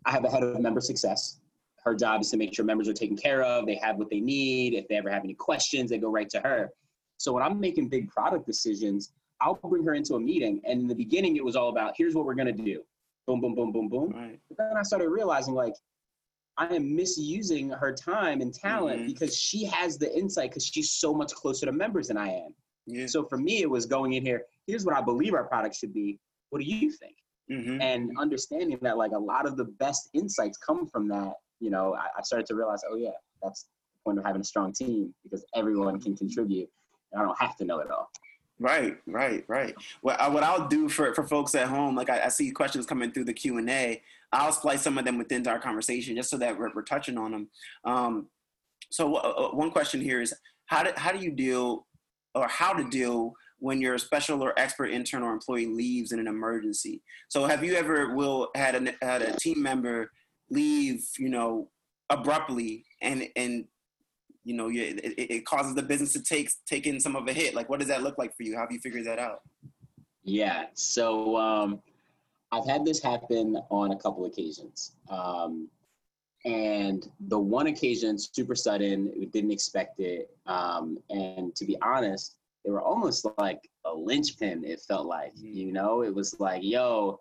I 0.07 0.11
have 0.11 0.25
a 0.25 0.31
head 0.31 0.43
of 0.43 0.61
member 0.61 0.81
success. 0.81 1.41
Her 1.85 1.95
job 1.95 2.23
is 2.23 2.31
to 2.31 2.37
make 2.37 2.55
sure 2.55 2.65
members 2.65 2.89
are 2.89 2.95
taken 2.95 3.17
care 3.17 3.43
of, 3.43 3.67
they 3.67 3.75
have 3.77 3.97
what 3.97 4.11
they 4.11 4.21
need. 4.21 4.75
If 4.75 4.89
they 4.89 4.97
ever 4.97 5.11
have 5.11 5.25
any 5.25 5.35
questions, 5.35 5.91
they 5.91 5.99
go 5.99 6.11
right 6.11 6.29
to 6.31 6.41
her. 6.41 6.71
So 7.19 7.33
when 7.33 7.43
I'm 7.43 7.61
making 7.61 7.89
big 7.89 8.09
product 8.09 8.47
decisions, 8.47 9.13
I'll 9.41 9.55
bring 9.55 9.85
her 9.85 9.95
into 9.95 10.15
a 10.15 10.21
meeting. 10.21 10.61
And 10.65 10.83
in 10.83 10.89
the 10.89 10.95
beginning, 10.95 11.37
it 11.37 11.45
was 11.45 11.57
all 11.57 11.69
about 11.69 11.95
here's 11.97 12.15
what 12.15 12.25
we're 12.25 12.35
gonna 12.35 12.53
do. 12.53 12.83
Boom, 13.27 13.41
boom, 13.41 13.55
boom, 13.55 13.73
boom, 13.73 13.89
boom. 13.89 14.11
Right. 14.11 14.39
But 14.49 14.59
then 14.59 14.77
I 14.77 14.83
started 14.83 15.09
realizing 15.09 15.55
like 15.55 15.75
I 16.57 16.67
am 16.75 16.95
misusing 16.95 17.71
her 17.71 17.93
time 17.93 18.41
and 18.41 18.55
talent 18.55 19.01
mm-hmm. 19.01 19.07
because 19.09 19.37
she 19.37 19.65
has 19.65 19.99
the 19.99 20.17
insight 20.17 20.51
because 20.51 20.67
she's 20.67 20.93
so 20.93 21.13
much 21.13 21.33
closer 21.33 21.67
to 21.67 21.73
members 21.73 22.09
than 22.09 22.17
I 22.17 22.29
am. 22.29 22.55
Yeah. 22.87 23.07
So 23.07 23.25
for 23.25 23.39
me, 23.39 23.63
it 23.63 23.71
was 23.71 23.87
going 23.87 24.13
in 24.13 24.25
here 24.25 24.45
here's 24.67 24.85
what 24.85 24.97
I 24.97 25.01
believe 25.01 25.35
our 25.35 25.45
product 25.45 25.77
should 25.77 25.93
be. 25.93 26.19
What 26.51 26.61
do 26.61 26.67
you 26.67 26.91
think? 26.91 27.17
Mm-hmm. 27.51 27.81
And 27.81 28.11
understanding 28.19 28.79
that 28.83 28.97
like 28.97 29.13
a 29.13 29.19
lot 29.19 29.47
of 29.47 29.57
the 29.57 29.65
best 29.65 30.09
insights 30.15 30.59
come 30.59 30.87
from 30.87 31.09
that, 31.09 31.35
you 31.65 31.71
know, 31.71 31.97
I, 31.97 32.23
started 32.23 32.47
to 32.49 32.55
realize, 32.55 32.83
oh 32.89 32.95
yeah, 32.95 33.17
that's 33.43 33.63
the 33.63 33.69
point 34.05 34.19
of 34.19 34.25
having 34.27 34.43
a 34.43 34.45
strong 34.45 34.71
team 34.71 35.15
because 35.23 35.47
everyone 35.55 35.99
can 35.99 36.15
contribute. 36.15 36.69
And 37.11 37.23
I 37.23 37.25
don't 37.25 37.41
have 37.41 37.57
to 37.57 37.65
know 37.65 37.79
it 37.79 37.91
all. 37.91 38.11
Right, 38.61 38.99
right, 39.07 39.45
right. 39.49 39.75
Well, 40.03 40.17
I, 40.21 40.29
what 40.29 40.43
I'll 40.43 40.69
do 40.69 40.91
for, 40.91 41.15
for 41.15 41.27
folks 41.27 41.55
at 41.55 41.69
home, 41.69 41.97
like 41.97 42.11
I, 42.11 42.25
I 42.25 42.29
see 42.29 42.51
questions 42.51 42.85
coming 42.85 43.13
through 43.13 43.25
the 43.25 43.33
Q 43.33 43.57
and 43.57 43.71
A, 43.71 44.03
I'll 44.31 44.53
splice 44.53 44.83
some 44.83 44.99
of 44.99 45.07
them 45.07 45.17
within 45.17 45.47
our 45.49 45.59
conversation 45.59 46.17
just 46.17 46.29
so 46.29 46.37
that 46.37 46.59
we're, 46.59 46.71
we're 46.75 46.83
touching 46.83 47.17
on 47.17 47.31
them. 47.31 47.49
Um, 47.85 48.27
so 48.91 49.17
uh, 49.17 49.19
uh 49.21 49.57
one 49.57 49.71
question 49.71 50.03
here 50.03 50.21
is 50.21 50.35
how 50.67 50.83
do, 50.83 50.91
how 50.97 51.13
do 51.13 51.19
you 51.19 51.31
deal 51.31 51.87
or 52.35 52.47
how 52.47 52.75
to 52.75 52.85
deal 52.91 53.33
when 53.59 53.81
your 53.81 53.97
special 53.97 54.43
or 54.43 54.53
expert 54.59 54.91
intern 54.91 55.23
or 55.23 55.33
employee 55.33 55.67
leaves 55.67 56.13
in 56.13 56.19
an 56.19 56.27
emergency. 56.27 57.03
So 57.29 57.47
have 57.47 57.65
you 57.65 57.75
ever 57.77 58.15
will 58.15 58.51
had 58.55 58.75
a 58.75 58.95
had 59.05 59.23
a 59.23 59.35
team 59.37 59.63
member 59.63 60.11
leave, 60.51 61.05
you 61.19 61.29
know, 61.29 61.69
abruptly 62.11 62.85
and 63.01 63.29
and 63.37 63.65
you 64.45 64.55
know, 64.55 64.69
it, 64.69 65.01
it 65.17 65.47
causes 65.47 65.75
the 65.75 65.83
business 65.83 66.13
to 66.13 66.23
take 66.23 66.51
take 66.67 66.87
in 66.87 67.01
some 67.01 67.17
of 67.17 67.27
a 67.27 67.33
hit. 67.33 67.55
Like, 67.55 67.69
what 67.69 67.81
does 67.81 67.89
that 67.89 68.03
look 68.03 68.19
like 68.19 68.37
for 68.37 68.43
you? 68.43 68.55
How 68.55 68.63
have 68.63 68.73
you 68.73 68.79
figured 68.79 69.07
that 69.07 69.19
out? 69.19 69.41
Yeah, 70.23 70.67
so 70.75 71.37
um, 71.37 71.81
I've 72.53 72.67
had 72.67 72.85
this 72.85 73.03
happen 73.03 73.57
on 73.71 73.93
a 73.93 73.97
couple 73.97 74.25
occasions, 74.27 74.93
um, 75.09 75.69
and 76.45 77.09
the 77.29 77.39
one 77.39 77.69
occasion 77.69 78.19
super 78.19 78.55
sudden, 78.55 79.13
we 79.19 79.27
didn't 79.27 79.51
expect 79.51 80.01
it, 80.01 80.31
um, 80.47 80.99
and 81.11 81.55
to 81.57 81.65
be 81.65 81.77
honest, 81.83 82.37
they 82.65 82.71
were 82.71 82.83
almost 82.83 83.27
like 83.39 83.69
a 83.85 83.95
linchpin. 83.95 84.65
It 84.65 84.81
felt 84.81 85.07
like, 85.07 85.35
mm-hmm. 85.37 85.53
you 85.53 85.73
know, 85.73 86.03
it 86.03 86.15
was 86.15 86.39
like, 86.41 86.63
yo, 86.63 87.21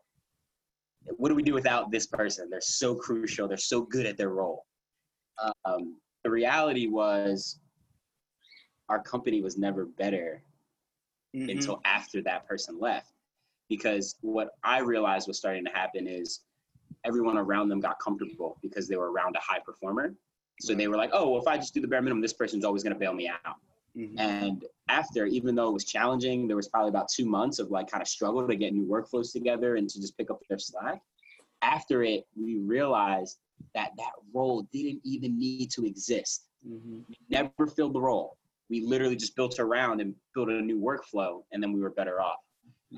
what 1.18 1.30
do 1.30 1.36
we 1.36 1.44
do 1.44 1.54
without 1.54 1.92
this 1.92 2.08
person? 2.08 2.50
They're 2.50 2.62
so 2.62 2.96
crucial. 2.96 3.48
They're 3.48 3.58
so 3.58 3.82
good 3.82 4.06
at 4.06 4.18
their 4.18 4.30
role. 4.30 4.66
Um, 5.66 5.98
the 6.24 6.30
reality 6.30 6.88
was, 6.88 7.60
our 8.90 9.02
company 9.02 9.42
was 9.42 9.58
never 9.58 9.86
better 9.86 10.44
mm-hmm. 11.36 11.50
until 11.50 11.82
after 11.86 12.22
that 12.24 12.48
person 12.48 12.80
left. 12.80 13.12
Because 13.70 14.16
what 14.22 14.50
I 14.64 14.80
realized 14.80 15.28
was 15.28 15.38
starting 15.38 15.66
to 15.66 15.72
happen 15.72 16.08
is 16.08 16.42
everyone 17.06 17.38
around 17.38 17.70
them 17.70 17.80
got 17.80 18.00
comfortable 18.00 18.58
because 18.62 18.88
they 18.88 18.96
were 18.96 19.12
around 19.12 19.36
a 19.36 19.40
high 19.40 19.60
performer. 19.66 20.14
So 20.62 20.76
they 20.76 20.88
were 20.88 20.98
like, 20.98 21.10
oh, 21.14 21.30
well, 21.32 21.42
if 21.42 21.48
I 21.48 21.58
just 21.58 21.74
do 21.74 21.82
the 21.82 21.88
bare 21.88 22.02
minimum, 22.02 22.22
this 22.22 22.34
person's 22.34 22.64
always 22.64 22.84
going 22.84 22.94
to 22.94 23.00
bail 23.00 23.14
me 23.14 23.28
out. 23.28 23.56
Mm-hmm. 23.98 24.20
And 24.20 24.66
after, 24.90 25.26
even 25.26 25.56
though 25.56 25.70
it 25.70 25.74
was 25.74 25.86
challenging, 25.86 26.48
there 26.48 26.56
was 26.56 26.68
probably 26.68 26.90
about 26.90 27.10
two 27.10 27.26
months 27.26 27.60
of 27.60 27.70
like 27.72 27.90
kind 27.90 28.02
of 28.02 28.08
struggle 28.08 28.48
to 28.48 28.56
get 28.56 28.74
new 28.74 28.86
workflows 28.86 29.32
together 29.32 29.76
and 29.76 29.90
to 29.90 30.02
just 30.02 30.18
pick 30.18 30.32
up 30.32 30.40
their 30.50 30.60
slack. 30.60 31.02
After 31.62 32.04
it, 32.04 32.26
we 32.36 32.58
realized 32.58 33.38
that 33.76 33.92
that 33.98 34.12
role 34.34 34.68
didn't 34.74 35.00
even 35.04 35.38
need 35.38 35.72
to 35.72 35.86
exist. 35.86 36.46
Mm-hmm. 36.68 37.00
We 37.08 37.18
never 37.30 37.68
filled 37.68 37.94
the 37.94 38.02
role. 38.02 38.38
We 38.70 38.82
literally 38.82 39.16
just 39.16 39.36
built 39.36 39.60
around 39.60 40.02
and 40.02 40.16
built 40.34 40.50
a 40.50 40.62
new 40.62 40.80
workflow, 40.80 41.44
and 41.52 41.62
then 41.62 41.72
we 41.72 41.82
were 41.82 41.92
better 41.92 42.20
off. 42.20 42.40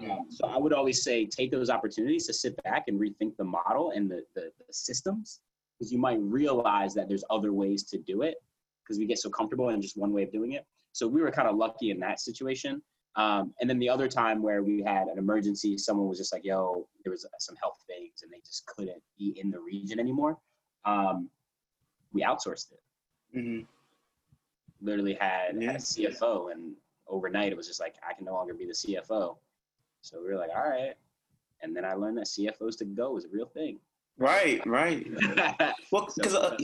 Um, 0.03 0.25
so 0.29 0.45
I 0.45 0.57
would 0.57 0.73
always 0.73 1.03
say 1.03 1.25
take 1.25 1.51
those 1.51 1.69
opportunities 1.69 2.27
to 2.27 2.33
sit 2.33 2.61
back 2.63 2.85
and 2.87 2.99
rethink 2.99 3.37
the 3.37 3.45
model 3.45 3.91
and 3.91 4.09
the, 4.09 4.23
the, 4.35 4.51
the 4.57 4.73
systems 4.73 5.39
because 5.77 5.91
you 5.91 5.99
might 5.99 6.19
realize 6.19 6.93
that 6.95 7.07
there's 7.07 7.23
other 7.29 7.53
ways 7.53 7.83
to 7.83 7.97
do 7.97 8.21
it 8.21 8.35
because 8.83 8.99
we 8.99 9.05
get 9.05 9.19
so 9.19 9.29
comfortable 9.29 9.69
in 9.69 9.81
just 9.81 9.97
one 9.97 10.11
way 10.11 10.23
of 10.23 10.31
doing 10.31 10.53
it. 10.53 10.65
So 10.95 11.09
we 11.09 11.21
were 11.21 11.29
kind 11.29 11.49
of 11.49 11.57
lucky 11.57 11.91
in 11.91 11.99
that 11.99 12.21
situation. 12.21 12.81
Um, 13.17 13.53
and 13.59 13.69
then 13.69 13.79
the 13.79 13.89
other 13.89 14.07
time 14.07 14.41
where 14.41 14.63
we 14.63 14.81
had 14.81 15.07
an 15.07 15.17
emergency, 15.17 15.77
someone 15.77 16.07
was 16.07 16.17
just 16.17 16.31
like, 16.31 16.45
yo, 16.45 16.87
there 17.03 17.11
was 17.11 17.25
some 17.37 17.57
health 17.57 17.83
things 17.85 18.23
and 18.23 18.31
they 18.31 18.39
just 18.45 18.65
couldn't 18.65 19.03
be 19.19 19.37
in 19.37 19.51
the 19.51 19.59
region 19.59 19.99
anymore. 19.99 20.37
Um, 20.85 21.29
we 22.13 22.23
outsourced 22.23 22.71
it. 22.71 23.37
Mm-hmm. 23.37 23.63
Literally 24.85 25.17
had, 25.19 25.61
yeah. 25.61 25.73
had 25.73 25.81
a 25.81 25.83
CFO, 25.83 26.53
and 26.53 26.75
overnight 27.09 27.51
it 27.51 27.57
was 27.57 27.67
just 27.67 27.81
like, 27.81 27.95
I 28.09 28.13
can 28.13 28.23
no 28.23 28.33
longer 28.33 28.53
be 28.53 28.65
the 28.65 28.71
CFO. 28.71 29.35
So 29.99 30.21
we 30.21 30.27
were 30.27 30.37
like, 30.37 30.51
all 30.55 30.69
right. 30.69 30.93
And 31.61 31.75
then 31.75 31.83
I 31.83 31.95
learned 31.95 32.19
that 32.19 32.27
CFOs 32.27 32.77
to 32.77 32.85
go 32.85 33.17
is 33.17 33.25
a 33.25 33.29
real 33.29 33.47
thing. 33.47 33.79
Right, 34.17 34.65
right. 34.65 35.05
well, 35.91 36.07
because 36.15 36.31
so, 36.31 36.39
uh, 36.41 36.57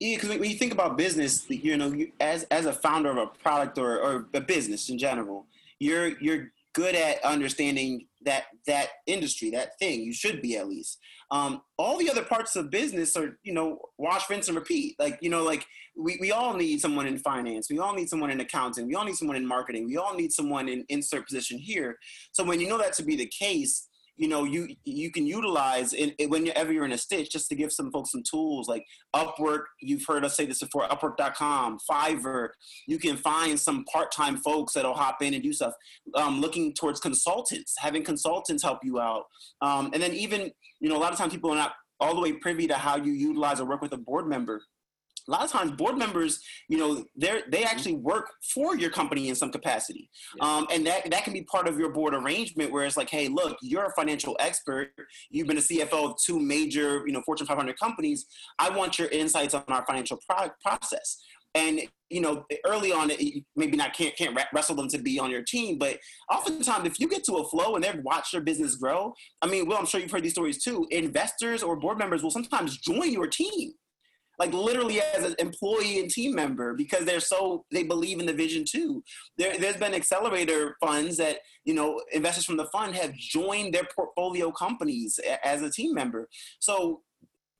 yeah, 0.00 0.16
because 0.16 0.30
when 0.30 0.50
you 0.50 0.56
think 0.56 0.72
about 0.72 0.96
business, 0.96 1.44
you 1.48 1.76
know, 1.76 1.88
you, 1.88 2.10
as 2.20 2.44
as 2.44 2.64
a 2.64 2.72
founder 2.72 3.10
of 3.10 3.18
a 3.18 3.26
product 3.26 3.78
or, 3.78 3.98
or 3.98 4.26
a 4.32 4.40
business 4.40 4.88
in 4.88 4.98
general, 4.98 5.46
you're 5.78 6.18
you're 6.20 6.52
good 6.72 6.94
at 6.94 7.22
understanding 7.24 8.06
that 8.24 8.44
that 8.66 8.88
industry, 9.06 9.50
that 9.50 9.78
thing. 9.78 10.02
You 10.02 10.12
should 10.12 10.40
be 10.40 10.56
at 10.56 10.68
least. 10.68 10.98
Um, 11.30 11.62
all 11.78 11.98
the 11.98 12.10
other 12.10 12.24
parts 12.24 12.56
of 12.56 12.70
business 12.70 13.16
are, 13.16 13.38
you 13.42 13.52
know, 13.52 13.78
wash, 13.98 14.28
rinse, 14.28 14.48
and 14.48 14.56
repeat. 14.56 14.96
Like, 14.98 15.18
you 15.20 15.30
know, 15.30 15.44
like 15.44 15.66
we, 15.96 16.18
we 16.20 16.32
all 16.32 16.54
need 16.54 16.80
someone 16.80 17.06
in 17.06 17.18
finance. 17.18 17.70
We 17.70 17.78
all 17.78 17.94
need 17.94 18.08
someone 18.08 18.30
in 18.30 18.40
accounting. 18.40 18.86
We 18.86 18.94
all 18.94 19.04
need 19.04 19.16
someone 19.16 19.36
in 19.36 19.46
marketing. 19.46 19.86
We 19.86 19.96
all 19.96 20.14
need 20.14 20.32
someone 20.32 20.68
in 20.68 20.84
insert 20.88 21.26
position 21.26 21.58
here. 21.58 21.98
So 22.32 22.42
when 22.42 22.58
you 22.58 22.68
know 22.68 22.78
that 22.78 22.94
to 22.94 23.02
be 23.02 23.16
the 23.16 23.26
case, 23.26 23.88
you 24.20 24.28
know 24.28 24.44
you 24.44 24.68
you 24.84 25.10
can 25.10 25.26
utilize 25.26 25.94
in, 25.94 26.10
in, 26.18 26.28
whenever 26.28 26.74
you're 26.74 26.84
in 26.84 26.92
a 26.92 26.98
stitch 26.98 27.32
just 27.32 27.48
to 27.48 27.54
give 27.54 27.72
some 27.72 27.90
folks 27.90 28.12
some 28.12 28.22
tools 28.22 28.68
like 28.68 28.84
upwork 29.16 29.62
you've 29.80 30.04
heard 30.06 30.26
us 30.26 30.36
say 30.36 30.44
this 30.44 30.60
before 30.60 30.86
upwork.com 30.88 31.78
fiverr. 31.90 32.50
You 32.86 32.98
can 32.98 33.16
find 33.16 33.58
some 33.58 33.84
part-time 33.90 34.36
folks 34.36 34.74
that'll 34.74 34.92
hop 34.92 35.22
in 35.22 35.32
and 35.32 35.42
do 35.42 35.54
stuff. 35.54 35.72
Um, 36.14 36.42
looking 36.42 36.74
towards 36.74 37.00
consultants 37.00 37.74
having 37.78 38.04
consultants 38.04 38.62
help 38.62 38.80
you 38.82 39.00
out. 39.00 39.24
Um, 39.62 39.90
and 39.94 40.02
then 40.02 40.12
even 40.12 40.50
you 40.80 40.90
know 40.90 40.98
a 40.98 41.02
lot 41.04 41.12
of 41.12 41.18
times 41.18 41.32
people 41.32 41.50
are 41.50 41.56
not 41.56 41.72
all 41.98 42.14
the 42.14 42.20
way 42.20 42.32
privy 42.34 42.66
to 42.66 42.74
how 42.74 42.96
you 42.96 43.12
utilize 43.12 43.58
or 43.58 43.66
work 43.66 43.80
with 43.80 43.94
a 43.94 43.98
board 43.98 44.26
member 44.26 44.62
a 45.30 45.32
lot 45.32 45.44
of 45.44 45.50
times 45.50 45.70
board 45.72 45.96
members 45.96 46.40
you 46.68 46.76
know 46.76 47.04
they 47.16 47.42
they 47.48 47.64
actually 47.64 47.94
work 47.94 48.30
for 48.52 48.76
your 48.76 48.90
company 48.90 49.28
in 49.28 49.34
some 49.34 49.50
capacity. 49.50 50.10
Yeah. 50.36 50.56
um, 50.56 50.66
and 50.72 50.86
that 50.86 51.10
that 51.10 51.24
can 51.24 51.32
be 51.32 51.42
part 51.42 51.68
of 51.68 51.78
your 51.78 51.90
board 51.90 52.14
arrangement 52.14 52.72
where 52.72 52.84
it's 52.84 52.96
like 52.96 53.10
hey 53.10 53.28
look 53.28 53.56
you're 53.62 53.86
a 53.86 53.92
financial 53.92 54.36
expert. 54.40 54.90
You've 55.30 55.46
been 55.46 55.58
a 55.58 55.60
cfo 55.60 56.10
of 56.10 56.16
two 56.24 56.38
major 56.38 57.02
you 57.06 57.12
know 57.12 57.22
fortune 57.22 57.46
500 57.46 57.78
companies. 57.78 58.26
I 58.58 58.70
want 58.70 58.98
your 58.98 59.08
insights 59.08 59.54
on 59.54 59.64
our 59.68 59.84
financial 59.86 60.18
product 60.28 60.60
process. 60.62 61.18
And 61.54 61.80
you 62.10 62.20
know 62.20 62.44
early 62.66 62.92
on 62.92 63.10
maybe 63.56 63.76
not 63.76 63.94
can't 63.94 64.16
can't 64.16 64.38
wrestle 64.52 64.74
them 64.74 64.88
to 64.88 64.98
be 64.98 65.18
on 65.18 65.30
your 65.30 65.42
team 65.42 65.78
but 65.78 65.98
oftentimes 66.30 66.86
if 66.86 66.98
you 67.00 67.08
get 67.08 67.24
to 67.24 67.34
a 67.34 67.48
flow 67.48 67.76
and 67.76 67.84
they've 67.84 68.02
watched 68.02 68.32
your 68.32 68.42
business 68.42 68.74
grow 68.76 69.14
i 69.42 69.46
mean 69.46 69.66
well 69.66 69.78
i'm 69.78 69.86
sure 69.86 70.00
you've 70.00 70.10
heard 70.10 70.24
these 70.24 70.32
stories 70.32 70.62
too 70.62 70.86
investors 70.90 71.62
or 71.62 71.76
board 71.76 71.98
members 71.98 72.22
will 72.22 72.30
sometimes 72.30 72.78
join 72.78 73.12
your 73.12 73.28
team 73.28 73.72
like 74.40 74.54
literally 74.54 75.02
as 75.02 75.22
an 75.22 75.36
employee 75.38 76.00
and 76.00 76.10
team 76.10 76.34
member 76.34 76.72
because 76.72 77.04
they're 77.04 77.20
so 77.20 77.66
they 77.70 77.82
believe 77.82 78.18
in 78.18 78.26
the 78.26 78.32
vision 78.32 78.64
too. 78.66 79.04
There, 79.36 79.56
there's 79.58 79.76
been 79.76 79.94
accelerator 79.94 80.76
funds 80.80 81.18
that 81.18 81.40
you 81.64 81.74
know 81.74 82.00
investors 82.10 82.46
from 82.46 82.56
the 82.56 82.64
fund 82.72 82.94
have 82.96 83.14
joined 83.14 83.74
their 83.74 83.86
portfolio 83.94 84.50
companies 84.50 85.20
as 85.44 85.60
a 85.60 85.70
team 85.70 85.94
member. 85.94 86.26
So 86.58 87.02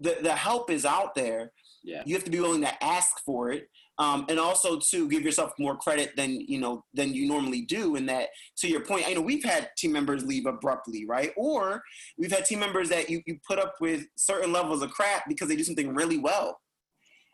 the, 0.00 0.16
the 0.22 0.34
help 0.34 0.70
is 0.70 0.84
out 0.86 1.14
there. 1.14 1.52
Yeah. 1.82 2.02
you 2.04 2.14
have 2.14 2.24
to 2.24 2.30
be 2.30 2.40
willing 2.40 2.60
to 2.60 2.84
ask 2.84 3.24
for 3.24 3.50
it 3.52 3.66
um, 3.98 4.26
and 4.28 4.38
also 4.38 4.78
to 4.78 5.08
give 5.08 5.22
yourself 5.22 5.52
more 5.58 5.78
credit 5.78 6.14
than 6.14 6.42
you 6.42 6.58
know 6.58 6.84
than 6.92 7.14
you 7.14 7.26
normally 7.26 7.62
do. 7.62 7.96
In 7.96 8.06
that 8.06 8.28
to 8.58 8.68
your 8.68 8.80
point 8.80 9.06
you 9.08 9.14
know 9.14 9.20
we've 9.20 9.44
had 9.44 9.68
team 9.76 9.92
members 9.92 10.24
leave 10.24 10.46
abruptly 10.46 11.04
right? 11.06 11.32
Or 11.36 11.82
we've 12.18 12.32
had 12.32 12.46
team 12.46 12.60
members 12.60 12.88
that 12.88 13.10
you, 13.10 13.22
you 13.26 13.38
put 13.46 13.58
up 13.58 13.74
with 13.80 14.06
certain 14.16 14.52
levels 14.52 14.82
of 14.82 14.90
crap 14.90 15.24
because 15.28 15.48
they 15.48 15.56
do 15.56 15.64
something 15.64 15.94
really 15.94 16.18
well 16.18 16.58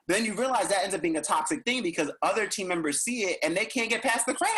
then 0.09 0.25
you 0.25 0.35
realize 0.35 0.69
that 0.69 0.83
ends 0.83 0.95
up 0.95 1.03
being 1.03 1.17
a 1.17 1.23
toxic 1.23 1.65
thing 1.65 1.83
because 1.83 2.11
other 2.23 2.47
team 2.47 2.69
members 2.69 3.03
see 3.03 3.23
it 3.23 3.39
and 3.43 3.57
they 3.57 3.65
can't 3.65 3.91
get 3.91 4.03
past 4.03 4.27
the 4.27 4.35
crap 4.35 4.51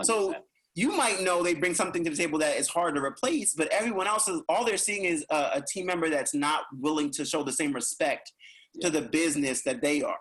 100%. 0.00 0.04
so 0.04 0.34
you 0.74 0.94
might 0.94 1.22
know 1.22 1.42
they 1.42 1.54
bring 1.54 1.74
something 1.74 2.04
to 2.04 2.10
the 2.10 2.16
table 2.16 2.38
that 2.38 2.56
is 2.56 2.68
hard 2.68 2.94
to 2.94 3.02
replace 3.02 3.54
but 3.54 3.68
everyone 3.68 4.06
else 4.06 4.28
is 4.28 4.42
all 4.48 4.64
they're 4.64 4.76
seeing 4.76 5.04
is 5.04 5.24
a, 5.30 5.50
a 5.54 5.64
team 5.72 5.86
member 5.86 6.08
that's 6.08 6.34
not 6.34 6.62
willing 6.78 7.10
to 7.10 7.24
show 7.24 7.42
the 7.42 7.52
same 7.52 7.72
respect 7.72 8.32
yeah. 8.74 8.88
to 8.88 9.00
the 9.00 9.08
business 9.08 9.62
that 9.62 9.80
they 9.82 10.02
are 10.02 10.18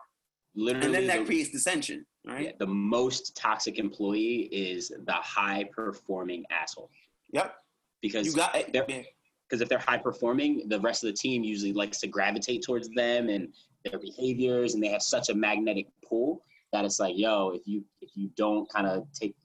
Literally, 0.55 0.85
and 0.85 0.95
then 0.95 1.07
that 1.07 1.19
the, 1.19 1.25
creates 1.25 1.49
dissension, 1.49 2.05
right? 2.25 2.45
Yeah, 2.45 2.51
the 2.59 2.67
most 2.67 3.35
toxic 3.35 3.77
employee 3.77 4.47
is 4.51 4.89
the 4.89 5.13
high 5.13 5.65
performing 5.75 6.45
asshole. 6.49 6.89
Yep. 7.33 7.53
Because 8.01 8.27
you 8.27 8.33
got 8.33 8.53
because 8.53 9.61
if 9.61 9.67
they're 9.69 9.77
high 9.77 9.97
performing, 9.97 10.67
the 10.69 10.79
rest 10.79 11.03
of 11.03 11.07
the 11.07 11.13
team 11.13 11.43
usually 11.43 11.73
likes 11.73 11.99
to 11.99 12.07
gravitate 12.07 12.63
towards 12.63 12.89
them 12.89 13.29
and 13.29 13.49
their 13.85 13.99
behaviors, 13.99 14.73
and 14.73 14.83
they 14.83 14.89
have 14.89 15.01
such 15.01 15.29
a 15.29 15.33
magnetic 15.33 15.87
pull 16.07 16.43
that 16.73 16.85
it's 16.85 16.99
like, 16.99 17.17
yo, 17.17 17.51
if 17.51 17.61
you 17.65 17.83
if 18.01 18.09
you 18.15 18.29
don't 18.35 18.69
kind 18.69 18.87
of 18.87 19.07
take 19.13 19.35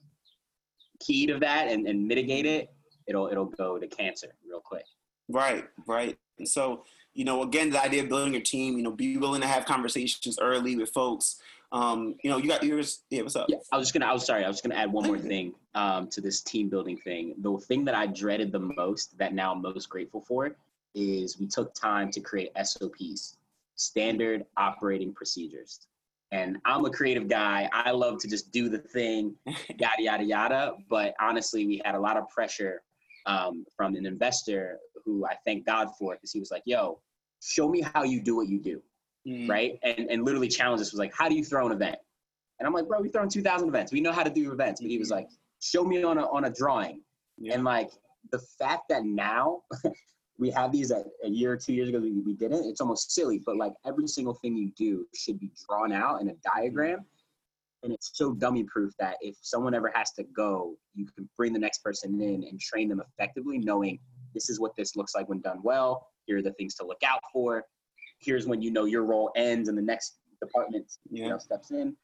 heed 1.03 1.27
to 1.27 1.39
that 1.39 1.67
and, 1.67 1.87
and 1.87 2.05
mitigate 2.07 2.45
it, 2.45 2.69
it'll 3.07 3.27
it'll 3.27 3.45
go 3.45 3.79
to 3.79 3.87
cancer 3.87 4.27
real 4.47 4.59
quick. 4.59 4.85
Right, 5.29 5.65
right. 5.87 6.17
And 6.39 6.47
so 6.47 6.83
you 7.13 7.25
know, 7.25 7.43
again, 7.43 7.69
the 7.69 7.81
idea 7.81 8.03
of 8.03 8.09
building 8.09 8.33
your 8.33 8.41
team, 8.41 8.77
you 8.77 8.83
know, 8.83 8.91
be 8.91 9.17
willing 9.17 9.41
to 9.41 9.47
have 9.47 9.65
conversations 9.65 10.39
early 10.39 10.75
with 10.77 10.91
folks. 10.91 11.37
Um, 11.73 12.15
you 12.23 12.29
know, 12.29 12.37
you 12.37 12.49
got 12.49 12.63
yours. 12.63 13.03
Yeah, 13.09 13.21
what's 13.21 13.35
up? 13.35 13.47
Yeah, 13.49 13.57
I 13.71 13.77
was 13.77 13.87
just 13.87 13.93
gonna. 13.93 14.09
I 14.09 14.13
was 14.13 14.25
sorry. 14.25 14.43
I 14.43 14.47
was 14.47 14.57
just 14.57 14.63
gonna 14.63 14.79
add 14.79 14.91
one 14.91 15.07
more 15.07 15.17
thing 15.17 15.53
um, 15.73 16.07
to 16.09 16.21
this 16.21 16.41
team 16.41 16.69
building 16.69 16.97
thing. 16.97 17.35
The 17.39 17.57
thing 17.59 17.85
that 17.85 17.95
I 17.95 18.07
dreaded 18.07 18.51
the 18.51 18.59
most, 18.59 19.17
that 19.17 19.33
now 19.33 19.53
I'm 19.53 19.61
most 19.61 19.89
grateful 19.89 20.21
for, 20.21 20.55
is 20.95 21.39
we 21.39 21.47
took 21.47 21.73
time 21.73 22.11
to 22.11 22.19
create 22.19 22.51
SOPs, 22.61 23.37
standard 23.81 24.45
operating 24.57 25.13
procedures. 25.13 25.87
And 26.31 26.57
I'm 26.63 26.85
a 26.85 26.89
creative 26.89 27.27
guy. 27.27 27.69
I 27.73 27.91
love 27.91 28.19
to 28.19 28.27
just 28.27 28.51
do 28.51 28.69
the 28.69 28.77
thing, 28.77 29.35
yada 29.79 30.01
yada 30.01 30.23
yada. 30.23 30.73
But 30.89 31.13
honestly, 31.19 31.65
we 31.65 31.81
had 31.83 31.95
a 31.95 31.99
lot 31.99 32.15
of 32.15 32.29
pressure 32.29 32.81
um, 33.25 33.65
from 33.75 33.95
an 33.95 34.05
investor 34.05 34.77
who 35.03 35.25
I 35.25 35.35
thank 35.45 35.65
God 35.65 35.89
for 35.99 36.15
because 36.15 36.31
he 36.31 36.39
was 36.39 36.51
like, 36.51 36.63
yo, 36.65 37.01
show 37.41 37.67
me 37.67 37.81
how 37.81 38.03
you 38.03 38.21
do 38.21 38.35
what 38.37 38.47
you 38.47 38.59
do. 38.59 38.81
Mm. 39.27 39.49
Right. 39.49 39.79
And, 39.83 40.09
and 40.09 40.25
literally 40.25 40.47
challenged 40.47 40.81
us 40.81 40.91
was 40.91 40.99
like, 40.99 41.13
how 41.13 41.27
do 41.27 41.35
you 41.35 41.43
throw 41.43 41.65
an 41.65 41.71
event? 41.71 41.97
And 42.59 42.67
I'm 42.67 42.73
like, 42.73 42.87
bro, 42.87 43.01
we 43.01 43.09
thrown 43.09 43.27
2000 43.27 43.67
events. 43.67 43.91
We 43.91 44.01
know 44.01 44.11
how 44.11 44.23
to 44.23 44.29
do 44.29 44.51
events. 44.51 44.81
But 44.81 44.89
he 44.89 44.97
was 44.97 45.09
like, 45.09 45.27
show 45.59 45.83
me 45.83 46.01
on 46.03 46.17
a, 46.17 46.25
on 46.27 46.45
a 46.45 46.49
drawing. 46.49 47.01
Yeah. 47.37 47.55
And 47.55 47.63
like 47.63 47.91
the 48.31 48.39
fact 48.59 48.83
that 48.89 49.03
now 49.03 49.63
we 50.41 50.49
have 50.49 50.71
these 50.71 50.89
a, 50.89 51.03
a 51.23 51.29
year 51.29 51.51
or 51.51 51.55
two 51.55 51.71
years 51.71 51.87
ago, 51.87 51.99
we, 51.99 52.19
we 52.19 52.33
didn't, 52.33 52.65
it's 52.65 52.81
almost 52.81 53.11
silly, 53.11 53.39
but 53.45 53.57
like 53.57 53.73
every 53.85 54.07
single 54.07 54.33
thing 54.33 54.57
you 54.57 54.71
do 54.75 55.05
should 55.13 55.39
be 55.39 55.51
drawn 55.67 55.93
out 55.93 56.19
in 56.19 56.29
a 56.29 56.33
diagram 56.43 57.05
and 57.83 57.93
it's 57.93 58.09
so 58.13 58.33
dummy 58.33 58.63
proof 58.63 58.91
that 58.99 59.17
if 59.21 59.35
someone 59.41 59.75
ever 59.75 59.91
has 59.93 60.11
to 60.13 60.23
go, 60.35 60.75
you 60.95 61.05
can 61.15 61.29
bring 61.37 61.53
the 61.53 61.59
next 61.59 61.83
person 61.83 62.19
in 62.19 62.43
and 62.43 62.59
train 62.59 62.89
them 62.89 63.01
effectively, 63.01 63.59
knowing 63.59 63.99
this 64.33 64.49
is 64.49 64.59
what 64.59 64.75
this 64.75 64.95
looks 64.95 65.13
like 65.15 65.29
when 65.29 65.41
done 65.41 65.59
well. 65.63 66.07
Here 66.25 66.37
are 66.37 66.41
the 66.41 66.53
things 66.53 66.73
to 66.75 66.85
look 66.85 67.01
out 67.05 67.21
for. 67.31 67.63
Here's 68.19 68.47
when 68.47 68.61
you 68.61 68.71
know 68.71 68.85
your 68.85 69.03
role 69.03 69.31
ends 69.35 69.69
and 69.69 69.77
the 69.77 69.81
next 69.81 70.17
department 70.41 70.85
yeah. 71.11 71.23
you 71.23 71.29
know 71.29 71.37
steps 71.37 71.71
in. 71.71 71.95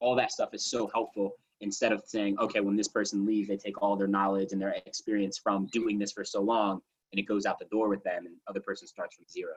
All 0.00 0.16
that 0.16 0.32
stuff 0.32 0.50
is 0.52 0.66
so 0.68 0.90
helpful 0.92 1.32
instead 1.60 1.92
of 1.92 2.02
saying, 2.06 2.38
okay, 2.38 2.60
when 2.60 2.76
this 2.76 2.88
person 2.88 3.24
leaves, 3.24 3.48
they 3.48 3.56
take 3.56 3.80
all 3.80 3.96
their 3.96 4.08
knowledge 4.08 4.52
and 4.52 4.60
their 4.60 4.74
experience 4.86 5.38
from 5.38 5.66
doing 5.72 5.98
this 5.98 6.12
for 6.12 6.24
so 6.24 6.42
long 6.42 6.80
and 7.14 7.20
it 7.20 7.28
goes 7.28 7.46
out 7.46 7.58
the 7.58 7.64
door 7.66 7.88
with 7.88 8.02
them 8.02 8.26
and 8.26 8.34
other 8.48 8.60
person 8.60 8.88
starts 8.88 9.14
from 9.16 9.24
zero. 9.28 9.54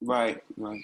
Right, 0.00 0.42
right 0.56 0.80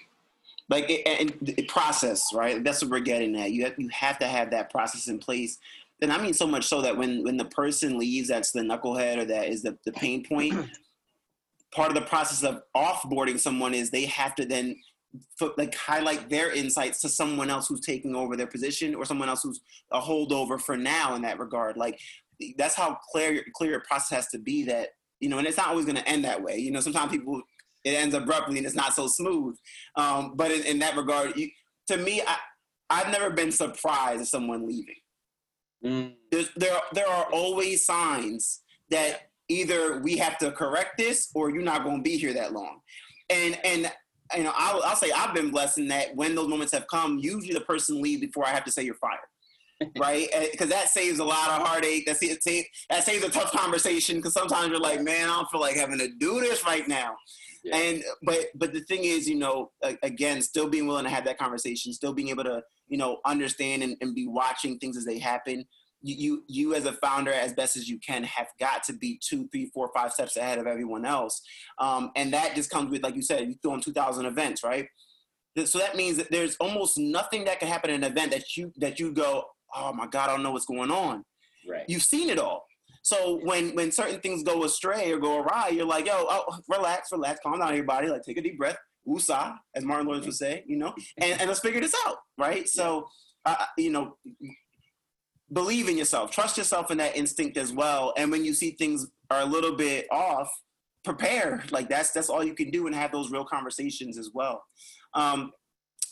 like 0.69 0.89
it, 0.89 1.03
and 1.07 1.35
the 1.43 1.63
process, 1.65 2.23
right? 2.33 2.63
That's 2.63 2.83
what 2.83 2.91
we're 2.91 3.01
getting 3.01 3.37
at. 3.37 3.51
You 3.51 3.65
have, 3.65 3.75
you 3.77 3.89
have 3.89 4.19
to 4.21 4.27
have 4.27 4.51
that 4.53 4.71
process 4.71 5.09
in 5.09 5.19
place. 5.19 5.59
And 6.01 6.13
I 6.13 6.23
mean 6.23 6.33
so 6.33 6.47
much 6.47 6.67
so 6.67 6.81
that 6.81 6.97
when 6.97 7.25
when 7.25 7.37
the 7.37 7.45
person 7.47 7.99
leaves, 7.99 8.29
that's 8.29 8.53
the 8.53 8.61
knucklehead 8.61 9.19
or 9.19 9.25
that 9.27 9.49
is 9.49 9.63
the, 9.63 9.77
the 9.85 9.93
pain 9.93 10.25
point. 10.25 10.55
Part 11.75 11.89
of 11.89 11.95
the 11.95 12.09
process 12.09 12.43
of 12.43 12.63
offboarding 12.75 13.39
someone 13.39 13.75
is 13.75 13.91
they 13.91 14.07
have 14.07 14.35
to 14.37 14.45
then 14.45 14.77
like 15.57 15.75
highlight 15.75 16.31
their 16.31 16.53
insights 16.53 17.01
to 17.01 17.09
someone 17.09 17.51
else 17.51 17.69
who's 17.69 17.81
taking 17.81 18.15
over 18.15 18.37
their 18.37 18.47
position 18.47 18.95
or 18.95 19.05
someone 19.05 19.29
else 19.29 19.43
who's 19.43 19.61
a 19.91 20.01
holdover 20.01 20.61
for 20.61 20.77
now 20.77 21.15
in 21.15 21.23
that 21.23 21.39
regard. 21.39 21.77
Like 21.77 22.01
that's 22.57 22.75
how 22.75 22.99
clear 23.13 23.45
clear 23.55 23.73
your 23.73 23.81
process 23.81 24.17
has 24.17 24.27
to 24.29 24.39
be 24.39 24.65
that 24.65 24.91
you 25.21 25.29
know, 25.29 25.39
and 25.39 25.47
it's 25.47 25.57
not 25.57 25.69
always 25.69 25.85
going 25.85 25.97
to 25.97 26.09
end 26.09 26.25
that 26.25 26.43
way. 26.43 26.57
You 26.57 26.71
know, 26.71 26.81
sometimes 26.81 27.13
people 27.13 27.43
it 27.85 27.91
ends 27.91 28.15
abruptly 28.15 28.59
and 28.59 28.67
it's 28.67 28.77
not 28.77 28.95
so 28.95 29.07
smooth. 29.07 29.57
Um, 29.97 30.33
but 30.35 30.51
in, 30.51 30.63
in, 30.65 30.79
that 30.81 30.97
regard, 30.97 31.37
you, 31.37 31.49
to 31.89 31.97
me, 31.97 32.23
I, 32.27 32.37
I've 32.91 33.11
never 33.11 33.31
been 33.31 33.53
surprised 33.53 34.21
at 34.21 34.27
someone 34.27 34.67
leaving. 34.67 34.97
Mm. 35.83 36.13
there, 36.57 36.79
there 36.93 37.09
are 37.09 37.25
always 37.33 37.87
signs 37.87 38.61
that 38.91 39.31
either 39.49 39.99
we 40.01 40.19
have 40.19 40.37
to 40.39 40.53
correct 40.53 40.99
this 40.99 41.31
or 41.35 41.49
you're 41.49 41.63
not 41.63 41.85
going 41.85 41.97
to 41.99 42.03
be 42.03 42.19
here 42.19 42.35
that 42.35 42.53
long. 42.53 42.81
And 43.31 43.59
and 43.65 43.91
you 44.37 44.45
know, 44.45 44.53
I'll, 44.55 44.83
I'll 44.83 44.97
say 44.97 45.11
I've 45.11 45.35
been 45.35 45.51
blessed 45.51 45.79
in 45.79 45.89
that 45.89 46.15
when 46.15 46.35
those 46.35 46.49
moments 46.49 46.73
have 46.73 46.87
come, 46.87 47.19
usually 47.19 47.55
the 47.55 47.63
person 47.63 48.01
leaves 48.03 48.21
before 48.21 48.47
I 48.47 48.51
have 48.51 48.65
to 48.65 48.71
say 48.71 48.83
you're 48.83 48.95
fired. 48.95 49.19
Right? 49.99 50.29
Because 50.51 50.69
that 50.69 50.91
saves 50.91 51.19
a 51.19 51.25
lot 51.25 51.49
of 51.51 51.67
heartache. 51.67 52.07
That 52.07 52.19
saves, 52.19 52.67
that 52.89 53.05
saves 53.05 53.25
a 53.25 53.31
tough 53.31 53.53
conversation. 53.53 54.17
Because 54.17 54.35
sometimes 54.35 54.69
you're 54.69 54.81
like, 54.81 55.03
man, 55.03 55.29
I 55.29 55.37
don't 55.37 55.51
feel 55.51 55.61
like 55.61 55.77
having 55.77 55.99
to 55.99 56.09
do 56.09 56.41
this 56.41 56.65
right 56.65 56.87
now. 56.87 57.17
Yeah. 57.63 57.77
And 57.77 58.05
but 58.23 58.47
but 58.55 58.73
the 58.73 58.81
thing 58.81 59.05
is, 59.05 59.29
you 59.29 59.37
know, 59.37 59.71
again, 60.03 60.41
still 60.41 60.69
being 60.69 60.87
willing 60.87 61.05
to 61.05 61.11
have 61.11 61.25
that 61.27 61.39
conversation, 61.39 61.93
still 61.93 62.15
being 62.15 62.29
able 62.29 62.45
to, 62.45 62.63
you 62.89 62.97
know, 62.97 63.19
understand 63.27 63.83
and, 63.83 63.97
and 64.01 64.15
be 64.15 64.27
watching 64.27 64.79
things 64.79 64.97
as 64.97 65.05
they 65.05 65.19
happen. 65.19 65.67
You, 66.03 66.15
you 66.17 66.45
you 66.49 66.75
as 66.75 66.87
a 66.87 66.95
founder, 66.95 67.31
as 67.31 67.53
best 67.53 67.77
as 67.77 67.87
you 67.87 67.99
can, 67.99 68.25
have 68.25 68.47
got 68.59 68.83
to 68.85 68.95
be 68.95 69.21
two, 69.23 69.47
three, 69.49 69.71
four, 69.75 69.91
five 69.95 70.13
steps 70.15 70.39
ahead 70.39 70.59
of 70.59 70.67
everyone 70.67 71.05
else. 71.05 71.43
Um, 71.79 72.13
and 72.17 72.33
that 72.33 72.55
just 72.55 72.71
comes 72.71 72.91
with, 72.91 73.03
like 73.03 73.15
you 73.15 73.21
said, 73.21 73.47
you 73.47 73.57
throw 73.63 73.75
in 73.75 73.83
two 73.83 73.93
thousand 73.93 74.25
events, 74.25 74.65
right? 74.65 74.87
So 75.63 75.79
that 75.81 75.97
means 75.97 76.17
that 76.17 76.31
there's 76.31 76.57
almost 76.57 76.97
nothing 76.97 77.45
that 77.45 77.59
can 77.59 77.69
happen 77.69 77.91
in 77.91 78.03
an 78.03 78.11
event 78.11 78.31
that 78.31 78.57
you 78.57 78.73
that 78.79 78.99
you 78.99 79.13
go, 79.13 79.45
oh 79.75 79.93
my 79.93 80.07
god, 80.07 80.29
I 80.29 80.33
don't 80.33 80.43
know 80.43 80.53
what's 80.53 80.67
going 80.67 80.91
on. 80.91 81.25
Right. 81.69 81.85
You've 81.89 82.03
seen 82.03 82.31
it 82.31 82.39
all. 82.39 82.65
So 83.03 83.41
when 83.45 83.75
when 83.75 83.93
certain 83.93 84.21
things 84.21 84.43
go 84.43 84.65
astray 84.65 85.11
or 85.13 85.19
go 85.19 85.41
awry, 85.41 85.69
you're 85.69 85.87
like, 85.87 86.07
yo, 86.07 86.27
oh, 86.29 86.59
relax, 86.69 87.13
relax, 87.13 87.41
calm 87.43 87.59
down, 87.59 87.69
everybody. 87.69 88.09
Like, 88.09 88.23
take 88.23 88.39
a 88.39 88.43
deep 88.43 88.59
breath, 88.59 88.77
woosah, 89.07 89.57
as 89.75 89.85
Martin 89.85 90.07
Lawrence 90.07 90.27
would 90.27 90.35
say, 90.35 90.65
you 90.67 90.77
know, 90.77 90.95
and, 91.19 91.41
and 91.41 91.49
let's 91.49 91.61
figure 91.61 91.81
this 91.81 91.95
out, 92.07 92.17
right? 92.39 92.69
So, 92.69 93.07
uh, 93.47 93.65
you 93.79 93.91
know, 93.91 94.17
believe 95.53 95.89
in 95.89 95.97
yourself, 95.97 96.31
trust 96.31 96.59
yourself 96.59 96.91
in 96.91 96.99
that 96.99 97.17
instinct 97.17 97.57
as 97.57 97.73
well. 97.73 98.13
And 98.17 98.31
when 98.31 98.45
you 98.45 98.55
see 98.55 98.73
things 98.73 99.07
are 99.31 99.41
a 99.41 99.47
little 99.47 99.77
bit 99.77 100.07
off, 100.11 100.51
prepare. 101.05 101.65
Like 101.71 101.89
that's 101.89 102.11
that's 102.13 102.29
all 102.29 102.45
you 102.45 102.55
can 102.55 102.71
do, 102.71 102.87
and 102.87 102.95
have 102.95 103.13
those 103.13 103.31
real 103.31 103.45
conversations 103.45 104.19
as 104.19 104.31
well. 104.35 104.63
Um, 105.15 105.53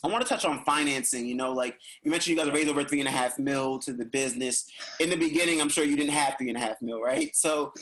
I 0.03 0.07
want 0.07 0.23
to 0.23 0.29
touch 0.29 0.45
on 0.45 0.63
financing. 0.63 1.25
You 1.25 1.35
know, 1.35 1.51
like 1.51 1.77
you 2.03 2.11
mentioned, 2.11 2.37
you 2.37 2.43
guys 2.43 2.53
raised 2.53 2.69
over 2.69 2.83
three 2.83 2.99
and 2.99 3.07
a 3.07 3.11
half 3.11 3.37
mil 3.37 3.79
to 3.79 3.93
the 3.93 4.05
business. 4.05 4.65
In 4.99 5.09
the 5.09 5.17
beginning, 5.17 5.61
I'm 5.61 5.69
sure 5.69 5.83
you 5.83 5.95
didn't 5.95 6.13
have 6.13 6.35
three 6.37 6.49
and 6.49 6.57
a 6.57 6.61
half 6.61 6.81
mil, 6.81 7.01
right? 7.01 7.35
So, 7.35 7.73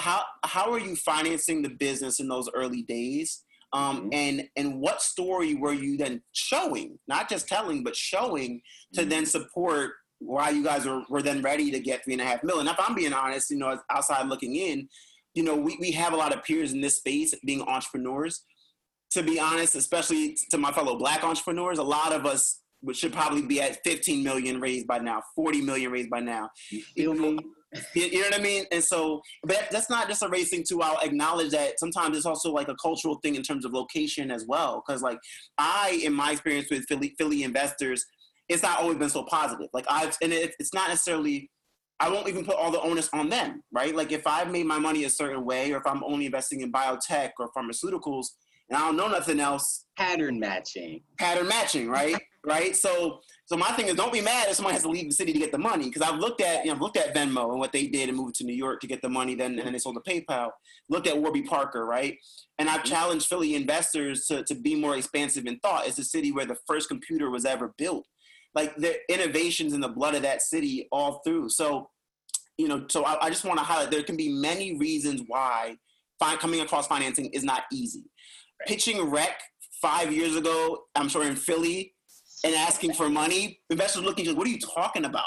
how 0.00 0.22
how 0.44 0.72
are 0.72 0.80
you 0.80 0.96
financing 0.96 1.62
the 1.62 1.68
business 1.68 2.20
in 2.20 2.28
those 2.28 2.48
early 2.54 2.82
days? 2.82 3.44
Um, 3.74 4.02
mm-hmm. 4.02 4.08
and 4.12 4.48
and 4.56 4.80
what 4.80 5.02
story 5.02 5.54
were 5.54 5.72
you 5.72 5.96
then 5.96 6.22
showing, 6.32 6.98
not 7.08 7.28
just 7.28 7.48
telling, 7.48 7.82
but 7.82 7.96
showing 7.96 8.60
to 8.94 9.00
mm-hmm. 9.00 9.10
then 9.10 9.26
support 9.26 9.92
why 10.18 10.50
you 10.50 10.62
guys 10.62 10.86
were, 10.86 11.02
were 11.08 11.22
then 11.22 11.42
ready 11.42 11.70
to 11.70 11.80
get 11.80 12.04
three 12.04 12.12
and 12.12 12.22
a 12.22 12.24
half 12.24 12.44
mil? 12.44 12.60
And 12.60 12.68
if 12.68 12.76
I'm 12.78 12.94
being 12.94 13.12
honest, 13.12 13.50
you 13.50 13.56
know, 13.56 13.78
outside 13.90 14.28
looking 14.28 14.54
in, 14.54 14.88
you 15.34 15.42
know, 15.42 15.56
we, 15.56 15.76
we 15.80 15.90
have 15.92 16.12
a 16.12 16.16
lot 16.16 16.34
of 16.34 16.44
peers 16.44 16.72
in 16.72 16.80
this 16.80 16.98
space 16.98 17.34
being 17.44 17.62
entrepreneurs 17.62 18.44
to 19.12 19.22
be 19.22 19.38
honest, 19.38 19.74
especially 19.74 20.36
to 20.50 20.58
my 20.58 20.72
fellow 20.72 20.96
black 20.96 21.24
entrepreneurs, 21.24 21.78
a 21.78 21.82
lot 21.82 22.12
of 22.12 22.26
us 22.26 22.60
should 22.92 23.12
probably 23.12 23.42
be 23.42 23.60
at 23.60 23.78
15 23.84 24.24
million 24.24 24.60
raised 24.60 24.86
by 24.86 24.98
now, 24.98 25.22
40 25.36 25.60
million 25.60 25.92
raised 25.92 26.10
by 26.10 26.20
now. 26.20 26.50
You 26.70 26.82
feel 26.82 27.14
me? 27.14 27.38
You 27.94 28.20
know 28.20 28.28
what 28.28 28.40
I 28.40 28.42
mean? 28.42 28.64
And 28.70 28.82
so, 28.82 29.22
but 29.44 29.68
that's 29.70 29.88
not 29.88 30.08
just 30.08 30.22
a 30.22 30.28
race 30.28 30.50
thing 30.50 30.64
too. 30.68 30.82
I'll 30.82 30.98
acknowledge 30.98 31.52
that 31.52 31.78
sometimes 31.78 32.16
it's 32.16 32.26
also 32.26 32.52
like 32.52 32.68
a 32.68 32.74
cultural 32.74 33.16
thing 33.22 33.34
in 33.34 33.42
terms 33.42 33.64
of 33.64 33.72
location 33.72 34.30
as 34.30 34.44
well. 34.46 34.82
Because 34.86 35.00
like 35.00 35.18
I, 35.56 36.00
in 36.04 36.12
my 36.12 36.32
experience 36.32 36.68
with 36.70 36.84
Philly, 36.88 37.14
Philly 37.18 37.44
investors, 37.44 38.04
it's 38.48 38.62
not 38.62 38.80
always 38.80 38.98
been 38.98 39.08
so 39.08 39.24
positive. 39.24 39.68
Like 39.72 39.86
I've, 39.88 40.16
and 40.22 40.32
it, 40.32 40.54
it's 40.58 40.74
not 40.74 40.88
necessarily. 40.88 41.50
I 42.00 42.10
won't 42.10 42.28
even 42.28 42.44
put 42.44 42.56
all 42.56 42.72
the 42.72 42.80
onus 42.80 43.08
on 43.12 43.28
them, 43.28 43.62
right? 43.70 43.94
Like 43.94 44.10
if 44.10 44.26
I've 44.26 44.50
made 44.50 44.66
my 44.66 44.78
money 44.78 45.04
a 45.04 45.10
certain 45.10 45.44
way, 45.44 45.72
or 45.72 45.76
if 45.76 45.86
I'm 45.86 46.02
only 46.02 46.26
investing 46.26 46.60
in 46.62 46.72
biotech 46.72 47.30
or 47.38 47.48
pharmaceuticals, 47.56 48.26
and 48.68 48.76
I 48.76 48.86
don't 48.86 48.96
know 48.96 49.08
nothing 49.08 49.40
else. 49.40 49.84
Pattern 49.96 50.38
matching. 50.40 51.02
Pattern 51.18 51.48
matching, 51.48 51.88
right? 51.88 52.16
right. 52.46 52.74
So, 52.74 53.20
so 53.44 53.56
my 53.56 53.68
thing 53.72 53.86
is, 53.88 53.94
don't 53.94 54.12
be 54.12 54.20
mad 54.22 54.48
if 54.48 54.54
someone 54.56 54.72
has 54.72 54.82
to 54.82 54.88
leave 54.88 55.08
the 55.08 55.14
city 55.14 55.32
to 55.32 55.38
get 55.38 55.52
the 55.52 55.58
money, 55.58 55.84
because 55.86 56.02
I've 56.02 56.18
looked 56.18 56.40
at, 56.40 56.64
you 56.64 56.70
know, 56.70 56.76
I've 56.76 56.80
looked 56.80 56.96
at 56.96 57.14
Venmo 57.14 57.50
and 57.50 57.58
what 57.58 57.72
they 57.72 57.86
did 57.86 58.08
and 58.08 58.16
moved 58.16 58.36
to 58.36 58.44
New 58.44 58.54
York 58.54 58.80
to 58.80 58.86
get 58.86 59.02
the 59.02 59.08
money, 59.08 59.34
then 59.34 59.52
and 59.58 59.66
then 59.66 59.72
they 59.72 59.78
sold 59.78 59.98
to 60.02 60.10
PayPal. 60.10 60.50
Looked 60.88 61.06
at 61.06 61.18
Warby 61.18 61.42
Parker, 61.42 61.84
right? 61.84 62.16
And 62.58 62.68
I've 62.68 62.80
Mm-hmm. 62.80 62.88
challenged 62.88 63.26
Philly 63.28 63.54
investors 63.54 64.26
to 64.26 64.42
to 64.44 64.54
be 64.54 64.74
more 64.74 64.96
expansive 64.96 65.46
in 65.46 65.58
thought. 65.60 65.86
It's 65.86 65.98
a 65.98 66.04
city 66.04 66.32
where 66.32 66.46
the 66.46 66.56
first 66.66 66.88
computer 66.88 67.30
was 67.30 67.44
ever 67.44 67.74
built. 67.76 68.06
Like 68.54 68.74
the 68.76 68.96
innovations 69.10 69.72
in 69.72 69.80
the 69.80 69.88
blood 69.88 70.14
of 70.14 70.22
that 70.22 70.42
city 70.42 70.88
all 70.92 71.20
through. 71.24 71.48
So, 71.50 71.90
you 72.58 72.68
know, 72.68 72.84
so 72.88 73.04
I, 73.04 73.26
I 73.26 73.30
just 73.30 73.44
want 73.44 73.58
to 73.58 73.64
highlight 73.64 73.90
there 73.90 74.02
can 74.02 74.16
be 74.16 74.28
many 74.30 74.76
reasons 74.76 75.22
why 75.26 75.76
fi- 76.18 76.36
coming 76.36 76.60
across 76.60 76.86
financing 76.86 77.26
is 77.32 77.44
not 77.44 77.62
easy 77.72 78.04
pitching 78.66 79.10
rec 79.10 79.40
five 79.80 80.12
years 80.12 80.36
ago, 80.36 80.84
I'm 80.94 81.08
sorry, 81.08 81.28
in 81.28 81.36
Philly, 81.36 81.94
and 82.44 82.54
asking 82.54 82.94
for 82.94 83.08
money, 83.08 83.60
investors 83.70 84.02
looking 84.02 84.24
just, 84.24 84.36
what 84.36 84.46
are 84.46 84.50
you 84.50 84.60
talking 84.60 85.04
about? 85.04 85.24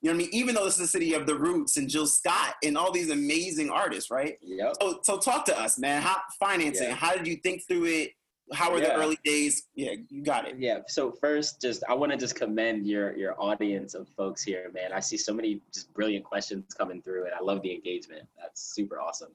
You 0.00 0.10
know 0.10 0.16
what 0.16 0.24
I 0.24 0.26
mean? 0.26 0.34
Even 0.34 0.54
though 0.54 0.64
this 0.64 0.74
is 0.74 0.80
the 0.80 0.86
city 0.86 1.14
of 1.14 1.26
the 1.26 1.34
Roots 1.34 1.78
and 1.78 1.88
Jill 1.88 2.06
Scott 2.06 2.56
and 2.62 2.76
all 2.76 2.92
these 2.92 3.10
amazing 3.10 3.70
artists, 3.70 4.10
right? 4.10 4.36
Yep. 4.42 4.74
So, 4.80 5.00
so 5.02 5.18
talk 5.18 5.46
to 5.46 5.58
us, 5.58 5.78
man. 5.78 6.02
How 6.02 6.18
financing? 6.38 6.88
Yeah. 6.90 6.94
How 6.94 7.14
did 7.14 7.26
you 7.26 7.36
think 7.36 7.62
through 7.66 7.86
it? 7.86 8.10
How 8.52 8.70
were 8.70 8.80
the 8.80 8.94
early 8.94 9.18
days? 9.24 9.68
Yeah, 9.74 9.92
you 10.10 10.22
got 10.22 10.46
it. 10.46 10.56
Yeah. 10.58 10.80
So 10.88 11.10
first, 11.10 11.62
just 11.62 11.82
I 11.88 11.94
want 11.94 12.12
to 12.12 12.18
just 12.18 12.34
commend 12.34 12.86
your 12.86 13.16
your 13.16 13.34
audience 13.40 13.94
of 13.94 14.06
folks 14.10 14.42
here, 14.42 14.70
man. 14.74 14.92
I 14.92 15.00
see 15.00 15.16
so 15.16 15.32
many 15.32 15.62
just 15.72 15.90
brilliant 15.94 16.26
questions 16.26 16.74
coming 16.74 17.00
through, 17.00 17.24
and 17.24 17.32
I 17.32 17.40
love 17.42 17.62
the 17.62 17.72
engagement. 17.72 18.28
That's 18.38 18.74
super 18.74 19.00
awesome, 19.00 19.30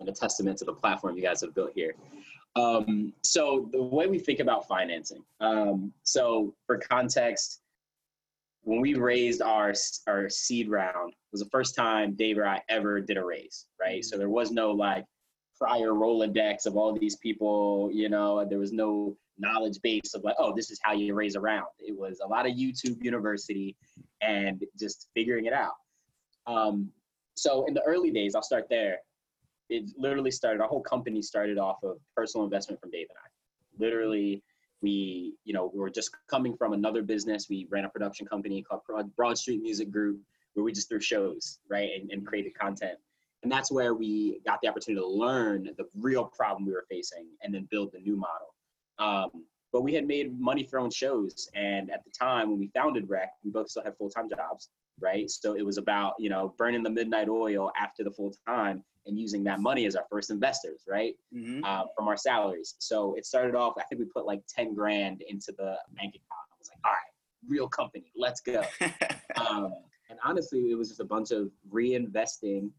and 0.00 0.08
a 0.10 0.12
testament 0.12 0.58
to 0.58 0.66
the 0.66 0.74
platform 0.74 1.16
you 1.16 1.22
guys 1.22 1.40
have 1.40 1.54
built 1.54 1.72
here. 1.74 1.94
Um, 2.56 3.12
so 3.22 3.68
the 3.72 3.82
way 3.82 4.06
we 4.06 4.18
think 4.18 4.40
about 4.40 4.66
financing. 4.66 5.22
Um, 5.40 5.92
so 6.02 6.54
for 6.66 6.78
context, 6.78 7.60
when 8.62 8.80
we 8.80 8.94
raised 8.94 9.40
our 9.40 9.72
our 10.06 10.28
seed 10.28 10.68
round, 10.68 11.12
it 11.12 11.32
was 11.32 11.40
the 11.40 11.48
first 11.50 11.74
time 11.74 12.14
Dave 12.14 12.38
or 12.38 12.46
I 12.46 12.60
ever 12.68 13.00
did 13.00 13.16
a 13.16 13.24
raise, 13.24 13.66
right? 13.80 14.04
So 14.04 14.18
there 14.18 14.28
was 14.28 14.50
no 14.50 14.70
like 14.72 15.04
prior 15.56 15.90
Rolodex 15.90 16.66
of 16.66 16.76
all 16.76 16.98
these 16.98 17.16
people, 17.16 17.90
you 17.92 18.08
know, 18.08 18.44
there 18.44 18.58
was 18.58 18.72
no 18.72 19.16
knowledge 19.38 19.78
base 19.82 20.14
of 20.14 20.24
like, 20.24 20.36
oh, 20.38 20.54
this 20.54 20.70
is 20.70 20.78
how 20.82 20.92
you 20.92 21.14
raise 21.14 21.34
a 21.34 21.40
round. 21.40 21.66
It 21.78 21.96
was 21.96 22.20
a 22.24 22.28
lot 22.28 22.46
of 22.46 22.52
YouTube 22.52 23.02
University 23.02 23.76
and 24.20 24.62
just 24.78 25.08
figuring 25.14 25.46
it 25.46 25.52
out. 25.52 25.74
Um, 26.46 26.90
so 27.36 27.64
in 27.66 27.74
the 27.74 27.82
early 27.82 28.10
days, 28.10 28.34
I'll 28.34 28.42
start 28.42 28.68
there. 28.68 28.98
It 29.70 29.90
literally 29.96 30.30
started, 30.30 30.60
our 30.60 30.68
whole 30.68 30.82
company 30.82 31.22
started 31.22 31.56
off 31.56 31.82
of 31.84 31.98
personal 32.14 32.44
investment 32.44 32.80
from 32.80 32.90
Dave 32.90 33.06
and 33.08 33.18
I. 33.18 33.82
Literally, 33.84 34.42
we, 34.82 35.34
you 35.44 35.52
know, 35.52 35.70
we 35.72 35.80
were 35.80 35.90
just 35.90 36.10
coming 36.28 36.56
from 36.56 36.72
another 36.72 37.02
business. 37.02 37.48
We 37.48 37.66
ran 37.70 37.84
a 37.84 37.88
production 37.88 38.26
company 38.26 38.62
called 38.62 38.82
Broad- 39.16 39.38
Street 39.38 39.62
Music 39.62 39.90
Group, 39.90 40.20
where 40.54 40.64
we 40.64 40.72
just 40.72 40.88
threw 40.88 41.00
shows, 41.00 41.60
right, 41.68 41.90
and, 41.98 42.10
and 42.10 42.26
created 42.26 42.58
content. 42.58 42.98
And 43.42 43.50
that's 43.50 43.70
where 43.70 43.94
we 43.94 44.40
got 44.44 44.60
the 44.60 44.68
opportunity 44.68 45.00
to 45.02 45.08
learn 45.08 45.70
the 45.78 45.84
real 45.94 46.24
problem 46.24 46.66
we 46.66 46.72
were 46.72 46.84
facing 46.90 47.26
and 47.42 47.54
then 47.54 47.66
build 47.70 47.92
the 47.92 48.00
new 48.00 48.16
model. 48.16 48.54
Um, 48.98 49.44
but 49.72 49.82
we 49.82 49.94
had 49.94 50.06
made 50.06 50.38
money 50.38 50.64
throwing 50.64 50.90
shows. 50.90 51.48
And 51.54 51.90
at 51.90 52.04
the 52.04 52.10
time 52.10 52.50
when 52.50 52.58
we 52.58 52.68
founded 52.74 53.08
Rec, 53.08 53.30
we 53.44 53.50
both 53.50 53.70
still 53.70 53.84
had 53.84 53.96
full 53.96 54.10
time 54.10 54.28
jobs, 54.28 54.68
right? 55.00 55.30
So 55.30 55.54
it 55.54 55.64
was 55.64 55.78
about, 55.78 56.14
you 56.18 56.28
know, 56.28 56.54
burning 56.58 56.82
the 56.82 56.90
midnight 56.90 57.28
oil 57.28 57.70
after 57.80 58.04
the 58.04 58.10
full 58.10 58.34
time 58.46 58.82
and 59.06 59.18
using 59.18 59.42
that 59.44 59.60
money 59.60 59.86
as 59.86 59.96
our 59.96 60.04
first 60.10 60.30
investors, 60.30 60.82
right? 60.88 61.16
Mhm. 61.34 61.64
Uh, 61.64 61.84
from 61.96 62.08
our 62.08 62.16
salaries. 62.16 62.74
So 62.78 63.14
it 63.14 63.26
started 63.26 63.54
off, 63.54 63.74
I 63.78 63.82
think 63.84 64.00
we 64.00 64.04
put 64.06 64.26
like 64.26 64.42
10 64.48 64.74
grand 64.74 65.22
into 65.22 65.52
the 65.52 65.78
bank 65.92 66.14
account. 66.14 66.46
I 66.52 66.56
was 66.58 66.68
like, 66.68 66.78
all 66.84 66.92
right, 66.92 67.12
real 67.48 67.68
company, 67.68 68.12
let's 68.16 68.40
go. 68.40 68.62
um, 69.48 69.74
and 70.10 70.18
honestly, 70.24 70.70
it 70.70 70.74
was 70.74 70.88
just 70.88 71.00
a 71.00 71.04
bunch 71.04 71.30
of 71.30 71.50
reinvesting 71.72 72.70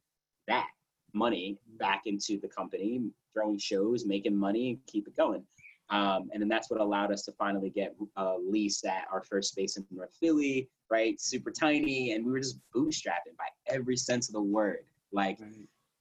that 0.47 0.67
money 1.13 1.57
back 1.80 2.03
into 2.05 2.39
the 2.39 2.47
company, 2.47 3.09
throwing 3.34 3.57
shows, 3.57 4.05
making 4.05 4.36
money, 4.36 4.69
and 4.69 4.80
keep 4.88 5.07
it 5.07 5.15
going. 5.15 5.45
Um, 5.89 6.30
and 6.32 6.41
then 6.41 6.47
that's 6.47 6.69
what 6.69 6.80
allowed 6.80 7.11
us 7.11 7.24
to 7.24 7.34
finally 7.34 7.69
get 7.69 7.95
a 8.15 8.38
lease 8.38 8.86
at 8.86 9.07
our 9.11 9.22
first 9.24 9.51
space 9.51 9.76
in 9.76 9.86
North 9.91 10.15
Philly, 10.22 10.69
right? 10.89 11.19
Super 11.19 11.51
tiny, 11.51 12.13
and 12.13 12.26
we 12.26 12.32
were 12.32 12.39
just 12.39 12.59
bootstrapping 12.74 13.36
by 13.38 13.47
every 13.67 13.97
sense 13.97 14.30
of 14.30 14.34
the 14.34 14.41
word. 14.41 14.86
Like, 15.11 15.39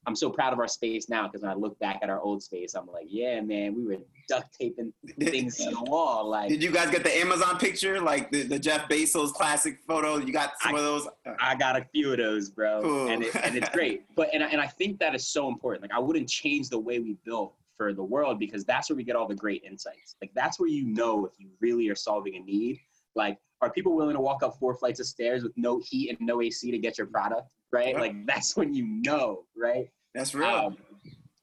I'm 0.06 0.16
so 0.16 0.30
proud 0.30 0.52
of 0.52 0.58
our 0.58 0.68
space 0.68 1.08
now 1.08 1.26
because 1.26 1.42
when 1.42 1.50
I 1.50 1.54
look 1.54 1.78
back 1.78 1.98
at 2.02 2.08
our 2.08 2.20
old 2.20 2.42
space, 2.42 2.74
I'm 2.74 2.86
like, 2.86 3.06
yeah, 3.08 3.40
man, 3.42 3.74
we 3.74 3.84
were 3.84 3.96
duct 4.28 4.56
taping 4.58 4.92
things 5.20 5.56
to 5.58 5.70
the 5.70 5.80
wall. 5.90 6.28
Like, 6.28 6.48
Did 6.48 6.62
you 6.62 6.70
guys 6.70 6.90
get 6.90 7.04
the 7.04 7.14
Amazon 7.18 7.58
picture, 7.58 8.00
like 8.00 8.30
the, 8.30 8.44
the 8.44 8.58
Jeff 8.58 8.88
Bezos 8.88 9.32
classic 9.32 9.78
photo? 9.86 10.16
You 10.16 10.32
got 10.32 10.52
some 10.62 10.74
of 10.74 10.82
those? 10.82 11.06
I 11.38 11.54
got 11.54 11.76
a 11.76 11.84
few 11.92 12.12
of 12.12 12.18
those, 12.18 12.48
bro, 12.48 12.80
Cool. 12.82 13.08
and 13.08 13.22
it, 13.24 13.34
and 13.36 13.54
it's 13.56 13.68
great. 13.70 14.04
But 14.16 14.30
and 14.34 14.42
I, 14.42 14.48
and 14.48 14.60
I 14.60 14.66
think 14.66 14.98
that 15.00 15.14
is 15.14 15.26
so 15.28 15.48
important. 15.48 15.82
Like 15.82 15.92
I 15.92 15.98
wouldn't 15.98 16.28
change 16.28 16.68
the 16.68 16.78
way 16.78 16.98
we 16.98 17.16
built 17.24 17.54
for 17.76 17.92
the 17.94 18.02
world 18.02 18.38
because 18.38 18.64
that's 18.64 18.90
where 18.90 18.96
we 18.96 19.04
get 19.04 19.16
all 19.16 19.26
the 19.28 19.34
great 19.34 19.62
insights. 19.64 20.16
Like 20.20 20.30
that's 20.34 20.58
where 20.60 20.68
you 20.68 20.86
know 20.86 21.24
if 21.26 21.32
you 21.38 21.48
really 21.60 21.88
are 21.88 21.94
solving 21.94 22.36
a 22.36 22.40
need. 22.40 22.78
Like 23.14 23.38
are 23.60 23.70
people 23.70 23.94
willing 23.94 24.14
to 24.14 24.20
walk 24.20 24.42
up 24.42 24.58
four 24.58 24.74
flights 24.74 25.00
of 25.00 25.06
stairs 25.06 25.42
with 25.42 25.52
no 25.56 25.80
heat 25.84 26.10
and 26.10 26.26
no 26.26 26.40
AC 26.40 26.70
to 26.70 26.78
get 26.78 26.98
your 26.98 27.06
product? 27.06 27.48
Right? 27.72 27.94
Like 27.96 28.14
that's 28.26 28.56
when 28.56 28.74
you 28.74 28.86
know, 28.86 29.44
right? 29.56 29.88
That's 30.14 30.34
real. 30.34 30.48
Um, 30.48 30.76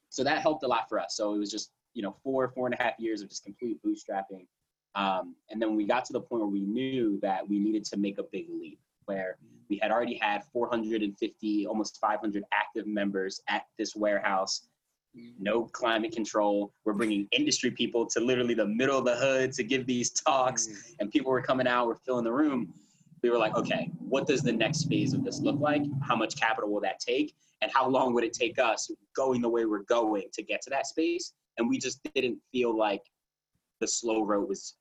so 0.08 0.24
that 0.24 0.40
helped 0.40 0.64
a 0.64 0.68
lot 0.68 0.88
for 0.88 0.98
us. 0.98 1.16
So 1.16 1.34
it 1.34 1.38
was 1.38 1.50
just 1.50 1.70
you 1.94 2.02
know 2.02 2.16
four 2.22 2.48
four 2.48 2.66
and 2.66 2.74
a 2.78 2.82
half 2.82 2.94
years 2.98 3.22
of 3.22 3.28
just 3.28 3.44
complete 3.44 3.78
bootstrapping, 3.84 4.46
um, 4.94 5.34
and 5.50 5.60
then 5.60 5.76
we 5.76 5.84
got 5.84 6.04
to 6.06 6.12
the 6.12 6.20
point 6.20 6.42
where 6.42 6.50
we 6.50 6.60
knew 6.60 7.18
that 7.22 7.48
we 7.48 7.58
needed 7.58 7.84
to 7.86 7.96
make 7.96 8.18
a 8.18 8.24
big 8.30 8.46
leap. 8.50 8.78
Where 9.06 9.38
we 9.70 9.78
had 9.80 9.90
already 9.90 10.18
had 10.20 10.44
450, 10.52 11.66
almost 11.66 11.98
500 12.00 12.44
active 12.52 12.86
members 12.86 13.40
at 13.48 13.64
this 13.78 13.94
warehouse. 13.94 14.67
No 15.14 15.64
climate 15.64 16.12
control. 16.12 16.72
We're 16.84 16.92
bringing 16.92 17.26
industry 17.32 17.70
people 17.70 18.06
to 18.06 18.20
literally 18.20 18.54
the 18.54 18.66
middle 18.66 18.98
of 18.98 19.04
the 19.04 19.16
hood 19.16 19.52
to 19.52 19.64
give 19.64 19.86
these 19.86 20.10
talks, 20.10 20.68
mm. 20.68 20.94
and 21.00 21.10
people 21.10 21.30
were 21.30 21.42
coming 21.42 21.66
out. 21.66 21.86
We're 21.86 21.96
filling 21.96 22.24
the 22.24 22.32
room. 22.32 22.72
We 23.22 23.30
were 23.30 23.38
like, 23.38 23.56
okay, 23.56 23.90
what 23.98 24.26
does 24.26 24.42
the 24.42 24.52
next 24.52 24.84
phase 24.84 25.12
of 25.12 25.24
this 25.24 25.40
look 25.40 25.58
like? 25.58 25.82
How 26.02 26.14
much 26.14 26.36
capital 26.36 26.70
will 26.70 26.80
that 26.82 27.00
take? 27.00 27.34
and 27.60 27.70
how 27.72 27.88
long 27.88 28.14
would 28.14 28.24
it 28.24 28.32
take 28.32 28.58
us 28.58 28.90
going 29.14 29.40
the 29.40 29.48
way 29.48 29.64
we're 29.64 29.84
going 29.84 30.24
to 30.32 30.42
get 30.42 30.62
to 30.62 30.70
that 30.70 30.86
space 30.86 31.32
and 31.56 31.68
we 31.68 31.78
just 31.78 32.00
didn't 32.14 32.38
feel 32.52 32.76
like 32.76 33.02
the 33.80 33.86
slow 33.86 34.22
road 34.22 34.48
was 34.48 34.74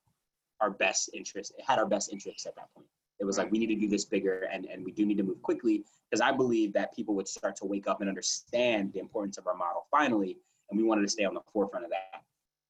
our 0.61 0.71
best 0.71 1.09
interest 1.13 1.53
it 1.57 1.65
had 1.67 1.79
our 1.79 1.85
best 1.85 2.11
interests 2.11 2.45
at 2.45 2.55
that 2.55 2.71
point 2.73 2.87
it 3.19 3.25
was 3.25 3.37
like 3.37 3.51
we 3.51 3.57
need 3.57 3.67
to 3.67 3.75
do 3.75 3.87
this 3.87 4.05
bigger 4.05 4.47
and, 4.51 4.65
and 4.65 4.83
we 4.83 4.91
do 4.91 5.05
need 5.05 5.17
to 5.17 5.23
move 5.23 5.41
quickly 5.41 5.83
because 6.09 6.21
i 6.21 6.31
believe 6.31 6.73
that 6.73 6.95
people 6.95 7.15
would 7.15 7.27
start 7.27 7.55
to 7.55 7.65
wake 7.65 7.87
up 7.87 8.01
and 8.01 8.09
understand 8.09 8.91
the 8.93 8.99
importance 8.99 9.37
of 9.37 9.47
our 9.47 9.55
model 9.55 9.85
finally 9.91 10.37
and 10.69 10.79
we 10.79 10.85
wanted 10.85 11.01
to 11.01 11.09
stay 11.09 11.23
on 11.23 11.33
the 11.33 11.41
forefront 11.51 11.85
of 11.85 11.91
that 11.91 12.21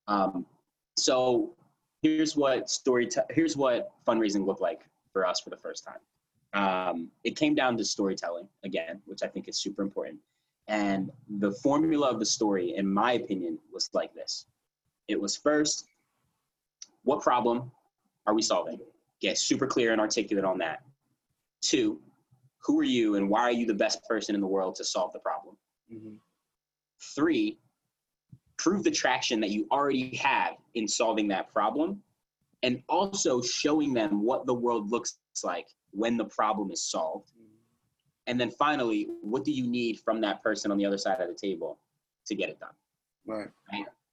um, 0.07 0.45
so 0.97 1.53
here's 2.01 2.35
what 2.35 2.69
story 2.69 3.09
here's 3.29 3.57
what 3.57 3.91
fundraising 4.07 4.45
looked 4.45 4.61
like 4.61 4.81
for 5.11 5.25
us 5.25 5.39
for 5.39 5.49
the 5.49 5.57
first 5.57 5.83
time 5.83 5.99
um, 6.53 7.09
it 7.23 7.35
came 7.35 7.55
down 7.55 7.77
to 7.77 7.85
storytelling 7.85 8.47
again, 8.63 9.01
which 9.05 9.21
I 9.23 9.27
think 9.27 9.47
is 9.47 9.57
super 9.57 9.81
important. 9.81 10.19
And 10.67 11.11
the 11.39 11.51
formula 11.51 12.09
of 12.09 12.19
the 12.19 12.25
story, 12.25 12.75
in 12.75 12.91
my 12.91 13.13
opinion, 13.13 13.59
was 13.71 13.89
like 13.93 14.13
this 14.13 14.45
it 15.07 15.19
was 15.19 15.37
first, 15.37 15.85
what 17.03 17.21
problem 17.21 17.71
are 18.25 18.33
we 18.33 18.41
solving? 18.41 18.79
Get 19.19 19.38
super 19.38 19.68
clear 19.68 19.91
and 19.91 20.02
articulate 20.02 20.45
on 20.45 20.57
that. 20.60 20.84
Two, 21.61 22.02
who 22.60 22.80
are 22.80 22.84
you 22.84 23.15
and 23.15 23.30
why 23.30 23.41
are 23.41 23.52
you 23.52 23.65
the 23.65 23.73
best 23.73 24.03
person 24.03 24.35
in 24.35 24.41
the 24.41 24.48
world 24.48 24.76
to 24.76 24.84
solve 24.84 25.14
the 25.14 25.19
problem? 25.19 25.57
Mhm. 25.91 26.19
Three, 27.15 27.60
prove 28.57 28.84
the 28.84 28.91
traction 28.91 29.39
that 29.39 29.49
you 29.49 29.68
already 29.72 30.15
have 30.18 30.57
in 30.73 30.88
solving 30.88 31.27
that 31.30 31.52
problem 31.53 32.03
and 32.64 32.84
also 32.89 33.41
showing 33.41 33.94
them 33.94 34.23
what 34.23 34.45
the 34.45 34.53
world 34.53 34.91
looks 34.91 35.19
like 35.44 35.68
when 35.91 36.18
the 36.18 36.26
problem 36.26 36.72
is 36.72 36.81
solved. 36.81 37.31
And 38.26 38.39
then 38.39 38.52
finally, 38.52 39.06
what 39.22 39.45
do 39.45 39.52
you 39.52 39.65
need 39.68 39.99
from 39.99 40.19
that 40.22 40.44
person 40.44 40.72
on 40.72 40.77
the 40.77 40.85
other 40.85 40.98
side 40.98 41.22
of 41.22 41.27
the 41.30 41.35
table 41.35 41.80
to 42.26 42.35
get 42.35 42.49
it 42.49 42.60
done? 42.60 42.73
Right. 43.26 43.49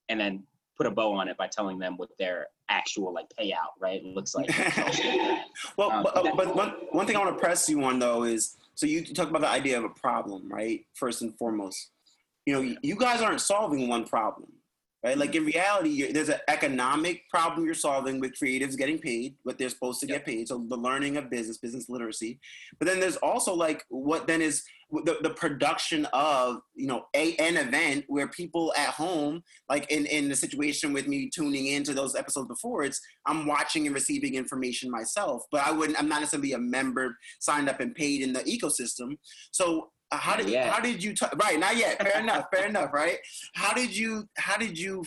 And 0.08 0.20
then 0.20 0.46
put 0.76 0.86
a 0.86 0.90
bow 0.90 1.12
on 1.12 1.28
it 1.28 1.36
by 1.36 1.46
telling 1.46 1.78
them 1.78 1.96
what 1.96 2.10
their 2.18 2.48
actual 2.68 3.12
like 3.12 3.26
payout 3.38 3.74
right 3.80 4.02
looks 4.04 4.34
like. 4.34 4.48
well, 5.76 5.90
um, 5.90 6.02
but, 6.02 6.16
uh, 6.16 6.32
but 6.36 6.56
one, 6.56 6.70
one 6.90 7.06
thing 7.06 7.16
I 7.16 7.20
want 7.20 7.36
to 7.36 7.40
press 7.40 7.68
you 7.68 7.82
on 7.84 7.98
though 7.98 8.24
is 8.24 8.56
so 8.74 8.86
you 8.86 9.04
talk 9.04 9.30
about 9.30 9.42
the 9.42 9.48
idea 9.48 9.78
of 9.78 9.84
a 9.84 9.88
problem, 9.88 10.50
right? 10.50 10.84
First 10.94 11.22
and 11.22 11.36
foremost, 11.36 11.90
you 12.46 12.54
know, 12.54 12.76
you 12.82 12.96
guys 12.96 13.22
aren't 13.22 13.40
solving 13.40 13.88
one 13.88 14.04
problem 14.04 14.48
right? 15.04 15.18
Like 15.18 15.34
in 15.34 15.44
reality, 15.44 16.10
there's 16.10 16.30
an 16.30 16.40
economic 16.48 17.28
problem 17.28 17.66
you're 17.66 17.74
solving 17.74 18.18
with 18.18 18.32
creatives 18.32 18.76
getting 18.76 18.98
paid 18.98 19.34
what 19.42 19.58
they're 19.58 19.68
supposed 19.68 20.00
to 20.00 20.06
yep. 20.06 20.24
get 20.24 20.26
paid. 20.26 20.48
So 20.48 20.64
the 20.66 20.76
learning 20.76 21.18
of 21.18 21.28
business, 21.28 21.58
business 21.58 21.90
literacy. 21.90 22.40
But 22.78 22.88
then 22.88 23.00
there's 23.00 23.16
also 23.16 23.54
like 23.54 23.84
what 23.90 24.26
then 24.26 24.40
is 24.40 24.64
the, 24.90 25.18
the 25.22 25.30
production 25.30 26.06
of 26.12 26.58
you 26.74 26.86
know 26.86 27.06
a 27.14 27.34
an 27.36 27.56
event 27.56 28.04
where 28.08 28.28
people 28.28 28.72
at 28.76 28.90
home, 28.90 29.42
like 29.68 29.90
in 29.90 30.06
in 30.06 30.28
the 30.28 30.36
situation 30.36 30.92
with 30.92 31.08
me 31.08 31.30
tuning 31.34 31.66
into 31.66 31.94
those 31.94 32.14
episodes 32.14 32.48
before, 32.48 32.84
it's 32.84 33.00
I'm 33.26 33.46
watching 33.46 33.86
and 33.86 33.94
receiving 33.94 34.34
information 34.34 34.90
myself, 34.90 35.42
but 35.50 35.66
I 35.66 35.70
wouldn't. 35.70 35.98
I'm 35.98 36.08
not 36.08 36.20
necessarily 36.20 36.52
a 36.52 36.58
member 36.58 37.16
signed 37.40 37.68
up 37.68 37.80
and 37.80 37.94
paid 37.94 38.22
in 38.22 38.32
the 38.32 38.40
ecosystem. 38.40 39.16
So 39.50 39.90
uh, 40.12 40.18
how 40.18 40.36
did 40.36 40.54
how 40.54 40.80
did 40.80 41.02
you 41.02 41.14
t- 41.14 41.26
right 41.42 41.58
not 41.58 41.76
yet 41.76 42.00
fair 42.00 42.20
enough 42.22 42.46
fair 42.54 42.66
enough 42.66 42.92
right 42.92 43.18
how 43.54 43.72
did 43.72 43.96
you 43.96 44.24
how 44.36 44.56
did 44.56 44.78
you 44.78 45.04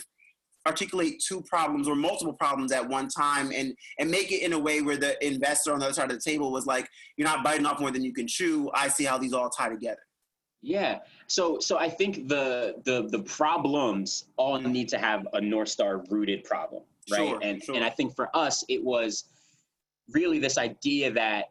articulate 0.66 1.22
two 1.24 1.40
problems 1.42 1.88
or 1.88 1.94
multiple 1.94 2.32
problems 2.32 2.72
at 2.72 2.86
one 2.86 3.08
time 3.08 3.50
and 3.54 3.74
and 3.98 4.10
make 4.10 4.32
it 4.32 4.42
in 4.42 4.52
a 4.52 4.58
way 4.58 4.82
where 4.82 4.96
the 4.96 5.24
investor 5.26 5.72
on 5.72 5.78
the 5.78 5.84
other 5.84 5.94
side 5.94 6.10
of 6.10 6.16
the 6.16 6.30
table 6.30 6.52
was 6.52 6.66
like 6.66 6.88
you're 7.16 7.26
not 7.26 7.42
biting 7.42 7.64
off 7.64 7.80
more 7.80 7.90
than 7.90 8.02
you 8.02 8.12
can 8.12 8.26
chew 8.26 8.70
i 8.74 8.86
see 8.86 9.04
how 9.04 9.16
these 9.16 9.32
all 9.32 9.48
tie 9.48 9.68
together 9.68 10.00
yeah 10.60 10.98
so 11.26 11.58
so 11.58 11.78
i 11.78 11.88
think 11.88 12.28
the 12.28 12.74
the 12.84 13.08
the 13.10 13.20
problems 13.20 14.26
all 14.36 14.60
need 14.60 14.88
to 14.88 14.98
have 14.98 15.26
a 15.34 15.40
north 15.40 15.68
star 15.68 16.02
rooted 16.10 16.44
problem 16.44 16.82
right 17.10 17.28
sure, 17.28 17.38
and 17.40 17.62
sure. 17.62 17.74
and 17.74 17.84
i 17.84 17.88
think 17.88 18.14
for 18.14 18.28
us 18.36 18.64
it 18.68 18.82
was 18.84 19.24
really 20.12 20.38
this 20.38 20.58
idea 20.58 21.10
that 21.10 21.46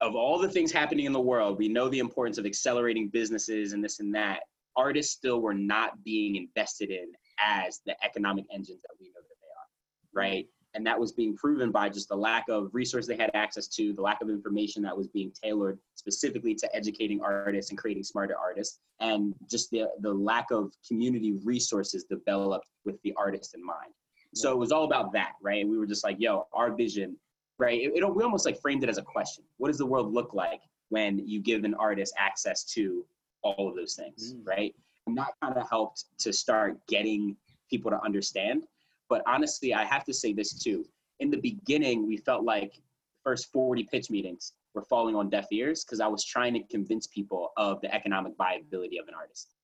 of 0.00 0.14
all 0.14 0.38
the 0.38 0.48
things 0.48 0.72
happening 0.72 1.04
in 1.04 1.12
the 1.12 1.20
world, 1.20 1.58
we 1.58 1.68
know 1.68 1.88
the 1.88 1.98
importance 1.98 2.38
of 2.38 2.46
accelerating 2.46 3.08
businesses 3.08 3.72
and 3.72 3.84
this 3.84 4.00
and 4.00 4.14
that. 4.14 4.40
Artists 4.76 5.12
still 5.12 5.40
were 5.40 5.54
not 5.54 6.02
being 6.04 6.36
invested 6.36 6.90
in 6.90 7.12
as 7.44 7.80
the 7.86 7.94
economic 8.04 8.44
engines 8.52 8.82
that 8.82 8.94
we 9.00 9.08
know 9.08 9.20
that 9.20 9.36
they 9.40 9.48
are, 9.48 10.24
right? 10.24 10.46
And 10.74 10.86
that 10.86 10.98
was 10.98 11.12
being 11.12 11.36
proven 11.36 11.72
by 11.72 11.88
just 11.88 12.08
the 12.08 12.16
lack 12.16 12.48
of 12.48 12.70
resources 12.72 13.08
they 13.08 13.16
had 13.16 13.30
access 13.34 13.66
to, 13.68 13.92
the 13.92 14.02
lack 14.02 14.22
of 14.22 14.30
information 14.30 14.82
that 14.82 14.96
was 14.96 15.08
being 15.08 15.32
tailored 15.42 15.78
specifically 15.96 16.54
to 16.54 16.76
educating 16.76 17.20
artists 17.20 17.70
and 17.70 17.78
creating 17.78 18.04
smarter 18.04 18.36
artists, 18.38 18.78
and 19.00 19.34
just 19.50 19.70
the, 19.70 19.86
the 20.00 20.12
lack 20.12 20.50
of 20.52 20.72
community 20.86 21.32
resources 21.44 22.04
developed 22.04 22.68
with 22.84 23.02
the 23.02 23.12
artist 23.16 23.54
in 23.54 23.64
mind. 23.64 23.92
So 24.32 24.52
it 24.52 24.58
was 24.58 24.70
all 24.70 24.84
about 24.84 25.12
that, 25.14 25.32
right? 25.42 25.66
We 25.66 25.76
were 25.76 25.86
just 25.86 26.04
like, 26.04 26.16
yo, 26.20 26.46
our 26.52 26.72
vision 26.72 27.16
right? 27.60 27.80
It, 27.80 27.92
it, 27.94 28.16
we 28.16 28.24
almost 28.24 28.46
like 28.46 28.60
framed 28.60 28.82
it 28.82 28.88
as 28.88 28.98
a 28.98 29.02
question. 29.02 29.44
What 29.58 29.68
does 29.68 29.78
the 29.78 29.86
world 29.86 30.12
look 30.12 30.34
like 30.34 30.62
when 30.88 31.18
you 31.28 31.40
give 31.40 31.62
an 31.64 31.74
artist 31.74 32.14
access 32.18 32.64
to 32.74 33.04
all 33.42 33.68
of 33.68 33.76
those 33.76 33.94
things, 33.94 34.34
mm. 34.34 34.40
right? 34.44 34.74
And 35.06 35.16
that 35.16 35.32
kind 35.42 35.56
of 35.56 35.68
helped 35.68 36.04
to 36.18 36.32
start 36.32 36.78
getting 36.86 37.36
people 37.68 37.90
to 37.90 38.02
understand. 38.04 38.64
But 39.08 39.22
honestly, 39.26 39.74
I 39.74 39.84
have 39.84 40.04
to 40.04 40.14
say 40.14 40.32
this 40.32 40.52
too. 40.52 40.84
In 41.18 41.30
the 41.30 41.38
beginning, 41.38 42.06
we 42.06 42.16
felt 42.16 42.44
like 42.44 42.80
first 43.24 43.52
40 43.52 43.84
pitch 43.84 44.10
meetings 44.10 44.52
were 44.74 44.82
falling 44.82 45.16
on 45.16 45.28
deaf 45.28 45.46
ears 45.50 45.84
because 45.84 46.00
I 46.00 46.06
was 46.06 46.24
trying 46.24 46.54
to 46.54 46.62
convince 46.64 47.06
people 47.06 47.50
of 47.56 47.80
the 47.80 47.92
economic 47.94 48.34
viability 48.36 48.98
of 48.98 49.08
an 49.08 49.14
artist. 49.14 49.54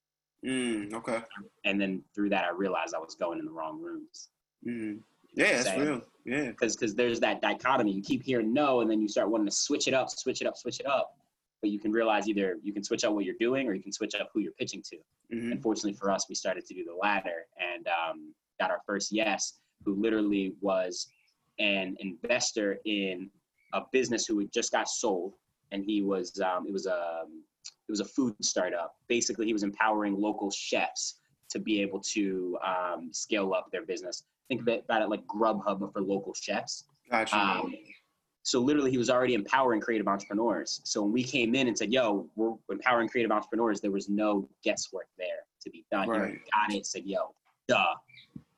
Mm, 0.45 0.93
okay. 0.95 1.21
And 1.65 1.81
then 1.81 2.03
through 2.15 2.31
that, 2.31 2.45
I 2.45 2.51
realized 2.51 2.95
I 2.95 2.99
was 2.99 3.15
going 3.15 3.39
in 3.39 3.47
the 3.47 3.53
wrong 3.53 3.81
rooms. 3.81 4.29
Mm. 4.67 5.01
Yeah, 5.35 5.63
that's 5.63 5.79
real. 5.79 6.03
Yeah. 6.25 6.49
Because 6.49 6.77
because 6.77 6.95
there's 6.95 7.21
that 7.21 7.43
dichotomy. 7.43 7.93
You 7.93 8.03
keep 8.03 8.23
hearing 8.23 8.53
no, 8.53 8.81
and 8.81 8.91
then 8.91 9.01
you 9.01 9.09
start 9.09 9.29
wanting 9.29 9.47
to 9.47 9.53
switch 9.53 9.87
it 9.87 9.95
up, 9.95 10.11
switch 10.11 10.41
it 10.41 10.47
up, 10.47 10.57
switch 10.57 10.81
it 10.81 10.87
up. 10.87 11.17
But 11.67 11.73
you 11.73 11.81
can 11.81 11.91
realize 11.91 12.29
either 12.29 12.59
you 12.63 12.73
can 12.73 12.85
switch 12.85 13.05
up 13.05 13.13
what 13.13 13.25
you're 13.25 13.35
doing, 13.41 13.67
or 13.69 13.75
you 13.75 13.83
can 13.83 13.93
switch 13.93 14.15
up 14.15 14.31
who 14.33 14.41
you're 14.41 14.53
pitching 14.53 14.83
to. 14.91 14.97
Mm-hmm. 15.35 15.53
Unfortunately 15.53 15.95
for 15.95 16.11
us, 16.11 16.27
we 16.29 16.35
started 16.35 16.65
to 16.67 16.75
do 16.75 16.85
the 16.85 16.95
latter, 16.95 17.47
and 17.59 17.87
um, 17.89 18.35
got 18.61 18.71
our 18.71 18.81
first 18.87 19.11
yes, 19.13 19.55
who 19.85 19.95
literally 19.95 20.55
was 20.61 21.09
an 21.59 21.97
investor 21.99 22.79
in 22.85 23.31
a 23.73 23.83
business 23.93 24.27
who 24.27 24.39
had 24.39 24.53
just 24.53 24.71
got 24.71 24.89
sold, 24.89 25.35
and 25.73 25.85
he 25.85 26.03
was 26.03 26.41
um, 26.41 26.67
it 26.67 26.73
was 26.73 26.87
a 26.87 27.25
it 27.67 27.91
was 27.91 28.01
a 28.01 28.05
food 28.05 28.35
startup. 28.43 28.95
Basically, 29.09 29.47
he 29.47 29.53
was 29.53 29.65
empowering 29.65 30.21
local 30.21 30.51
chefs 30.51 31.19
to 31.49 31.59
be 31.59 31.81
able 31.83 32.01
to 32.01 32.59
um, 32.65 33.11
scale 33.13 33.55
up 33.55 33.69
their 33.73 33.85
business 33.85 34.23
think 34.49 34.63
about 34.63 35.03
it 35.03 35.09
like 35.09 35.27
Grubhub, 35.27 35.81
but 35.81 35.93
for 35.93 36.03
local 36.03 36.35
chefs. 36.35 36.85
Gotcha. 37.11 37.37
Um, 37.37 37.75
so 38.47 38.61
literally, 38.61 38.93
he 38.93 38.97
was 38.97 39.11
already 39.11 39.35
empowering 39.35 39.81
creative 39.81 40.07
entrepreneurs. 40.07 40.81
So 40.85 41.03
when 41.03 41.11
we 41.11 41.25
came 41.25 41.57
in 41.57 41.67
and 41.67 41.77
said, 41.77 41.93
"Yo, 41.93 42.31
we're 42.37 42.55
empowering 42.71 43.09
creative 43.09 43.33
entrepreneurs," 43.33 43.81
there 43.81 43.91
was 43.91 44.09
no 44.09 44.49
guesswork 44.63 45.09
there 45.19 45.43
to 45.63 45.69
be 45.69 45.85
done. 45.91 46.09
Right. 46.09 46.35
He 46.35 46.51
got 46.53 46.73
it. 46.73 46.87
Said, 46.87 47.07
"Yo, 47.07 47.35
duh," 47.67 47.97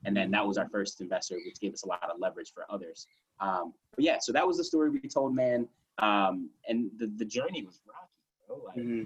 and 0.04 0.14
then 0.14 0.30
that 0.32 0.46
was 0.46 0.58
our 0.58 0.68
first 0.68 1.00
investor, 1.00 1.36
which 1.36 1.58
gave 1.58 1.72
us 1.72 1.84
a 1.84 1.88
lot 1.88 2.02
of 2.02 2.20
leverage 2.20 2.52
for 2.52 2.66
others. 2.68 3.06
Um, 3.40 3.72
but 3.94 4.04
yeah, 4.04 4.18
so 4.20 4.30
that 4.30 4.46
was 4.46 4.58
the 4.58 4.64
story 4.64 4.90
we 4.90 5.00
told, 5.00 5.34
man. 5.34 5.66
Um, 6.00 6.50
and 6.68 6.90
the 6.98 7.06
the 7.16 7.24
journey 7.24 7.64
was 7.64 7.80
rocky, 7.88 8.36
bro. 8.46 8.60
Like, 8.66 8.76
mm-hmm. 8.76 9.04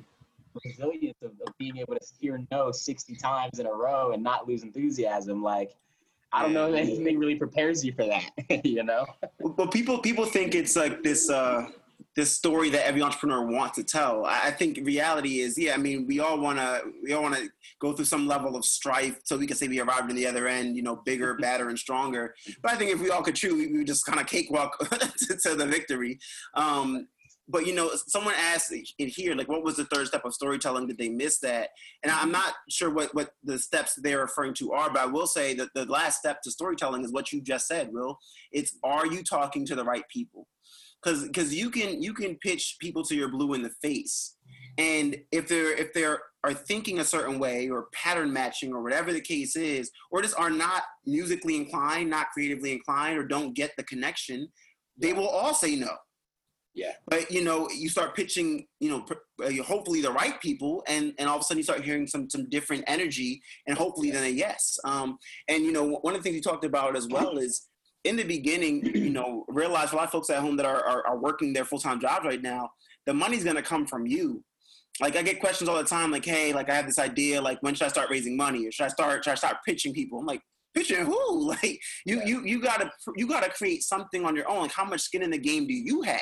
resilience 0.64 1.22
of, 1.22 1.30
of 1.46 1.56
being 1.58 1.76
able 1.76 1.94
to 1.94 2.06
hear 2.18 2.44
no 2.50 2.72
60 2.72 3.14
times 3.14 3.60
in 3.60 3.66
a 3.66 3.72
row 3.72 4.10
and 4.14 4.22
not 4.22 4.48
lose 4.48 4.64
enthusiasm, 4.64 5.44
like 5.44 5.76
I 6.32 6.42
don't 6.42 6.54
know 6.54 6.72
if 6.72 6.76
anything 6.76 7.18
really 7.18 7.36
prepares 7.36 7.84
you 7.84 7.92
for 7.92 8.06
that, 8.06 8.64
you 8.64 8.82
know. 8.82 9.06
But 9.56 9.70
people 9.70 9.98
people 9.98 10.24
think 10.24 10.54
it's 10.54 10.76
like 10.76 11.02
this 11.02 11.28
uh, 11.28 11.68
this 12.14 12.34
story 12.34 12.68
that 12.70 12.86
every 12.86 13.02
entrepreneur 13.02 13.44
wants 13.46 13.76
to 13.76 13.84
tell. 13.84 14.24
I 14.26 14.50
think 14.50 14.78
reality 14.82 15.40
is, 15.40 15.56
yeah. 15.56 15.74
I 15.74 15.78
mean, 15.78 16.06
we 16.06 16.20
all 16.20 16.38
wanna 16.38 16.80
we 17.02 17.12
all 17.12 17.22
wanna 17.22 17.48
go 17.80 17.92
through 17.92 18.04
some 18.04 18.26
level 18.26 18.56
of 18.56 18.64
strife 18.64 19.20
so 19.24 19.36
we 19.36 19.46
can 19.46 19.56
say 19.56 19.66
we 19.68 19.80
arrived 19.80 20.10
in 20.10 20.16
the 20.16 20.26
other 20.26 20.46
end, 20.46 20.76
you 20.76 20.82
know, 20.82 20.96
bigger, 21.04 21.34
better, 21.40 21.68
and 21.68 21.78
stronger. 21.78 22.34
But 22.62 22.72
I 22.72 22.76
think 22.76 22.90
if 22.90 23.00
we 23.00 23.10
all 23.10 23.22
could 23.22 23.36
truly, 23.36 23.66
we 23.66 23.78
would 23.78 23.86
just 23.86 24.04
kind 24.04 24.20
of 24.20 24.26
cakewalk 24.26 24.78
to, 24.88 25.36
to 25.36 25.54
the 25.54 25.66
victory. 25.66 26.18
Um, 26.54 27.08
but 27.52 27.66
you 27.66 27.74
know, 27.74 27.90
someone 28.08 28.34
asked 28.36 28.72
in 28.72 29.08
here, 29.08 29.34
like, 29.34 29.48
what 29.48 29.62
was 29.62 29.76
the 29.76 29.84
third 29.84 30.06
step 30.06 30.24
of 30.24 30.32
storytelling? 30.32 30.86
Did 30.86 30.96
they 30.96 31.10
miss 31.10 31.38
that? 31.40 31.68
And 32.02 32.10
I'm 32.10 32.22
mm-hmm. 32.22 32.32
not 32.32 32.54
sure 32.70 32.90
what 32.90 33.14
what 33.14 33.34
the 33.44 33.58
steps 33.58 33.94
they're 34.02 34.20
referring 34.20 34.54
to 34.54 34.72
are, 34.72 34.90
but 34.90 35.02
I 35.02 35.06
will 35.06 35.26
say 35.26 35.54
that 35.54 35.68
the 35.74 35.84
last 35.84 36.18
step 36.18 36.40
to 36.42 36.50
storytelling 36.50 37.04
is 37.04 37.12
what 37.12 37.30
you 37.30 37.42
just 37.42 37.68
said, 37.68 37.92
Will. 37.92 38.18
It's 38.50 38.78
are 38.82 39.06
you 39.06 39.22
talking 39.22 39.66
to 39.66 39.74
the 39.74 39.84
right 39.84 40.04
people? 40.08 40.48
Because 41.02 41.24
because 41.24 41.54
you 41.54 41.70
can 41.70 42.02
you 42.02 42.14
can 42.14 42.36
pitch 42.36 42.76
people 42.80 43.04
to 43.04 43.14
your 43.14 43.28
blue 43.28 43.52
in 43.52 43.62
the 43.62 43.72
face, 43.82 44.36
and 44.78 45.16
if 45.30 45.46
they're 45.46 45.76
if 45.76 45.92
they're 45.92 46.20
are 46.44 46.54
thinking 46.54 46.98
a 46.98 47.04
certain 47.04 47.38
way 47.38 47.68
or 47.68 47.86
pattern 47.92 48.32
matching 48.32 48.72
or 48.72 48.82
whatever 48.82 49.12
the 49.12 49.20
case 49.20 49.54
is, 49.54 49.90
or 50.10 50.22
just 50.22 50.36
are 50.38 50.50
not 50.50 50.82
musically 51.06 51.54
inclined, 51.54 52.10
not 52.10 52.30
creatively 52.32 52.72
inclined, 52.72 53.16
or 53.16 53.24
don't 53.24 53.54
get 53.54 53.70
the 53.76 53.84
connection, 53.84 54.48
they 54.96 55.12
will 55.12 55.28
all 55.28 55.54
say 55.54 55.76
no 55.76 55.90
yeah. 56.74 56.92
But 57.06 57.30
you 57.30 57.44
know, 57.44 57.68
you 57.70 57.88
start 57.88 58.16
pitching, 58.16 58.66
you 58.80 58.90
know, 58.90 59.06
uh, 59.44 59.62
hopefully 59.62 60.00
the 60.00 60.12
right 60.12 60.40
people, 60.40 60.82
and 60.86 61.12
and 61.18 61.28
all 61.28 61.36
of 61.36 61.42
a 61.42 61.44
sudden 61.44 61.58
you 61.58 61.64
start 61.64 61.84
hearing 61.84 62.06
some 62.06 62.30
some 62.30 62.48
different 62.48 62.84
energy, 62.86 63.42
and 63.66 63.76
hopefully 63.76 64.10
then 64.10 64.24
a 64.24 64.28
yes. 64.28 64.78
Um, 64.84 65.18
and 65.48 65.64
you 65.64 65.72
know, 65.72 65.98
one 66.00 66.14
of 66.14 66.20
the 66.20 66.22
things 66.22 66.36
you 66.36 66.42
talked 66.42 66.64
about 66.64 66.96
as 66.96 67.08
well 67.08 67.36
is 67.38 67.68
in 68.04 68.16
the 68.16 68.24
beginning, 68.24 68.84
you 68.94 69.10
know, 69.10 69.44
realize 69.48 69.92
a 69.92 69.96
lot 69.96 70.04
of 70.04 70.10
folks 70.10 70.30
at 70.30 70.38
home 70.38 70.56
that 70.56 70.66
are 70.66 70.82
are, 70.84 71.06
are 71.06 71.18
working 71.18 71.52
their 71.52 71.64
full 71.64 71.78
time 71.78 72.00
jobs 72.00 72.24
right 72.24 72.42
now, 72.42 72.70
the 73.06 73.12
money's 73.12 73.44
gonna 73.44 73.62
come 73.62 73.86
from 73.86 74.06
you. 74.06 74.42
Like 75.00 75.16
I 75.16 75.22
get 75.22 75.40
questions 75.40 75.68
all 75.68 75.76
the 75.76 75.84
time, 75.84 76.10
like, 76.10 76.24
hey, 76.24 76.52
like 76.52 76.70
I 76.70 76.74
have 76.74 76.86
this 76.86 76.98
idea, 76.98 77.40
like 77.40 77.62
when 77.62 77.74
should 77.74 77.86
I 77.86 77.90
start 77.90 78.10
raising 78.10 78.36
money, 78.36 78.66
or 78.66 78.72
should 78.72 78.84
I 78.84 78.88
start 78.88 79.24
should 79.24 79.32
I 79.32 79.36
start 79.36 79.56
pitching 79.66 79.92
people? 79.92 80.18
I'm 80.18 80.26
like, 80.26 80.42
pitching 80.74 81.04
who? 81.04 81.52
Like 81.52 81.80
you 82.06 82.18
yeah. 82.18 82.26
you 82.26 82.44
you 82.44 82.62
gotta 82.62 82.90
you 83.16 83.26
gotta 83.26 83.50
create 83.50 83.82
something 83.82 84.24
on 84.24 84.34
your 84.34 84.48
own. 84.48 84.62
Like 84.62 84.72
how 84.72 84.84
much 84.84 85.02
skin 85.02 85.22
in 85.22 85.30
the 85.30 85.38
game 85.38 85.66
do 85.66 85.74
you 85.74 86.00
have? 86.02 86.20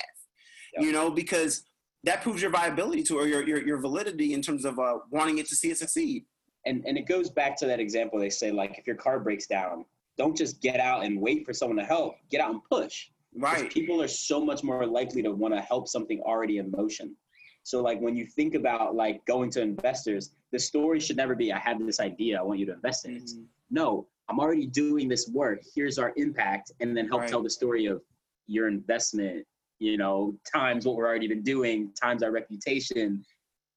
You 0.78 0.92
know, 0.92 1.10
because 1.10 1.64
that 2.04 2.22
proves 2.22 2.40
your 2.40 2.50
viability 2.50 3.02
to 3.04 3.18
or 3.18 3.26
your, 3.26 3.46
your, 3.46 3.66
your 3.66 3.78
validity 3.78 4.34
in 4.34 4.42
terms 4.42 4.64
of 4.64 4.78
uh, 4.78 4.98
wanting 5.10 5.38
it 5.38 5.46
to 5.48 5.54
see 5.54 5.70
it 5.70 5.78
succeed. 5.78 6.24
And, 6.66 6.84
and 6.86 6.96
it 6.96 7.06
goes 7.06 7.30
back 7.30 7.56
to 7.58 7.66
that 7.66 7.80
example 7.80 8.18
they 8.18 8.30
say, 8.30 8.50
like, 8.50 8.78
if 8.78 8.86
your 8.86 8.96
car 8.96 9.18
breaks 9.20 9.46
down, 9.46 9.84
don't 10.18 10.36
just 10.36 10.60
get 10.60 10.80
out 10.80 11.04
and 11.04 11.20
wait 11.20 11.46
for 11.46 11.52
someone 11.52 11.78
to 11.78 11.84
help, 11.84 12.14
get 12.30 12.40
out 12.40 12.50
and 12.50 12.60
push. 12.70 13.08
Right. 13.34 13.70
People 13.70 14.02
are 14.02 14.08
so 14.08 14.44
much 14.44 14.62
more 14.62 14.86
likely 14.86 15.22
to 15.22 15.30
want 15.30 15.54
to 15.54 15.60
help 15.60 15.88
something 15.88 16.20
already 16.20 16.58
in 16.58 16.70
motion. 16.70 17.16
So 17.62 17.82
like 17.82 18.00
when 18.00 18.16
you 18.16 18.26
think 18.26 18.54
about 18.54 18.94
like 18.94 19.24
going 19.26 19.50
to 19.52 19.62
investors, 19.62 20.32
the 20.52 20.58
story 20.58 21.00
should 21.00 21.16
never 21.16 21.34
be 21.34 21.52
I 21.52 21.58
have 21.58 21.84
this 21.84 22.00
idea, 22.00 22.38
I 22.38 22.42
want 22.42 22.58
you 22.58 22.66
to 22.66 22.72
invest 22.74 23.04
in 23.04 23.16
it. 23.16 23.24
Mm-hmm. 23.24 23.42
No, 23.70 24.06
I'm 24.28 24.40
already 24.40 24.66
doing 24.66 25.08
this 25.08 25.28
work. 25.28 25.60
Here's 25.74 25.98
our 25.98 26.12
impact, 26.16 26.72
and 26.80 26.96
then 26.96 27.08
help 27.08 27.22
right. 27.22 27.30
tell 27.30 27.42
the 27.42 27.50
story 27.50 27.86
of 27.86 28.00
your 28.46 28.68
investment 28.68 29.46
you 29.80 29.96
know, 29.96 30.34
times 30.50 30.86
what 30.86 30.94
we're 30.94 31.08
already 31.08 31.26
been 31.26 31.42
doing, 31.42 31.90
times 32.00 32.22
our 32.22 32.30
reputation 32.30 33.24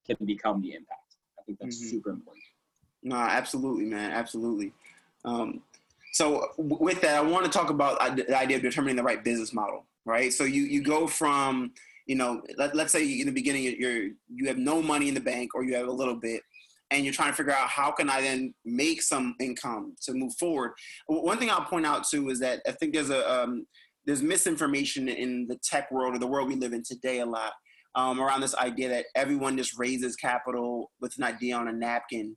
can 0.06 0.18
become 0.26 0.62
the 0.62 0.74
impact. 0.74 1.16
I 1.40 1.44
think 1.44 1.58
that's 1.60 1.80
mm-hmm. 1.80 1.90
super 1.90 2.12
important. 2.12 2.44
No, 3.02 3.16
absolutely, 3.16 3.86
man, 3.86 4.12
absolutely. 4.12 4.72
Um, 5.26 5.62
So 6.14 6.50
with 6.58 7.02
that, 7.02 7.16
I 7.16 7.22
want 7.22 7.46
to 7.46 7.52
talk 7.52 7.72
about 7.72 8.16
the 8.16 8.38
idea 8.38 8.58
of 8.58 8.64
determining 8.64 8.98
the 8.98 9.04
right 9.04 9.24
business 9.24 9.52
model, 9.52 9.86
right? 10.06 10.32
So 10.32 10.44
you 10.44 10.64
you 10.64 10.84
go 10.84 11.08
from 11.08 11.72
you 12.06 12.16
know 12.16 12.42
let, 12.58 12.76
let's 12.76 12.92
say 12.92 13.04
in 13.20 13.26
the 13.26 13.32
beginning 13.32 13.64
you're 13.80 14.10
you 14.28 14.48
have 14.48 14.58
no 14.58 14.82
money 14.82 15.08
in 15.08 15.16
the 15.16 15.22
bank 15.22 15.56
or 15.56 15.64
you 15.64 15.74
have 15.76 15.88
a 15.88 15.92
little 15.92 16.16
bit 16.16 16.42
and 16.92 17.04
you're 17.04 17.14
trying 17.14 17.32
to 17.32 17.36
figure 17.36 17.54
out 17.54 17.68
how 17.68 17.92
can 17.92 18.10
I 18.10 18.22
then 18.22 18.54
make 18.64 19.02
some 19.02 19.36
income 19.40 19.96
to 20.02 20.14
move 20.14 20.34
forward. 20.36 20.74
One 21.08 21.40
thing 21.40 21.50
I'll 21.50 21.66
point 21.66 21.86
out 21.86 22.08
too 22.08 22.30
is 22.30 22.40
that 22.40 22.62
I 22.68 22.72
think 22.72 22.94
there's 22.94 23.10
a 23.10 23.44
um, 23.44 23.66
there's 24.06 24.22
misinformation 24.22 25.08
in 25.10 25.48
the 25.48 25.58
tech 25.64 25.92
world 25.92 26.16
or 26.16 26.20
the 26.20 26.28
world 26.28 26.48
we 26.48 26.56
live 26.56 26.74
in 26.74 26.84
today 26.84 27.20
a 27.20 27.26
lot 27.26 27.54
um, 27.96 28.20
around 28.20 28.42
this 28.42 28.56
idea 28.56 28.90
that 28.90 29.06
everyone 29.16 29.58
just 29.58 29.78
raises 29.78 30.16
capital 30.16 30.92
with 31.00 31.18
an 31.18 31.24
idea 31.24 31.56
on 31.56 31.68
a 31.68 31.74
napkin 31.74 32.36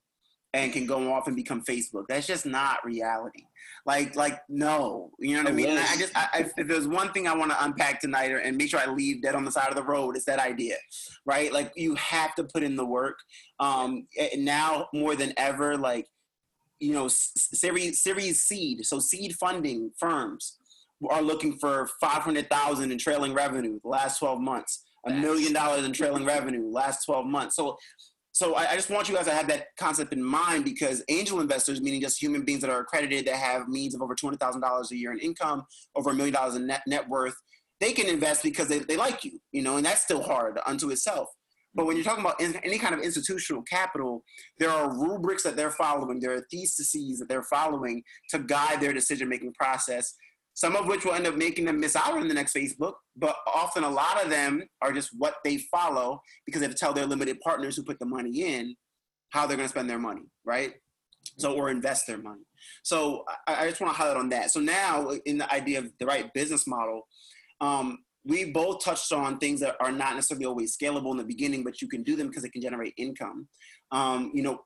and 0.54 0.72
can 0.72 0.86
go 0.86 1.12
off 1.12 1.26
and 1.26 1.36
become 1.36 1.62
Facebook. 1.64 2.04
That's 2.08 2.26
just 2.26 2.46
not 2.46 2.84
reality. 2.84 3.44
Like, 3.84 4.16
like 4.16 4.40
no, 4.48 5.10
you 5.18 5.34
know 5.34 5.42
what 5.42 5.48
I, 5.48 5.52
I 5.52 5.54
mean? 5.54 5.70
I 5.70 5.96
just, 5.98 6.16
I, 6.16 6.46
if 6.56 6.66
there's 6.66 6.88
one 6.88 7.12
thing 7.12 7.28
I 7.28 7.36
want 7.36 7.50
to 7.50 7.64
unpack 7.64 8.00
tonight 8.00 8.30
or, 8.32 8.38
and 8.38 8.56
make 8.56 8.70
sure 8.70 8.80
I 8.80 8.86
leave 8.86 9.22
dead 9.22 9.34
on 9.34 9.44
the 9.44 9.52
side 9.52 9.68
of 9.68 9.76
the 9.76 9.82
road, 9.82 10.16
it's 10.16 10.24
that 10.26 10.38
idea, 10.38 10.76
right? 11.26 11.52
Like, 11.52 11.72
you 11.76 11.94
have 11.96 12.34
to 12.36 12.44
put 12.44 12.62
in 12.62 12.74
the 12.74 12.86
work. 12.86 13.18
Um, 13.60 14.06
now 14.38 14.88
more 14.94 15.14
than 15.14 15.34
ever, 15.36 15.76
like, 15.76 16.06
you 16.78 16.92
know, 16.92 17.08
series 17.08 18.02
series 18.02 18.42
seed, 18.42 18.84
so 18.84 18.98
seed 18.98 19.34
funding 19.34 19.92
firms 19.98 20.58
are 21.08 21.22
looking 21.22 21.58
for 21.58 21.88
five 22.00 22.22
hundred 22.22 22.48
thousand 22.48 22.92
in 22.92 22.98
trailing 22.98 23.32
revenue 23.32 23.78
the 23.82 23.88
last 23.88 24.18
twelve 24.18 24.40
months, 24.40 24.84
a 25.06 25.12
million 25.12 25.52
dollars 25.52 25.84
in 25.84 25.92
trailing 25.92 26.24
revenue 26.24 26.68
last 26.70 27.04
twelve 27.04 27.26
months. 27.26 27.56
So 27.56 27.76
so 28.32 28.54
I, 28.54 28.72
I, 28.72 28.74
just 28.74 28.90
want 28.90 29.08
you 29.08 29.14
guys 29.14 29.24
to 29.24 29.32
have 29.32 29.48
that 29.48 29.68
concept 29.78 30.12
in 30.12 30.22
mind 30.22 30.66
because 30.66 31.02
angel 31.08 31.40
investors, 31.40 31.80
meaning 31.80 32.02
just 32.02 32.20
human 32.20 32.42
beings 32.42 32.60
that 32.60 32.68
are 32.68 32.80
accredited 32.80 33.24
that 33.26 33.36
have 33.36 33.66
means 33.66 33.94
of 33.94 34.02
over 34.02 34.14
two 34.14 34.26
hundred 34.26 34.40
thousand 34.40 34.60
dollars 34.60 34.92
a 34.92 34.96
year 34.96 35.12
in 35.12 35.18
income, 35.20 35.64
over 35.94 36.10
a 36.10 36.14
million 36.14 36.34
dollars 36.34 36.54
in 36.54 36.66
net 36.66 36.82
net 36.86 37.08
worth, 37.08 37.34
they 37.80 37.92
can 37.92 38.08
invest 38.08 38.42
because 38.42 38.68
they, 38.68 38.80
they 38.80 38.96
like 38.96 39.24
you, 39.24 39.38
you 39.52 39.62
know, 39.62 39.78
and 39.78 39.86
that's 39.86 40.02
still 40.02 40.22
hard 40.22 40.58
unto 40.66 40.90
itself. 40.90 41.28
But 41.74 41.84
when 41.86 41.96
you're 41.96 42.04
talking 42.04 42.24
about 42.24 42.40
any 42.40 42.78
kind 42.78 42.94
of 42.94 43.00
institutional 43.00 43.62
capital, 43.62 44.24
there 44.58 44.70
are 44.70 44.98
rubrics 44.98 45.42
that 45.42 45.56
they're 45.56 45.70
following, 45.70 46.20
there 46.20 46.34
are 46.34 46.46
theses 46.50 47.18
that 47.18 47.28
they're 47.28 47.42
following 47.42 48.02
to 48.30 48.38
guide 48.38 48.80
their 48.80 48.94
decision 48.94 49.28
making 49.28 49.52
process 49.52 50.14
some 50.56 50.74
of 50.74 50.86
which 50.86 51.04
will 51.04 51.12
end 51.12 51.26
up 51.26 51.36
making 51.36 51.66
them 51.66 51.78
miss 51.78 51.94
out 51.94 52.14
on 52.14 52.26
the 52.26 52.32
next 52.32 52.56
Facebook, 52.56 52.94
but 53.14 53.36
often 53.46 53.84
a 53.84 53.90
lot 53.90 54.24
of 54.24 54.30
them 54.30 54.64
are 54.80 54.90
just 54.90 55.10
what 55.18 55.34
they 55.44 55.58
follow 55.58 56.22
because 56.46 56.60
they 56.60 56.66
have 56.66 56.74
to 56.74 56.80
tell 56.80 56.94
their 56.94 57.04
limited 57.04 57.38
partners 57.40 57.76
who 57.76 57.82
put 57.82 57.98
the 57.98 58.06
money 58.06 58.42
in 58.42 58.74
how 59.30 59.46
they're 59.46 59.58
going 59.58 59.68
to 59.68 59.70
spend 59.72 59.88
their 59.88 59.98
money, 59.98 60.22
right? 60.46 60.72
So, 61.36 61.54
or 61.54 61.68
invest 61.68 62.06
their 62.06 62.16
money. 62.16 62.40
So, 62.84 63.24
I, 63.46 63.64
I 63.64 63.68
just 63.68 63.82
want 63.82 63.94
to 63.94 64.00
highlight 64.00 64.16
on 64.16 64.30
that. 64.30 64.50
So, 64.50 64.60
now 64.60 65.10
in 65.26 65.36
the 65.36 65.52
idea 65.52 65.78
of 65.78 65.92
the 66.00 66.06
right 66.06 66.32
business 66.32 66.66
model, 66.66 67.06
um, 67.60 67.98
we 68.24 68.50
both 68.50 68.82
touched 68.82 69.12
on 69.12 69.36
things 69.38 69.60
that 69.60 69.76
are 69.78 69.92
not 69.92 70.14
necessarily 70.14 70.46
always 70.46 70.74
scalable 70.74 71.10
in 71.10 71.18
the 71.18 71.24
beginning, 71.24 71.64
but 71.64 71.82
you 71.82 71.88
can 71.88 72.02
do 72.02 72.16
them 72.16 72.28
because 72.28 72.44
it 72.44 72.52
can 72.52 72.62
generate 72.62 72.94
income. 72.96 73.46
Um, 73.92 74.30
you 74.32 74.42
know, 74.42 74.62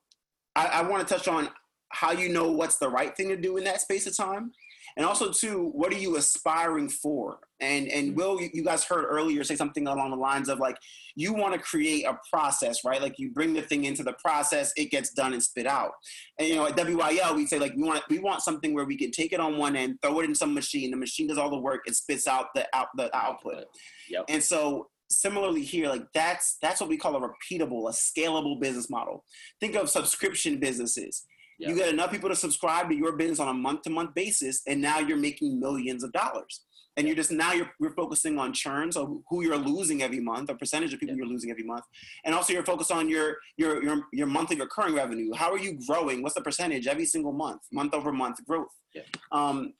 I, 0.54 0.66
I 0.66 0.82
want 0.82 1.06
to 1.06 1.12
touch 1.12 1.26
on 1.26 1.48
how 1.88 2.12
you 2.12 2.28
know 2.28 2.52
what's 2.52 2.76
the 2.76 2.88
right 2.88 3.16
thing 3.16 3.28
to 3.30 3.36
do 3.36 3.56
in 3.56 3.64
that 3.64 3.80
space 3.80 4.06
of 4.06 4.16
time 4.16 4.52
and 4.96 5.06
also 5.06 5.32
too 5.32 5.70
what 5.72 5.92
are 5.92 5.98
you 5.98 6.16
aspiring 6.16 6.88
for? 6.88 7.38
And 7.60 7.88
and 7.88 8.08
mm-hmm. 8.08 8.16
will 8.16 8.40
you 8.40 8.64
guys 8.64 8.84
heard 8.84 9.04
earlier 9.04 9.44
say 9.44 9.56
something 9.56 9.86
along 9.86 10.10
the 10.10 10.16
lines 10.16 10.48
of 10.48 10.58
like 10.58 10.76
you 11.16 11.32
want 11.32 11.54
to 11.54 11.60
create 11.60 12.04
a 12.04 12.18
process 12.30 12.84
right? 12.84 13.00
Like 13.00 13.18
you 13.18 13.30
bring 13.30 13.52
the 13.52 13.62
thing 13.62 13.84
into 13.84 14.02
the 14.02 14.14
process 14.14 14.72
it 14.76 14.90
gets 14.90 15.10
done 15.10 15.32
and 15.32 15.42
spit 15.42 15.66
out. 15.66 15.92
And 16.38 16.48
you 16.48 16.56
know 16.56 16.66
at 16.66 16.76
wyl 16.76 17.34
we 17.34 17.46
say 17.46 17.58
like 17.58 17.74
we 17.76 17.82
want 17.82 18.02
we 18.08 18.18
want 18.18 18.42
something 18.42 18.74
where 18.74 18.84
we 18.84 18.96
can 18.96 19.10
take 19.10 19.32
it 19.32 19.40
on 19.40 19.56
one 19.56 19.76
end 19.76 19.98
throw 20.02 20.20
it 20.20 20.24
in 20.24 20.34
some 20.34 20.54
machine 20.54 20.90
the 20.90 20.96
machine 20.96 21.26
does 21.26 21.38
all 21.38 21.50
the 21.50 21.58
work 21.58 21.82
it 21.86 21.96
spits 21.96 22.26
out 22.26 22.46
the 22.54 22.66
out 22.74 22.88
the 22.96 23.14
output. 23.16 23.64
Yep. 24.08 24.24
and 24.28 24.42
so 24.42 24.88
similarly 25.08 25.62
here 25.62 25.88
like 25.88 26.04
that's 26.14 26.56
that's 26.62 26.80
what 26.80 26.88
we 26.88 26.96
call 26.96 27.16
a 27.16 27.20
repeatable 27.20 27.88
a 27.88 27.92
scalable 27.92 28.60
business 28.60 28.88
model. 28.88 29.24
Think 29.60 29.74
of 29.74 29.90
subscription 29.90 30.58
businesses 30.58 31.26
yeah. 31.60 31.68
You 31.68 31.74
get 31.76 31.88
enough 31.90 32.10
people 32.10 32.30
to 32.30 32.36
subscribe 32.36 32.88
to 32.88 32.94
your 32.96 33.12
business 33.16 33.38
on 33.38 33.48
a 33.48 33.54
month 33.54 33.82
to 33.82 33.90
month 33.90 34.14
basis, 34.14 34.62
and 34.66 34.80
now 34.80 34.98
you're 34.98 35.18
making 35.18 35.60
millions 35.60 36.02
of 36.02 36.12
dollars. 36.12 36.64
And 36.96 37.06
you're 37.06 37.16
just 37.16 37.30
now 37.30 37.52
you're, 37.52 37.70
you're 37.78 37.92
focusing 37.92 38.38
on 38.38 38.52
churn, 38.52 38.90
so 38.90 39.22
who 39.28 39.42
you're 39.44 39.56
losing 39.56 40.02
every 40.02 40.20
month, 40.20 40.50
a 40.50 40.54
percentage 40.54 40.92
of 40.92 41.00
people 41.00 41.14
yeah. 41.14 41.20
you're 41.20 41.32
losing 41.32 41.50
every 41.50 41.62
month, 41.62 41.84
and 42.24 42.34
also 42.34 42.52
you're 42.52 42.64
focused 42.64 42.90
on 42.90 43.08
your 43.08 43.36
your 43.56 43.82
your 43.82 44.02
your 44.12 44.26
monthly 44.26 44.58
recurring 44.58 44.94
revenue. 44.94 45.30
How 45.34 45.52
are 45.52 45.58
you 45.58 45.78
growing? 45.86 46.22
What's 46.22 46.34
the 46.34 46.40
percentage 46.40 46.86
every 46.86 47.06
single 47.06 47.32
month, 47.32 47.60
month 47.72 47.94
over 47.94 48.10
month 48.10 48.44
growth? 48.46 48.74
Yeah. 48.94 49.02
Um, 49.30 49.74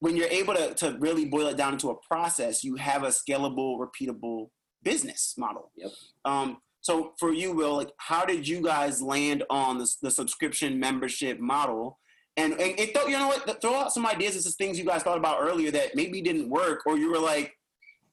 when 0.00 0.16
you're 0.16 0.28
able 0.28 0.54
to, 0.54 0.74
to 0.74 0.96
really 0.98 1.24
boil 1.24 1.46
it 1.46 1.56
down 1.56 1.72
into 1.72 1.90
a 1.90 1.96
process, 2.06 2.62
you 2.62 2.76
have 2.76 3.02
a 3.02 3.08
scalable, 3.08 3.78
repeatable 3.78 4.50
business 4.82 5.34
model. 5.38 5.70
Yep. 5.76 5.90
Um, 6.24 6.58
so 6.86 7.14
for 7.18 7.32
you, 7.32 7.50
Will, 7.52 7.74
like 7.74 7.90
how 7.96 8.24
did 8.24 8.46
you 8.46 8.62
guys 8.62 9.02
land 9.02 9.42
on 9.50 9.78
the, 9.78 9.90
the 10.02 10.10
subscription 10.10 10.78
membership 10.78 11.40
model? 11.40 11.98
And, 12.36 12.52
and 12.52 12.78
it, 12.78 12.94
you 12.94 13.18
know 13.18 13.26
what? 13.26 13.60
Throw 13.60 13.74
out 13.74 13.92
some 13.92 14.06
ideas. 14.06 14.34
This 14.34 14.46
is 14.46 14.54
things 14.54 14.78
you 14.78 14.84
guys 14.84 15.02
thought 15.02 15.18
about 15.18 15.38
earlier 15.40 15.72
that 15.72 15.96
maybe 15.96 16.22
didn't 16.22 16.48
work, 16.48 16.86
or 16.86 16.96
you 16.96 17.10
were 17.10 17.18
like, 17.18 17.58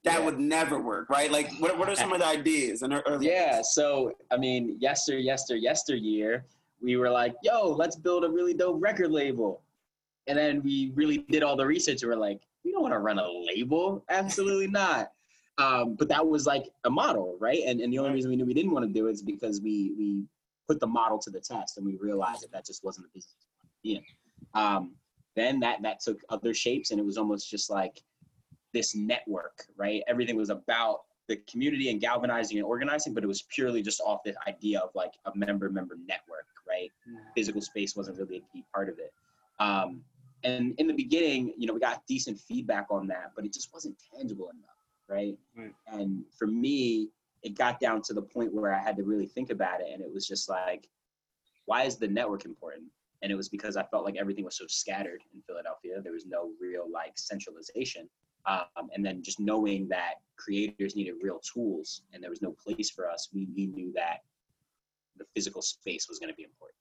that 0.05 0.19
yeah. 0.19 0.25
would 0.25 0.39
never 0.39 0.81
work, 0.81 1.07
right? 1.11 1.31
Like, 1.31 1.51
what, 1.59 1.77
what 1.77 1.87
are 1.87 1.95
some 1.95 2.13
of 2.13 2.19
the 2.19 2.25
ideas? 2.25 2.81
And 2.81 2.99
yeah, 3.21 3.61
so 3.61 4.11
I 4.31 4.37
mean, 4.37 4.77
yester, 4.79 5.19
yester, 5.19 5.55
yesteryear, 5.55 6.43
we 6.81 6.97
were 6.97 7.11
like, 7.11 7.35
yo, 7.43 7.69
let's 7.69 7.95
build 7.95 8.25
a 8.25 8.29
really 8.29 8.55
dope 8.55 8.81
record 8.81 9.11
label, 9.11 9.61
and 10.25 10.35
then 10.35 10.63
we 10.63 10.93
really 10.95 11.19
did 11.29 11.43
all 11.43 11.55
the 11.55 11.65
research. 11.65 12.01
And 12.01 12.09
we're 12.09 12.17
like, 12.17 12.41
we 12.65 12.71
don't 12.71 12.81
want 12.81 12.95
to 12.95 12.99
run 12.99 13.19
a 13.19 13.27
label, 13.29 14.03
absolutely 14.09 14.67
not. 14.67 15.11
Um, 15.57 15.95
but 15.95 16.07
that 16.09 16.25
was 16.25 16.45
like 16.45 16.65
a 16.83 16.89
model, 16.89 17.37
right? 17.39 17.61
And, 17.65 17.79
and 17.79 17.93
the 17.93 17.99
only 17.99 18.11
reason 18.11 18.31
we 18.31 18.35
knew 18.35 18.45
we 18.45 18.55
didn't 18.55 18.71
want 18.71 18.87
to 18.87 18.91
do 18.91 19.07
it 19.07 19.11
is 19.11 19.21
because 19.21 19.61
we 19.61 19.93
we 19.97 20.23
put 20.67 20.79
the 20.79 20.87
model 20.87 21.19
to 21.19 21.29
the 21.29 21.39
test 21.39 21.77
and 21.77 21.85
we 21.85 21.97
realized 21.97 22.41
that 22.41 22.51
that 22.51 22.65
just 22.65 22.83
wasn't 22.83 23.05
a 23.05 23.09
business 23.13 23.35
wanted 23.83 24.03
Um, 24.53 24.95
then 25.35 25.59
that 25.59 25.81
that 25.81 25.99
took 25.99 26.21
other 26.29 26.53
shapes 26.53 26.91
and 26.91 26.99
it 26.99 27.05
was 27.05 27.17
almost 27.17 27.49
just 27.49 27.69
like 27.69 28.01
this 28.71 28.95
network, 28.95 29.65
right? 29.77 30.01
Everything 30.07 30.35
was 30.35 30.49
about 30.49 31.01
the 31.27 31.37
community 31.49 31.89
and 31.89 32.01
galvanizing 32.01 32.57
and 32.57 32.65
organizing, 32.65 33.13
but 33.13 33.23
it 33.23 33.27
was 33.27 33.43
purely 33.43 33.81
just 33.81 34.01
off 34.01 34.21
the 34.23 34.35
idea 34.47 34.79
of 34.79 34.89
like 34.95 35.13
a 35.25 35.35
member 35.35 35.69
member 35.69 35.97
network, 36.07 36.47
right? 36.67 36.91
Physical 37.35 37.61
space 37.61 37.95
wasn't 37.95 38.17
really 38.17 38.37
a 38.37 38.53
key 38.53 38.63
part 38.73 38.89
of 38.89 38.99
it. 38.99 39.13
Um, 39.59 40.01
and 40.43 40.73
in 40.77 40.87
the 40.87 40.93
beginning, 40.93 41.53
you 41.57 41.67
know, 41.67 41.73
we 41.73 41.79
got 41.79 42.05
decent 42.07 42.39
feedback 42.39 42.87
on 42.89 43.07
that, 43.07 43.31
but 43.35 43.45
it 43.45 43.53
just 43.53 43.71
wasn't 43.73 43.95
tangible 44.13 44.49
enough 44.49 44.72
right? 45.07 45.37
right? 45.57 45.73
And 45.87 46.23
for 46.37 46.47
me, 46.47 47.09
it 47.43 47.57
got 47.57 47.79
down 47.79 48.01
to 48.03 48.13
the 48.13 48.21
point 48.21 48.53
where 48.53 48.73
I 48.73 48.79
had 48.79 48.95
to 48.97 49.03
really 49.03 49.27
think 49.27 49.49
about 49.49 49.81
it, 49.81 49.87
and 49.91 50.01
it 50.01 50.11
was 50.13 50.27
just 50.27 50.49
like, 50.49 50.87
why 51.65 51.83
is 51.83 51.97
the 51.97 52.07
network 52.07 52.45
important? 52.45 52.85
And 53.21 53.31
it 53.31 53.35
was 53.35 53.47
because 53.47 53.77
I 53.77 53.83
felt 53.83 54.03
like 54.03 54.17
everything 54.17 54.43
was 54.43 54.57
so 54.57 54.65
scattered 54.67 55.21
in 55.33 55.41
Philadelphia. 55.47 56.01
There 56.01 56.11
was 56.11 56.25
no 56.25 56.51
real 56.59 56.85
like 56.91 57.13
centralization. 57.15 58.09
Um, 58.45 58.89
and 58.93 59.05
then 59.05 59.23
just 59.23 59.39
knowing 59.39 59.87
that 59.87 60.15
creators 60.35 60.97
needed 60.97 61.15
real 61.21 61.39
tools 61.39 62.01
and 62.11 62.21
there 62.21 62.29
was 62.29 62.41
no 62.41 62.51
place 62.51 62.89
for 62.89 63.09
us, 63.09 63.29
we, 63.33 63.47
we 63.55 63.67
knew 63.67 63.93
that 63.93 64.23
the 65.17 65.25
physical 65.33 65.61
space 65.61 66.09
was 66.09 66.19
going 66.19 66.29
to 66.29 66.35
be 66.35 66.43
important. 66.43 66.77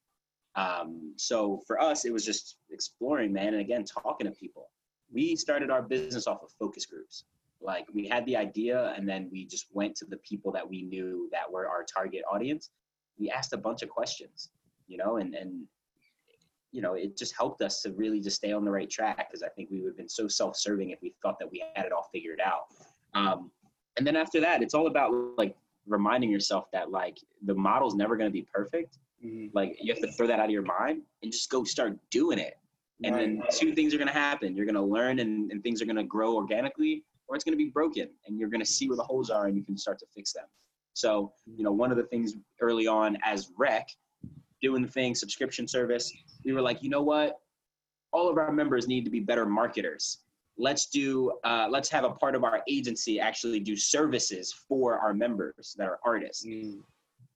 Um, 0.55 1.15
so 1.17 1.63
for 1.67 1.81
us, 1.81 2.05
it 2.05 2.13
was 2.13 2.25
just 2.25 2.57
exploring, 2.71 3.33
man, 3.33 3.49
and 3.49 3.61
again, 3.61 3.85
talking 3.85 4.27
to 4.27 4.33
people. 4.33 4.71
We 5.13 5.37
started 5.37 5.71
our 5.71 5.83
business 5.83 6.27
off 6.27 6.43
of 6.43 6.51
focus 6.59 6.87
groups. 6.87 7.25
Like 7.63 7.87
we 7.93 8.07
had 8.07 8.27
the 8.27 8.37
idea 8.37 8.95
and 8.97 9.09
then 9.09 9.29
we 9.31 9.45
just 9.45 9.67
went 9.73 9.95
to 9.97 10.05
the 10.05 10.19
people 10.19 10.53
that 10.53 10.69
we 10.69 10.83
knew 10.83 11.29
that 11.33 11.51
were 11.51 11.69
our 11.69 11.85
target 11.85 12.23
audience. 12.31 12.71
We 13.19 13.31
asked 13.31 13.53
a 13.53 13.59
bunch 13.59 13.83
of 13.83 13.89
questions, 13.89 14.51
you 14.89 14.97
know, 14.97 15.17
and, 15.17 15.35
and 15.35 15.65
you 16.73 16.81
know, 16.81 16.95
it 16.95 17.17
just 17.17 17.37
helped 17.37 17.63
us 17.63 17.83
to 17.83 17.93
really 17.93 18.21
just 18.21 18.37
stay 18.37 18.53
on 18.53 18.65
the 18.65 18.71
right 18.71 18.89
track 18.89 19.29
because 19.31 19.43
I 19.43 19.49
think 19.49 19.71
we 19.71 19.81
would 19.83 19.91
have 19.91 19.97
been 19.97 20.09
so 20.09 20.27
self-serving 20.27 20.91
if 20.91 21.01
we 21.03 21.15
thought 21.23 21.39
that 21.39 21.51
we 21.51 21.63
had 21.75 21.87
it 21.87 21.93
all 21.93 22.09
figured 22.13 22.41
out. 22.41 22.63
Um, 23.15 23.51
and 23.99 24.07
then 24.07 24.17
after 24.17 24.41
that, 24.41 24.63
it's 24.63 24.73
all 24.73 24.87
about 24.87 25.13
like 25.37 25.55
reminding 25.87 26.31
yourself 26.31 26.71
that 26.73 26.91
like 26.91 27.19
the 27.45 27.55
model's 27.55 27.95
never 27.95 28.17
going 28.17 28.29
to 28.29 28.33
be 28.33 28.47
perfect. 28.53 28.99
Mm-hmm. 29.25 29.49
Like 29.53 29.77
you 29.81 29.93
have 29.93 30.03
to 30.03 30.11
throw 30.13 30.27
that 30.27 30.41
out 30.41 30.47
of 30.47 30.51
your 30.51 30.63
mind 30.63 31.03
and 31.23 31.31
just 31.31 31.51
go 31.51 31.63
start 31.65 31.99
doing 32.11 32.39
it. 32.39 32.55
And 33.05 33.15
right. 33.15 33.21
then 33.21 33.43
two 33.51 33.75
things 33.75 33.93
are 33.93 33.99
going 33.99 34.09
to 34.09 34.15
happen. 34.15 34.57
You're 34.57 34.67
going 34.67 34.77
to 34.77 34.83
learn 34.83 35.19
and, 35.19 35.51
and 35.51 35.63
things 35.63 35.83
are 35.83 35.87
going 35.87 35.97
to 35.97 36.05
grow 36.05 36.37
organically 36.37 37.05
or 37.33 37.37
it's 37.37 37.45
going 37.45 37.57
to 37.57 37.65
be 37.65 37.71
broken 37.71 38.09
and 38.27 38.39
you're 38.39 38.51
going 38.51 38.61
to 38.61 38.67
see 38.67 38.87
where 38.87 38.97
the 38.97 39.03
holes 39.03 39.31
are 39.31 39.47
and 39.47 39.57
you 39.57 39.65
can 39.65 39.77
start 39.77 39.99
to 39.99 40.07
fix 40.15 40.35
them. 40.35 40.45
So, 40.93 41.33
you 41.47 41.65
know, 41.65 41.73
one 41.73 41.91
of 41.91 41.97
the 41.97 42.03
things 42.03 42.35
early 42.61 42.87
on 42.87 43.17
as 43.25 43.51
rec, 43.59 43.89
doing 44.61 44.83
the 44.83 44.89
thing, 44.89 45.15
subscription 45.15 45.67
service, 45.67 46.13
we 46.45 46.53
were 46.53 46.61
like, 46.61 46.83
you 46.83 46.91
know 46.91 47.03
what? 47.03 47.39
All 48.13 48.29
of 48.29 48.37
our 48.37 48.53
members 48.53 48.87
need 48.87 49.07
to 49.07 49.11
be 49.11 49.21
better 49.21 49.47
marketers. 49.47 50.19
Let's 50.59 50.91
do, 50.91 51.33
uh, 51.45 51.69
let's 51.71 51.89
have 51.89 52.05
a 52.05 52.11
part 52.11 52.35
of 52.35 52.45
our 52.45 52.63
agency 52.69 53.19
actually 53.19 53.61
do 53.61 53.75
services 53.77 54.53
for 54.69 54.99
our 54.99 55.15
members 55.15 55.75
that 55.79 55.89
are 55.89 55.99
artists. 56.05 56.47
Mm. 56.47 56.81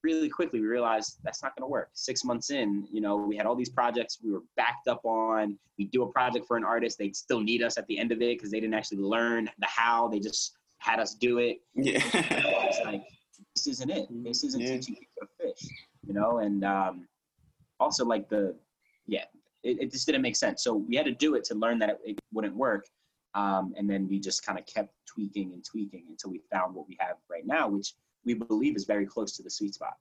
Really 0.06 0.28
quickly 0.28 0.60
we 0.60 0.66
realized 0.66 1.18
that's 1.24 1.42
not 1.42 1.54
going 1.56 1.64
to 1.66 1.70
work. 1.70 1.88
Six 1.92 2.24
months 2.24 2.50
in, 2.50 2.86
you 2.92 3.00
know, 3.00 3.16
we 3.16 3.36
had 3.36 3.44
all 3.46 3.56
these 3.56 3.74
projects 3.80 4.18
we 4.24 4.30
were 4.30 4.44
backed 4.56 4.86
up 4.88 5.04
on. 5.04 5.58
We 5.78 5.86
do 5.86 6.04
a 6.04 6.12
project 6.12 6.46
for 6.46 6.56
an 6.56 6.64
artist, 6.64 6.96
they'd 6.98 7.16
still 7.16 7.40
need 7.40 7.62
us 7.62 7.76
at 7.76 7.86
the 7.88 7.98
end 7.98 8.12
of 8.12 8.18
it 8.22 8.38
because 8.38 8.50
they 8.52 8.60
didn't 8.60 8.74
actually 8.74 8.98
learn 8.98 9.50
the 9.58 9.66
how. 9.66 10.08
They 10.08 10.20
just 10.20 10.56
had 10.78 11.00
us 11.00 11.14
do 11.14 11.38
it. 11.38 11.56
Yeah. 11.74 12.00
it's 12.14 12.80
like 12.84 13.02
this 13.54 13.66
isn't 13.66 13.90
it. 13.90 14.06
This 14.24 14.44
isn't 14.44 14.60
Yeah. 14.60 14.76
teaching 14.76 14.94
people 14.94 15.22
to 15.22 15.28
fish, 15.40 15.68
you 16.06 16.14
know. 16.14 16.38
And 16.38 16.64
um, 16.64 17.08
also 17.80 18.04
like 18.04 18.28
the 18.28 18.54
yeah, 19.06 19.24
it, 19.64 19.78
it 19.82 19.90
just 19.90 20.06
didn't 20.06 20.22
make 20.22 20.36
sense. 20.36 20.62
So 20.62 20.74
we 20.88 20.96
had 20.96 21.06
to 21.06 21.12
do 21.12 21.34
it 21.34 21.44
to 21.44 21.54
learn 21.54 21.78
that 21.80 21.90
it, 21.90 21.98
it 22.04 22.18
wouldn't 22.32 22.56
work. 22.56 22.86
Um, 23.34 23.74
and 23.76 23.88
then 23.90 24.08
we 24.08 24.18
just 24.18 24.46
kind 24.46 24.58
of 24.58 24.64
kept 24.66 24.90
tweaking 25.06 25.52
and 25.52 25.62
tweaking 25.64 26.04
until 26.08 26.30
we 26.30 26.40
found 26.50 26.74
what 26.74 26.88
we 26.88 26.96
have 27.00 27.16
right 27.30 27.46
now, 27.46 27.68
which 27.68 27.92
we 28.26 28.34
believe 28.34 28.76
is 28.76 28.84
very 28.84 29.06
close 29.06 29.36
to 29.36 29.42
the 29.42 29.50
sweet 29.50 29.74
spot. 29.74 29.94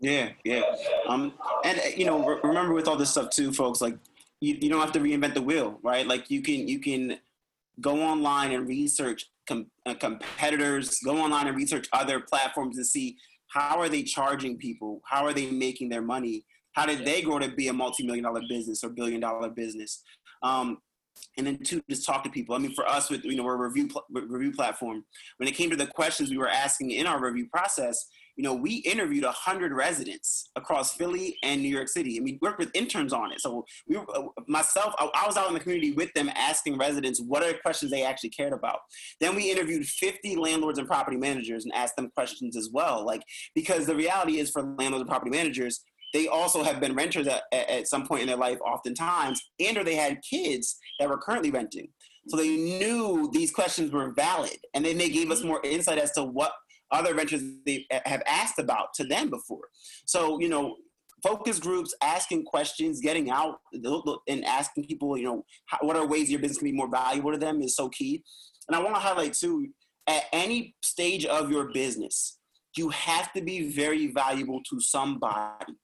Yeah, 0.00 0.30
yeah. 0.44 0.62
Um, 1.08 1.34
and 1.64 1.78
uh, 1.78 1.82
you 1.96 2.06
know, 2.06 2.24
re- 2.24 2.40
remember 2.42 2.72
with 2.72 2.88
all 2.88 2.96
this 2.96 3.10
stuff 3.10 3.30
too, 3.30 3.52
folks. 3.52 3.80
Like, 3.80 3.98
you, 4.40 4.56
you 4.60 4.70
don't 4.70 4.80
have 4.80 4.92
to 4.92 5.00
reinvent 5.00 5.34
the 5.34 5.42
wheel, 5.42 5.78
right? 5.82 6.06
Like, 6.06 6.30
you 6.30 6.40
can 6.40 6.66
you 6.66 6.78
can 6.78 7.18
go 7.80 8.00
online 8.00 8.52
and 8.52 8.66
research 8.66 9.26
com- 9.46 9.70
uh, 9.84 9.94
competitors. 9.94 10.98
Go 11.04 11.18
online 11.18 11.48
and 11.48 11.56
research 11.56 11.88
other 11.92 12.20
platforms 12.20 12.76
and 12.76 12.86
see 12.86 13.16
how 13.48 13.78
are 13.78 13.88
they 13.88 14.02
charging 14.02 14.56
people, 14.56 15.00
how 15.04 15.24
are 15.24 15.32
they 15.32 15.50
making 15.50 15.88
their 15.88 16.02
money, 16.02 16.44
how 16.72 16.86
did 16.86 17.04
they 17.04 17.22
grow 17.22 17.38
to 17.38 17.48
be 17.48 17.68
a 17.68 17.72
multi-million 17.72 18.24
dollar 18.24 18.42
business 18.48 18.82
or 18.82 18.88
billion 18.88 19.20
dollar 19.20 19.48
business. 19.48 20.02
Um, 20.42 20.78
and 21.36 21.46
then 21.46 21.58
two, 21.58 21.82
just 21.88 22.06
talk 22.06 22.24
to 22.24 22.30
people. 22.30 22.54
I 22.54 22.58
mean, 22.58 22.74
for 22.74 22.86
us, 22.86 23.10
with 23.10 23.24
you 23.24 23.36
know, 23.36 23.44
we're 23.44 23.54
a 23.54 23.68
review 23.68 23.88
pl- 23.88 24.04
review 24.10 24.52
platform. 24.52 25.04
When 25.38 25.48
it 25.48 25.52
came 25.52 25.70
to 25.70 25.76
the 25.76 25.86
questions 25.86 26.30
we 26.30 26.38
were 26.38 26.48
asking 26.48 26.92
in 26.92 27.06
our 27.06 27.20
review 27.20 27.46
process, 27.48 28.06
you 28.36 28.42
know, 28.42 28.54
we 28.54 28.76
interviewed 28.78 29.24
100 29.24 29.72
residents 29.72 30.50
across 30.56 30.94
Philly 30.94 31.36
and 31.42 31.62
New 31.62 31.68
York 31.68 31.88
City, 31.88 32.16
and 32.16 32.24
we 32.24 32.38
worked 32.42 32.58
with 32.58 32.70
interns 32.74 33.12
on 33.12 33.32
it. 33.32 33.40
So 33.40 33.64
we, 33.86 33.96
uh, 33.96 34.02
myself, 34.48 34.94
I, 34.98 35.08
I 35.14 35.26
was 35.26 35.36
out 35.36 35.48
in 35.48 35.54
the 35.54 35.60
community 35.60 35.92
with 35.92 36.12
them, 36.14 36.28
asking 36.34 36.76
residents 36.76 37.20
what 37.20 37.42
are 37.42 37.52
the 37.52 37.58
questions 37.58 37.90
they 37.90 38.02
actually 38.02 38.30
cared 38.30 38.52
about. 38.52 38.80
Then 39.20 39.36
we 39.36 39.50
interviewed 39.50 39.86
50 39.86 40.36
landlords 40.36 40.78
and 40.78 40.88
property 40.88 41.16
managers 41.16 41.64
and 41.64 41.72
asked 41.74 41.96
them 41.96 42.10
questions 42.14 42.56
as 42.56 42.70
well, 42.72 43.04
like 43.04 43.22
because 43.54 43.86
the 43.86 43.94
reality 43.94 44.38
is 44.38 44.50
for 44.50 44.62
landlords 44.62 45.02
and 45.02 45.08
property 45.08 45.30
managers, 45.30 45.80
they 46.14 46.28
also 46.28 46.62
have 46.62 46.80
been 46.80 46.94
renters 46.94 47.26
at, 47.26 47.42
at, 47.52 47.88
some 47.88 48.06
point 48.06 48.22
in 48.22 48.28
their 48.28 48.36
life, 48.36 48.58
oftentimes, 48.64 49.42
and 49.58 49.76
or 49.76 49.82
they 49.82 49.96
had 49.96 50.22
kids 50.22 50.78
that 50.98 51.08
were 51.08 51.18
currently 51.18 51.50
renting. 51.50 51.88
So 52.28 52.36
they 52.36 52.56
knew 52.56 53.28
these 53.32 53.50
questions 53.50 53.90
were 53.90 54.12
valid, 54.12 54.56
and 54.72 54.84
then 54.84 54.96
they 54.96 55.10
gave 55.10 55.30
us 55.30 55.42
more 55.42 55.60
insight 55.64 55.98
as 55.98 56.12
to 56.12 56.22
what 56.22 56.52
other 56.92 57.14
renters 57.14 57.42
they 57.66 57.84
have 57.90 58.22
asked 58.26 58.60
about 58.60 58.94
to 58.94 59.04
them 59.04 59.28
before. 59.28 59.68
So 60.06 60.40
you 60.40 60.48
know, 60.48 60.76
focus 61.22 61.58
groups, 61.58 61.92
asking 62.00 62.44
questions, 62.44 63.00
getting 63.00 63.30
out, 63.30 63.56
and 64.28 64.44
asking 64.44 64.84
people, 64.84 65.18
you 65.18 65.24
know, 65.24 65.44
what 65.80 65.96
are 65.96 66.06
ways 66.06 66.30
your 66.30 66.40
business 66.40 66.58
can 66.58 66.68
be 66.68 66.76
more 66.76 66.90
valuable 66.90 67.32
to 67.32 67.38
them 67.38 67.60
is 67.60 67.74
so 67.74 67.88
key. 67.88 68.22
And 68.68 68.76
I 68.76 68.80
want 68.80 68.94
to 68.94 69.00
highlight 69.00 69.34
too, 69.34 69.66
at 70.06 70.24
any 70.32 70.76
stage 70.80 71.26
of 71.26 71.50
your 71.50 71.72
business, 71.72 72.38
you 72.76 72.88
have 72.90 73.32
to 73.32 73.42
be 73.42 73.70
very 73.70 74.08
valuable 74.08 74.60
to 74.70 74.80
somebody 74.80 75.74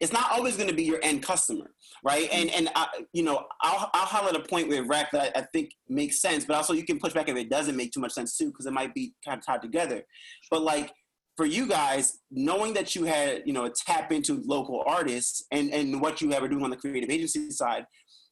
it's 0.00 0.12
not 0.12 0.30
always 0.32 0.56
going 0.56 0.68
to 0.68 0.74
be 0.74 0.84
your 0.84 1.00
end 1.02 1.22
customer, 1.22 1.70
right? 2.04 2.28
And 2.32 2.50
and 2.50 2.68
I, 2.74 2.86
you 3.12 3.22
know, 3.22 3.46
I'll 3.62 3.90
I'll 3.94 4.06
highlight 4.06 4.36
a 4.36 4.40
point 4.40 4.68
with 4.68 4.86
rec 4.88 5.10
that 5.12 5.36
I, 5.36 5.42
think 5.52 5.70
makes 5.88 6.20
sense, 6.20 6.44
but 6.44 6.56
also 6.56 6.72
you 6.72 6.84
can 6.84 6.98
push 6.98 7.12
back 7.12 7.28
if 7.28 7.36
it 7.36 7.50
doesn't 7.50 7.76
make 7.76 7.92
too 7.92 8.00
much 8.00 8.12
sense 8.12 8.36
too, 8.36 8.46
because 8.46 8.66
it 8.66 8.72
might 8.72 8.94
be 8.94 9.14
kind 9.24 9.38
of 9.38 9.44
tied 9.44 9.62
together. 9.62 10.02
But 10.50 10.62
like 10.62 10.92
for 11.36 11.46
you 11.46 11.66
guys, 11.66 12.18
knowing 12.30 12.74
that 12.74 12.94
you 12.94 13.04
had 13.04 13.42
you 13.46 13.52
know 13.52 13.64
a 13.64 13.70
tap 13.70 14.12
into 14.12 14.42
local 14.44 14.82
artists 14.86 15.44
and 15.50 15.70
and 15.72 16.00
what 16.00 16.20
you 16.20 16.32
ever 16.32 16.48
doing 16.48 16.64
on 16.64 16.70
the 16.70 16.76
creative 16.76 17.10
agency 17.10 17.50
side, 17.50 17.86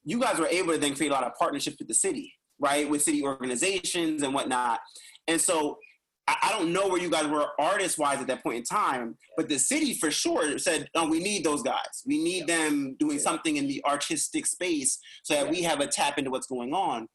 you 0.04 0.20
guys 0.20 0.38
were 0.38 0.48
able 0.48 0.72
to 0.72 0.78
then 0.78 0.94
create 0.94 1.10
a 1.10 1.14
lot 1.14 1.24
of 1.24 1.32
partnerships 1.38 1.76
with 1.78 1.88
the 1.88 1.94
city, 1.94 2.32
right? 2.58 2.88
With 2.88 3.02
city 3.02 3.22
organizations 3.22 4.22
and 4.22 4.34
whatnot. 4.34 4.80
And 5.28 5.40
so 5.40 5.78
I 6.28 6.50
don't 6.56 6.72
know 6.72 6.86
where 6.86 7.00
you 7.00 7.10
guys 7.10 7.26
were 7.26 7.48
artist 7.58 7.98
wise 7.98 8.20
at 8.20 8.28
that 8.28 8.42
point 8.44 8.58
in 8.58 8.62
time, 8.62 9.16
but 9.36 9.48
the 9.48 9.58
city 9.58 9.94
for 9.94 10.10
sure 10.10 10.56
said, 10.58 10.88
oh, 10.94 11.08
we 11.08 11.18
need 11.18 11.44
those 11.44 11.62
guys. 11.62 12.02
We 12.06 12.22
need 12.22 12.44
yeah. 12.48 12.58
them 12.58 12.96
doing 13.00 13.18
something 13.18 13.56
in 13.56 13.66
the 13.66 13.82
artistic 13.84 14.46
space 14.46 15.00
so 15.24 15.34
that 15.34 15.50
we 15.50 15.62
have 15.62 15.80
a 15.80 15.86
tap 15.86 16.18
into 16.18 16.30
what's 16.30 16.46
going 16.46 16.72
on. 16.72 17.08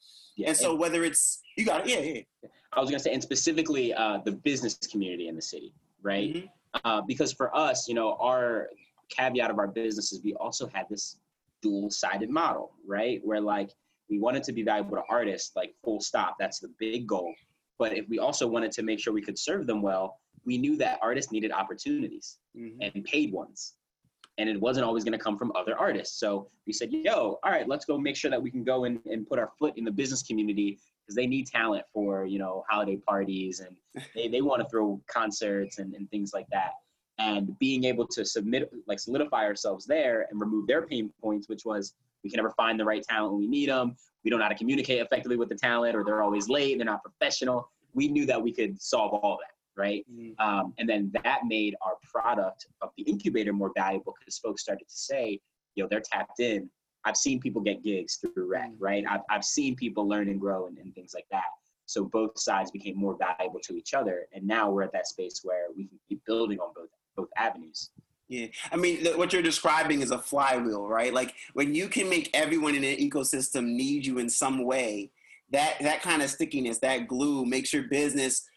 And 0.45 0.55
so 0.55 0.75
whether 0.75 1.03
it's, 1.05 1.41
you 1.57 1.65
got 1.65 1.87
it, 1.87 1.89
yeah, 1.89 1.99
yeah. 1.99 2.49
I 2.73 2.81
was 2.81 2.89
going 2.89 2.99
to 2.99 3.03
say, 3.03 3.13
and 3.13 3.23
specifically 3.23 3.93
uh, 3.93 4.19
the 4.25 4.33
business 4.33 4.75
community 4.75 5.29
in 5.29 5.35
the 5.35 5.41
city, 5.41 5.73
right? 6.01 6.35
Mm-hmm. 6.35 6.47
Uh, 6.83 7.01
because 7.01 7.31
for 7.31 7.55
us, 7.55 7.87
you 7.87 7.95
know, 7.95 8.17
our 8.19 8.67
caveat 9.09 9.49
of 9.49 9.57
our 9.57 9.67
business 9.67 10.11
is 10.11 10.21
we 10.21 10.33
also 10.33 10.67
had 10.67 10.85
this 10.89 11.17
dual 11.61 11.89
sided 11.89 12.29
model, 12.29 12.73
right? 12.85 13.21
Where 13.23 13.41
like 13.41 13.71
we 14.09 14.19
wanted 14.19 14.43
to 14.43 14.53
be 14.53 14.63
valuable 14.63 14.97
to 14.97 15.03
artists, 15.09 15.55
like 15.55 15.73
full 15.83 16.01
stop. 16.01 16.35
That's 16.39 16.59
the 16.59 16.71
big 16.77 17.07
goal. 17.07 17.33
But 17.79 17.95
if 17.95 18.07
we 18.09 18.19
also 18.19 18.47
wanted 18.47 18.71
to 18.73 18.83
make 18.83 18.99
sure 18.99 19.13
we 19.13 19.21
could 19.21 19.37
serve 19.37 19.67
them 19.67 19.81
well, 19.81 20.19
we 20.45 20.57
knew 20.57 20.77
that 20.77 20.99
artists 21.01 21.31
needed 21.31 21.51
opportunities 21.51 22.39
mm-hmm. 22.57 22.81
and 22.81 23.03
paid 23.03 23.31
ones. 23.31 23.73
And 24.39 24.47
it 24.47 24.59
wasn't 24.59 24.85
always 24.85 25.03
going 25.03 25.17
to 25.17 25.23
come 25.23 25.37
from 25.37 25.51
other 25.55 25.75
artists. 25.77 26.19
So 26.19 26.49
we 26.67 26.73
said, 26.73 26.89
yo, 26.91 27.39
all 27.43 27.51
right, 27.51 27.67
let's 27.67 27.85
go 27.85 27.97
make 27.97 28.15
sure 28.15 28.29
that 28.29 28.41
we 28.41 28.51
can 28.51 28.63
go 28.63 28.85
and, 28.85 28.99
and 29.05 29.27
put 29.27 29.39
our 29.39 29.49
foot 29.57 29.73
in 29.77 29.83
the 29.83 29.91
business 29.91 30.21
community 30.21 30.79
because 31.03 31.15
they 31.15 31.25
need 31.25 31.47
talent 31.47 31.85
for, 31.91 32.25
you 32.25 32.37
know, 32.37 32.63
holiday 32.69 32.97
parties 32.97 33.61
and 33.61 33.75
they, 34.15 34.27
they 34.27 34.41
want 34.41 34.61
to 34.61 34.69
throw 34.69 35.01
concerts 35.07 35.79
and, 35.79 35.93
and 35.95 36.09
things 36.11 36.31
like 36.33 36.47
that. 36.51 36.71
And 37.19 37.57
being 37.57 37.83
able 37.85 38.05
to 38.07 38.23
submit, 38.23 38.71
like 38.85 38.99
solidify 38.99 39.43
ourselves 39.43 39.87
there 39.87 40.27
and 40.29 40.39
remove 40.39 40.67
their 40.67 40.85
pain 40.85 41.11
points, 41.19 41.49
which 41.49 41.65
was 41.65 41.95
we 42.27 42.31
can 42.31 42.37
never 42.37 42.53
find 42.57 42.77
the 42.77 42.83
right 42.83 43.03
talent 43.03 43.31
when 43.31 43.39
we 43.39 43.47
need 43.47 43.69
them 43.69 43.95
we 44.27 44.29
don't 44.29 44.39
know 44.39 44.45
how 44.45 44.49
to 44.49 44.57
communicate 44.57 44.99
effectively 44.99 45.37
with 45.37 45.47
the 45.47 45.55
talent 45.55 45.95
or 45.95 46.03
they're 46.03 46.21
always 46.21 46.49
late 46.49 46.77
they're 46.77 46.85
not 46.85 47.01
professional. 47.01 47.71
We 47.93 48.09
knew 48.09 48.25
that 48.25 48.41
we 48.41 48.51
could 48.53 48.81
solve 48.81 49.13
all 49.13 49.37
that 49.41 49.81
right? 49.81 50.05
Mm-hmm. 50.11 50.45
um, 50.45 50.73
and 50.79 50.89
then 50.89 51.13
that 51.23 51.41
made 51.45 51.75
our 51.81 51.93
product 52.03 52.67
of 52.81 52.89
the 52.97 53.03
incubator 53.03 53.53
more 53.53 53.71
valuable 53.73 54.13
because 54.19 54.37
folks 54.37 54.63
started 54.63 54.83
to 54.89 54.93
say 54.93 55.39
you 55.75 55.83
know, 55.83 55.87
they're 55.89 56.01
tapped 56.01 56.41
in. 56.41 56.69
I've 57.05 57.15
seen 57.15 57.39
people 57.39 57.61
get 57.61 57.83
gigs 57.83 58.17
through 58.17 58.49
rec 58.51 58.69
mm-hmm. 58.69 58.83
right? 58.83 59.05
I've, 59.09 59.21
I've 59.29 59.45
seen 59.45 59.77
people 59.77 60.05
learn 60.05 60.27
and 60.27 60.41
grow 60.41 60.67
and, 60.67 60.77
and 60.77 60.93
things 60.93 61.13
like 61.13 61.27
that. 61.31 61.45
So 61.85 62.03
both 62.03 62.37
sides 62.37 62.69
became 62.69 62.97
more 62.97 63.17
valuable 63.17 63.61
to 63.61 63.77
each 63.77 63.93
other 63.93 64.27
and 64.33 64.45
now 64.45 64.69
we're 64.69 64.83
at 64.83 64.91
that 64.91 65.07
space 65.07 65.39
where 65.43 65.67
we 65.73 65.85
can 65.85 65.99
keep 66.09 66.19
building 66.25 66.59
on 66.59 66.73
both 66.75 66.89
both 67.15 67.29
avenues 67.37 67.91
yeah, 68.29 68.47
I 68.71 68.75
mean, 68.75 69.05
what 69.15 69.31
you're 69.31 69.41
describing 69.41 70.01
is 70.01 70.11
a 70.11 70.19
flywheel, 70.19 70.87
right? 70.87 71.13
Like 71.13 71.33
when 71.53 71.73
you 71.73 71.87
can 71.87 72.09
make 72.09 72.29
everyone 72.33 72.75
in 72.75 72.83
an 72.83 72.97
ecosystem 72.97 73.65
need 73.65 74.05
you 74.05 74.19
in 74.19 74.29
some 74.29 74.65
way, 74.65 75.11
that 75.51 75.75
that 75.81 76.01
kind 76.01 76.21
of 76.21 76.29
stickiness, 76.29 76.79
that 76.79 77.07
glue, 77.07 77.45
makes 77.45 77.71
your 77.71 77.83
business 77.83 78.47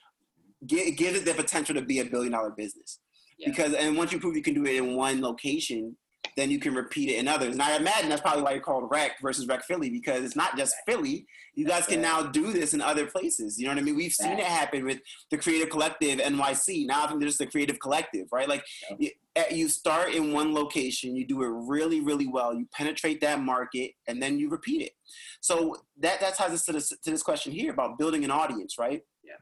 give, 0.66 0.96
gives 0.96 1.18
it 1.18 1.24
the 1.24 1.34
potential 1.34 1.74
to 1.76 1.82
be 1.82 2.00
a 2.00 2.04
billion 2.04 2.32
dollar 2.32 2.50
business. 2.50 2.98
Yeah. 3.38 3.50
Because 3.50 3.74
and 3.74 3.96
once 3.96 4.12
you 4.12 4.18
prove 4.18 4.34
you 4.34 4.42
can 4.42 4.54
do 4.54 4.64
it 4.64 4.76
in 4.76 4.96
one 4.96 5.22
location, 5.22 5.96
then 6.36 6.50
you 6.50 6.58
can 6.58 6.74
repeat 6.74 7.08
it 7.08 7.16
in 7.16 7.28
others. 7.28 7.52
And 7.52 7.62
I 7.62 7.76
imagine 7.76 8.08
that's 8.08 8.20
probably 8.20 8.42
why 8.42 8.52
you're 8.52 8.62
called 8.62 8.90
Rec 8.90 9.20
versus 9.20 9.46
Rec 9.46 9.64
Philly 9.64 9.90
because 9.90 10.24
it's 10.24 10.36
not 10.36 10.56
just 10.56 10.74
Philly. 10.86 11.26
You 11.54 11.66
guys 11.66 11.86
can 11.86 12.00
now 12.00 12.22
do 12.22 12.52
this 12.52 12.74
in 12.74 12.80
other 12.80 13.06
places. 13.06 13.58
You 13.58 13.66
know 13.66 13.72
what 13.72 13.80
I 13.80 13.82
mean? 13.82 13.96
We've 13.96 14.12
seen 14.12 14.38
it 14.38 14.44
happen 14.44 14.84
with 14.84 15.00
the 15.30 15.38
Creative 15.38 15.68
Collective 15.68 16.18
NYC. 16.18 16.86
Now 16.86 17.04
I 17.04 17.08
think 17.08 17.20
there's 17.20 17.38
the 17.38 17.46
Creative 17.46 17.78
Collective, 17.78 18.28
right? 18.32 18.48
Like 18.48 18.64
eh, 19.00 19.08
you 19.50 19.68
start 19.68 20.14
in 20.14 20.32
one 20.32 20.54
location, 20.54 21.16
you 21.16 21.26
do 21.26 21.42
it 21.42 21.48
really, 21.48 22.00
really 22.00 22.26
well, 22.26 22.54
you 22.54 22.66
penetrate 22.72 23.20
that 23.20 23.40
market, 23.40 23.92
and 24.06 24.22
then 24.22 24.38
you 24.38 24.48
repeat 24.48 24.82
it. 24.82 24.92
So 25.40 25.76
that 25.98 26.20
that 26.20 26.36
ties 26.36 26.52
us 26.52 26.64
to 26.66 26.72
this 26.72 26.88
to 26.88 27.10
this 27.10 27.22
question 27.22 27.52
here 27.52 27.72
about 27.72 27.98
building 27.98 28.24
an 28.24 28.30
audience, 28.30 28.78
right? 28.78 29.02
Yeah. 29.24 29.34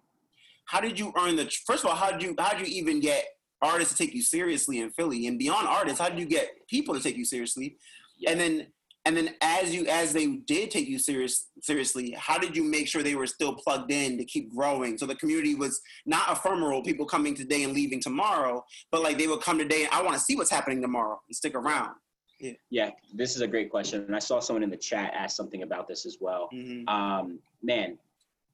How 0.64 0.80
did 0.80 0.98
you 0.98 1.12
earn 1.18 1.36
the? 1.36 1.50
First 1.66 1.84
of 1.84 1.90
all, 1.90 1.96
how 1.96 2.10
did 2.10 2.22
you 2.22 2.34
how 2.38 2.52
did 2.52 2.66
you 2.66 2.78
even 2.78 3.00
get 3.00 3.24
artists 3.60 3.96
to 3.96 4.04
take 4.04 4.14
you 4.14 4.22
seriously 4.22 4.80
in 4.80 4.90
Philly? 4.90 5.26
And 5.26 5.38
beyond 5.38 5.68
artists, 5.68 6.00
how 6.00 6.08
did 6.08 6.18
you 6.18 6.26
get 6.26 6.66
people 6.68 6.94
to 6.94 7.00
take 7.00 7.16
you 7.16 7.24
seriously? 7.24 7.76
Yeah. 8.18 8.30
And 8.30 8.40
then 8.40 8.66
and 9.04 9.16
then 9.16 9.34
as 9.40 9.74
you 9.74 9.86
as 9.86 10.12
they 10.12 10.26
did 10.26 10.70
take 10.70 10.86
you 10.86 10.98
serious 10.98 11.48
seriously, 11.62 12.14
how 12.18 12.38
did 12.38 12.56
you 12.56 12.62
make 12.62 12.88
sure 12.88 13.02
they 13.02 13.14
were 13.14 13.26
still 13.26 13.54
plugged 13.54 13.90
in 13.90 14.18
to 14.18 14.24
keep 14.24 14.54
growing? 14.54 14.98
So 14.98 15.06
the 15.06 15.14
community 15.14 15.54
was 15.54 15.80
not 16.04 16.30
ephemeral, 16.30 16.82
people 16.82 17.06
coming 17.06 17.34
today 17.34 17.62
and 17.62 17.72
leaving 17.72 18.00
tomorrow, 18.00 18.64
but 18.90 19.02
like 19.02 19.16
they 19.16 19.26
would 19.26 19.40
come 19.40 19.56
today 19.58 19.84
and 19.84 19.92
I 19.92 20.02
want 20.02 20.14
to 20.14 20.20
see 20.20 20.36
what's 20.36 20.50
happening 20.50 20.82
tomorrow 20.82 21.20
and 21.26 21.34
stick 21.34 21.54
around. 21.54 21.92
Yeah. 22.40 22.52
yeah, 22.70 22.90
this 23.14 23.34
is 23.34 23.40
a 23.40 23.48
great 23.48 23.68
question. 23.68 24.04
And 24.04 24.14
I 24.14 24.20
saw 24.20 24.38
someone 24.38 24.62
in 24.62 24.70
the 24.70 24.76
chat 24.76 25.12
ask 25.12 25.34
something 25.34 25.62
about 25.62 25.88
this 25.88 26.06
as 26.06 26.18
well. 26.20 26.48
Mm-hmm. 26.54 26.88
Um, 26.88 27.40
man, 27.62 27.98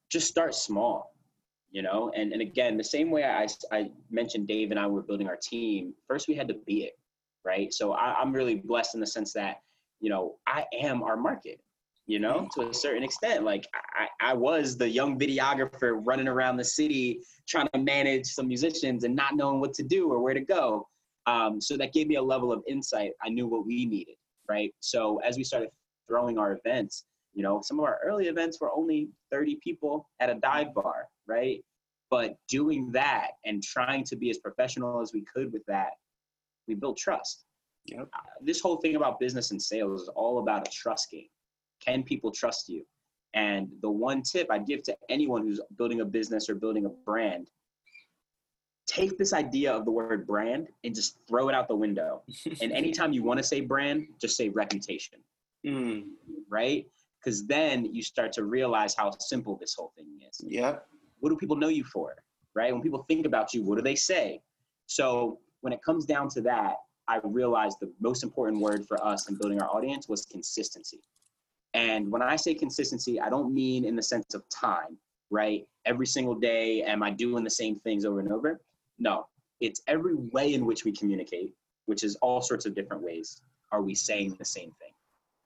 just 0.08 0.28
start 0.28 0.54
small 0.54 1.13
you 1.74 1.82
know 1.82 2.10
and, 2.16 2.32
and 2.32 2.40
again 2.40 2.78
the 2.78 2.84
same 2.84 3.10
way 3.10 3.24
I, 3.24 3.46
I 3.70 3.90
mentioned 4.10 4.46
dave 4.48 4.70
and 4.70 4.80
i 4.80 4.86
were 4.86 5.02
building 5.02 5.28
our 5.28 5.36
team 5.36 5.92
first 6.08 6.28
we 6.28 6.34
had 6.34 6.48
to 6.48 6.54
be 6.66 6.84
it 6.84 6.94
right 7.44 7.74
so 7.74 7.92
I, 7.92 8.14
i'm 8.14 8.32
really 8.32 8.54
blessed 8.54 8.94
in 8.94 9.00
the 9.00 9.06
sense 9.06 9.32
that 9.34 9.56
you 10.00 10.08
know 10.08 10.36
i 10.46 10.64
am 10.80 11.02
our 11.02 11.16
market 11.16 11.60
you 12.06 12.18
know, 12.18 12.48
to 12.54 12.68
a 12.68 12.74
certain 12.74 13.02
extent. 13.02 13.44
Like 13.44 13.66
I, 13.94 14.08
I 14.20 14.34
was 14.34 14.76
the 14.76 14.88
young 14.88 15.18
videographer 15.18 16.00
running 16.04 16.28
around 16.28 16.56
the 16.56 16.64
city 16.64 17.20
trying 17.48 17.68
to 17.72 17.78
manage 17.78 18.26
some 18.26 18.48
musicians 18.48 19.04
and 19.04 19.14
not 19.14 19.36
knowing 19.36 19.60
what 19.60 19.72
to 19.74 19.82
do 19.82 20.10
or 20.10 20.20
where 20.20 20.34
to 20.34 20.40
go. 20.40 20.86
Um, 21.26 21.60
so 21.60 21.76
that 21.78 21.92
gave 21.92 22.06
me 22.06 22.16
a 22.16 22.22
level 22.22 22.52
of 22.52 22.62
insight. 22.68 23.12
I 23.22 23.30
knew 23.30 23.46
what 23.46 23.66
we 23.66 23.86
needed, 23.86 24.16
right? 24.48 24.74
So 24.80 25.18
as 25.24 25.38
we 25.38 25.44
started 25.44 25.70
throwing 26.06 26.38
our 26.38 26.52
events, 26.52 27.04
you 27.32 27.42
know, 27.42 27.62
some 27.64 27.78
of 27.78 27.86
our 27.86 27.98
early 28.04 28.28
events 28.28 28.60
were 28.60 28.70
only 28.72 29.08
30 29.32 29.58
people 29.64 30.06
at 30.20 30.28
a 30.28 30.34
dive 30.34 30.74
bar, 30.74 31.08
right? 31.26 31.64
But 32.10 32.36
doing 32.48 32.92
that 32.92 33.32
and 33.44 33.62
trying 33.62 34.04
to 34.04 34.16
be 34.16 34.30
as 34.30 34.38
professional 34.38 35.00
as 35.00 35.12
we 35.12 35.22
could 35.22 35.52
with 35.52 35.64
that, 35.66 35.92
we 36.68 36.74
built 36.74 36.96
trust. 36.96 37.44
Yep. 37.86 38.08
Uh, 38.12 38.18
this 38.40 38.60
whole 38.60 38.76
thing 38.76 38.96
about 38.96 39.20
business 39.20 39.50
and 39.50 39.60
sales 39.60 40.02
is 40.02 40.08
all 40.08 40.38
about 40.38 40.66
a 40.66 40.70
trust 40.70 41.10
game. 41.10 41.28
Can 41.84 42.02
people 42.02 42.30
trust 42.30 42.68
you? 42.68 42.84
And 43.34 43.68
the 43.82 43.90
one 43.90 44.22
tip 44.22 44.46
I'd 44.50 44.66
give 44.66 44.82
to 44.84 44.96
anyone 45.08 45.42
who's 45.42 45.60
building 45.76 46.00
a 46.00 46.04
business 46.04 46.48
or 46.48 46.54
building 46.54 46.86
a 46.86 46.88
brand, 46.88 47.50
take 48.86 49.18
this 49.18 49.32
idea 49.32 49.72
of 49.72 49.84
the 49.84 49.90
word 49.90 50.26
brand 50.26 50.68
and 50.84 50.94
just 50.94 51.18
throw 51.28 51.48
it 51.48 51.54
out 51.54 51.68
the 51.68 51.74
window. 51.74 52.22
and 52.62 52.72
anytime 52.72 53.12
you 53.12 53.22
want 53.22 53.38
to 53.38 53.44
say 53.44 53.60
brand, 53.60 54.06
just 54.20 54.36
say 54.36 54.48
reputation. 54.50 55.18
Mm. 55.66 56.04
Right? 56.48 56.86
Because 57.18 57.46
then 57.46 57.92
you 57.92 58.02
start 58.02 58.32
to 58.32 58.44
realize 58.44 58.94
how 58.94 59.10
simple 59.18 59.56
this 59.56 59.74
whole 59.74 59.92
thing 59.96 60.06
is. 60.28 60.40
Yep. 60.46 60.86
What 61.24 61.30
do 61.30 61.36
people 61.36 61.56
know 61.56 61.68
you 61.68 61.84
for? 61.84 62.16
Right? 62.54 62.70
When 62.70 62.82
people 62.82 63.02
think 63.08 63.24
about 63.24 63.54
you, 63.54 63.62
what 63.62 63.76
do 63.76 63.82
they 63.82 63.94
say? 63.94 64.42
So 64.84 65.38
when 65.62 65.72
it 65.72 65.80
comes 65.82 66.04
down 66.04 66.28
to 66.28 66.42
that, 66.42 66.74
I 67.08 67.18
realized 67.24 67.78
the 67.80 67.90
most 67.98 68.22
important 68.22 68.60
word 68.60 68.86
for 68.86 69.02
us 69.02 69.30
in 69.30 69.36
building 69.36 69.58
our 69.62 69.70
audience 69.70 70.06
was 70.06 70.26
consistency. 70.26 71.00
And 71.72 72.12
when 72.12 72.20
I 72.20 72.36
say 72.36 72.52
consistency, 72.52 73.18
I 73.18 73.30
don't 73.30 73.54
mean 73.54 73.86
in 73.86 73.96
the 73.96 74.02
sense 74.02 74.34
of 74.34 74.46
time, 74.50 74.98
right? 75.30 75.66
Every 75.86 76.06
single 76.06 76.34
day, 76.34 76.82
am 76.82 77.02
I 77.02 77.10
doing 77.10 77.42
the 77.42 77.48
same 77.48 77.76
things 77.76 78.04
over 78.04 78.20
and 78.20 78.30
over? 78.30 78.60
No, 78.98 79.26
it's 79.60 79.80
every 79.86 80.16
way 80.16 80.52
in 80.52 80.66
which 80.66 80.84
we 80.84 80.92
communicate, 80.92 81.54
which 81.86 82.04
is 82.04 82.16
all 82.16 82.42
sorts 82.42 82.66
of 82.66 82.74
different 82.74 83.02
ways. 83.02 83.40
Are 83.72 83.80
we 83.80 83.94
saying 83.94 84.36
the 84.38 84.44
same 84.44 84.72
thing? 84.78 84.93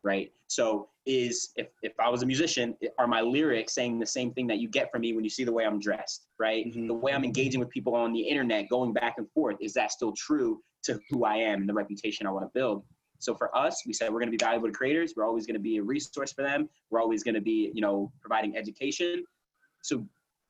Right. 0.04 0.32
So, 0.46 0.88
is 1.06 1.50
if, 1.56 1.68
if 1.82 1.92
I 1.98 2.08
was 2.10 2.22
a 2.22 2.26
musician, 2.26 2.76
are 2.98 3.06
my 3.06 3.20
lyrics 3.22 3.74
saying 3.74 3.98
the 3.98 4.06
same 4.06 4.30
thing 4.32 4.46
that 4.48 4.58
you 4.58 4.68
get 4.68 4.90
from 4.92 5.00
me 5.00 5.14
when 5.14 5.24
you 5.24 5.30
see 5.30 5.42
the 5.44 5.52
way 5.52 5.64
I'm 5.64 5.80
dressed? 5.80 6.26
Right. 6.38 6.66
Mhm. 6.66 6.86
The 6.86 6.94
way 6.94 7.12
I'm 7.12 7.24
engaging 7.24 7.60
with 7.60 7.70
people 7.70 7.94
on 7.94 8.12
the 8.12 8.20
internet, 8.20 8.68
going 8.68 8.92
back 8.92 9.14
and 9.18 9.28
forth, 9.32 9.56
is 9.60 9.72
that 9.74 9.90
still 9.90 10.12
true 10.12 10.62
to 10.84 11.00
who 11.10 11.24
I 11.24 11.36
am 11.36 11.60
and 11.60 11.68
the 11.68 11.74
reputation 11.74 12.26
I 12.26 12.30
want 12.30 12.44
to 12.44 12.50
build? 12.54 12.84
So 13.20 13.34
for 13.34 13.54
us, 13.56 13.82
we 13.86 13.92
said 13.92 14.12
we're 14.12 14.20
going 14.20 14.30
to 14.30 14.36
be 14.36 14.42
valuable 14.44 14.68
to 14.68 14.72
creators. 14.72 15.14
We're 15.16 15.26
always 15.26 15.46
going 15.46 15.54
to 15.54 15.60
be 15.60 15.78
a 15.78 15.82
resource 15.82 16.32
for 16.32 16.42
them. 16.42 16.68
We're 16.90 17.00
always 17.00 17.24
going 17.24 17.34
to 17.34 17.40
be, 17.40 17.72
you 17.74 17.80
know, 17.80 18.12
providing 18.20 18.56
education. 18.56 19.24
So 19.82 20.06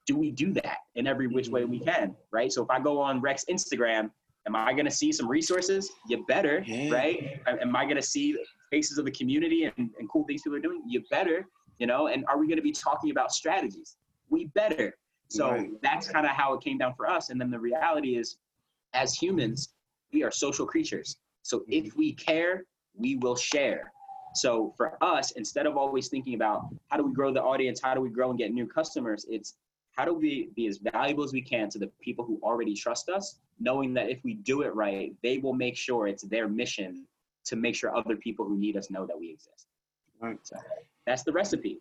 do 0.07 0.17
we 0.17 0.31
do 0.31 0.53
that 0.55 0.79
in 0.97 1.07
every 1.07 1.29
which 1.29 1.49
way 1.49 1.65
we 1.65 1.79
can, 1.81 2.15
right? 2.31 2.53
So 2.53 2.63
if 2.63 2.69
I 2.71 2.79
go 2.81 3.01
on 3.01 3.21
Rec's 3.23 3.45
Instagram, 3.49 4.11
am 4.47 4.57
I 4.57 4.73
going 4.73 4.85
to 4.87 4.91
see 4.91 5.13
some 5.13 5.29
resources? 5.29 5.91
You 6.09 6.25
better, 6.27 6.63
Yeah. 6.67 6.91
right? 6.93 7.41
Am 7.47 7.75
I 7.77 7.85
going 7.85 7.97
to 7.97 8.03
see 8.03 8.37
faces 8.71 8.99
of 8.99 9.05
the 9.05 9.11
community 9.11 9.65
and, 9.65 9.91
and 9.99 10.09
cool 10.11 10.25
things 10.25 10.43
people 10.43 10.57
are 10.57 10.61
doing? 10.61 10.83
You 10.87 11.03
better, 11.11 11.47
you 11.79 11.87
know. 11.87 12.09
And 12.09 12.25
are 12.29 12.39
we 12.39 12.47
going 12.47 12.57
to 12.57 12.63
be 12.63 12.73
talking 12.73 13.11
about 13.11 13.33
strategies? 13.33 13.97
We 14.31 14.47
better. 14.47 14.95
So 15.29 15.51
Right. 15.51 15.71
that's 15.83 16.09
kind 16.09 16.27
of 16.27 16.33
how 16.33 16.55
it 16.55 16.63
came 16.63 16.79
down 16.79 16.95
for 16.95 17.09
us. 17.09 17.31
And 17.31 17.41
then 17.41 17.51
the 17.51 17.59
reality 17.59 18.17
is, 18.17 18.37
as 18.95 19.15
humans, 19.15 19.75
we 20.13 20.23
are 20.23 20.31
social 20.31 20.67
creatures. 20.67 21.19
So 21.43 21.61
mm-hmm. 21.61 21.73
if 21.73 21.97
we 21.97 22.15
care, 22.15 22.65
we 22.95 23.17
will 23.17 23.37
share. 23.37 23.93
So 24.35 24.73
for 24.77 25.03
us, 25.03 25.33
instead 25.33 25.67
of 25.67 25.77
always 25.77 26.09
thinking 26.09 26.35
about 26.35 26.67
how 26.89 26.97
do 26.97 27.05
we 27.05 27.13
grow 27.13 27.33
the 27.33 27.43
audience, 27.43 27.81
how 27.83 27.95
do 27.95 28.01
we 28.01 28.11
grow 28.11 28.31
and 28.31 28.39
get 28.39 28.53
new 28.53 28.67
customers, 28.67 29.27
it's 29.29 29.57
how 29.93 30.05
do 30.05 30.15
we 30.15 30.51
be 30.55 30.67
as 30.67 30.79
valuable 30.79 31.25
as 31.25 31.33
we 31.33 31.43
can 31.43 31.69
to 31.71 31.79
the 31.79 31.91
people 32.01 32.25
who 32.25 32.39
already 32.43 32.75
trust 32.75 33.09
us, 33.09 33.41
knowing 33.59 33.93
that 33.95 34.09
if 34.09 34.23
we 34.23 34.35
do 34.35 34.63
it 34.63 34.75
right, 34.75 35.13
they 35.23 35.39
will 35.39 35.55
make 35.55 35.77
sure 35.77 36.07
it's 36.07 36.23
their 36.23 36.49
mission 36.49 37.05
to 37.47 37.57
make 37.57 37.75
sure 37.75 37.95
other 37.95 38.17
people 38.17 38.45
who 38.45 38.59
need 38.59 38.77
us 38.77 38.91
know 38.91 39.07
that 39.07 39.19
we 39.19 39.31
exist. 39.31 39.67
Right. 40.21 40.39
So 40.43 40.57
that's 41.07 41.23
the 41.23 41.33
recipe. 41.33 41.79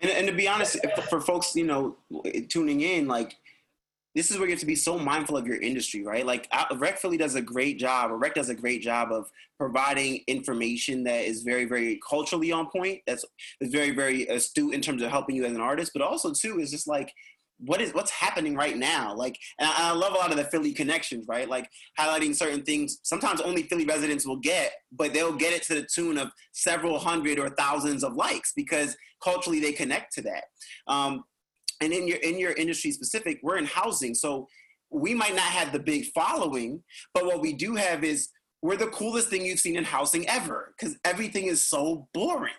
And, 0.00 0.10
and 0.10 0.26
to 0.26 0.32
be 0.32 0.48
honest, 0.48 0.78
for 1.08 1.20
folks, 1.20 1.56
you 1.56 1.64
know, 1.64 1.96
tuning 2.48 2.80
in, 2.80 3.08
like, 3.08 3.36
this 4.14 4.30
is 4.30 4.36
where 4.36 4.46
you 4.46 4.52
have 4.52 4.60
to 4.60 4.66
be 4.66 4.74
so 4.74 4.98
mindful 4.98 5.38
of 5.38 5.46
your 5.46 5.58
industry, 5.58 6.04
right? 6.04 6.26
Like, 6.26 6.46
Rec 6.74 6.98
Philly 6.98 7.16
does 7.16 7.34
a 7.34 7.40
great 7.40 7.78
job, 7.78 8.10
or 8.10 8.18
Rec 8.18 8.34
does 8.34 8.50
a 8.50 8.54
great 8.54 8.82
job 8.82 9.10
of 9.10 9.30
providing 9.58 10.20
information 10.26 11.04
that 11.04 11.24
is 11.24 11.40
very, 11.42 11.64
very 11.64 11.98
culturally 12.06 12.52
on 12.52 12.68
point. 12.68 13.00
That's, 13.06 13.24
that's 13.58 13.72
very, 13.72 13.92
very 13.92 14.26
astute 14.26 14.74
in 14.74 14.82
terms 14.82 15.00
of 15.00 15.10
helping 15.10 15.34
you 15.34 15.46
as 15.46 15.52
an 15.52 15.62
artist, 15.62 15.92
but 15.94 16.02
also 16.02 16.32
too 16.32 16.60
is 16.60 16.70
just 16.70 16.86
like, 16.86 17.10
what 17.64 17.80
is 17.80 17.94
what's 17.94 18.10
happening 18.10 18.54
right 18.54 18.76
now? 18.76 19.14
Like, 19.14 19.38
and 19.58 19.68
I, 19.68 19.90
I 19.90 19.92
love 19.92 20.12
a 20.12 20.16
lot 20.16 20.30
of 20.30 20.36
the 20.36 20.44
Philly 20.44 20.72
connections, 20.72 21.26
right? 21.28 21.48
Like 21.48 21.68
highlighting 21.98 22.34
certain 22.34 22.62
things. 22.62 22.98
Sometimes 23.02 23.40
only 23.40 23.62
Philly 23.62 23.84
residents 23.84 24.26
will 24.26 24.38
get, 24.38 24.72
but 24.90 25.12
they'll 25.12 25.36
get 25.36 25.52
it 25.52 25.62
to 25.64 25.74
the 25.74 25.86
tune 25.92 26.18
of 26.18 26.30
several 26.52 26.98
hundred 26.98 27.38
or 27.38 27.50
thousands 27.50 28.02
of 28.02 28.14
likes 28.14 28.52
because 28.54 28.96
culturally 29.22 29.60
they 29.60 29.72
connect 29.72 30.12
to 30.14 30.22
that. 30.22 30.44
Um, 30.88 31.24
and 31.80 31.92
in 31.92 32.06
your 32.06 32.18
in 32.18 32.38
your 32.38 32.52
industry 32.52 32.90
specific, 32.92 33.40
we're 33.42 33.58
in 33.58 33.66
housing, 33.66 34.14
so 34.14 34.48
we 34.90 35.14
might 35.14 35.34
not 35.34 35.44
have 35.44 35.72
the 35.72 35.78
big 35.78 36.06
following, 36.14 36.82
but 37.14 37.24
what 37.24 37.40
we 37.40 37.52
do 37.52 37.74
have 37.76 38.04
is 38.04 38.28
we're 38.60 38.76
the 38.76 38.86
coolest 38.88 39.28
thing 39.28 39.44
you've 39.44 39.58
seen 39.58 39.76
in 39.76 39.84
housing 39.84 40.28
ever 40.28 40.74
because 40.78 40.96
everything 41.04 41.46
is 41.46 41.62
so 41.62 42.08
boring. 42.14 42.54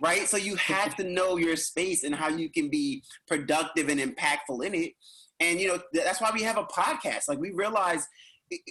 Right? 0.00 0.26
So 0.28 0.36
you 0.36 0.56
have 0.56 0.96
to 0.96 1.04
know 1.04 1.36
your 1.36 1.56
space 1.56 2.04
and 2.04 2.14
how 2.14 2.28
you 2.28 2.50
can 2.50 2.68
be 2.68 3.02
productive 3.26 3.88
and 3.88 4.00
impactful 4.00 4.64
in 4.64 4.74
it. 4.74 4.92
And 5.40 5.60
you 5.60 5.68
know 5.68 5.78
that's 5.92 6.20
why 6.20 6.30
we 6.32 6.42
have 6.42 6.58
a 6.58 6.64
podcast. 6.64 7.28
Like 7.28 7.38
we 7.40 7.50
realize 7.50 8.06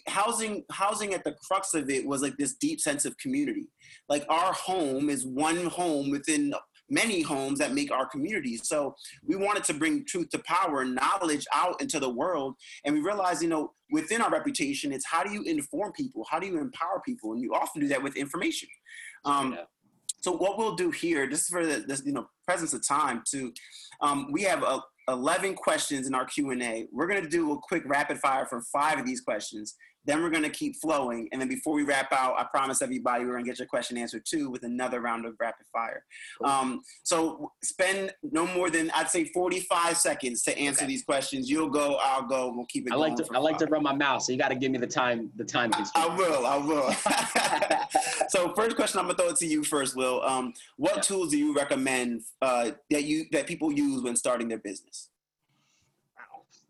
housing 0.07 0.63
housing 0.71 1.13
at 1.13 1.23
the 1.23 1.35
crux 1.45 1.73
of 1.73 1.89
it 1.89 2.05
was 2.05 2.21
like 2.21 2.38
this 2.38 2.55
deep 2.55 2.80
sense 2.80 3.05
of 3.05 3.17
community. 3.17 3.67
Like 4.09 4.25
our 4.30 4.53
home 4.53 5.09
is 5.09 5.25
one 5.25 5.65
home 5.65 6.09
within 6.09 6.53
many 6.89 7.21
homes 7.21 7.59
that 7.59 7.73
make 7.73 7.91
our 7.91 8.05
community. 8.05 8.57
So 8.57 8.95
we 9.25 9.35
wanted 9.35 9.63
to 9.65 9.73
bring 9.73 10.05
truth 10.05 10.30
to 10.30 10.39
power 10.39 10.81
and 10.81 10.95
knowledge 10.95 11.45
out 11.53 11.81
into 11.81 11.99
the 11.99 12.09
world. 12.09 12.55
And 12.85 12.93
we 12.93 13.01
realized 13.01 13.41
you 13.41 13.49
know 13.49 13.73
within 13.91 14.21
our 14.21 14.31
reputation 14.31 14.91
it's 14.91 15.05
how 15.05 15.23
do 15.23 15.31
you 15.31 15.43
inform 15.43 15.91
people? 15.93 16.25
How 16.30 16.39
do 16.39 16.47
you 16.47 16.59
empower 16.59 17.01
people? 17.05 17.34
And 17.34 17.41
you 17.41 17.53
often 17.53 17.81
do 17.81 17.88
that 17.89 18.01
with 18.03 18.15
information. 18.15 18.69
Um, 19.25 19.53
Yeah. 19.53 19.63
So 20.24 20.32
what 20.32 20.58
we'll 20.58 20.76
do 20.76 20.90
here, 20.90 21.28
just 21.28 21.50
for 21.50 21.66
the 21.66 21.84
this, 21.86 22.02
you 22.06 22.14
know 22.14 22.28
presence 22.48 22.74
of 22.74 22.88
time, 22.88 23.24
to 23.32 23.52
um, 24.00 24.32
we 24.32 24.41
have 24.44 24.64
uh, 24.64 24.80
11 25.10 25.56
questions 25.56 26.08
in 26.08 26.16
our 26.16 26.24
Q 26.26 26.52
and 26.52 26.64
A. 26.64 26.88
We're 26.94 27.08
gonna 27.08 27.28
do 27.28 27.52
a 27.52 27.60
quick 27.62 27.84
rapid 27.86 28.20
fire 28.20 28.45
for 28.45 28.62
five 28.72 29.00
of 29.00 29.06
these 29.06 29.20
questions. 29.20 29.76
Then 30.05 30.21
we're 30.21 30.30
gonna 30.30 30.49
keep 30.49 30.75
flowing, 30.81 31.30
and 31.31 31.39
then 31.41 31.47
before 31.47 31.73
we 31.73 31.84
wrap 31.84 32.11
out, 32.11 32.35
I 32.38 32.43
promise 32.43 32.81
everybody 32.81 33.23
we're 33.23 33.31
gonna 33.34 33.43
get 33.45 33.57
your 33.57 33.67
question 33.67 33.97
answered 33.97 34.23
too 34.25 34.49
with 34.49 34.63
another 34.63 34.99
round 34.99 35.25
of 35.25 35.35
rapid 35.39 35.65
fire. 35.71 36.03
Cool. 36.39 36.47
Um, 36.49 36.81
so 37.03 37.51
spend 37.63 38.13
no 38.21 38.45
more 38.45 38.69
than 38.69 38.91
I'd 38.91 39.09
say 39.09 39.25
45 39.25 39.97
seconds 39.97 40.43
to 40.43 40.57
answer 40.57 40.84
Okay. 40.84 40.88
these 40.88 41.03
questions. 41.03 41.49
You'll 41.49 41.69
go, 41.69 41.95
I'll 42.01 42.23
go. 42.23 42.51
We'll 42.53 42.65
keep 42.65 42.88
it. 42.88 42.91
I 42.93 42.95
like 42.97 43.15
going 43.15 43.27
to 43.30 43.35
I 43.35 43.39
like 43.39 43.57
to 43.59 43.65
run 43.67 43.84
my 43.84 43.93
mouth, 43.95 44.23
so 44.23 44.31
you 44.34 44.38
got 44.38 44.49
to 44.49 44.55
give 44.55 44.71
me 44.71 44.77
the 44.77 44.88
time 44.88 45.31
the 45.38 45.45
time 45.45 45.71
I 45.73 45.77
constraint. 45.77 46.17
will. 46.17 46.45
I 46.45 46.57
will. 46.57 46.91
so, 48.30 48.53
first 48.55 48.75
question, 48.75 48.99
I'm 48.99 49.05
gonna 49.05 49.17
throw 49.17 49.30
it 49.30 49.38
to 49.38 49.45
you 49.47 49.63
first, 49.63 49.95
Will. 49.95 50.21
Um, 50.23 50.53
what 50.77 50.95
Yeah. 50.97 51.01
tools 51.01 51.30
do 51.31 51.38
you 51.38 51.55
recommend 51.55 52.23
uh, 52.41 52.71
that 52.91 53.03
you 53.03 53.25
that 53.31 53.47
people 53.47 53.71
use 53.71 54.01
when 54.03 54.15
starting 54.15 54.47
their 54.49 54.57
business? 54.59 55.09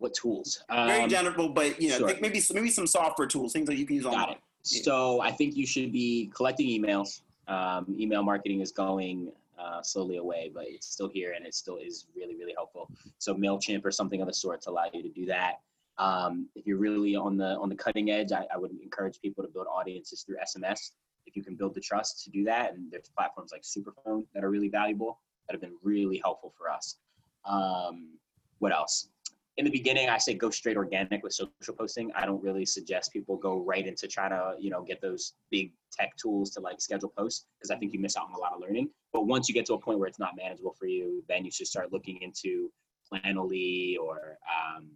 What 0.03 0.13
tools? 0.13 0.61
Very 0.69 1.03
Um, 1.03 1.09
general, 1.09 1.47
but 1.47 1.81
you 1.81 1.87
know, 1.87 1.99
sure. 1.99 2.09
think 2.09 2.21
maybe 2.21 2.41
maybe 2.53 2.69
some 2.69 2.85
software 2.85 3.25
tools, 3.25 3.53
things 3.53 3.67
that 3.67 3.77
you 3.77 3.85
can 3.85 3.95
use 3.95 4.03
Got 4.03 4.13
online. 4.15 4.31
it. 4.31 4.83
So 4.83 5.21
I 5.21 5.31
think 5.31 5.55
you 5.55 5.65
should 5.65 5.93
be 5.93 6.29
collecting 6.35 6.67
emails. 6.67 7.21
Um, 7.47 7.85
email 7.97 8.21
marketing 8.21 8.59
is 8.59 8.73
going 8.73 9.31
uh, 9.57 9.81
slowly 9.81 10.17
away, 10.17 10.51
but 10.53 10.65
it's 10.67 10.87
still 10.87 11.07
here 11.07 11.31
and 11.31 11.45
it 11.45 11.55
still 11.55 11.77
is 11.77 12.07
really, 12.17 12.35
really 12.35 12.53
helpful. 12.53 12.89
So 13.17 13.33
Mailchimp 13.33 13.85
or 13.85 13.91
something 13.91 14.19
of 14.19 14.27
the 14.27 14.33
sort 14.33 14.61
to 14.63 14.71
allow 14.71 14.87
you 14.93 15.03
to 15.03 15.09
do 15.09 15.25
that. 15.27 15.61
Um, 15.97 16.49
if 16.53 16.67
you're 16.67 16.79
really 16.79 17.15
on 17.15 17.37
the 17.37 17.55
on 17.63 17.69
the 17.69 17.75
cutting 17.75 18.11
edge, 18.11 18.33
I, 18.33 18.45
I 18.53 18.57
would 18.57 18.71
encourage 18.83 19.21
people 19.21 19.41
to 19.45 19.49
build 19.49 19.67
audiences 19.67 20.23
through 20.23 20.35
SMS. 20.43 20.91
If 21.27 21.37
you 21.37 21.43
can 21.43 21.55
build 21.55 21.75
the 21.75 21.79
trust 21.79 22.25
to 22.25 22.29
do 22.29 22.43
that, 22.43 22.73
and 22.73 22.91
there's 22.91 23.07
platforms 23.17 23.53
like 23.53 23.61
Superphone 23.61 24.25
that 24.33 24.43
are 24.43 24.49
really 24.49 24.67
valuable 24.67 25.21
that 25.47 25.53
have 25.53 25.61
been 25.61 25.77
really 25.81 26.17
helpful 26.17 26.53
for 26.57 26.69
us. 26.69 26.97
Um, 27.45 28.17
what 28.59 28.73
else? 28.73 29.07
In 29.57 29.65
the 29.65 29.71
beginning, 29.71 30.09
I 30.09 30.17
say 30.17 30.33
go 30.33 30.49
straight 30.49 30.77
organic 30.77 31.21
with 31.23 31.33
social 31.33 31.75
posting. 31.77 32.11
I 32.15 32.25
don't 32.25 32.41
really 32.43 32.65
suggest 32.65 33.13
people 33.13 33.37
go 33.37 33.57
right 33.57 33.85
into 33.85 34.07
trying 34.07 34.31
to, 34.31 34.55
you 34.59 34.71
know, 34.71 34.81
get 34.81 34.99
those 34.99 35.33
big 35.51 35.71
tech 35.91 36.15
tools 36.17 36.49
to 36.51 36.59
like 36.59 36.81
schedule 36.81 37.13
posts 37.15 37.45
because 37.59 37.69
I 37.69 37.77
think 37.77 37.93
you 37.93 37.99
miss 37.99 38.17
out 38.17 38.25
on 38.25 38.33
a 38.33 38.39
lot 38.39 38.53
of 38.53 38.61
learning. 38.61 38.89
But 39.11 39.27
once 39.27 39.47
you 39.47 39.53
get 39.53 39.65
to 39.67 39.73
a 39.75 39.79
point 39.79 39.99
where 39.99 40.07
it's 40.07 40.19
not 40.19 40.31
manageable 40.35 40.75
for 40.79 40.87
you, 40.87 41.23
then 41.29 41.45
you 41.45 41.51
should 41.51 41.67
start 41.67 41.93
looking 41.93 42.19
into 42.21 42.71
Planoly 43.11 43.95
or 44.01 44.37
um, 44.49 44.89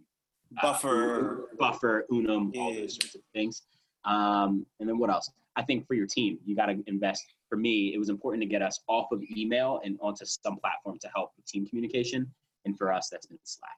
uh, 0.58 0.62
Buffer. 0.62 1.50
Buffer, 1.58 2.06
Unum, 2.10 2.52
all 2.58 2.74
those 2.74 2.94
sorts 2.94 3.14
of 3.14 3.20
things. 3.32 3.62
Um, 4.04 4.66
and 4.80 4.88
then 4.88 4.98
what 4.98 5.10
else? 5.10 5.30
I 5.54 5.62
think 5.62 5.86
for 5.86 5.94
your 5.94 6.06
team, 6.06 6.38
you 6.44 6.56
got 6.56 6.66
to 6.66 6.82
invest 6.86 7.24
for 7.48 7.56
me, 7.56 7.94
it 7.94 7.98
was 7.98 8.08
important 8.08 8.42
to 8.42 8.48
get 8.48 8.62
us 8.62 8.80
off 8.88 9.10
of 9.10 9.22
email 9.34 9.80
and 9.84 9.98
onto 10.00 10.24
some 10.24 10.56
platform 10.58 10.98
to 11.00 11.08
help 11.14 11.30
with 11.36 11.46
team 11.46 11.66
communication. 11.66 12.30
And 12.64 12.76
for 12.76 12.92
us, 12.92 13.08
that's 13.10 13.26
been 13.26 13.38
Slack. 13.44 13.70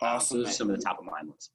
Awesome. 0.00 0.38
Those 0.38 0.50
are 0.50 0.52
some 0.52 0.70
of 0.70 0.76
the 0.76 0.82
top 0.82 0.98
of 0.98 1.04
mind 1.04 1.28
ones. 1.28 1.50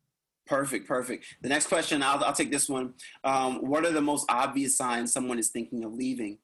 Perfect, 0.45 0.87
perfect. 0.87 1.25
The 1.41 1.49
next 1.49 1.67
question, 1.67 2.03
I'll, 2.03 2.21
I'll 2.23 2.33
take 2.33 2.51
this 2.51 2.67
one. 2.67 2.93
Um, 3.23 3.65
what 3.67 3.85
are 3.85 3.91
the 3.91 4.01
most 4.01 4.25
obvious 4.29 4.75
signs 4.75 5.13
someone 5.13 5.39
is 5.39 5.49
thinking 5.49 5.85
of 5.85 5.93
leaving? 5.93 6.37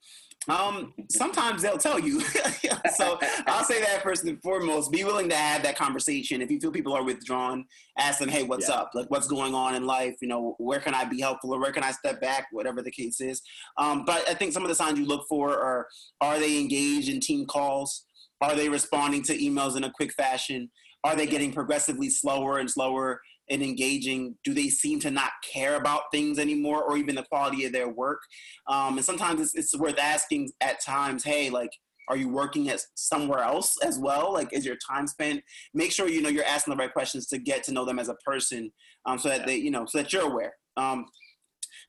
Um, 0.48 0.94
sometimes 1.10 1.62
they'll 1.62 1.78
tell 1.78 2.00
you. 2.00 2.22
so 2.96 3.20
I'll 3.46 3.66
say 3.66 3.82
that 3.82 4.02
first 4.02 4.24
and 4.24 4.42
foremost. 4.42 4.92
Be 4.92 5.04
willing 5.04 5.28
to 5.30 5.36
have 5.36 5.64
that 5.64 5.76
conversation. 5.76 6.42
If 6.42 6.50
you 6.50 6.60
feel 6.60 6.72
people 6.72 6.94
are 6.94 7.04
withdrawn, 7.04 7.66
ask 7.98 8.20
them, 8.20 8.30
"Hey, 8.30 8.44
what's 8.44 8.70
yeah. 8.70 8.76
up? 8.76 8.92
Like, 8.94 9.12
what's 9.12 9.28
going 9.28 9.54
on 9.54 9.76
in 9.76 9.86
life? 9.86 10.16
You 10.22 10.30
know, 10.30 10.56
where 10.58 10.80
can 10.80 10.96
I 10.96 11.04
be 11.04 11.20
helpful, 11.20 11.54
or 11.54 11.60
where 11.60 11.74
can 11.74 11.84
I 11.84 11.92
step 11.92 12.22
back? 12.22 12.48
Whatever 12.52 12.82
the 12.82 12.90
case 12.90 13.20
is." 13.20 13.42
Um, 13.78 14.06
but 14.06 14.28
I 14.30 14.34
think 14.34 14.54
some 14.54 14.64
of 14.64 14.70
the 14.70 14.76
signs 14.76 14.98
you 14.98 15.06
look 15.06 15.26
for 15.28 15.52
are: 15.52 15.88
are 16.22 16.40
they 16.40 16.60
engaged 16.60 17.10
in 17.10 17.20
team 17.20 17.46
calls? 17.46 18.06
Are 18.42 18.56
they 18.56 18.70
responding 18.70 19.24
to 19.24 19.38
emails 19.38 19.76
in 19.76 19.84
a 19.84 19.92
quick 19.92 20.14
fashion? 20.14 20.72
Are 21.04 21.16
they 21.16 21.28
getting 21.28 21.54
progressively 21.54 22.10
slower 22.10 22.60
and 22.60 22.70
slower 22.70 23.22
in 23.48 23.62
engaging? 23.62 24.36
Do 24.44 24.54
they 24.54 24.70
seem 24.70 25.00
to 25.02 25.12
not 25.12 25.32
care 25.52 25.76
about 25.76 26.04
things 26.12 26.40
anymore 26.40 26.84
or 26.84 26.98
even 26.98 27.16
the 27.16 27.24
quality 27.24 27.66
of 27.66 27.72
their 27.72 27.90
work? 27.90 28.22
Um, 28.68 28.98
and 28.98 29.06
sometimes 29.06 29.42
it's, 29.42 29.56
it's 29.56 29.78
worth 29.78 30.00
asking 30.00 30.52
at 30.62 30.84
times, 30.84 31.24
hey, 31.24 31.50
like, 31.50 31.72
are 32.10 32.18
you 32.18 32.28
working 32.28 32.70
at 32.70 32.82
somewhere 32.96 33.44
else 33.44 33.76
as 33.84 34.00
well? 34.00 34.34
Like, 34.34 34.52
is 34.52 34.66
your 34.66 34.78
time 34.78 35.06
spent? 35.06 35.44
Make 35.74 35.92
sure 35.92 36.10
you 36.10 36.22
know 36.22 36.30
you're 36.30 36.44
asking 36.44 36.74
the 36.74 36.78
right 36.78 36.92
questions 36.92 37.28
to 37.28 37.38
get 37.38 37.64
to 37.66 37.72
know 37.72 37.86
them 37.86 38.00
as 38.00 38.10
a 38.10 38.16
person, 38.16 38.72
um, 39.06 39.20
so 39.20 39.30
that 39.30 39.46
they, 39.46 39.58
you 39.58 39.70
know, 39.70 39.86
so 39.86 40.00
that 40.00 40.12
you're 40.12 40.24
aware. 40.24 40.54
Um, 40.76 41.06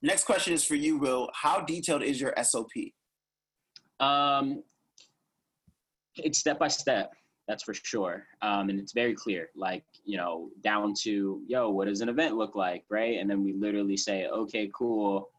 next 0.03 0.24
question 0.24 0.53
is 0.53 0.62
for 0.62 0.74
you, 0.74 0.99
Will. 0.99 1.31
How 1.35 1.62
detailed 1.62 2.03
is 2.03 2.20
your 2.20 2.35
SOP? 2.43 2.69
Um, 3.99 4.62
it's 6.16 6.39
step 6.39 6.59
by 6.59 6.69
step 6.69 7.12
that's 7.51 7.64
for 7.64 7.74
sure. 7.74 8.28
Um, 8.43 8.70
and 8.70 8.78
it's 8.78 8.93
very 8.93 9.12
clear, 9.12 9.51
like, 9.56 9.85
you 10.05 10.16
know, 10.16 10.51
down 10.62 10.94
to, 11.01 11.43
yo, 11.48 11.68
what 11.68 11.89
does 11.89 12.01
an 12.01 12.09
event 12.09 12.36
look 12.36 12.55
like, 12.55 12.85
right? 12.89 13.18
And 13.18 13.28
then 13.28 13.43
we 13.43 13.52
literally 13.52 13.97
say, 13.97 14.28
okay, 14.28 14.70
cool, 14.72 15.31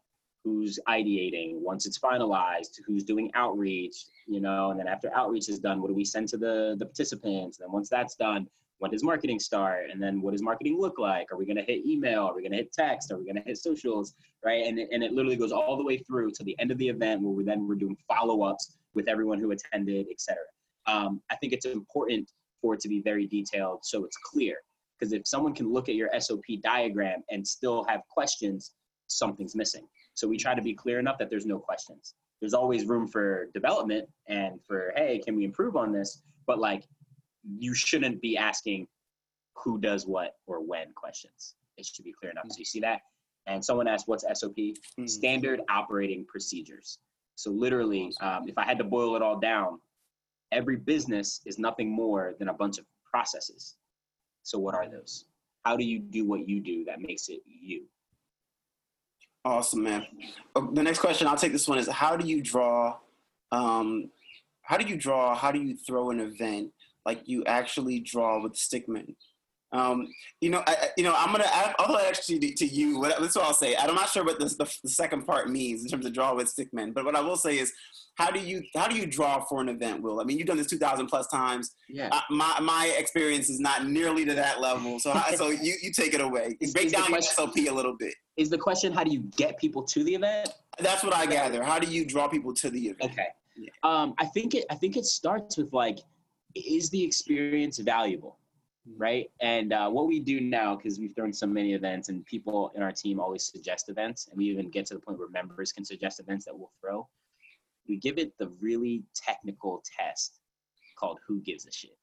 who's 0.44 0.78
ideating 0.88 1.60
once 1.60 1.86
it's 1.86 1.98
finalized, 1.98 2.80
who's 2.86 3.02
doing 3.02 3.30
outreach, 3.34 4.04
you 4.26 4.42
know, 4.42 4.70
and 4.70 4.78
then 4.78 4.88
after 4.88 5.10
outreach 5.14 5.48
is 5.48 5.58
done, 5.58 5.80
what 5.80 5.88
do 5.88 5.94
we 5.94 6.04
send 6.04 6.28
to 6.28 6.36
the, 6.36 6.76
the 6.78 6.84
participants? 6.84 7.58
And 7.58 7.64
then 7.64 7.72
once 7.72 7.88
that's 7.88 8.14
done, 8.14 8.46
when 8.76 8.90
does 8.90 9.04
marketing 9.04 9.40
start? 9.40 9.88
And 9.90 10.02
then 10.02 10.20
what 10.20 10.32
does 10.32 10.42
marketing 10.42 10.78
look 10.78 10.98
like? 10.98 11.32
Are 11.32 11.38
we 11.38 11.46
going 11.46 11.56
to 11.56 11.62
hit 11.62 11.86
email? 11.86 12.24
Are 12.24 12.34
we 12.34 12.42
going 12.42 12.52
to 12.52 12.58
hit 12.58 12.74
text? 12.74 13.10
Are 13.10 13.16
we 13.16 13.24
going 13.24 13.36
to 13.36 13.42
hit 13.42 13.56
socials? 13.56 14.14
Right. 14.44 14.66
And, 14.66 14.78
and 14.78 15.02
it 15.02 15.12
literally 15.12 15.36
goes 15.36 15.52
all 15.52 15.78
the 15.78 15.84
way 15.84 15.96
through 15.96 16.32
to 16.32 16.44
the 16.44 16.54
end 16.58 16.70
of 16.72 16.76
the 16.76 16.88
event 16.88 17.22
where 17.22 17.32
we 17.32 17.42
then 17.42 17.66
we're 17.66 17.76
doing 17.76 17.96
follow 18.06 18.42
ups 18.42 18.76
with 18.92 19.08
everyone 19.08 19.38
who 19.38 19.52
attended, 19.52 20.08
et 20.10 20.20
cetera 20.20 20.42
um, 20.86 21.20
I 21.30 21.36
think 21.36 21.52
it's 21.52 21.66
important 21.66 22.30
for 22.60 22.74
it 22.74 22.80
to 22.80 22.88
be 22.88 23.00
very 23.00 23.26
detailed 23.26 23.80
so 23.82 24.04
it's 24.04 24.16
clear. 24.16 24.56
Because 24.98 25.12
if 25.12 25.26
someone 25.26 25.54
can 25.54 25.72
look 25.72 25.88
at 25.88 25.96
your 25.96 26.08
SOP 26.20 26.44
diagram 26.62 27.22
and 27.30 27.46
still 27.46 27.84
have 27.88 28.02
questions, 28.08 28.72
something's 29.08 29.56
missing. 29.56 29.86
So 30.14 30.28
we 30.28 30.36
try 30.36 30.54
to 30.54 30.62
be 30.62 30.74
clear 30.74 30.98
enough 30.98 31.18
that 31.18 31.28
there's 31.28 31.46
no 31.46 31.58
questions. 31.58 32.14
There's 32.40 32.54
always 32.54 32.84
room 32.84 33.08
for 33.08 33.48
development 33.54 34.08
and 34.28 34.60
for, 34.64 34.92
hey, 34.96 35.20
can 35.24 35.36
we 35.36 35.44
improve 35.44 35.76
on 35.76 35.92
this? 35.92 36.22
But 36.46 36.58
like, 36.58 36.84
you 37.58 37.74
shouldn't 37.74 38.20
be 38.20 38.36
asking 38.36 38.86
who 39.56 39.78
does 39.78 40.06
what 40.06 40.36
or 40.46 40.64
when 40.64 40.92
questions. 40.94 41.56
It 41.76 41.86
should 41.86 42.04
be 42.04 42.12
clear 42.12 42.30
enough. 42.30 42.46
So 42.50 42.58
you 42.58 42.64
see 42.64 42.80
that? 42.80 43.00
And 43.46 43.64
someone 43.64 43.88
asked, 43.88 44.06
what's 44.06 44.24
SOP? 44.38 44.54
Mm-hmm. 44.54 45.06
Standard 45.06 45.60
operating 45.68 46.24
procedures. 46.26 46.98
So 47.34 47.50
literally, 47.50 48.12
um, 48.20 48.44
if 48.46 48.56
I 48.56 48.64
had 48.64 48.78
to 48.78 48.84
boil 48.84 49.16
it 49.16 49.22
all 49.22 49.38
down, 49.38 49.80
every 50.52 50.76
business 50.76 51.40
is 51.46 51.58
nothing 51.58 51.90
more 51.90 52.34
than 52.38 52.48
a 52.48 52.54
bunch 52.54 52.78
of 52.78 52.84
processes. 53.10 53.76
So, 54.42 54.58
what 54.58 54.74
are 54.74 54.88
those? 54.88 55.24
How 55.64 55.76
do 55.76 55.84
you 55.84 55.98
do 56.00 56.24
what 56.24 56.48
you 56.48 56.60
do 56.60 56.84
that 56.84 57.00
makes 57.00 57.28
it 57.28 57.40
you? 57.46 57.84
Awesome, 59.44 59.82
man. 59.82 60.06
Oh, 60.54 60.70
the 60.72 60.82
next 60.82 61.00
question, 61.00 61.26
I'll 61.26 61.36
take 61.36 61.52
this 61.52 61.66
one, 61.66 61.78
is 61.78 61.88
how 61.88 62.16
do 62.16 62.26
you 62.26 62.42
draw? 62.42 62.96
Um, 63.50 64.10
how 64.62 64.76
do 64.76 64.86
you 64.86 64.96
draw? 64.96 65.34
How 65.34 65.50
do 65.50 65.60
you 65.60 65.76
throw 65.76 66.10
an 66.10 66.20
event 66.20 66.70
like 67.04 67.22
you 67.26 67.44
actually 67.44 68.00
draw 68.00 68.40
with 68.40 68.54
stickmen? 68.54 69.16
Um, 69.72 70.12
you 70.40 70.50
know, 70.50 70.62
I, 70.66 70.90
you 70.96 71.04
know, 71.04 71.14
I'm 71.16 71.32
gonna. 71.32 71.46
I, 71.46 71.74
I'll 71.78 71.96
actually 71.96 72.38
to, 72.40 72.54
to 72.54 72.66
you. 72.66 72.98
What, 72.98 73.18
that's 73.18 73.34
what 73.34 73.46
I'll 73.46 73.54
say. 73.54 73.74
I'm 73.74 73.94
not 73.94 74.10
sure 74.10 74.22
what 74.22 74.38
the, 74.38 74.44
the, 74.44 74.78
the 74.82 74.90
second 74.90 75.26
part 75.26 75.48
means 75.48 75.82
in 75.82 75.88
terms 75.88 76.04
of 76.04 76.12
draw 76.12 76.34
with 76.34 76.54
stickmen, 76.54 76.92
but 76.92 77.04
what 77.04 77.16
I 77.16 77.20
will 77.20 77.36
say 77.36 77.58
is, 77.58 77.72
how 78.16 78.30
do 78.30 78.38
you 78.38 78.62
how 78.74 78.86
do 78.86 78.96
you 78.96 79.06
draw 79.06 79.42
for 79.44 79.62
an 79.62 79.70
event, 79.70 80.02
Will? 80.02 80.20
I 80.20 80.24
mean, 80.24 80.38
you've 80.38 80.46
done 80.46 80.58
this 80.58 80.66
2,000 80.66 81.06
plus 81.06 81.26
times. 81.28 81.74
Yeah. 81.88 82.10
Uh, 82.12 82.20
my 82.30 82.60
my 82.60 82.94
experience 82.98 83.48
is 83.48 83.60
not 83.60 83.86
nearly 83.86 84.26
to 84.26 84.34
that 84.34 84.60
level. 84.60 84.98
So 84.98 85.18
so 85.34 85.48
you 85.48 85.74
you 85.82 85.90
take 85.90 86.12
it 86.12 86.20
away. 86.20 86.56
Break 86.74 86.86
is 86.86 86.92
down 86.92 87.10
your 87.10 87.22
SOP 87.22 87.56
a 87.56 87.70
little 87.70 87.96
bit. 87.96 88.14
Is 88.36 88.50
the 88.50 88.58
question 88.58 88.92
how 88.92 89.04
do 89.04 89.10
you 89.10 89.20
get 89.36 89.58
people 89.58 89.82
to 89.84 90.04
the 90.04 90.14
event? 90.14 90.50
That's 90.78 91.02
what 91.02 91.14
I 91.14 91.24
gather. 91.24 91.62
How 91.62 91.78
do 91.78 91.86
you 91.86 92.04
draw 92.04 92.28
people 92.28 92.52
to 92.54 92.68
the 92.68 92.88
event? 92.88 93.12
Okay. 93.12 93.28
Yeah. 93.56 93.70
Um, 93.82 94.14
I 94.18 94.26
think 94.26 94.54
it 94.54 94.66
I 94.70 94.74
think 94.74 94.98
it 94.98 95.06
starts 95.06 95.56
with 95.56 95.72
like, 95.72 95.98
is 96.54 96.90
the 96.90 97.02
experience 97.02 97.78
valuable? 97.78 98.38
Right? 98.96 99.30
And 99.40 99.72
uh, 99.72 99.88
what 99.88 100.06
we 100.06 100.20
do 100.20 100.40
now, 100.40 100.76
because 100.76 100.98
we've 100.98 101.14
thrown 101.14 101.32
so 101.32 101.46
many 101.46 101.74
events 101.74 102.08
and 102.08 102.24
people 102.26 102.72
in 102.74 102.82
our 102.82 102.92
team 102.92 103.20
always 103.20 103.44
suggest 103.44 103.88
events, 103.88 104.28
and 104.28 104.38
we 104.38 104.46
even 104.46 104.70
get 104.70 104.86
to 104.86 104.94
the 104.94 105.00
point 105.00 105.18
where 105.18 105.28
members 105.28 105.72
can 105.72 105.84
suggest 105.84 106.20
events 106.20 106.44
that 106.46 106.56
we'll 106.56 106.72
throw. 106.80 107.08
We 107.88 107.96
give 107.96 108.18
it 108.18 108.32
the 108.38 108.48
really 108.60 109.04
technical 109.14 109.82
test 109.98 110.40
called 110.96 111.18
Who 111.26 111.40
Gives 111.40 111.66
a 111.66 111.72
Shit? 111.72 111.96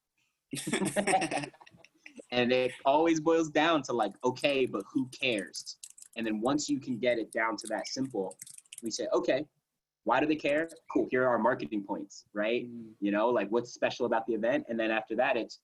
and 2.31 2.51
it 2.51 2.71
always 2.85 3.19
boils 3.19 3.49
down 3.49 3.83
to 3.83 3.93
like, 3.93 4.13
okay, 4.23 4.65
but 4.65 4.83
who 4.93 5.07
cares? 5.07 5.77
And 6.15 6.25
then 6.25 6.41
once 6.41 6.69
you 6.69 6.79
can 6.79 6.97
get 6.97 7.17
it 7.17 7.31
down 7.31 7.55
to 7.57 7.67
that 7.67 7.87
simple, 7.87 8.35
we 8.83 8.91
say, 8.91 9.07
okay, 9.13 9.45
why 10.03 10.19
do 10.19 10.25
they 10.25 10.35
care? 10.35 10.69
Cool, 10.91 11.07
here 11.11 11.23
are 11.23 11.29
our 11.29 11.39
marketing 11.39 11.83
points, 11.83 12.25
right? 12.33 12.65
Mm. 12.65 12.89
You 12.99 13.11
know, 13.11 13.29
like 13.29 13.49
what's 13.49 13.73
special 13.73 14.05
about 14.05 14.25
the 14.27 14.33
event? 14.33 14.65
And 14.69 14.79
then 14.79 14.91
after 14.91 15.15
that, 15.17 15.37
it's 15.37 15.59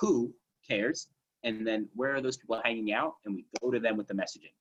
who 0.00 0.32
cares, 0.68 1.08
and 1.44 1.66
then 1.66 1.88
where 1.94 2.14
are 2.14 2.20
those 2.20 2.36
people 2.36 2.60
hanging 2.64 2.92
out, 2.92 3.14
and 3.24 3.34
we 3.34 3.44
go 3.60 3.70
to 3.70 3.80
them 3.80 3.96
with 3.96 4.08
the 4.08 4.14
messaging. 4.14 4.52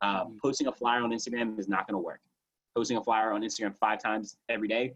Uh, 0.00 0.24
mm-hmm. 0.24 0.36
posting 0.42 0.66
a 0.66 0.72
flyer 0.72 1.02
on 1.02 1.10
Instagram 1.10 1.58
is 1.58 1.68
not 1.68 1.86
going 1.86 1.94
to 1.94 2.04
work. 2.04 2.20
Posting 2.74 2.96
a 2.96 3.02
flyer 3.02 3.32
on 3.32 3.42
Instagram 3.42 3.76
five 3.76 4.02
times 4.02 4.36
every 4.48 4.68
day, 4.68 4.94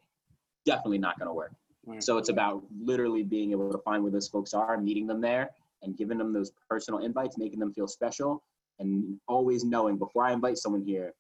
definitely 0.65 0.99
not 0.99 1.19
going 1.19 1.29
to 1.29 1.35
work. 1.35 1.53
Right. 1.87 2.03
So 2.03 2.19
it's 2.19 2.29
about 2.29 2.65
literally 2.81 3.23
being 3.23 3.53
able 3.53 3.71
to 3.71 3.79
find 3.79 4.03
where 4.03 4.11
those 4.11 4.29
folks 4.29 4.55
are, 4.55 4.77
meeting 4.79 5.07
them 5.07 5.21
there, 5.21 5.51
and 5.83 5.97
giving 5.97 6.19
them 6.19 6.33
those 6.33 6.51
personal 6.69 7.01
invites, 7.01 7.39
making 7.39 7.61
them 7.61 7.73
feel 7.73 7.87
special, 7.87 8.43
and 8.79 9.19
always 9.29 9.65
knowing 9.65 9.97
before 9.97 10.25
I 10.25 10.33
invite 10.33 10.59
someone 10.59 10.83
here, 10.83 11.15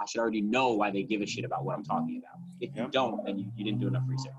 I 0.00 0.06
should 0.06 0.20
already 0.20 0.40
know 0.40 0.72
why 0.72 0.90
they 0.90 1.02
give 1.02 1.20
a 1.20 1.26
shit 1.26 1.44
about 1.44 1.64
what 1.64 1.76
I'm 1.76 1.84
talking 1.84 2.22
about. 2.24 2.38
If 2.60 2.74
you 2.76 2.88
don't, 2.90 3.24
then 3.24 3.38
you, 3.38 3.46
you 3.56 3.64
didn't 3.64 3.80
do 3.80 3.88
enough 3.88 4.04
research. 4.06 4.32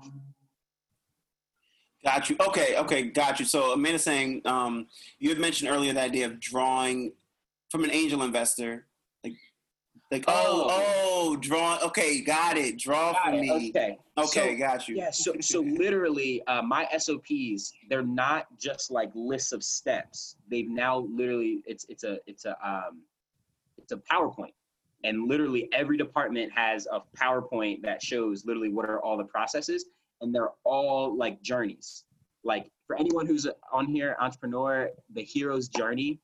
Got 2.04 2.30
you. 2.30 2.36
Okay, 2.40 2.76
okay, 2.78 3.02
got 3.02 3.38
you. 3.38 3.46
So 3.46 3.72
Amanda 3.72 3.98
saying 3.98 4.42
um, 4.46 4.86
you 5.18 5.28
had 5.28 5.38
mentioned 5.38 5.70
earlier 5.70 5.92
the 5.92 6.00
idea 6.00 6.26
of 6.26 6.40
drawing 6.40 7.12
from 7.68 7.84
an 7.84 7.90
angel 7.90 8.22
investor, 8.22 8.86
like 9.22 9.34
like 10.10 10.24
oh 10.26 10.66
oh, 10.70 11.30
oh 11.32 11.36
draw. 11.36 11.78
Okay, 11.84 12.22
got 12.22 12.56
it. 12.56 12.78
Draw 12.78 13.12
got 13.12 13.24
for 13.24 13.30
it. 13.32 13.40
me. 13.42 13.68
Okay. 13.70 13.98
Okay, 14.16 14.54
so, 14.54 14.58
got 14.58 14.88
you. 14.88 14.96
Yeah. 14.96 15.10
So 15.10 15.34
so 15.40 15.60
literally, 15.60 16.42
uh, 16.46 16.62
my 16.62 16.88
SOPs 16.96 17.74
they're 17.90 18.02
not 18.02 18.46
just 18.58 18.90
like 18.90 19.10
lists 19.14 19.52
of 19.52 19.62
steps. 19.62 20.36
They've 20.50 20.68
now 20.68 21.06
literally 21.10 21.62
it's 21.66 21.84
it's 21.90 22.04
a 22.04 22.18
it's 22.26 22.46
a 22.46 22.56
um, 22.66 23.02
it's 23.76 23.92
a 23.92 23.98
PowerPoint 24.10 24.52
and 25.04 25.28
literally 25.28 25.68
every 25.72 25.96
department 25.96 26.52
has 26.54 26.86
a 26.90 27.00
PowerPoint 27.16 27.82
that 27.82 28.02
shows 28.02 28.44
literally 28.44 28.68
what 28.68 28.86
are 28.86 29.00
all 29.00 29.16
the 29.16 29.24
processes 29.24 29.86
and 30.20 30.34
they're 30.34 30.50
all 30.64 31.16
like 31.16 31.40
journeys. 31.42 32.04
Like 32.44 32.70
for 32.86 32.98
anyone 32.98 33.26
who's 33.26 33.46
on 33.72 33.86
here, 33.86 34.16
entrepreneur, 34.20 34.90
the 35.14 35.22
hero's 35.22 35.68
journey 35.68 36.20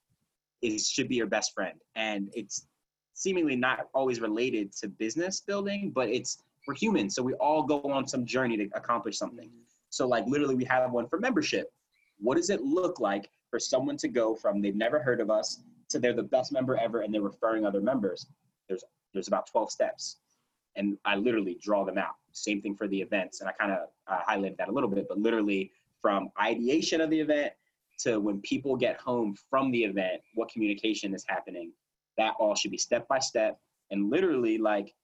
is 0.62 0.88
should 0.88 1.08
be 1.08 1.16
your 1.16 1.26
best 1.26 1.52
friend, 1.54 1.78
and 1.94 2.30
it's 2.34 2.66
seemingly 3.14 3.56
not 3.56 3.88
always 3.94 4.20
related 4.20 4.72
to 4.76 4.88
business 4.88 5.40
building, 5.40 5.90
but 5.94 6.08
it's 6.08 6.42
we're 6.66 6.74
humans, 6.74 7.14
so 7.14 7.22
we 7.22 7.34
all 7.34 7.62
go 7.62 7.80
on 7.82 8.06
some 8.08 8.24
journey 8.24 8.56
to 8.56 8.68
accomplish 8.74 9.16
something. 9.18 9.50
So 9.90 10.08
like 10.08 10.26
literally, 10.26 10.56
we 10.56 10.64
have 10.64 10.90
one 10.90 11.06
for 11.06 11.18
membership. 11.18 11.72
What 12.18 12.36
does 12.36 12.50
it 12.50 12.62
look 12.62 12.98
like 12.98 13.30
for 13.50 13.60
someone 13.60 13.96
to 13.98 14.08
go 14.08 14.34
from 14.34 14.60
they've 14.60 14.74
never 14.74 14.98
heard 14.98 15.20
of 15.20 15.30
us 15.30 15.60
to 15.90 15.98
they're 15.98 16.12
the 16.12 16.22
best 16.22 16.50
member 16.50 16.76
ever 16.76 17.02
and 17.02 17.14
they're 17.14 17.22
referring 17.22 17.64
other 17.64 17.80
members? 17.80 18.26
There's 18.68 18.82
there's 19.12 19.28
about 19.28 19.46
12 19.46 19.70
steps 19.70 20.16
and 20.76 20.98
I 21.04 21.16
literally 21.16 21.58
draw 21.60 21.84
them 21.84 21.98
out. 21.98 22.16
Same 22.36 22.60
thing 22.60 22.76
for 22.76 22.86
the 22.88 23.00
events, 23.00 23.40
and 23.40 23.48
I 23.48 23.52
kind 23.52 23.72
of 23.72 23.88
uh, 24.06 24.20
highlighted 24.28 24.56
that 24.58 24.68
a 24.68 24.72
little 24.72 24.90
bit, 24.90 25.06
but 25.08 25.18
literally 25.18 25.72
from 26.02 26.30
ideation 26.40 27.00
of 27.00 27.10
the 27.10 27.20
event 27.20 27.52
to 27.98 28.18
when 28.20 28.40
people 28.42 28.76
get 28.76 28.98
home 28.98 29.34
from 29.48 29.70
the 29.70 29.84
event, 29.84 30.20
what 30.34 30.50
communication 30.50 31.14
is 31.14 31.24
happening, 31.26 31.72
that 32.18 32.34
all 32.38 32.54
should 32.54 32.70
be 32.70 32.78
step 32.78 33.08
by 33.08 33.18
step, 33.18 33.58
and 33.90 34.10
literally 34.10 34.58
like 34.58 34.94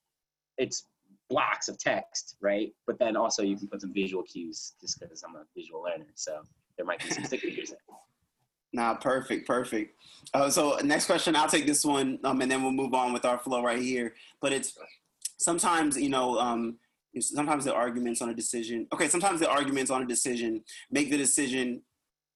it's 0.59 0.87
blocks 1.31 1.69
of 1.69 1.79
text, 1.79 2.37
right? 2.41 2.73
But 2.87 2.99
then 2.99 3.17
also 3.17 3.43
you 3.43 3.57
can 3.57 3.69
put 3.69 3.81
some 3.81 3.93
visual 3.93 4.23
cues 4.23 4.75
just 4.81 5.01
because 5.01 5.23
I'm 5.23 5.35
a 5.35 5.45
visual 5.57 5.83
learner. 5.83 6.07
So 6.15 6.43
there 6.77 6.85
might 6.85 7.03
be 7.03 7.11
some 7.11 7.25
sticky 7.25 7.51
figures 7.51 7.73
Nah, 8.75 8.95
perfect, 8.95 9.47
perfect. 9.47 9.95
Uh, 10.33 10.49
so 10.49 10.79
next 10.83 11.07
question, 11.07 11.37
I'll 11.37 11.49
take 11.49 11.67
this 11.67 11.85
one, 11.85 12.19
um, 12.25 12.41
and 12.41 12.51
then 12.51 12.63
we'll 12.63 12.73
move 12.73 12.95
on 12.95 13.13
with 13.13 13.25
our 13.25 13.39
flow 13.39 13.63
right 13.63 13.83
here. 13.83 14.15
But 14.41 14.53
it's 14.53 14.79
sometimes, 15.37 15.99
you 15.99 16.09
know, 16.09 16.39
um, 16.39 16.79
sometimes 17.21 17.65
the 17.65 17.75
arguments 17.75 18.23
on 18.23 18.31
a 18.31 18.35
decision. 18.35 18.87
Okay, 18.93 19.09
sometimes 19.09 19.41
the 19.41 19.51
arguments 19.51 19.91
on 19.91 20.03
a 20.03 20.07
decision 20.07 20.63
make 20.91 21.11
the 21.11 21.19
decision, 21.19 21.83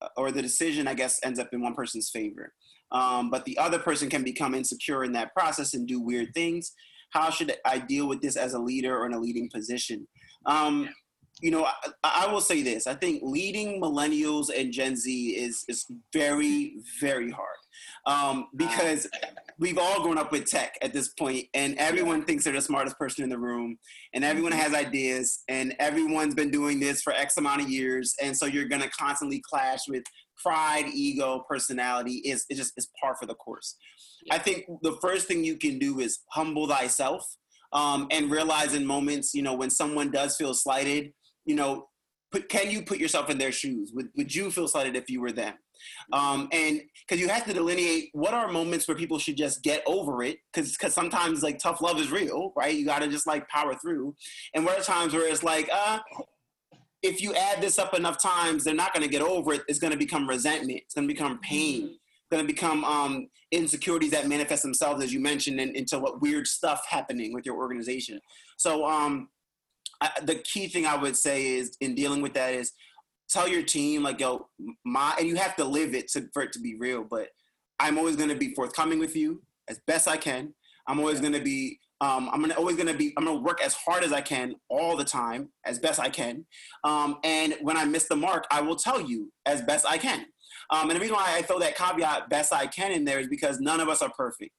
uh, 0.02 0.08
or 0.16 0.30
the 0.30 0.42
decision, 0.42 0.86
I 0.86 0.94
guess, 0.94 1.20
ends 1.24 1.38
up 1.38 1.48
in 1.52 1.60
one 1.60 1.74
person's 1.74 2.10
favor. 2.10 2.52
Um, 2.92 3.30
but 3.30 3.44
the 3.44 3.58
other 3.58 3.78
person 3.78 4.08
can 4.08 4.22
become 4.22 4.54
insecure 4.54 5.04
in 5.04 5.12
that 5.12 5.34
process 5.34 5.74
and 5.74 5.86
do 5.86 6.00
weird 6.00 6.32
things. 6.34 6.72
How 7.10 7.30
should 7.30 7.56
I 7.64 7.78
deal 7.78 8.08
with 8.08 8.20
this 8.20 8.36
as 8.36 8.54
a 8.54 8.58
leader 8.58 8.96
or 8.96 9.06
in 9.06 9.12
a 9.12 9.18
leading 9.18 9.48
position? 9.52 10.06
Um, 10.44 10.88
you 11.40 11.50
know, 11.50 11.64
I, 11.64 12.26
I, 12.26 12.32
will 12.32 12.40
say 12.40 12.62
this. 12.62 12.86
I 12.86 12.94
think 12.94 13.20
leading 13.22 13.80
millennials 13.80 14.48
and 14.56 14.72
Gen 14.72 14.96
Z 14.96 15.30
is 15.30 15.64
is 15.68 15.86
very, 16.12 16.76
very 17.00 17.30
hard 17.30 17.58
um, 18.06 18.48
because 18.56 19.08
we've 19.58 19.78
all 19.78 20.02
grown 20.02 20.18
up 20.18 20.32
with 20.32 20.46
tech 20.46 20.76
at 20.82 20.92
this 20.92 21.08
point, 21.08 21.46
and 21.54 21.76
everyone 21.78 22.24
thinks 22.24 22.44
they're 22.44 22.52
the 22.52 22.60
smartest 22.60 22.98
person 22.98 23.24
in 23.24 23.30
the 23.30 23.38
room, 23.38 23.78
and 24.14 24.24
everyone 24.24 24.52
has 24.52 24.74
ideas, 24.74 25.42
and 25.48 25.74
everyone's 25.78 26.34
been 26.34 26.50
doing 26.50 26.80
this 26.80 27.02
for 27.02 27.12
X 27.12 27.36
amount 27.36 27.62
of 27.62 27.68
years, 27.68 28.14
and 28.22 28.36
so 28.36 28.46
you're 28.46 28.68
going 28.68 28.82
to 28.82 28.90
constantly 28.90 29.42
clash 29.48 29.80
with 29.88 30.04
pride, 30.42 30.86
ego, 30.92 31.44
personality. 31.48 32.22
Is 32.24 32.44
it's 32.48 32.58
just 32.58 32.72
it's 32.76 32.88
par 33.00 33.16
for 33.18 33.26
the 33.26 33.34
course. 33.34 33.76
I 34.30 34.38
think 34.38 34.66
the 34.82 34.96
first 35.00 35.26
thing 35.26 35.44
you 35.44 35.56
can 35.56 35.78
do 35.78 36.00
is 36.00 36.20
humble 36.30 36.66
thyself. 36.66 37.24
Um, 37.72 38.06
and 38.12 38.30
realize 38.30 38.74
in 38.74 38.86
moments, 38.86 39.34
you 39.34 39.42
know, 39.42 39.52
when 39.52 39.70
someone 39.70 40.10
does 40.10 40.36
feel 40.36 40.54
slighted, 40.54 41.12
you 41.44 41.56
know, 41.56 41.88
put, 42.32 42.48
can 42.48 42.70
you 42.70 42.82
put 42.82 42.98
yourself 42.98 43.30
in 43.30 43.38
their 43.38 43.52
shoes? 43.52 43.92
Would, 43.94 44.08
would 44.16 44.34
you 44.34 44.50
feel 44.50 44.68
slighted 44.68 44.96
if 44.96 45.10
you 45.10 45.20
were 45.20 45.32
them? 45.32 45.54
Um, 46.12 46.48
and 46.52 46.80
because 47.06 47.20
you 47.20 47.28
have 47.28 47.44
to 47.44 47.52
delineate 47.52 48.10
what 48.12 48.34
are 48.34 48.50
moments 48.50 48.88
where 48.88 48.96
people 48.96 49.18
should 49.18 49.36
just 49.36 49.62
get 49.62 49.82
over 49.86 50.22
it, 50.22 50.38
because 50.52 50.72
because 50.72 50.94
sometimes 50.94 51.42
like 51.42 51.58
tough 51.58 51.80
love 51.80 52.00
is 52.00 52.10
real, 52.10 52.52
right? 52.56 52.74
You 52.74 52.84
got 52.84 53.02
to 53.02 53.08
just 53.08 53.26
like 53.26 53.48
power 53.48 53.74
through. 53.74 54.14
And 54.54 54.64
what 54.64 54.78
are 54.78 54.82
times 54.82 55.12
where 55.12 55.30
it's 55.30 55.42
like, 55.42 55.68
uh, 55.72 55.98
if 57.02 57.22
you 57.22 57.34
add 57.34 57.60
this 57.60 57.78
up 57.78 57.94
enough 57.94 58.20
times, 58.20 58.64
they're 58.64 58.74
not 58.74 58.92
going 58.92 59.04
to 59.04 59.08
get 59.08 59.22
over 59.22 59.52
it. 59.52 59.62
It's 59.68 59.78
going 59.78 59.92
to 59.92 59.98
become 59.98 60.28
resentment. 60.28 60.80
It's 60.84 60.94
going 60.94 61.06
to 61.06 61.12
become 61.12 61.38
pain. 61.40 61.84
It's 61.84 62.30
going 62.30 62.44
to 62.44 62.52
become 62.52 62.84
um, 62.84 63.28
insecurities 63.52 64.10
that 64.10 64.26
manifest 64.26 64.62
themselves, 64.62 65.04
as 65.04 65.12
you 65.12 65.20
mentioned, 65.20 65.60
and, 65.60 65.76
into 65.76 65.98
what 65.98 66.20
weird 66.20 66.46
stuff 66.46 66.84
happening 66.88 67.32
with 67.32 67.46
your 67.46 67.56
organization. 67.56 68.18
So 68.56 68.84
um, 68.86 69.28
I, 70.01 70.10
the 70.23 70.36
key 70.36 70.68
thing 70.68 70.86
I 70.86 70.97
would 70.97 71.16
say 71.16 71.47
is 71.47 71.77
in 71.81 71.94
dealing 71.94 72.23
with 72.23 72.35
that 72.35 72.55
is 72.55 72.73
tell 73.28 73.48
your 73.48 73.62
team 73.62 74.02
like 74.02 74.20
yo 74.20 74.48
my 74.85 75.14
and 75.18 75.27
you 75.27 75.36
have 75.36 75.56
to 75.56 75.64
live 75.64 75.94
it 75.94 76.09
to, 76.09 76.28
for 76.32 76.43
it 76.43 76.52
to 76.52 76.60
be 76.60 76.77
real. 76.78 77.05
But 77.05 77.28
I'm 77.78 77.98
always 77.98 78.16
going 78.16 78.31
to 78.31 78.36
be 78.36 78.55
forthcoming 78.55 78.98
with 78.98 79.16
you 79.16 79.43
as 79.68 79.81
best 79.86 80.09
I 80.09 80.16
can. 80.16 80.55
I'm 80.86 80.98
always 80.98 81.20
going 81.20 81.32
to 81.32 81.43
be 81.43 81.78
um, 82.01 82.28
I'm 82.31 82.43
gonna 82.43 82.55
always 82.55 82.77
gonna 82.77 82.93
be 82.93 83.14
I'm 83.16 83.24
gonna 83.24 83.40
work 83.40 83.62
as 83.62 83.73
hard 83.73 84.05
as 84.05 84.12
I 84.12 84.20
can 84.20 84.55
all 84.68 84.97
the 84.97 85.05
time 85.05 85.48
as 85.64 85.78
best 85.78 85.98
I 85.98 86.10
can. 86.10 86.44
Um, 86.85 87.16
and 87.24 87.56
when 87.62 87.77
I 87.77 87.86
miss 87.86 88.06
the 88.06 88.16
mark, 88.16 88.47
I 88.51 88.60
will 88.60 88.77
tell 88.77 89.01
you 89.01 89.32
as 89.47 89.62
best 89.62 89.86
I 89.86 89.97
can. 89.97 90.27
Um, 90.70 90.90
and 90.90 90.97
the 90.97 91.01
reason 91.01 91.16
why 91.16 91.35
I 91.35 91.43
throw 91.43 91.59
that 91.60 91.77
caveat 91.77 92.28
best 92.28 92.52
I 92.52 92.66
can 92.66 92.93
in 92.93 93.05
there 93.05 93.18
is 93.18 93.28
because 93.28 93.60
none 93.60 93.81
of 93.81 93.89
us 93.89 94.02
are 94.02 94.10
perfect 94.10 94.51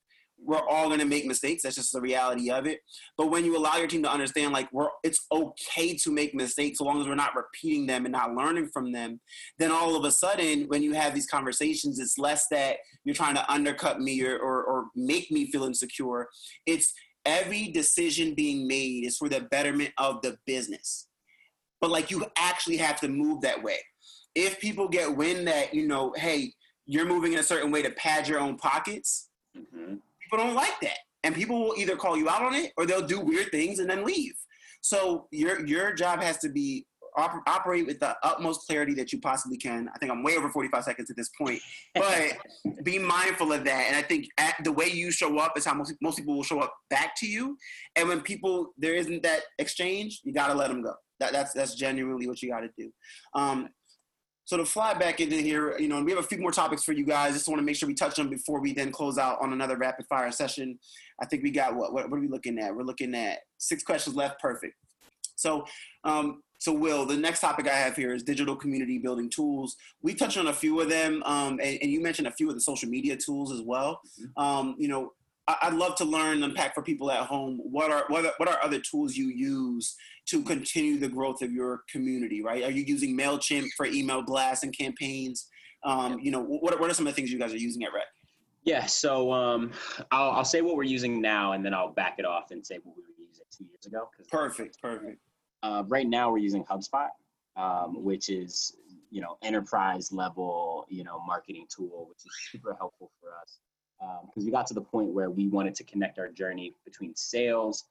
we're 0.43 0.67
all 0.69 0.87
going 0.87 0.99
to 0.99 1.05
make 1.05 1.25
mistakes. 1.25 1.63
That's 1.63 1.75
just 1.75 1.91
the 1.91 2.01
reality 2.01 2.49
of 2.49 2.67
it. 2.67 2.79
But 3.17 3.31
when 3.31 3.43
you 3.43 3.57
allow 3.57 3.77
your 3.77 3.87
team 3.87 4.03
to 4.03 4.11
understand, 4.11 4.53
like, 4.53 4.71
we're, 4.71 4.89
it's 5.03 5.25
okay 5.31 5.95
to 5.95 6.11
make 6.11 6.35
mistakes 6.35 6.77
so 6.77 6.85
long 6.85 7.01
as 7.01 7.07
we're 7.07 7.15
not 7.15 7.35
repeating 7.35 7.87
them 7.87 8.05
and 8.05 8.11
not 8.11 8.33
learning 8.33 8.69
from 8.71 8.91
them, 8.91 9.19
then 9.57 9.71
all 9.71 9.95
of 9.95 10.05
a 10.05 10.11
sudden, 10.11 10.65
when 10.67 10.83
you 10.83 10.93
have 10.93 11.13
these 11.13 11.27
conversations, 11.27 11.99
it's 11.99 12.17
less 12.17 12.47
that 12.51 12.77
you're 13.03 13.15
trying 13.15 13.35
to 13.35 13.51
undercut 13.51 13.99
me 13.99 14.23
or, 14.23 14.37
or, 14.37 14.63
or 14.63 14.85
make 14.95 15.31
me 15.31 15.51
feel 15.51 15.63
insecure. 15.63 16.27
It's 16.65 16.93
every 17.25 17.69
decision 17.69 18.33
being 18.35 18.67
made 18.67 19.05
is 19.05 19.17
for 19.17 19.29
the 19.29 19.41
betterment 19.41 19.91
of 19.97 20.21
the 20.21 20.37
business. 20.45 21.07
But 21.81 21.89
like, 21.89 22.11
you 22.11 22.25
actually 22.37 22.77
have 22.77 22.99
to 23.01 23.07
move 23.07 23.41
that 23.41 23.61
way. 23.61 23.77
If 24.35 24.59
people 24.59 24.87
get 24.87 25.15
wind 25.15 25.47
that, 25.47 25.73
you 25.73 25.87
know, 25.87 26.13
hey, 26.15 26.53
you're 26.85 27.05
moving 27.05 27.33
in 27.33 27.39
a 27.39 27.43
certain 27.43 27.71
way 27.71 27.81
to 27.81 27.89
pad 27.91 28.27
your 28.27 28.39
own 28.39 28.57
pockets, 28.57 29.29
mm-hmm 29.57 29.95
people 30.29 30.45
don't 30.45 30.55
like 30.55 30.79
that. 30.81 30.97
And 31.23 31.35
people 31.35 31.59
will 31.59 31.73
either 31.77 31.95
call 31.95 32.15
you 32.17 32.29
out 32.29 32.43
on 32.43 32.53
it 32.53 32.71
or 32.77 32.85
they'll 32.85 33.05
do 33.05 33.19
weird 33.19 33.51
things 33.51 33.79
and 33.79 33.89
then 33.89 34.05
leave. 34.05 34.33
So 34.81 35.27
your 35.31 35.65
your 35.65 35.93
job 35.93 36.21
has 36.21 36.37
to 36.39 36.49
be 36.49 36.85
op- 37.17 37.43
operate 37.47 37.85
with 37.85 37.99
the 37.99 38.15
utmost 38.23 38.67
clarity 38.67 38.93
that 38.93 39.11
you 39.11 39.19
possibly 39.19 39.57
can. 39.57 39.89
I 39.93 39.97
think 39.97 40.11
I'm 40.11 40.23
way 40.23 40.37
over 40.37 40.49
45 40.49 40.83
seconds 40.83 41.09
at 41.09 41.17
this 41.17 41.29
point, 41.37 41.59
but 41.95 42.37
be 42.83 42.99
mindful 42.99 43.51
of 43.51 43.65
that. 43.65 43.85
And 43.87 43.95
I 43.95 44.01
think 44.01 44.27
the 44.63 44.71
way 44.71 44.87
you 44.87 45.11
show 45.11 45.37
up 45.39 45.57
is 45.57 45.65
how 45.65 45.73
most, 45.73 45.93
most 46.01 46.17
people 46.17 46.35
will 46.35 46.43
show 46.43 46.59
up 46.59 46.73
back 46.89 47.15
to 47.17 47.27
you. 47.27 47.57
And 47.95 48.07
when 48.07 48.21
people 48.21 48.73
there 48.77 48.93
isn't 48.93 49.23
that 49.23 49.41
exchange, 49.59 50.21
you 50.23 50.33
got 50.33 50.47
to 50.47 50.53
let 50.53 50.69
them 50.69 50.83
go. 50.83 50.93
That, 51.19 51.31
that's 51.31 51.53
that's 51.53 51.73
genuinely 51.73 52.27
what 52.27 52.41
you 52.41 52.51
got 52.51 52.61
to 52.61 52.69
do. 52.77 52.91
Um, 53.33 53.69
so 54.47 54.55
to 54.55 54.63
fly 54.63 54.93
back 54.93 55.19
into 55.19 55.35
here, 55.35 55.77
you 55.77 55.89
know, 55.89 56.01
we 56.01 56.09
have 56.09 56.23
a 56.23 56.25
few 56.25 56.37
more 56.37 56.51
topics 56.51 56.81
for 56.81 56.93
you 56.93 57.03
guys. 57.03 57.33
Just 57.33 57.49
want 57.49 57.59
to 57.59 57.65
make 57.65 57.75
sure 57.75 57.85
we 57.85 57.93
touch 57.93 58.15
them 58.15 58.29
before 58.29 58.61
we 58.61 58.71
then 58.71 58.93
close 58.93 59.17
out 59.17 59.41
on 59.41 59.51
another 59.51 59.75
rapid 59.75 60.05
fire 60.07 60.31
session. 60.31 60.79
I 61.21 61.25
think 61.25 61.43
we 61.43 61.51
got 61.51 61.75
what? 61.75 61.91
What, 61.91 62.09
what 62.09 62.15
are 62.15 62.21
we 62.21 62.29
looking 62.29 62.57
at? 62.57 62.73
We're 62.73 62.83
looking 62.83 63.13
at 63.13 63.39
six 63.57 63.83
questions 63.83 64.15
left. 64.15 64.39
Perfect. 64.39 64.75
So, 65.35 65.65
um, 66.05 66.43
so 66.59 66.71
Will, 66.71 67.05
the 67.05 67.17
next 67.17 67.41
topic 67.41 67.67
I 67.67 67.75
have 67.75 67.97
here 67.97 68.13
is 68.13 68.23
digital 68.23 68.55
community 68.55 68.99
building 68.99 69.29
tools. 69.29 69.75
We 70.01 70.13
touched 70.13 70.37
on 70.37 70.47
a 70.47 70.53
few 70.53 70.79
of 70.79 70.87
them, 70.87 71.23
um, 71.25 71.59
and, 71.61 71.77
and, 71.81 71.91
you 71.91 72.01
mentioned 72.01 72.29
a 72.29 72.31
few 72.31 72.47
of 72.47 72.55
the 72.55 72.61
social 72.61 72.87
media 72.87 73.17
tools 73.17 73.51
as 73.51 73.61
well. 73.61 73.99
Mm-hmm. 74.17 74.41
Um, 74.41 74.75
you 74.79 74.87
know, 74.87 75.11
I'd 75.47 75.73
love 75.73 75.95
to 75.95 76.05
learn, 76.05 76.43
unpack 76.43 76.75
for 76.75 76.81
people 76.81 77.09
at 77.09 77.25
home. 77.25 77.59
What 77.63 77.89
are 77.89 78.03
what 78.09 78.25
are, 78.25 78.33
what 78.37 78.49
are 78.49 78.61
other 78.61 78.79
tools 78.79 79.15
you 79.15 79.29
use 79.29 79.95
to 80.25 80.43
continue 80.43 80.99
the 80.99 81.07
growth 81.07 81.41
of 81.41 81.53
your 81.53 81.83
community? 81.89 82.41
Right? 82.41 82.63
Are 82.63 82.71
you 82.71 82.83
using 82.83 83.17
Mailchimp 83.17 83.67
for 83.77 83.85
email 83.85 84.21
blasts 84.21 84.63
and 84.63 84.77
campaigns? 84.77 85.47
Um, 85.85 86.19
you 86.19 86.31
know, 86.31 86.41
what 86.41 86.79
what 86.79 86.89
are 86.89 86.93
some 86.93 87.07
of 87.07 87.13
the 87.13 87.15
things 87.15 87.31
you 87.31 87.39
guys 87.39 87.53
are 87.53 87.57
using 87.57 87.83
at 87.83 87.93
Rec? 87.93 88.03
Yeah, 88.63 88.85
so 88.85 89.31
um, 89.31 89.71
I'll, 90.11 90.31
I'll 90.31 90.45
say 90.45 90.59
what 90.59 90.75
we're 90.75 90.83
using 90.83 91.21
now, 91.21 91.53
and 91.53 91.65
then 91.65 91.73
I'll 91.73 91.93
back 91.93 92.15
it 92.19 92.25
off 92.25 92.51
and 92.51 92.65
say 92.65 92.79
what 92.83 92.97
we 92.97 93.03
were 93.03 93.15
using 93.17 93.45
two 93.49 93.63
years 93.63 93.85
ago. 93.85 94.09
Perfect, 94.29 94.81
perfect. 94.81 95.21
Uh, 95.63 95.83
right 95.87 96.05
now, 96.05 96.29
we're 96.29 96.39
using 96.39 96.65
HubSpot, 96.65 97.07
um, 97.55 98.03
which 98.03 98.29
is 98.29 98.75
you 99.11 99.21
know 99.21 99.37
enterprise 99.43 100.11
level 100.11 100.85
you 100.89 101.05
know 101.05 101.21
marketing 101.25 101.67
tool, 101.69 102.07
which 102.09 102.17
is 102.17 102.31
super 102.51 102.75
helpful 102.77 103.11
for 103.21 103.29
us 103.41 103.59
because 103.99 104.43
um, 104.43 104.45
we 104.45 104.51
got 104.51 104.67
to 104.67 104.73
the 104.73 104.81
point 104.81 105.09
where 105.09 105.29
we 105.29 105.47
wanted 105.47 105.75
to 105.75 105.83
connect 105.83 106.19
our 106.19 106.27
journey 106.27 106.73
between 106.85 107.15
sales 107.15 107.85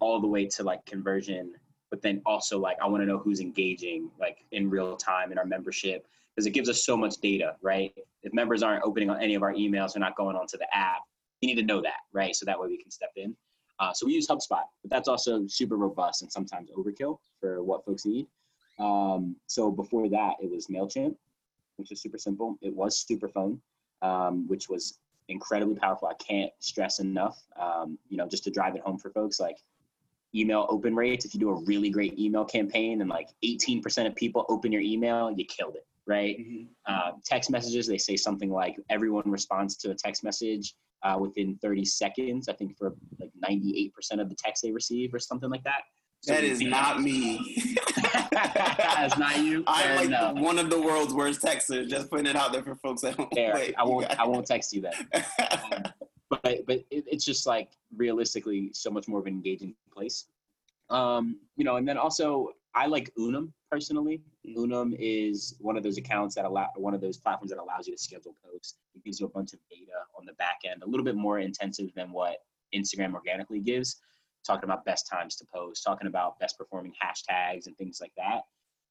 all 0.00 0.20
the 0.20 0.26
way 0.26 0.46
to 0.46 0.62
like 0.62 0.84
conversion 0.84 1.52
but 1.90 2.02
then 2.02 2.20
also 2.26 2.58
like 2.58 2.76
i 2.82 2.86
want 2.86 3.02
to 3.02 3.06
know 3.06 3.18
who's 3.18 3.40
engaging 3.40 4.10
like 4.20 4.44
in 4.52 4.68
real 4.68 4.96
time 4.96 5.32
in 5.32 5.38
our 5.38 5.46
membership 5.46 6.06
because 6.38 6.46
it 6.46 6.50
gives 6.50 6.68
us 6.68 6.84
so 6.84 6.96
much 6.96 7.16
data 7.16 7.56
right? 7.62 7.92
If 8.22 8.32
members 8.32 8.62
aren't 8.62 8.84
opening 8.84 9.10
on 9.10 9.20
any 9.20 9.34
of 9.34 9.42
our 9.42 9.52
emails 9.52 9.96
or 9.96 9.98
not 9.98 10.16
going 10.16 10.36
onto 10.36 10.56
the 10.56 10.68
app 10.72 11.00
you 11.40 11.48
need 11.48 11.60
to 11.60 11.66
know 11.66 11.80
that 11.82 12.00
right? 12.12 12.34
So 12.34 12.44
that 12.46 12.60
way 12.60 12.68
we 12.68 12.80
can 12.80 12.92
step 12.92 13.10
in. 13.16 13.34
Uh, 13.80 13.92
so 13.92 14.06
we 14.06 14.12
use 14.12 14.28
hubspot 14.28 14.64
but 14.82 14.90
that's 14.90 15.08
also 15.08 15.48
super 15.48 15.76
robust 15.76 16.22
and 16.22 16.30
sometimes 16.30 16.70
overkill 16.70 17.18
for 17.40 17.64
what 17.64 17.84
folks 17.84 18.06
need. 18.06 18.28
Um, 18.78 19.34
so 19.48 19.70
before 19.72 20.08
that 20.10 20.34
it 20.40 20.48
was 20.48 20.68
mailchimp 20.68 21.16
which 21.76 21.90
is 21.90 22.00
super 22.00 22.18
simple. 22.18 22.56
It 22.62 22.72
was 22.72 23.04
superphone 23.04 23.58
um, 24.02 24.46
which 24.46 24.68
was 24.68 24.98
incredibly 25.28 25.74
powerful. 25.74 26.08
I 26.08 26.14
can't 26.14 26.50
stress 26.58 26.98
enough, 26.98 27.38
um, 27.60 27.98
you 28.08 28.16
know, 28.16 28.28
just 28.28 28.44
to 28.44 28.50
drive 28.50 28.74
it 28.74 28.82
home 28.82 28.98
for 28.98 29.10
folks 29.10 29.38
like 29.40 29.56
email 30.34 30.66
open 30.68 30.94
rates. 30.94 31.24
If 31.24 31.34
you 31.34 31.40
do 31.40 31.50
a 31.50 31.64
really 31.64 31.90
great 31.90 32.18
email 32.18 32.44
campaign 32.44 33.00
and 33.00 33.10
like 33.10 33.28
18% 33.44 34.06
of 34.06 34.14
people 34.14 34.46
open 34.48 34.72
your 34.72 34.82
email, 34.82 35.30
you 35.30 35.44
killed 35.44 35.76
it, 35.76 35.86
right? 36.06 36.38
Mm-hmm. 36.38 36.64
Uh, 36.86 37.12
text 37.24 37.50
messages, 37.50 37.86
they 37.86 37.98
say 37.98 38.16
something 38.16 38.50
like 38.50 38.76
everyone 38.90 39.30
responds 39.30 39.76
to 39.78 39.90
a 39.90 39.94
text 39.94 40.24
message 40.24 40.74
uh, 41.02 41.16
within 41.18 41.58
30 41.62 41.84
seconds. 41.84 42.48
I 42.48 42.54
think 42.54 42.76
for 42.76 42.94
like 43.20 43.30
98% 43.48 43.92
of 44.20 44.28
the 44.28 44.36
text 44.36 44.62
they 44.62 44.72
receive 44.72 45.14
or 45.14 45.18
something 45.18 45.50
like 45.50 45.64
that. 45.64 45.82
That 46.26 46.44
is 46.44 46.60
not 46.60 47.00
me. 47.00 47.76
That's 48.32 49.18
not 49.18 49.38
you. 49.38 49.64
I'm 49.66 50.10
like 50.10 50.42
one 50.42 50.58
of 50.58 50.70
the 50.70 50.80
world's 50.80 51.14
worst 51.14 51.42
texters. 51.42 51.88
Just 51.88 52.10
putting 52.10 52.26
it 52.26 52.36
out 52.36 52.52
there 52.52 52.62
for 52.62 52.74
folks 52.76 53.04
at 53.04 53.14
home. 53.14 53.28
Wait, 53.32 53.74
I 53.78 53.84
won't. 53.84 54.06
I 54.18 54.26
won't 54.26 54.46
text 54.46 54.72
you 54.72 54.82
that. 54.82 55.72
um, 55.72 55.92
but 56.30 56.66
but 56.66 56.78
it, 56.90 57.04
it's 57.06 57.24
just 57.24 57.46
like 57.46 57.70
realistically 57.96 58.70
so 58.72 58.90
much 58.90 59.08
more 59.08 59.20
of 59.20 59.26
an 59.26 59.32
engaging 59.32 59.74
place. 59.92 60.26
Um, 60.90 61.38
you 61.56 61.64
know, 61.64 61.76
and 61.76 61.86
then 61.86 61.98
also 61.98 62.50
I 62.74 62.86
like 62.86 63.12
Unum 63.18 63.52
personally. 63.70 64.22
Unum 64.56 64.94
is 64.98 65.56
one 65.60 65.76
of 65.76 65.82
those 65.82 65.98
accounts 65.98 66.34
that 66.34 66.44
allow 66.44 66.68
one 66.76 66.94
of 66.94 67.00
those 67.00 67.16
platforms 67.16 67.50
that 67.50 67.58
allows 67.58 67.86
you 67.86 67.94
to 67.94 68.02
schedule 68.02 68.34
posts. 68.44 68.76
It 68.94 69.04
gives 69.04 69.20
you 69.20 69.26
a 69.26 69.30
bunch 69.30 69.52
of 69.52 69.58
data 69.70 69.92
on 70.18 70.24
the 70.26 70.34
back 70.34 70.60
end, 70.70 70.82
a 70.82 70.86
little 70.86 71.04
bit 71.04 71.16
more 71.16 71.38
intensive 71.38 71.90
than 71.94 72.12
what 72.12 72.38
Instagram 72.74 73.14
organically 73.14 73.60
gives. 73.60 74.00
Talking 74.46 74.64
about 74.64 74.84
best 74.84 75.08
times 75.08 75.36
to 75.36 75.46
post, 75.54 75.84
talking 75.84 76.06
about 76.06 76.38
best 76.38 76.58
performing 76.58 76.92
hashtags 77.02 77.66
and 77.66 77.76
things 77.76 77.98
like 78.00 78.12
that. 78.16 78.42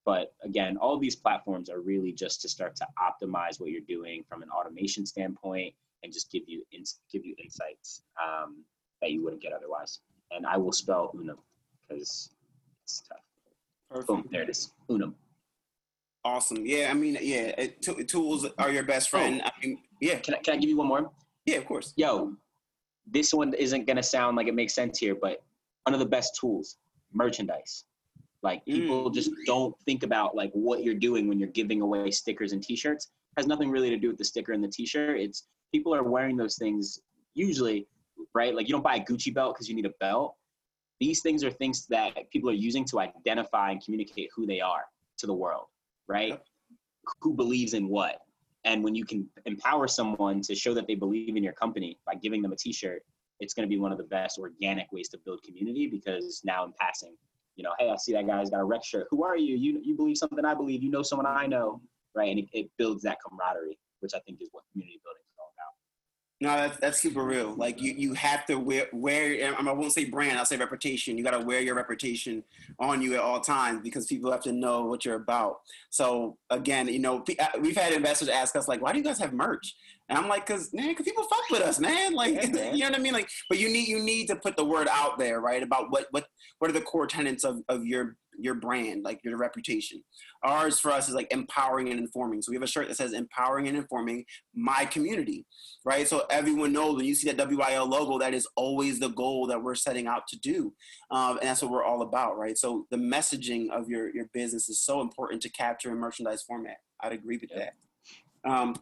But 0.06 0.34
again, 0.44 0.78
all 0.78 0.98
these 0.98 1.16
platforms 1.16 1.70
are 1.70 1.82
really 1.82 2.14
just 2.14 2.42
to 2.42 2.50
start 2.50 2.76
to 2.78 2.88
optimize 2.98 3.60
what 3.60 3.72
you're 3.72 3.82
doing 3.88 4.24
from 4.30 4.42
an 4.42 4.50
automation 4.50 5.06
standpoint 5.06 5.74
and 6.04 6.14
just 6.14 6.32
give 6.32 6.44
you 6.48 6.64
ins- 6.72 7.00
give 7.12 7.26
you 7.26 7.36
insights 7.44 8.04
um, 8.24 8.64
that 9.02 9.12
you 9.12 9.24
wouldn't 9.24 9.42
get 9.42 9.52
otherwise. 9.52 10.00
And 10.32 10.46
I 10.46 10.58
will 10.58 10.72
spell 10.72 11.12
Unum 11.14 11.38
because 11.90 12.30
it's 12.84 13.02
tough. 13.02 13.20
Perfect. 13.90 14.08
Boom, 14.08 14.28
there 14.32 14.44
it 14.44 14.50
is. 14.50 14.72
Unum. 14.90 15.16
Awesome. 16.24 16.66
Yeah, 16.66 16.90
I 16.92 16.94
mean, 16.94 17.18
yeah, 17.22 17.54
it, 17.58 17.82
t- 17.82 18.04
tools 18.04 18.46
are 18.58 18.70
your 18.70 18.84
best 18.84 19.10
friend. 19.10 19.42
Oh. 19.44 19.48
I 19.48 19.66
mean, 19.66 19.80
yeah. 20.02 20.20
Can 20.20 20.36
I, 20.36 20.38
can 20.40 20.54
I 20.56 20.58
give 20.58 20.70
you 20.70 20.78
one 20.78 20.88
more? 20.88 21.12
Yeah, 21.46 21.58
of 21.58 21.66
course. 21.66 21.94
Yo, 21.96 22.34
this 23.12 23.34
one 23.34 23.54
isn't 23.54 23.88
gonna 23.88 24.04
sound 24.04 24.38
like 24.38 24.48
it 24.48 24.56
makes 24.56 24.74
sense 24.74 25.00
here, 25.00 25.16
but 25.20 25.44
one 25.84 25.94
of 25.94 26.00
the 26.00 26.06
best 26.06 26.38
tools, 26.40 26.78
merchandise. 27.14 27.86
Like 28.44 28.64
people 28.66 29.10
mm. 29.10 29.14
just 29.14 29.32
don't 29.46 29.76
think 29.82 30.04
about 30.04 30.36
like 30.36 30.52
what 30.54 30.84
you're 30.84 30.94
doing 30.94 31.28
when 31.28 31.40
you're 31.40 31.50
giving 31.50 31.82
away 31.82 32.12
stickers 32.12 32.52
and 32.52 32.62
T-shirts. 32.62 33.06
It 33.06 33.42
has 33.42 33.48
nothing 33.48 33.72
really 33.72 33.90
to 33.90 33.98
do 33.98 34.10
with 34.10 34.18
the 34.18 34.24
sticker 34.24 34.54
and 34.54 34.64
the 34.64 34.68
T-shirt. 34.68 35.20
It's 35.20 35.48
people 35.74 35.94
are 35.94 36.04
wearing 36.04 36.38
those 36.38 36.56
things 36.58 37.00
usually, 37.34 37.88
right? 38.36 38.54
Like 38.56 38.68
you 38.68 38.74
don't 38.74 38.84
buy 38.84 38.98
a 38.98 39.04
Gucci 39.04 39.34
belt 39.34 39.56
because 39.56 39.68
you 39.68 39.76
need 39.76 39.86
a 39.86 39.94
belt. 40.00 40.36
These 41.00 41.22
things 41.22 41.44
are 41.44 41.52
things 41.52 41.88
that 41.88 42.30
people 42.32 42.50
are 42.50 42.54
using 42.54 42.86
to 42.86 43.00
identify 43.00 43.72
and 43.72 43.84
communicate 43.84 44.30
who 44.36 44.46
they 44.46 44.62
are 44.62 44.84
to 45.18 45.28
the 45.28 45.34
world 45.34 45.68
right? 46.08 46.30
Yep. 46.30 46.44
Who 47.22 47.34
believes 47.34 47.74
in 47.74 47.88
what? 47.88 48.20
And 48.68 48.84
when 48.84 48.96
you 48.96 49.06
can 49.06 49.30
empower 49.46 49.88
someone 49.88 50.42
to 50.42 50.54
show 50.54 50.74
that 50.74 50.88
they 50.88 50.96
believe 50.96 51.38
in 51.38 51.44
your 51.44 51.54
company 51.54 51.98
by 52.06 52.16
giving 52.16 52.42
them 52.42 52.52
a 52.52 52.56
T-shirt, 52.58 53.02
it's 53.40 53.54
going 53.54 53.66
to 53.66 53.70
be 53.70 53.80
one 53.80 53.94
of 53.94 53.98
the 53.98 54.04
best 54.04 54.38
organic 54.38 54.92
ways 54.92 55.08
to 55.10 55.18
build 55.24 55.42
community 55.42 55.88
because 55.88 56.42
now 56.44 56.66
in 56.66 56.74
passing, 56.78 57.16
you 57.56 57.64
know, 57.64 57.72
hey, 57.80 57.90
I 57.90 57.96
see 57.96 58.12
that 58.12 58.28
guy's 58.28 58.50
got 58.50 58.60
a 58.60 58.66
rec 58.66 58.84
shirt. 58.84 59.08
Who 59.10 59.24
are 59.24 59.38
you? 59.38 59.56
You 59.56 59.80
you 59.82 59.96
believe 59.96 60.18
something 60.18 60.44
I 60.44 60.54
believe. 60.54 60.84
You 60.84 60.92
know 60.92 61.02
someone 61.02 61.26
I 61.26 61.48
know, 61.48 61.82
right? 62.14 62.30
And 62.30 62.40
it, 62.40 62.48
it 62.52 62.70
builds 62.78 63.04
that 63.04 63.20
camaraderie, 63.26 63.80
which 64.02 64.12
I 64.14 64.20
think 64.20 64.42
is 64.42 64.50
what 64.52 64.66
community 64.74 65.00
no, 66.40 66.50
that's 66.50 66.78
that's 66.78 67.02
super 67.02 67.24
real. 67.24 67.56
Like 67.56 67.82
you, 67.82 67.94
you 67.98 68.14
have 68.14 68.46
to 68.46 68.60
wear 68.60 68.88
wear. 68.94 69.56
I 69.58 69.72
won't 69.72 69.92
say 69.92 70.06
brand. 70.06 70.38
I'll 70.38 70.46
say 70.46 70.56
reputation. 70.56 71.18
You 71.18 71.24
got 71.24 71.32
to 71.32 71.44
wear 71.44 71.62
your 71.62 71.74
reputation 71.74 72.44
on 72.78 73.02
you 73.02 73.16
at 73.16 73.22
all 73.22 73.40
times 73.40 73.82
because 73.82 74.06
people 74.06 74.32
have 74.32 74.44
to 74.44 74.52
know 74.52 74.86
what 74.86 75.04
you're 75.04 75.16
about. 75.16 75.62
So 75.90 76.38
again, 76.52 76.90
you 76.90 77.00
know, 77.00 77.24
uh, 77.40 77.48
we've 77.60 77.76
had 77.76 77.92
investors 77.92 78.30
ask 78.30 78.56
us 78.56 78.68
like, 78.68 78.84
"Why 78.84 78.92
do 78.92 79.00
you 79.00 79.04
guys 79.04 79.18
have 79.18 79.34
merch?" 79.34 79.76
And 80.10 80.18
I'm 80.18 80.30
like, 80.30 80.46
"Cause 80.46 80.72
man, 80.74 80.94
cause 80.94 81.06
people 81.06 81.24
fuck 81.24 81.50
with 81.50 81.62
us, 81.62 81.80
man. 81.80 82.14
Like, 82.14 82.36
yeah, 82.36 82.72
you 82.72 82.84
know 82.84 82.90
what 82.90 83.00
I 83.00 83.02
mean? 83.02 83.14
Like, 83.14 83.30
but 83.50 83.58
you 83.58 83.70
need 83.70 83.88
you 83.88 84.00
need 84.00 84.28
to 84.28 84.36
put 84.36 84.56
the 84.56 84.66
word 84.66 84.88
out 84.92 85.18
there, 85.18 85.42
right? 85.42 85.64
About 85.64 85.90
what 85.90 86.06
what 86.12 86.28
what 86.60 86.70
are 86.70 86.74
the 86.74 86.82
core 86.82 87.08
tenets 87.08 87.44
of 87.46 87.62
of 87.68 87.84
your 87.84 88.16
your 88.38 88.56
brand, 88.56 89.04
like 89.04 89.20
your 89.24 89.38
reputation. 89.38 90.04
Ours 90.44 90.80
for 90.80 90.92
us 90.92 91.08
is 91.10 91.16
like 91.16 91.32
empowering 91.32 91.90
and 91.90 92.00
informing. 92.00 92.42
So 92.42 92.52
we 92.52 92.56
have 92.56 92.64
a 92.64 92.68
shirt 92.68 92.88
that 92.88 92.96
says 92.96 93.14
empowering 93.14 93.68
and 93.68 93.78
informing 93.78 94.26
my 94.56 94.86
community, 94.86 95.46
right? 95.86 96.08
So 96.08 96.26
everyone 96.30 96.74
knows 96.74 96.96
when 96.96 97.06
you 97.06 97.16
see 97.16 97.32
that 97.32 97.50
WYL 97.50 97.90
logo, 97.90 98.20
that 98.20 98.34
is 98.34 98.48
always 98.56 99.00
the 99.00 99.10
goal 99.10 99.48
that 99.48 99.62
we're 99.62 99.76
setting 99.76 100.08
out 100.08 100.28
to 100.30 100.40
do. 100.40 100.74
Um, 101.12 101.38
and 101.40 101.48
that's 101.48 101.62
what 101.62 101.72
we're 101.72 101.86
all 101.86 102.02
about, 102.02 102.38
right? 102.38 102.58
So 102.58 102.86
the 102.92 102.98
messaging 102.98 103.70
of 103.72 103.90
your, 103.90 104.14
your 104.14 104.30
business 104.34 104.70
is 104.70 104.80
so 104.80 105.02
important 105.02 105.42
to 105.44 105.50
capture 105.50 105.92
in 105.92 105.98
merchandise 105.98 106.44
format. 106.44 106.78
I'd 107.02 107.14
agree 107.14 107.38
with 107.38 107.52
that. 107.56 107.74
Um, 108.50 108.76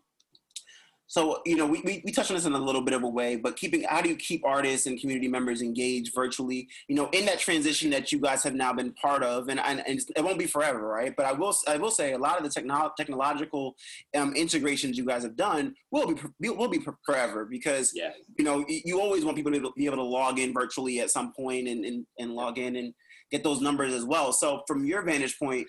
so, 1.15 1.41
you 1.45 1.55
know, 1.55 1.65
we, 1.65 1.79
we, 1.85 2.01
we 2.03 2.11
touched 2.11 2.29
on 2.29 2.35
this 2.35 2.43
in 2.43 2.51
a 2.51 2.59
little 2.59 2.81
bit 2.81 2.93
of 2.93 3.03
a 3.03 3.07
way, 3.07 3.37
but 3.37 3.55
keeping, 3.55 3.83
how 3.83 4.01
do 4.01 4.09
you 4.09 4.17
keep 4.17 4.43
artists 4.43 4.85
and 4.85 4.99
community 4.99 5.29
members 5.29 5.61
engaged 5.61 6.13
virtually, 6.13 6.67
you 6.89 6.95
know, 6.97 7.07
in 7.13 7.25
that 7.25 7.39
transition 7.39 7.89
that 7.91 8.11
you 8.11 8.19
guys 8.19 8.43
have 8.43 8.53
now 8.53 8.73
been 8.73 8.91
part 8.91 9.23
of, 9.23 9.47
and, 9.47 9.61
and, 9.61 9.81
and 9.87 10.01
it 10.13 10.21
won't 10.21 10.37
be 10.37 10.45
forever, 10.45 10.85
right? 10.85 11.15
But 11.15 11.25
I 11.25 11.31
will, 11.31 11.55
I 11.69 11.77
will 11.77 11.89
say 11.89 12.11
a 12.11 12.17
lot 12.17 12.37
of 12.37 12.43
the 12.43 12.61
technolo- 12.61 12.93
technological 12.97 13.77
um, 14.13 14.35
integrations 14.35 14.97
you 14.97 15.05
guys 15.05 15.23
have 15.23 15.37
done 15.37 15.73
will 15.89 16.15
be, 16.41 16.49
will 16.49 16.67
be 16.67 16.81
forever 17.05 17.45
because, 17.45 17.93
yeah. 17.95 18.09
you 18.37 18.43
know, 18.43 18.65
you 18.67 18.99
always 18.99 19.23
want 19.23 19.37
people 19.37 19.53
to 19.53 19.71
be 19.77 19.85
able 19.85 19.95
to 19.95 20.03
log 20.03 20.37
in 20.37 20.51
virtually 20.51 20.99
at 20.99 21.11
some 21.11 21.31
point 21.31 21.69
and, 21.69 21.85
and, 21.85 22.05
and 22.19 22.33
log 22.33 22.57
in 22.57 22.75
and 22.75 22.93
get 23.31 23.41
those 23.41 23.61
numbers 23.61 23.93
as 23.93 24.03
well. 24.03 24.33
So 24.33 24.63
from 24.67 24.83
your 24.83 25.01
vantage 25.01 25.39
point, 25.39 25.65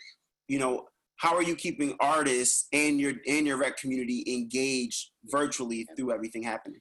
you 0.48 0.59
know, 0.59 0.89
how 1.16 1.34
are 1.34 1.43
you 1.43 1.56
keeping 1.56 1.97
artists 1.98 2.68
and 2.72 3.01
your 3.01 3.14
and 3.26 3.47
your 3.47 3.56
rec 3.56 3.78
community 3.78 4.24
engaged 4.26 5.10
virtually 5.24 5.86
through 5.97 6.12
everything 6.12 6.43
happening? 6.43 6.80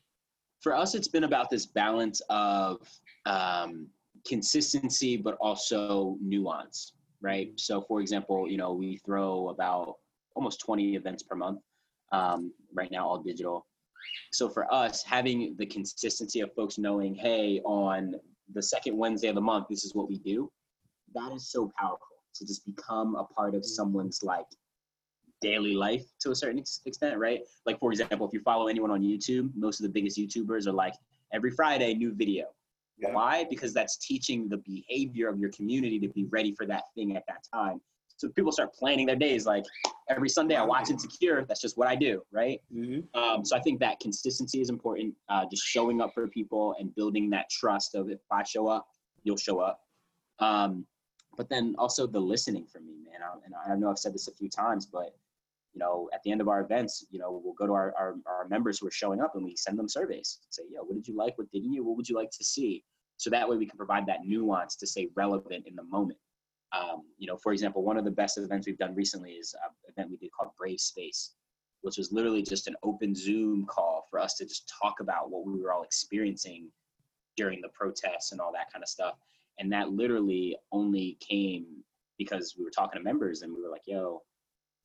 For 0.61 0.75
us, 0.75 0.95
it's 0.95 1.07
been 1.07 1.23
about 1.23 1.49
this 1.49 1.65
balance 1.65 2.21
of 2.29 2.77
um, 3.25 3.87
consistency, 4.27 5.15
but 5.15 5.37
also 5.39 6.17
nuance, 6.21 6.93
right? 7.21 7.51
So, 7.55 7.81
for 7.81 8.01
example, 8.01 8.49
you 8.49 8.57
know, 8.57 8.73
we 8.73 8.97
throw 8.97 9.49
about 9.49 9.95
almost 10.35 10.59
20 10.59 10.95
events 10.95 11.23
per 11.23 11.35
month 11.35 11.61
um, 12.11 12.51
right 12.73 12.91
now, 12.91 13.07
all 13.07 13.19
digital. 13.19 13.65
So, 14.33 14.49
for 14.49 14.71
us, 14.73 15.03
having 15.03 15.55
the 15.57 15.65
consistency 15.65 16.41
of 16.41 16.53
folks 16.55 16.77
knowing, 16.77 17.15
hey, 17.15 17.61
on 17.63 18.15
the 18.53 18.61
second 18.61 18.97
Wednesday 18.97 19.27
of 19.27 19.35
the 19.35 19.41
month, 19.41 19.67
this 19.69 19.85
is 19.85 19.95
what 19.95 20.09
we 20.09 20.17
do, 20.17 20.51
that 21.13 21.31
is 21.31 21.49
so 21.49 21.71
powerful 21.79 22.14
to 22.35 22.45
just 22.45 22.65
become 22.65 23.15
a 23.15 23.23
part 23.23 23.55
of 23.55 23.65
someone's 23.65 24.23
like 24.23 24.45
daily 25.41 25.73
life 25.73 26.05
to 26.21 26.31
a 26.31 26.35
certain 26.35 26.59
extent, 26.85 27.17
right? 27.17 27.41
Like 27.65 27.79
for 27.79 27.91
example, 27.91 28.27
if 28.27 28.33
you 28.33 28.39
follow 28.41 28.67
anyone 28.67 28.91
on 28.91 29.01
YouTube, 29.01 29.51
most 29.55 29.79
of 29.79 29.83
the 29.83 29.89
biggest 29.89 30.17
YouTubers 30.17 30.67
are 30.67 30.71
like 30.71 30.93
every 31.33 31.51
Friday 31.51 31.93
new 31.93 32.13
video. 32.13 32.45
Yeah. 32.97 33.11
Why? 33.11 33.45
Because 33.49 33.73
that's 33.73 33.97
teaching 33.97 34.47
the 34.47 34.57
behavior 34.57 35.27
of 35.27 35.37
your 35.37 35.51
community 35.51 35.99
to 35.99 36.07
be 36.09 36.25
ready 36.25 36.53
for 36.55 36.65
that 36.67 36.83
thing 36.95 37.15
at 37.17 37.23
that 37.27 37.43
time. 37.53 37.81
So 38.17 38.29
people 38.29 38.51
start 38.53 38.73
planning 38.73 39.05
their 39.05 39.17
days 39.17 39.45
like 39.45 39.65
every 40.09 40.29
Sunday 40.29 40.55
I 40.55 40.63
watch 40.63 40.89
Insecure. 40.89 41.45
That's 41.45 41.59
just 41.59 41.77
what 41.77 41.87
I 41.89 41.95
do, 41.95 42.21
right? 42.31 42.61
Mm-hmm. 42.73 43.19
Um, 43.19 43.43
so 43.43 43.57
I 43.57 43.59
think 43.59 43.79
that 43.81 43.99
consistency 43.99 44.61
is 44.61 44.69
important. 44.69 45.13
Uh, 45.27 45.45
just 45.51 45.63
showing 45.63 45.99
up 45.99 46.11
for 46.13 46.27
people 46.29 46.75
and 46.79 46.95
building 46.95 47.29
that 47.31 47.49
trust 47.49 47.93
of 47.93 48.09
if 48.09 48.19
I 48.31 48.43
show 48.43 48.67
up, 48.67 48.87
you'll 49.23 49.35
show 49.35 49.59
up. 49.59 49.81
Um, 50.39 50.85
but 51.37 51.49
then 51.49 51.75
also 51.77 52.07
the 52.07 52.19
listening 52.19 52.65
for 52.65 52.79
me, 52.79 52.93
man. 53.03 53.21
I, 53.23 53.33
and 53.45 53.53
I 53.55 53.75
know 53.75 53.89
I've 53.89 53.99
said 53.99 54.13
this 54.13 54.27
a 54.27 54.33
few 54.33 54.49
times, 54.49 54.85
but 54.85 55.15
you 55.73 55.79
know, 55.79 56.09
at 56.13 56.23
the 56.23 56.31
end 56.31 56.39
of 56.39 56.47
our 56.47 56.61
events, 56.61 57.05
you 57.11 57.19
know, 57.19 57.41
we'll 57.43 57.53
go 57.53 57.67
to 57.67 57.73
our, 57.73 57.93
our, 57.97 58.15
our 58.25 58.47
members 58.47 58.79
who 58.79 58.87
are 58.87 58.91
showing 58.91 59.19
up 59.19 59.35
and 59.35 59.43
we 59.43 59.55
send 59.57 59.77
them 59.77 59.89
surveys. 59.89 60.39
Say, 60.49 60.63
yo, 60.71 60.81
what 60.81 60.95
did 60.95 61.07
you 61.07 61.17
like? 61.17 61.37
What 61.37 61.51
didn't 61.51 61.73
you? 61.73 61.83
What 61.83 61.97
would 61.97 62.07
you 62.07 62.15
like 62.15 62.31
to 62.31 62.43
see? 62.45 62.83
So 63.17 63.29
that 63.29 63.47
way 63.47 63.57
we 63.57 63.65
can 63.65 63.77
provide 63.77 64.05
that 64.07 64.25
nuance 64.25 64.77
to 64.77 64.87
stay 64.87 65.09
relevant 65.15 65.67
in 65.67 65.75
the 65.75 65.83
moment. 65.83 66.17
Um, 66.71 67.03
you 67.17 67.27
know, 67.27 67.37
for 67.37 67.51
example, 67.51 67.83
one 67.83 67.97
of 67.97 68.05
the 68.05 68.11
best 68.11 68.37
events 68.37 68.67
we've 68.67 68.77
done 68.77 68.95
recently 68.95 69.31
is 69.31 69.53
an 69.53 69.69
event 69.89 70.11
we 70.11 70.17
did 70.17 70.31
called 70.31 70.51
Brave 70.57 70.79
Space, 70.79 71.31
which 71.81 71.97
was 71.97 72.11
literally 72.11 72.41
just 72.41 72.67
an 72.67 72.75
open 72.83 73.13
Zoom 73.13 73.65
call 73.65 74.07
for 74.09 74.19
us 74.19 74.35
to 74.35 74.45
just 74.45 74.71
talk 74.81 75.01
about 75.01 75.29
what 75.29 75.45
we 75.45 75.61
were 75.61 75.73
all 75.73 75.83
experiencing 75.83 76.69
during 77.37 77.61
the 77.61 77.69
protests 77.69 78.31
and 78.31 78.39
all 78.39 78.51
that 78.53 78.71
kind 78.71 78.83
of 78.83 78.89
stuff. 78.89 79.15
And 79.59 79.71
that 79.71 79.91
literally 79.91 80.57
only 80.71 81.17
came 81.19 81.65
because 82.17 82.55
we 82.57 82.63
were 82.63 82.71
talking 82.71 82.99
to 82.99 83.03
members 83.03 83.41
and 83.41 83.53
we 83.53 83.61
were 83.61 83.69
like, 83.69 83.83
yo, 83.85 84.21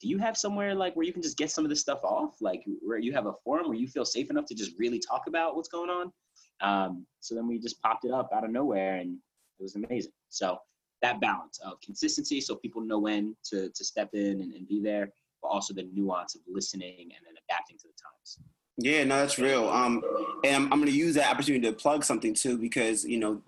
do 0.01 0.09
you 0.09 0.19
have 0.19 0.37
somewhere 0.37 0.75
like 0.75 0.95
where 0.97 1.05
you 1.05 1.13
can 1.13 1.23
just 1.23 1.37
get 1.37 1.51
some 1.51 1.65
of 1.65 1.69
this 1.69 1.81
stuff 1.81 2.03
off? 2.03 2.37
Like 2.41 2.63
where 2.83 2.99
you 2.99 3.13
have 3.13 3.27
a 3.27 3.35
forum 3.45 3.69
where 3.69 3.77
you 3.77 3.89
feel 3.89 4.05
safe 4.05 4.31
enough 4.31 4.47
to 4.47 4.55
just 4.55 4.73
really 4.79 4.99
talk 4.99 5.25
about 5.27 5.57
what's 5.57 5.69
going 5.69 5.91
on? 5.91 6.13
Um, 6.61 7.07
so 7.21 7.35
then 7.35 7.47
we 7.47 7.59
just 7.59 7.81
popped 7.83 8.05
it 8.05 8.11
up 8.11 8.31
out 8.35 8.45
of 8.45 8.51
nowhere 8.51 8.97
and 8.97 9.19
it 9.59 9.63
was 9.63 9.77
amazing. 9.77 10.13
So 10.29 10.59
that 11.03 11.21
balance 11.21 11.59
of 11.65 11.81
consistency 11.81 12.41
so 12.41 12.55
people 12.57 12.83
know 12.83 12.99
when 12.99 13.37
to, 13.51 13.71
to 13.71 13.85
step 13.85 14.11
in 14.15 14.41
and, 14.41 14.53
and 14.55 14.69
be 14.69 14.81
there, 14.81 15.11
but 15.43 15.49
also 15.49 15.75
the 15.75 15.89
nuance 15.93 16.35
of 16.35 16.43
listening 16.49 17.01
and 17.01 17.27
then 17.27 17.35
adapting 17.49 17.77
to 17.79 17.89
the 17.89 17.95
times. 18.03 18.39
Yeah, 18.79 19.05
no, 19.05 19.19
that's 19.19 19.39
real. 19.39 19.69
Um, 19.69 20.03
and 20.45 20.57
I'm, 20.57 20.73
I'm 20.73 20.79
going 20.79 20.87
to 20.87 20.97
use 20.97 21.15
that 21.17 21.31
opportunity 21.31 21.67
to 21.67 21.73
plug 21.73 22.05
something 22.05 22.35
too, 22.35 22.57
because 22.57 23.05
you 23.05 23.19
know 23.19 23.43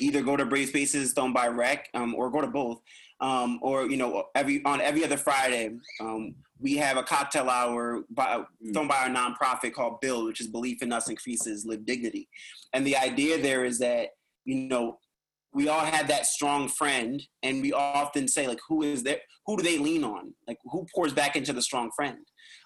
either 0.00 0.22
go 0.22 0.36
to 0.36 0.44
Brave 0.44 0.68
Spaces, 0.68 1.12
Don't 1.12 1.34
Rec, 1.34 1.88
um, 1.94 2.14
or 2.14 2.30
go 2.30 2.40
to 2.40 2.46
both. 2.46 2.80
Um, 3.20 3.58
or 3.62 3.88
you 3.90 3.96
know, 3.96 4.24
every 4.34 4.62
on 4.64 4.80
every 4.80 5.04
other 5.04 5.16
Friday, 5.16 5.70
um, 6.00 6.34
we 6.58 6.76
have 6.76 6.96
a 6.96 7.02
cocktail 7.02 7.48
hour 7.48 8.04
by, 8.10 8.44
mm. 8.62 8.72
thrown 8.72 8.88
by 8.88 8.96
our 8.96 9.08
nonprofit 9.08 9.72
called 9.72 10.00
Build, 10.00 10.26
which 10.26 10.40
is 10.40 10.48
Belief 10.48 10.82
in 10.82 10.92
Us 10.92 11.08
Increases 11.08 11.64
Live 11.64 11.86
Dignity. 11.86 12.28
And 12.74 12.86
the 12.86 12.96
idea 12.96 13.40
there 13.40 13.64
is 13.64 13.78
that 13.78 14.10
you 14.44 14.68
know 14.68 14.98
we 15.54 15.68
all 15.68 15.84
have 15.86 16.08
that 16.08 16.26
strong 16.26 16.68
friend, 16.68 17.22
and 17.42 17.62
we 17.62 17.72
often 17.72 18.28
say 18.28 18.46
like, 18.46 18.60
who 18.68 18.82
is 18.82 19.02
there? 19.02 19.20
Who 19.46 19.56
do 19.56 19.62
they 19.62 19.78
lean 19.78 20.04
on? 20.04 20.34
Like, 20.46 20.58
who 20.64 20.86
pours 20.94 21.14
back 21.14 21.36
into 21.36 21.54
the 21.54 21.62
strong 21.62 21.90
friend? 21.96 22.18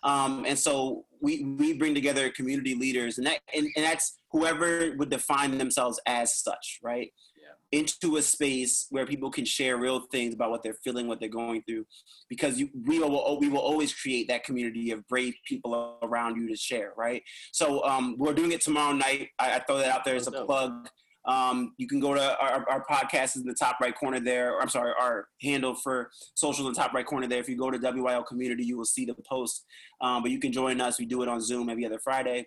Um, 0.03 0.45
and 0.47 0.59
so 0.59 1.05
we 1.21 1.45
we 1.59 1.75
bring 1.75 1.95
together 1.95 2.31
community 2.31 2.75
leaders, 2.75 3.19
and 3.19 3.27
that 3.29 3.39
and, 3.55 3.69
and 3.77 3.85
that's 3.85 4.20
whoever 4.32 4.94
would 4.97 5.11
define 5.11 5.59
themselves 5.59 6.01
as 6.07 6.36
such, 6.36 6.78
right? 6.82 7.12
Yeah. 7.36 7.78
Into 7.78 8.16
a 8.16 8.23
space 8.23 8.86
where 8.90 9.07
people 9.07 9.31
can 9.31 9.44
share 9.44 9.77
real 9.77 10.07
things 10.12 10.35
about 10.35 10.51
what 10.51 10.62
they're 10.62 10.78
feeling, 10.85 11.07
what 11.07 11.20
they're 11.20 11.28
going 11.28 11.62
through, 11.62 11.86
because 12.28 12.59
you, 12.59 12.69
we 12.86 12.98
will 12.98 13.39
we 13.39 13.48
will 13.48 13.59
always 13.59 13.94
create 13.94 14.28
that 14.28 14.44
community 14.44 14.90
of 14.90 15.07
brave 15.09 15.35
people 15.47 15.98
around 16.02 16.36
you 16.36 16.48
to 16.48 16.57
share, 16.57 16.93
right? 16.97 17.23
So 17.52 17.85
um, 17.85 18.16
we're 18.19 18.35
doing 18.35 18.52
it 18.52 18.61
tomorrow 18.61 18.93
night. 18.93 19.28
I, 19.39 19.57
I 19.57 19.59
throw 19.61 19.78
that 19.78 19.89
out 19.89 20.05
there 20.05 20.16
as 20.16 20.27
a 20.27 20.32
plug. 20.32 20.89
Um, 21.27 21.74
you 21.77 21.86
can 21.86 22.01
go 22.01 22.15
to 22.15 22.39
our, 22.40 22.65
our 22.69 22.85
podcast 22.90 23.36
is 23.36 23.43
in 23.43 23.47
the 23.47 23.55
top 23.55 23.77
right 23.81 23.94
corner 23.94 24.20
there. 24.20 24.55
Or, 24.55 24.62
I'm 24.62 24.69
sorry, 24.69 24.93
our 24.98 25.28
handle 25.43 25.74
for 25.74 26.11
social 26.35 26.66
in 26.66 26.73
the 26.73 26.78
top 26.78 26.94
right 26.94 27.05
corner 27.05 27.27
there. 27.27 27.40
If 27.40 27.48
you 27.48 27.57
go 27.57 27.70
to 27.70 27.78
WYL 27.78 28.27
Community, 28.27 28.65
you 28.65 28.78
will 28.78 28.86
see 28.86 29.05
the 29.05 29.15
post. 29.28 29.66
Um, 30.01 30.23
but 30.23 30.31
you 30.31 30.39
can 30.39 30.52
join 30.52 30.81
us. 30.81 30.98
We 30.98 31.07
do 31.07 31.23
it 31.23 31.28
on 31.28 31.40
Zoom 31.40 31.69
every 31.69 31.85
other 31.85 31.98
Friday. 31.98 32.47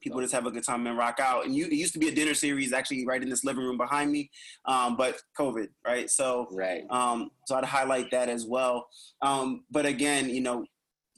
People 0.00 0.20
just 0.20 0.34
have 0.34 0.46
a 0.46 0.50
good 0.50 0.64
time 0.64 0.86
and 0.86 0.98
rock 0.98 1.18
out. 1.20 1.46
And 1.46 1.54
you, 1.54 1.66
it 1.66 1.72
used 1.72 1.92
to 1.94 1.98
be 1.98 2.08
a 2.08 2.14
dinner 2.14 2.34
series 2.34 2.72
actually 2.72 3.06
right 3.06 3.22
in 3.22 3.30
this 3.30 3.44
living 3.44 3.64
room 3.64 3.78
behind 3.78 4.12
me, 4.12 4.30
um, 4.66 4.96
but 4.96 5.20
COVID, 5.38 5.68
right? 5.86 6.10
So, 6.10 6.46
right. 6.52 6.82
Um, 6.90 7.30
so 7.46 7.56
I'd 7.56 7.64
highlight 7.64 8.10
that 8.10 8.28
as 8.28 8.46
well. 8.46 8.86
Um, 9.22 9.64
but 9.70 9.86
again, 9.86 10.28
you 10.28 10.40
know, 10.40 10.64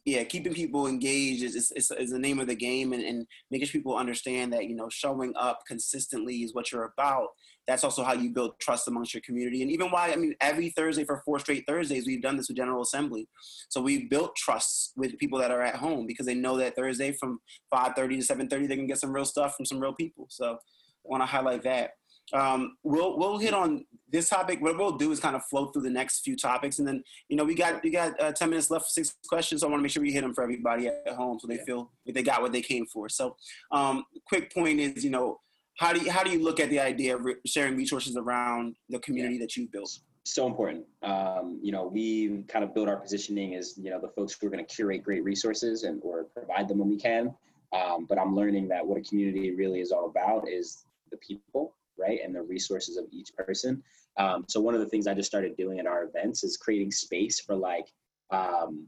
yeah, 0.04 0.22
keeping 0.22 0.54
people 0.54 0.86
engaged 0.86 1.42
is, 1.42 1.56
is, 1.56 1.72
is, 1.72 1.90
is 1.90 2.10
the 2.10 2.18
name 2.18 2.38
of 2.38 2.46
the 2.46 2.54
game 2.54 2.92
and, 2.92 3.02
and 3.02 3.26
making 3.50 3.66
people 3.68 3.96
understand 3.96 4.52
that, 4.52 4.66
you 4.66 4.76
know, 4.76 4.88
showing 4.88 5.32
up 5.36 5.60
consistently 5.66 6.36
is 6.36 6.54
what 6.54 6.70
you're 6.70 6.92
about. 6.96 7.30
That's 7.66 7.84
also 7.84 8.04
how 8.04 8.12
you 8.12 8.30
build 8.30 8.58
trust 8.60 8.88
amongst 8.88 9.14
your 9.14 9.22
community. 9.22 9.62
And 9.62 9.70
even 9.70 9.90
why, 9.90 10.12
I 10.12 10.16
mean, 10.16 10.34
every 10.40 10.70
Thursday 10.70 11.04
for 11.04 11.22
four 11.24 11.38
straight 11.38 11.64
Thursdays, 11.66 12.06
we've 12.06 12.22
done 12.22 12.36
this 12.36 12.48
with 12.48 12.56
General 12.56 12.82
Assembly. 12.82 13.28
So 13.68 13.80
we've 13.80 14.08
built 14.08 14.36
trusts 14.36 14.92
with 14.96 15.18
people 15.18 15.38
that 15.40 15.50
are 15.50 15.62
at 15.62 15.76
home 15.76 16.06
because 16.06 16.26
they 16.26 16.34
know 16.34 16.56
that 16.58 16.76
Thursday 16.76 17.12
from 17.12 17.40
5.30 17.72 18.26
to 18.26 18.34
7.30, 18.34 18.68
they 18.68 18.76
can 18.76 18.86
get 18.86 18.98
some 18.98 19.12
real 19.12 19.24
stuff 19.24 19.56
from 19.56 19.66
some 19.66 19.80
real 19.80 19.94
people. 19.94 20.26
So 20.28 20.52
I 20.54 20.58
want 21.04 21.22
to 21.22 21.26
highlight 21.26 21.62
that. 21.64 21.90
Um, 22.32 22.76
we'll 22.82 23.16
we'll 23.16 23.38
hit 23.38 23.54
on 23.54 23.84
this 24.10 24.28
topic. 24.28 24.60
What 24.60 24.76
we'll 24.76 24.96
do 24.96 25.12
is 25.12 25.20
kind 25.20 25.36
of 25.36 25.44
flow 25.44 25.66
through 25.66 25.82
the 25.82 25.90
next 25.90 26.20
few 26.20 26.36
topics, 26.36 26.78
and 26.78 26.88
then 26.88 27.04
you 27.28 27.36
know 27.36 27.44
we 27.44 27.54
got 27.54 27.82
we 27.84 27.90
got 27.90 28.20
uh, 28.20 28.32
ten 28.32 28.50
minutes 28.50 28.70
left 28.70 28.86
for 28.86 28.90
six 28.90 29.14
questions. 29.28 29.60
So 29.60 29.68
I 29.68 29.70
want 29.70 29.80
to 29.80 29.82
make 29.84 29.92
sure 29.92 30.02
we 30.02 30.12
hit 30.12 30.22
them 30.22 30.34
for 30.34 30.42
everybody 30.42 30.88
at 30.88 31.14
home, 31.14 31.38
so 31.38 31.46
they 31.46 31.56
yeah. 31.56 31.64
feel 31.64 31.92
like 32.04 32.14
they 32.14 32.22
got 32.22 32.42
what 32.42 32.52
they 32.52 32.62
came 32.62 32.86
for. 32.86 33.08
So, 33.08 33.36
um, 33.70 34.04
quick 34.26 34.52
point 34.52 34.80
is, 34.80 35.04
you 35.04 35.10
know, 35.10 35.38
how 35.76 35.92
do 35.92 36.00
you 36.00 36.10
how 36.10 36.22
do 36.22 36.30
you 36.30 36.42
look 36.42 36.60
at 36.60 36.70
the 36.70 36.80
idea 36.80 37.16
of 37.16 37.24
re- 37.24 37.36
sharing 37.46 37.76
resources 37.76 38.16
around 38.16 38.76
the 38.88 38.98
community 39.00 39.36
yeah. 39.36 39.42
that 39.42 39.56
you've 39.56 39.72
built? 39.72 39.98
So 40.24 40.46
important. 40.46 40.84
Um, 41.02 41.60
you 41.62 41.70
know, 41.70 41.86
we 41.86 42.42
kind 42.48 42.64
of 42.64 42.74
build 42.74 42.88
our 42.88 42.96
positioning 42.96 43.54
as 43.54 43.74
you 43.76 43.90
know 43.90 44.00
the 44.00 44.08
folks 44.08 44.36
who 44.38 44.46
are 44.46 44.50
going 44.50 44.64
to 44.64 44.74
curate 44.74 45.04
great 45.04 45.22
resources 45.22 45.84
and 45.84 46.00
or 46.02 46.24
provide 46.24 46.68
them 46.68 46.78
when 46.78 46.88
we 46.88 46.96
can. 46.96 47.34
Um, 47.72 48.06
but 48.08 48.18
I'm 48.18 48.34
learning 48.34 48.68
that 48.68 48.86
what 48.86 48.98
a 48.98 49.02
community 49.02 49.50
really 49.54 49.80
is 49.80 49.92
all 49.92 50.06
about 50.06 50.48
is 50.48 50.84
the 51.10 51.16
people 51.18 51.74
right? 51.98 52.20
And 52.24 52.34
the 52.34 52.42
resources 52.42 52.96
of 52.96 53.04
each 53.10 53.34
person. 53.34 53.82
Um, 54.18 54.44
so 54.48 54.60
one 54.60 54.74
of 54.74 54.80
the 54.80 54.86
things 54.86 55.06
I 55.06 55.14
just 55.14 55.28
started 55.28 55.56
doing 55.56 55.78
at 55.78 55.86
our 55.86 56.04
events 56.04 56.44
is 56.44 56.56
creating 56.56 56.90
space 56.90 57.40
for 57.40 57.54
like, 57.54 57.86
um, 58.30 58.86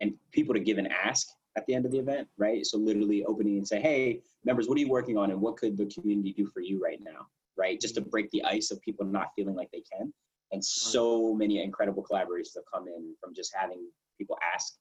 and 0.00 0.14
people 0.32 0.54
to 0.54 0.60
give 0.60 0.78
and 0.78 0.88
ask 0.92 1.28
at 1.56 1.66
the 1.66 1.74
end 1.74 1.84
of 1.84 1.92
the 1.92 1.98
event, 1.98 2.28
right? 2.38 2.64
So 2.64 2.78
literally 2.78 3.24
opening 3.24 3.58
and 3.58 3.66
say, 3.66 3.80
hey, 3.80 4.22
members, 4.44 4.68
what 4.68 4.76
are 4.76 4.80
you 4.80 4.88
working 4.88 5.16
on 5.16 5.30
and 5.30 5.40
what 5.40 5.56
could 5.56 5.76
the 5.76 5.86
community 5.86 6.32
do 6.32 6.46
for 6.46 6.60
you 6.60 6.82
right 6.82 7.00
now, 7.02 7.26
right? 7.56 7.80
Just 7.80 7.94
to 7.96 8.00
break 8.00 8.30
the 8.30 8.42
ice 8.44 8.70
of 8.70 8.80
people 8.80 9.04
not 9.04 9.28
feeling 9.36 9.54
like 9.54 9.70
they 9.70 9.82
can. 9.92 10.12
And 10.52 10.64
so 10.64 11.34
many 11.34 11.62
incredible 11.62 12.04
collaborations 12.04 12.54
have 12.56 12.64
come 12.72 12.86
in 12.86 13.14
from 13.20 13.34
just 13.34 13.52
having 13.54 13.86
people 14.18 14.38
ask 14.54 14.74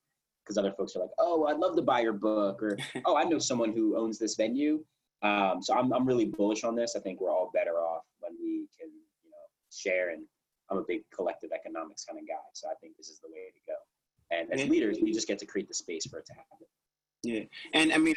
because 0.43 0.57
other 0.57 0.72
folks 0.72 0.95
are 0.95 0.99
like, 0.99 1.11
oh, 1.19 1.45
I'd 1.45 1.57
love 1.57 1.76
to 1.76 1.81
buy 1.81 2.02
your 2.02 2.14
book, 2.14 2.61
or 2.61 2.77
oh, 3.06 3.15
I 3.15 3.23
know 3.23 3.39
someone 3.39 3.72
who 3.72 3.98
owns 3.98 4.18
this 4.18 4.35
venue. 4.35 4.84
Um, 5.22 5.60
so 5.61 5.76
I'm, 5.77 5.93
I'm 5.93 6.06
really 6.06 6.26
bullish 6.26 6.64
on 6.64 6.76
this. 6.76 6.95
I 6.95 6.99
think 6.99 7.22
we're 7.22 7.31
all 7.31 7.52
better 7.53 7.80
off 7.80 8.03
when 8.19 8.34
we 8.41 8.68
can, 8.77 8.89
you 9.23 9.30
know, 9.30 9.45
share. 9.72 10.10
And 10.10 10.23
I'm 10.69 10.80
a 10.80 10.84
big 10.88 11.03
collective 11.14 11.52
economics 11.53 12.06
kind 12.06 12.19
of 12.19 12.27
guy. 12.27 12.41
So 12.53 12.68
I 12.69 12.73
think 12.81 12.98
this 12.98 13.10
is 13.10 13.19
the 13.19 13.27
way 13.27 13.52
to 13.53 13.61
go. 13.68 13.76
And 14.31 14.51
as 14.51 14.67
leaders, 14.69 14.97
we 15.01 15.11
just 15.11 15.27
get 15.27 15.39
to 15.39 15.45
create 15.45 15.67
the 15.67 15.73
space 15.73 16.05
for 16.05 16.19
it 16.19 16.25
to 16.27 16.33
happen. 16.33 16.57
Yeah, 17.23 17.41
and 17.75 17.93
I 17.93 17.97
mean, 17.97 18.15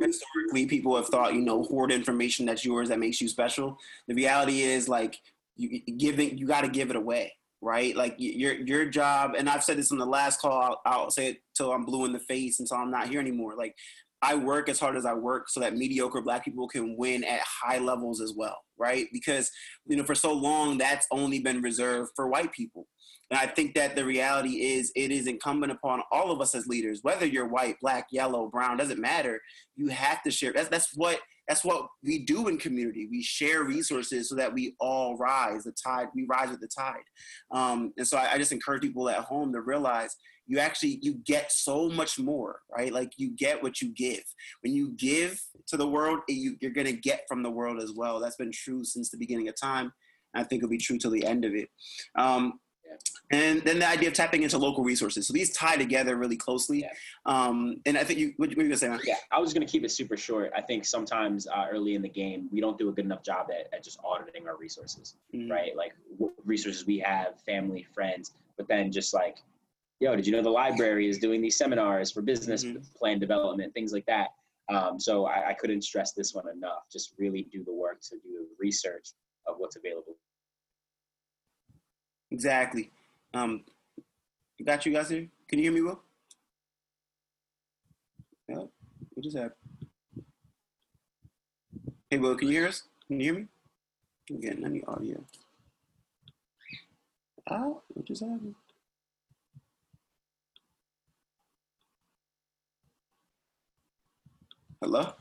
historically, 0.00 0.64
people 0.64 0.96
have 0.96 1.08
thought, 1.08 1.34
you 1.34 1.42
know, 1.42 1.62
hoard 1.64 1.92
information 1.92 2.46
that's 2.46 2.64
yours 2.64 2.88
that 2.88 2.98
makes 2.98 3.20
you 3.20 3.28
special. 3.28 3.76
The 4.08 4.14
reality 4.14 4.62
is, 4.62 4.88
like, 4.88 5.18
you 5.56 5.80
giving, 5.98 6.38
you 6.38 6.46
got 6.46 6.62
to 6.62 6.68
give 6.68 6.88
it 6.88 6.96
away, 6.96 7.34
right? 7.60 7.94
Like 7.94 8.14
your 8.16 8.54
your 8.54 8.86
job, 8.86 9.34
and 9.36 9.48
I've 9.48 9.64
said 9.64 9.76
this 9.76 9.92
on 9.92 9.98
the 9.98 10.06
last 10.06 10.40
call. 10.40 10.62
I'll, 10.62 10.80
I'll 10.86 11.10
say 11.10 11.28
it 11.28 11.42
till 11.54 11.70
I'm 11.70 11.84
blue 11.84 12.06
in 12.06 12.12
the 12.12 12.20
face 12.20 12.60
until 12.60 12.78
I'm 12.78 12.90
not 12.90 13.08
here 13.08 13.20
anymore. 13.20 13.56
Like 13.58 13.74
I 14.22 14.34
work 14.34 14.68
as 14.68 14.78
hard 14.78 14.96
as 14.96 15.06
I 15.06 15.14
work 15.14 15.48
so 15.48 15.60
that 15.60 15.76
mediocre 15.76 16.20
black 16.20 16.44
people 16.44 16.68
can 16.68 16.96
win 16.96 17.24
at 17.24 17.40
high 17.40 17.78
levels 17.78 18.20
as 18.20 18.34
well, 18.36 18.58
right? 18.78 19.06
Because, 19.12 19.50
you 19.86 19.96
know, 19.96 20.04
for 20.04 20.14
so 20.14 20.32
long, 20.32 20.76
that's 20.76 21.06
only 21.10 21.40
been 21.40 21.62
reserved 21.62 22.10
for 22.14 22.28
white 22.28 22.52
people. 22.52 22.86
And 23.30 23.38
I 23.38 23.46
think 23.46 23.74
that 23.74 23.94
the 23.94 24.04
reality 24.04 24.62
is 24.62 24.92
it 24.96 25.10
is 25.10 25.26
incumbent 25.26 25.72
upon 25.72 26.02
all 26.10 26.30
of 26.30 26.40
us 26.40 26.54
as 26.54 26.66
leaders, 26.66 27.00
whether 27.02 27.26
you're 27.26 27.48
white, 27.48 27.76
black, 27.80 28.06
yellow, 28.10 28.48
brown, 28.48 28.76
doesn't 28.76 29.00
matter. 29.00 29.40
You 29.76 29.88
have 29.88 30.22
to 30.24 30.30
share. 30.30 30.52
That's, 30.52 30.68
that's 30.68 30.90
what 30.96 31.20
that's 31.48 31.64
what 31.64 31.88
we 32.04 32.20
do 32.20 32.46
in 32.46 32.58
community. 32.58 33.08
We 33.10 33.24
share 33.24 33.64
resources 33.64 34.28
so 34.28 34.36
that 34.36 34.54
we 34.54 34.76
all 34.78 35.16
rise. 35.16 35.64
The 35.64 35.72
tide, 35.72 36.06
we 36.14 36.24
rise 36.28 36.48
with 36.48 36.60
the 36.60 36.68
tide. 36.68 37.02
Um, 37.50 37.92
and 37.96 38.06
so 38.06 38.18
I, 38.18 38.34
I 38.34 38.38
just 38.38 38.52
encourage 38.52 38.82
people 38.82 39.08
at 39.08 39.16
home 39.16 39.52
to 39.54 39.60
realize 39.60 40.14
you 40.50 40.58
actually 40.58 40.98
you 41.00 41.14
get 41.24 41.52
so 41.52 41.88
much 41.88 42.18
more 42.18 42.60
right 42.76 42.92
like 42.92 43.12
you 43.16 43.30
get 43.36 43.62
what 43.62 43.80
you 43.80 43.88
give 43.90 44.22
when 44.62 44.74
you 44.74 44.90
give 44.96 45.40
to 45.68 45.76
the 45.76 45.86
world 45.86 46.18
you, 46.28 46.56
you're 46.60 46.72
going 46.72 46.86
to 46.86 46.92
get 46.92 47.22
from 47.28 47.42
the 47.42 47.50
world 47.50 47.80
as 47.80 47.92
well 47.92 48.18
that's 48.18 48.36
been 48.36 48.50
true 48.50 48.84
since 48.84 49.10
the 49.10 49.16
beginning 49.16 49.48
of 49.48 49.54
time 49.54 49.92
i 50.34 50.42
think 50.42 50.58
it'll 50.58 50.68
be 50.68 50.76
true 50.76 50.98
till 50.98 51.12
the 51.12 51.24
end 51.24 51.44
of 51.44 51.54
it 51.54 51.68
um, 52.18 52.54
and 53.30 53.62
then 53.62 53.78
the 53.78 53.88
idea 53.88 54.08
of 54.08 54.14
tapping 54.14 54.42
into 54.42 54.58
local 54.58 54.82
resources. 54.82 55.26
So 55.26 55.32
these 55.32 55.52
tie 55.52 55.76
together 55.76 56.16
really 56.16 56.36
closely. 56.36 56.80
Yeah. 56.80 56.90
Um, 57.26 57.76
and 57.86 57.96
I 57.96 58.04
think 58.04 58.18
you, 58.18 58.32
what, 58.36 58.50
you 58.50 58.56
gonna 58.56 58.76
say, 58.76 58.88
man? 58.88 59.00
Yeah, 59.04 59.16
I 59.30 59.38
was 59.38 59.52
gonna 59.52 59.66
keep 59.66 59.84
it 59.84 59.90
super 59.90 60.16
short. 60.16 60.52
I 60.56 60.60
think 60.60 60.84
sometimes 60.84 61.46
uh, 61.46 61.66
early 61.70 61.94
in 61.94 62.02
the 62.02 62.08
game, 62.08 62.48
we 62.50 62.60
don't 62.60 62.78
do 62.78 62.88
a 62.88 62.92
good 62.92 63.04
enough 63.04 63.22
job 63.22 63.48
at, 63.50 63.72
at 63.74 63.84
just 63.84 63.98
auditing 64.04 64.48
our 64.48 64.56
resources, 64.56 65.16
mm-hmm. 65.34 65.50
right? 65.50 65.76
Like 65.76 65.94
what 66.18 66.32
resources 66.44 66.86
we 66.86 66.98
have, 66.98 67.40
family, 67.46 67.86
friends, 67.94 68.32
but 68.56 68.66
then 68.68 68.90
just 68.90 69.14
like 69.14 69.38
yo, 70.00 70.16
did 70.16 70.26
you 70.26 70.32
know 70.32 70.42
the 70.42 70.50
library 70.50 71.08
is 71.08 71.18
doing 71.18 71.40
these 71.40 71.56
seminars 71.56 72.10
for 72.10 72.22
business 72.22 72.64
mm-hmm. 72.64 72.82
plan 72.96 73.18
development, 73.18 73.72
things 73.74 73.92
like 73.92 74.06
that. 74.06 74.30
Um, 74.68 74.98
so 74.98 75.26
I, 75.26 75.48
I, 75.48 75.54
couldn't 75.54 75.82
stress 75.82 76.12
this 76.12 76.32
one 76.32 76.48
enough. 76.48 76.84
Just 76.92 77.14
really 77.18 77.48
do 77.50 77.64
the 77.64 77.72
work 77.72 78.00
to 78.02 78.16
do 78.22 78.46
the 78.48 78.48
research 78.60 79.10
of 79.48 79.56
what's 79.58 79.74
available. 79.74 80.16
Exactly. 82.30 82.90
Um, 83.34 83.64
got 84.64 84.86
you 84.86 84.92
guys 84.92 85.10
here. 85.10 85.28
Can 85.48 85.58
you 85.58 85.64
hear 85.64 85.72
me, 85.72 85.82
Will? 85.82 86.00
Yeah. 88.48 88.56
What 88.56 89.24
just 89.24 89.36
happened? 89.36 89.54
Hey, 92.10 92.18
Will, 92.18 92.36
can 92.36 92.48
you 92.48 92.54
hear 92.54 92.68
us? 92.68 92.84
Can 93.06 93.20
you 93.20 93.32
hear 93.32 93.40
me? 93.40 93.46
Getting 94.40 94.64
any 94.64 94.82
audio. 94.84 95.24
Oh, 97.50 97.82
what 97.88 98.06
just 98.06 98.22
happened? 98.22 98.54
Hello? 104.80 105.12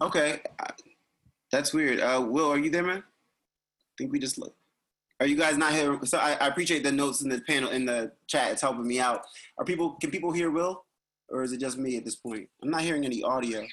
Okay, 0.00 0.40
that's 1.50 1.72
weird. 1.72 2.00
Uh, 2.00 2.24
Will, 2.26 2.50
are 2.50 2.58
you 2.58 2.70
there, 2.70 2.84
man? 2.84 2.98
I 2.98 3.94
think 3.96 4.12
we 4.12 4.20
just 4.20 4.38
look. 4.38 4.54
Are 5.20 5.26
you 5.26 5.34
guys 5.34 5.56
not 5.56 5.72
here? 5.72 5.98
So 6.04 6.18
I, 6.18 6.34
I, 6.34 6.46
appreciate 6.46 6.84
the 6.84 6.92
notes 6.92 7.22
in 7.22 7.28
the 7.28 7.40
panel 7.40 7.70
in 7.70 7.84
the 7.84 8.12
chat. 8.28 8.52
It's 8.52 8.62
helping 8.62 8.86
me 8.86 9.00
out. 9.00 9.22
Are 9.58 9.64
people? 9.64 9.94
Can 10.00 10.12
people 10.12 10.30
hear 10.30 10.52
Will, 10.52 10.84
or 11.28 11.42
is 11.42 11.50
it 11.50 11.58
just 11.58 11.78
me 11.78 11.96
at 11.96 12.04
this 12.04 12.14
point? 12.14 12.48
I'm 12.62 12.70
not 12.70 12.82
hearing 12.82 13.04
any 13.04 13.24
audio. 13.24 13.66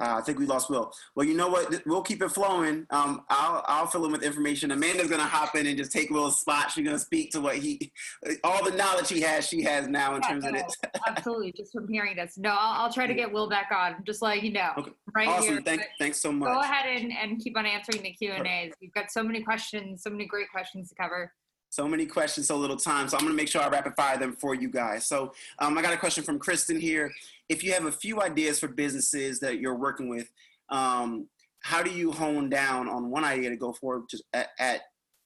Uh, 0.00 0.16
I 0.16 0.20
think 0.22 0.38
we 0.38 0.46
lost 0.46 0.70
Will. 0.70 0.92
Well, 1.14 1.26
you 1.26 1.34
know 1.34 1.48
what? 1.48 1.82
We'll 1.86 2.02
keep 2.02 2.20
it 2.20 2.30
flowing. 2.30 2.86
Um, 2.90 3.24
I'll 3.28 3.64
I'll 3.66 3.86
fill 3.86 4.04
in 4.06 4.12
with 4.12 4.24
information. 4.24 4.72
Amanda's 4.72 5.08
gonna 5.08 5.22
hop 5.22 5.54
in 5.54 5.66
and 5.66 5.78
just 5.78 5.92
take 5.92 6.10
Will's 6.10 6.40
spot. 6.40 6.72
She's 6.72 6.84
gonna 6.84 6.98
speak 6.98 7.30
to 7.32 7.40
what 7.40 7.56
he, 7.56 7.92
all 8.44 8.64
the 8.64 8.76
knowledge 8.76 9.08
he 9.08 9.20
has, 9.20 9.46
she 9.46 9.62
has 9.62 9.86
now 9.86 10.16
in 10.16 10.22
yeah, 10.22 10.28
terms 10.28 10.44
no, 10.44 10.50
of 10.50 10.56
it. 10.56 10.72
absolutely, 11.06 11.52
just 11.56 11.72
from 11.72 11.86
hearing 11.88 12.16
this. 12.16 12.36
No, 12.36 12.50
I'll, 12.50 12.84
I'll, 12.86 12.92
try 12.92 13.06
to 13.06 13.14
get 13.14 13.32
Will 13.32 13.48
back 13.48 13.70
on. 13.72 14.02
Just 14.04 14.20
like 14.20 14.42
you 14.42 14.52
know, 14.52 14.70
okay. 14.78 14.90
right 15.14 15.28
awesome. 15.28 15.52
here. 15.54 15.62
Thank, 15.62 15.82
thanks 16.00 16.20
so 16.20 16.32
much. 16.32 16.52
Go 16.52 16.60
ahead 16.60 17.00
and, 17.00 17.12
and 17.12 17.40
keep 17.40 17.56
on 17.56 17.64
answering 17.64 18.02
the 18.02 18.12
Q 18.12 18.32
and 18.32 18.46
A's. 18.46 18.72
We've 18.80 18.94
got 18.94 19.12
so 19.12 19.22
many 19.22 19.42
questions, 19.42 20.02
so 20.02 20.10
many 20.10 20.26
great 20.26 20.50
questions 20.50 20.88
to 20.88 20.94
cover. 20.96 21.32
So 21.74 21.88
many 21.88 22.06
questions, 22.06 22.46
so 22.46 22.56
little 22.56 22.76
time. 22.76 23.08
So 23.08 23.16
I'm 23.16 23.24
gonna 23.24 23.34
make 23.34 23.48
sure 23.48 23.60
I 23.60 23.68
rapid 23.68 23.94
fire 23.96 24.16
them 24.16 24.36
for 24.36 24.54
you 24.54 24.68
guys. 24.68 25.08
So 25.08 25.32
um, 25.58 25.76
I 25.76 25.82
got 25.82 25.92
a 25.92 25.96
question 25.96 26.22
from 26.22 26.38
Kristen 26.38 26.78
here. 26.78 27.12
If 27.48 27.64
you 27.64 27.72
have 27.72 27.86
a 27.86 27.90
few 27.90 28.22
ideas 28.22 28.60
for 28.60 28.68
businesses 28.68 29.40
that 29.40 29.58
you're 29.58 29.74
working 29.74 30.08
with 30.08 30.30
um, 30.68 31.26
how 31.58 31.82
do 31.82 31.90
you 31.90 32.12
hone 32.12 32.48
down 32.48 32.88
on 32.88 33.10
one 33.10 33.24
idea 33.24 33.50
to 33.50 33.56
go 33.56 33.72
forward 33.72 34.04
at, 34.32 34.50
at, 34.60 34.82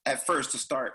at 0.07 0.25
first 0.25 0.51
to 0.53 0.57
start? 0.57 0.93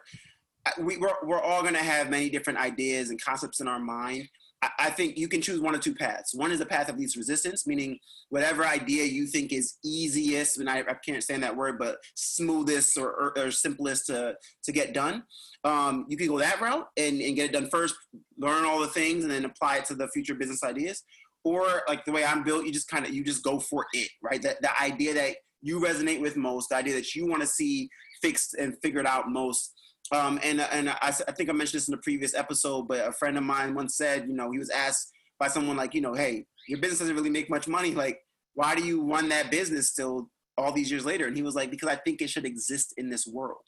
We, 0.77 0.97
we're, 0.97 1.15
we're 1.23 1.41
all 1.41 1.63
to 1.75 1.79
have 1.79 2.11
many 2.11 2.31
different 2.31 2.59
ideas 2.59 3.11
and 3.11 3.23
concepts 3.23 3.61
in 3.61 3.69
our 3.69 3.79
mind. 3.79 4.29
I 4.79 4.91
think 4.91 5.19
you 5.19 5.29
can 5.29 5.41
choose 5.41 5.61
one 5.61 5.75
or 5.75 5.79
two 5.79 5.95
paths. 5.95 6.35
One 6.35 6.53
is 6.53 6.59
the 6.59 6.67
path 6.67 6.89
of 6.89 6.99
least 6.99 7.17
resistance, 7.17 7.67
meaning 7.67 7.99
whatever 8.29 8.65
idea 8.65 9.05
you 9.05 9.27
think 9.27 9.53
is 9.53 9.79
easiest, 9.85 10.59
and 10.59 10.69
I, 10.69 10.81
I 10.81 10.95
can't 11.07 11.23
stand 11.23 11.43
that 11.43 11.57
word, 11.57 11.79
but 11.79 11.97
smoothest 12.15 12.97
or, 12.99 13.09
or, 13.09 13.39
or 13.39 13.51
simplest 13.51 14.07
to, 14.07 14.37
to 14.65 14.73
get 14.73 14.95
done. 14.95 15.25
Um, 15.65 16.07
you 16.09 16.17
can 16.17 16.29
go 16.29 16.39
that 16.39 16.61
route 16.61 16.87
and, 16.97 17.21
and 17.21 17.37
get 17.37 17.51
it 17.51 17.53
done 17.53 17.69
first, 17.71 17.95
learn 18.39 18.65
all 18.65 18.81
the 18.81 18.87
things, 18.89 19.25
and 19.25 19.33
then 19.33 19.45
apply 19.45 19.79
it 19.79 19.85
to 19.87 19.95
the 19.95 20.09
future 20.09 20.35
business 20.35 20.63
ideas. 20.63 21.03
Or 21.45 21.83
like 21.89 22.05
the 22.05 22.13
way 22.13 22.25
I'm 22.25 22.43
built, 22.43 22.65
you 22.65 22.73
just 22.73 22.89
kind 22.89 23.05
of 23.05 23.13
you 23.13 23.23
just 23.23 23.43
go 23.43 23.61
for 23.61 23.87
it, 23.93 24.09
right? 24.23 24.41
That 24.41 24.63
the 24.63 24.83
idea 24.83 25.13
that 25.15 25.37
you 25.61 25.81
resonate 25.81 26.21
with 26.21 26.37
most, 26.37 26.71
the 26.71 26.77
idea 26.77 26.95
that 26.95 27.15
you 27.15 27.27
want 27.27 27.43
to 27.43 27.47
see 27.47 27.89
fixed 28.23 28.55
and 28.55 28.75
figured 28.83 29.07
out 29.07 29.29
most 29.29 29.74
um, 30.13 30.39
and 30.43 30.61
and 30.61 30.91
I, 30.91 30.97
I 31.03 31.33
think 31.33 31.49
I 31.49 31.53
mentioned 31.53 31.81
this 31.81 31.89
in 31.89 31.93
the 31.93 31.99
previous 32.03 32.35
episode, 32.35 32.89
but 32.89 33.07
a 33.07 33.13
friend 33.13 33.39
of 33.39 33.45
mine 33.45 33.75
once 33.75 33.97
said, 33.97 34.27
you 34.29 34.35
know, 34.35 34.51
he 34.51 34.59
was 34.59 34.71
asked 34.71 35.13
by 35.39 35.49
someone 35.49 35.77
like, 35.77 35.95
you 35.95 36.01
know, 36.01 36.15
hey, 36.15 36.47
your 36.69 36.79
business 36.79 37.01
doesn't 37.01 37.17
really 37.17 37.31
make 37.31 37.51
much 37.51 37.67
money. 37.67 37.95
Like, 37.95 38.21
why 38.55 38.75
do 38.75 38.85
you 38.85 39.03
run 39.03 39.29
that 39.31 39.51
business 39.51 39.89
still 39.89 40.31
all 40.57 40.73
these 40.73 40.91
years 40.91 41.05
later? 41.05 41.27
And 41.27 41.37
he 41.37 41.43
was 41.43 41.55
like, 41.55 41.71
because 41.71 41.89
I 41.89 41.97
think 41.97 42.21
it 42.23 42.31
should 42.31 42.45
exist 42.45 42.95
in 42.97 43.11
this 43.11 43.27
world. 43.27 43.63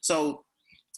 So 0.00 0.44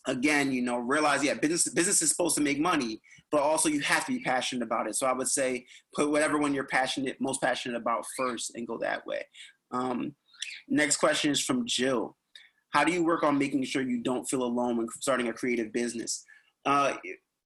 again, 0.07 0.53
you 0.53 0.62
know, 0.62 0.79
realize, 0.79 1.25
yeah, 1.25 1.35
business 1.35 1.69
business 1.69 2.01
is 2.01 2.11
supposed 2.11 2.37
to 2.37 2.43
make 2.43 2.61
money, 2.61 3.01
but 3.31 3.43
also 3.43 3.69
you 3.69 3.81
have 3.81 4.07
to 4.07 4.12
be 4.12 4.21
passionate 4.21 4.65
about 4.65 4.87
it. 4.87 4.95
So 4.97 5.07
I 5.07 5.12
would 5.12 5.29
say 5.29 5.66
put 5.95 6.11
whatever 6.11 6.39
one 6.39 6.55
you're 6.55 6.66
passionate, 6.66 7.16
most 7.21 7.43
passionate 7.43 7.77
about 7.77 8.05
first 8.16 8.53
and 8.55 8.66
go 8.66 8.79
that 8.79 9.05
way. 9.07 9.25
Um, 9.73 10.15
next 10.69 10.99
question 10.99 11.31
is 11.31 11.45
from 11.45 11.66
Jill 11.66 12.16
how 12.75 12.85
do 12.85 12.93
you 12.93 13.03
work 13.03 13.23
on 13.23 13.39
making 13.39 13.65
sure 13.65 13.81
you 13.83 14.03
don't 14.03 14.29
feel 14.29 14.43
alone 14.43 14.77
when 14.77 14.89
starting 15.01 15.29
a 15.29 15.33
creative 15.33 15.73
business? 15.73 16.25
Uh, 16.67 16.95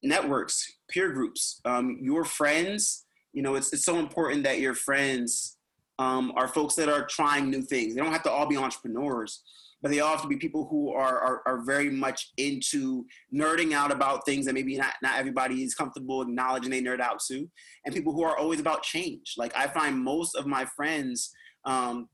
networks 0.02 0.76
peer 0.88 1.10
groups 1.10 1.60
um, 1.64 1.98
your 2.00 2.24
friends 2.24 3.04
you 3.32 3.42
know 3.42 3.56
it's, 3.56 3.72
it's 3.72 3.84
so 3.84 3.98
important 3.98 4.44
that 4.44 4.60
your 4.60 4.72
friends 4.74 5.58
um, 5.98 6.32
are 6.36 6.46
folks 6.46 6.76
that 6.76 6.88
are 6.88 7.04
trying 7.06 7.50
new 7.50 7.62
things. 7.62 7.94
They 7.94 8.00
don't 8.00 8.12
have 8.12 8.22
to 8.22 8.30
all 8.30 8.46
be 8.46 8.56
entrepreneurs 8.56 9.42
but 9.80 9.92
they 9.92 10.00
all 10.00 10.10
have 10.10 10.22
to 10.22 10.28
be 10.28 10.36
people 10.36 10.66
who 10.68 10.92
are, 10.92 11.20
are, 11.20 11.42
are 11.46 11.64
very 11.64 11.88
much 11.88 12.32
into 12.36 13.04
nerding 13.32 13.72
out 13.72 13.92
about 13.92 14.26
things 14.26 14.44
that 14.44 14.52
maybe 14.52 14.76
not, 14.76 14.94
not 15.02 15.18
everybody 15.18 15.62
is 15.62 15.72
comfortable 15.74 16.20
acknowledging 16.22 16.70
they 16.70 16.82
nerd 16.82 17.00
out 17.00 17.20
to 17.28 17.48
and 17.84 17.94
people 17.94 18.12
who 18.12 18.24
are 18.24 18.36
always 18.36 18.60
about 18.60 18.82
change. 18.82 19.34
Like 19.36 19.54
i 19.56 19.66
find 19.66 19.98
most 19.98 20.36
of 20.36 20.46
my 20.46 20.64
friends 20.76 21.30
um, 21.64 22.08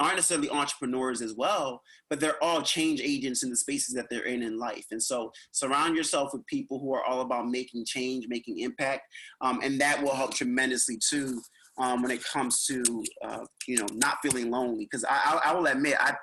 aren't 0.00 0.16
necessarily 0.16 0.50
entrepreneurs 0.50 1.20
as 1.22 1.34
well, 1.34 1.82
but 2.08 2.20
they're 2.20 2.42
all 2.42 2.62
change 2.62 3.00
agents 3.00 3.42
in 3.42 3.50
the 3.50 3.56
spaces 3.56 3.94
that 3.94 4.06
they're 4.10 4.26
in 4.26 4.42
in 4.42 4.58
life. 4.58 4.86
And 4.90 5.02
so 5.02 5.32
surround 5.52 5.96
yourself 5.96 6.30
with 6.32 6.46
people 6.46 6.78
who 6.78 6.94
are 6.94 7.04
all 7.04 7.20
about 7.20 7.48
making 7.48 7.84
change, 7.84 8.26
making 8.28 8.60
impact, 8.60 9.02
um, 9.40 9.60
and 9.62 9.80
that 9.80 10.02
will 10.02 10.14
help 10.14 10.34
tremendously 10.34 10.98
too 10.98 11.40
um, 11.78 12.02
when 12.02 12.10
it 12.10 12.22
comes 12.24 12.64
to 12.66 13.04
uh, 13.24 13.44
you 13.66 13.78
know 13.78 13.86
not 13.94 14.18
feeling 14.22 14.50
lonely. 14.50 14.84
Because 14.84 15.04
I, 15.04 15.40
I, 15.44 15.50
I, 15.50 15.54
will 15.54 15.66
admit, 15.66 15.96
I 15.98 16.14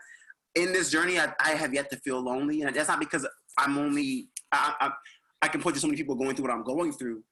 in 0.56 0.72
this 0.72 0.90
journey, 0.90 1.20
I, 1.20 1.34
I, 1.40 1.52
have 1.52 1.74
yet 1.74 1.90
to 1.92 1.98
feel 1.98 2.22
lonely, 2.22 2.62
and 2.62 2.76
that's 2.76 2.88
not 2.88 3.00
because 3.00 3.28
I'm 3.58 3.78
only 3.78 4.30
I, 4.52 4.74
I, 4.80 4.92
I 5.42 5.48
can 5.48 5.62
point 5.62 5.76
to 5.76 5.80
so 5.82 5.88
many 5.88 5.98
people 5.98 6.16
going 6.16 6.36
through 6.36 6.46
what 6.46 6.54
I'm 6.54 6.64
going 6.64 6.94
through 6.94 7.24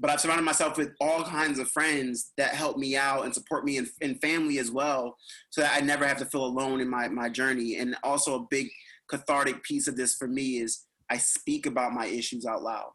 but 0.00 0.10
I've 0.10 0.20
surrounded 0.20 0.44
myself 0.44 0.78
with 0.78 0.92
all 1.00 1.22
kinds 1.22 1.58
of 1.58 1.70
friends 1.70 2.32
that 2.38 2.54
help 2.54 2.78
me 2.78 2.96
out 2.96 3.24
and 3.26 3.34
support 3.34 3.64
me 3.64 3.76
and, 3.76 3.88
and, 4.00 4.20
family 4.20 4.58
as 4.58 4.70
well, 4.70 5.16
so 5.50 5.60
that 5.60 5.76
I 5.76 5.84
never 5.84 6.06
have 6.06 6.18
to 6.18 6.24
feel 6.24 6.44
alone 6.44 6.80
in 6.80 6.88
my, 6.88 7.06
my 7.08 7.28
journey. 7.28 7.76
And 7.76 7.96
also, 8.02 8.34
a 8.36 8.46
big 8.50 8.68
cathartic 9.08 9.62
piece 9.62 9.86
of 9.86 9.96
this 9.96 10.14
for 10.14 10.26
me 10.26 10.58
is 10.58 10.86
I 11.10 11.18
speak 11.18 11.66
about 11.66 11.92
my 11.92 12.06
issues 12.06 12.46
out 12.46 12.62
loud 12.62 12.90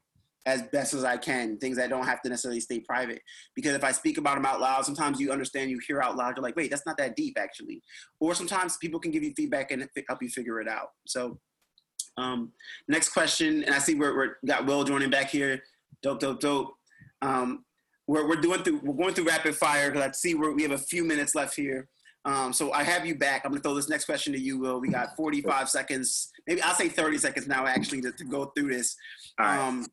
as 0.47 0.61
best 0.71 0.93
as 0.93 1.03
I 1.03 1.17
can, 1.17 1.57
things 1.57 1.77
that 1.77 1.89
don't 1.89 2.05
have 2.05 2.21
to 2.21 2.29
necessarily 2.29 2.59
stay 2.59 2.79
private. 2.79 3.21
Because 3.55 3.73
if 3.73 3.83
I 3.83 3.91
speak 3.91 4.17
about 4.17 4.35
them 4.35 4.45
out 4.45 4.61
loud, 4.61 4.85
sometimes 4.85 5.19
you 5.19 5.31
understand, 5.31 5.71
you 5.71 5.79
hear 5.87 6.01
out 6.01 6.15
loud, 6.15 6.35
you're 6.35 6.43
like, 6.43 6.55
wait, 6.55 6.69
that's 6.69 6.85
not 6.85 6.97
that 6.97 7.15
deep 7.15 7.37
actually. 7.39 7.81
Or 8.19 8.35
sometimes 8.35 8.77
people 8.77 8.99
can 8.99 9.11
give 9.11 9.23
you 9.23 9.33
feedback 9.35 9.71
and 9.71 9.87
help 10.07 10.21
you 10.21 10.29
figure 10.29 10.61
it 10.61 10.67
out. 10.67 10.89
So, 11.07 11.39
um, 12.17 12.51
next 12.87 13.09
question, 13.09 13.63
and 13.63 13.73
I 13.73 13.79
see 13.79 13.95
we're, 13.95 14.15
we're 14.15 14.35
got 14.45 14.65
Will 14.65 14.83
joining 14.83 15.09
back 15.09 15.29
here. 15.29 15.61
Dope, 16.01 16.19
dope, 16.19 16.39
dope. 16.39 16.75
Um, 17.21 17.65
we're, 18.07 18.27
we're 18.27 18.35
doing 18.35 18.61
through 18.63 18.81
we're 18.83 18.93
going 18.93 19.13
through 19.13 19.25
rapid 19.25 19.55
fire 19.55 19.91
because 19.91 20.07
I 20.07 20.11
see 20.11 20.35
we 20.35 20.61
have 20.63 20.71
a 20.71 20.77
few 20.77 21.03
minutes 21.03 21.35
left 21.35 21.55
here. 21.55 21.87
Um, 22.25 22.53
so 22.53 22.71
I 22.71 22.83
have 22.83 23.05
you 23.05 23.15
back. 23.15 23.43
I'm 23.45 23.51
gonna 23.51 23.61
throw 23.61 23.75
this 23.75 23.89
next 23.89 24.05
question 24.05 24.33
to 24.33 24.39
you, 24.39 24.59
Will. 24.59 24.79
We 24.79 24.89
got 24.89 25.15
45 25.17 25.69
seconds, 25.69 26.31
maybe 26.47 26.61
I'll 26.61 26.73
say 26.73 26.89
30 26.89 27.17
seconds 27.19 27.47
now 27.47 27.65
actually 27.65 28.01
to, 28.01 28.11
to 28.11 28.25
go 28.25 28.51
through 28.57 28.73
this. 28.73 28.95
Um, 29.39 29.85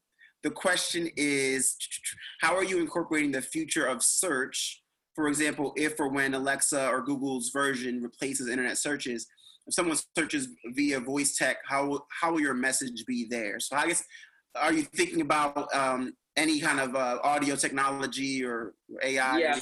the 0.43 0.51
question 0.51 1.09
is, 1.17 1.77
how 2.41 2.57
are 2.57 2.65
you 2.65 2.81
incorporating 2.81 3.33
the 3.33 3.43
future 3.43 3.87
of 3.87 4.03
search? 4.03 4.83
For 5.15 5.29
example, 5.29 5.73
if 5.77 6.01
or 6.01 6.09
when 6.09 6.35
Alexa 6.35 6.89
or 6.89 7.03
Google's 7.03 7.51
version 7.51 8.03
replaces 8.03 8.49
internet 8.49 8.79
searches, 8.79 9.27
if 9.67 9.75
someone 9.75 9.99
searches 10.19 10.49
via 10.75 10.99
voice 10.99 11.37
tech, 11.37 11.59
how 11.69 12.01
how 12.21 12.33
will 12.33 12.41
your 12.41 12.55
message 12.55 13.05
be 13.07 13.27
there? 13.31 13.61
So 13.61 13.77
I 13.77 13.89
guess, 13.89 14.03
are 14.57 14.73
you 14.73 14.83
thinking 14.83 15.21
about 15.21 15.73
um, 15.75 16.15
any 16.37 16.61
kind 16.61 16.81
of 16.81 16.95
uh, 16.95 17.19
audio 17.23 17.57
technology 17.57 18.45
or 18.45 18.75
AI? 19.03 19.39
Yeah, 19.39 19.55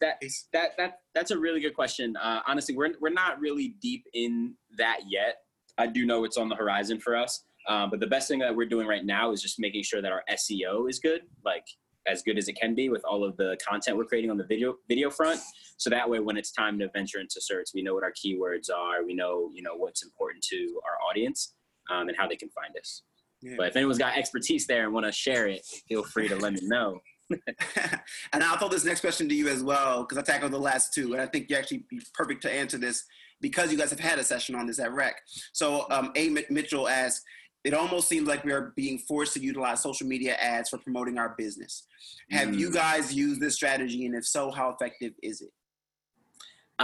that, 0.00 0.16
that, 0.52 0.76
that, 0.76 0.98
that's 1.14 1.30
a 1.30 1.38
really 1.38 1.60
good 1.60 1.74
question. 1.74 2.16
Uh, 2.16 2.40
honestly, 2.46 2.76
we're, 2.76 2.92
we're 3.00 3.10
not 3.10 3.40
really 3.40 3.76
deep 3.80 4.04
in 4.14 4.54
that 4.78 5.00
yet. 5.08 5.36
I 5.78 5.86
do 5.86 6.06
know 6.06 6.24
it's 6.24 6.36
on 6.36 6.48
the 6.48 6.56
horizon 6.56 7.00
for 7.00 7.16
us. 7.16 7.44
Um, 7.68 7.90
but 7.90 8.00
the 8.00 8.06
best 8.06 8.28
thing 8.28 8.40
that 8.40 8.54
we're 8.54 8.68
doing 8.68 8.86
right 8.86 9.04
now 9.04 9.32
is 9.32 9.40
just 9.40 9.58
making 9.58 9.84
sure 9.84 10.02
that 10.02 10.12
our 10.12 10.22
SEO 10.30 10.88
is 10.90 10.98
good, 10.98 11.22
like 11.44 11.64
as 12.06 12.22
good 12.22 12.36
as 12.36 12.48
it 12.48 12.54
can 12.54 12.74
be 12.74 12.88
with 12.88 13.04
all 13.04 13.24
of 13.24 13.36
the 13.36 13.56
content 13.66 13.96
we're 13.96 14.04
creating 14.04 14.30
on 14.30 14.36
the 14.36 14.44
video 14.44 14.74
video 14.88 15.10
front. 15.10 15.40
So 15.76 15.90
that 15.90 16.08
way, 16.08 16.20
when 16.20 16.36
it's 16.36 16.50
time 16.52 16.78
to 16.80 16.88
venture 16.92 17.20
into 17.20 17.40
search, 17.40 17.68
we 17.74 17.82
know 17.82 17.94
what 17.94 18.02
our 18.02 18.12
keywords 18.12 18.70
are. 18.74 19.04
We 19.04 19.14
know 19.14 19.50
you 19.52 19.62
know 19.62 19.76
what's 19.76 20.02
important 20.02 20.44
to 20.50 20.80
our 20.84 21.08
audience 21.08 21.54
um, 21.90 22.08
and 22.08 22.16
how 22.16 22.26
they 22.28 22.36
can 22.36 22.50
find 22.50 22.74
us. 22.78 23.02
Yeah. 23.42 23.54
But 23.56 23.68
if 23.68 23.76
anyone's 23.76 23.98
got 23.98 24.16
expertise 24.16 24.66
there 24.66 24.84
and 24.84 24.92
want 24.92 25.06
to 25.06 25.12
share 25.12 25.48
it, 25.48 25.66
feel 25.88 26.04
free 26.04 26.28
to 26.28 26.36
let 26.36 26.52
me 26.52 26.60
know. 26.62 27.00
and 28.32 28.42
I'll 28.42 28.56
throw 28.56 28.68
this 28.68 28.84
next 28.84 29.00
question 29.00 29.28
to 29.28 29.34
you 29.34 29.48
as 29.48 29.62
well 29.62 30.02
because 30.02 30.18
I 30.18 30.22
tackled 30.22 30.52
the 30.52 30.58
last 30.58 30.92
two, 30.94 31.12
and 31.12 31.20
I 31.20 31.26
think 31.26 31.50
you 31.50 31.56
actually 31.56 31.84
be 31.88 32.00
perfect 32.14 32.42
to 32.42 32.52
answer 32.52 32.78
this 32.78 33.04
because 33.40 33.72
you 33.72 33.78
guys 33.78 33.90
have 33.90 34.00
had 34.00 34.18
a 34.18 34.24
session 34.24 34.54
on 34.54 34.66
this 34.66 34.78
at 34.78 34.92
Rec. 34.92 35.16
So 35.52 35.86
um, 35.90 36.12
A. 36.14 36.30
Mitchell 36.50 36.88
asks, 36.88 37.24
it 37.64 37.74
almost 37.74 38.08
seems 38.08 38.26
like 38.26 38.44
we 38.44 38.52
are 38.52 38.72
being 38.76 38.98
forced 38.98 39.34
to 39.34 39.40
utilize 39.40 39.82
social 39.82 40.06
media 40.06 40.34
ads 40.34 40.68
for 40.68 40.78
promoting 40.78 41.18
our 41.18 41.34
business. 41.38 41.86
Have 42.30 42.48
mm. 42.48 42.58
you 42.58 42.72
guys 42.72 43.14
used 43.14 43.40
this 43.40 43.54
strategy, 43.54 44.06
and 44.06 44.14
if 44.14 44.26
so, 44.26 44.50
how 44.50 44.70
effective 44.70 45.12
is 45.22 45.42
it? 45.42 45.52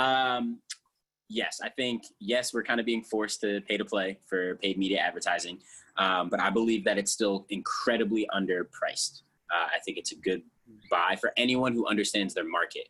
Um, 0.00 0.60
yes, 1.28 1.58
I 1.62 1.70
think 1.70 2.02
yes, 2.20 2.54
we're 2.54 2.62
kind 2.62 2.78
of 2.78 2.86
being 2.86 3.02
forced 3.02 3.40
to 3.40 3.60
pay 3.62 3.76
to 3.76 3.84
play 3.84 4.18
for 4.28 4.56
paid 4.56 4.78
media 4.78 4.98
advertising. 5.00 5.58
Um, 5.98 6.28
but 6.28 6.40
I 6.40 6.48
believe 6.50 6.84
that 6.84 6.96
it's 6.96 7.12
still 7.12 7.44
incredibly 7.50 8.26
underpriced. 8.34 9.22
Uh, 9.52 9.66
I 9.74 9.78
think 9.84 9.98
it's 9.98 10.12
a 10.12 10.16
good 10.16 10.42
buy 10.90 11.16
for 11.20 11.32
anyone 11.36 11.74
who 11.74 11.86
understands 11.86 12.34
their 12.34 12.48
market. 12.48 12.88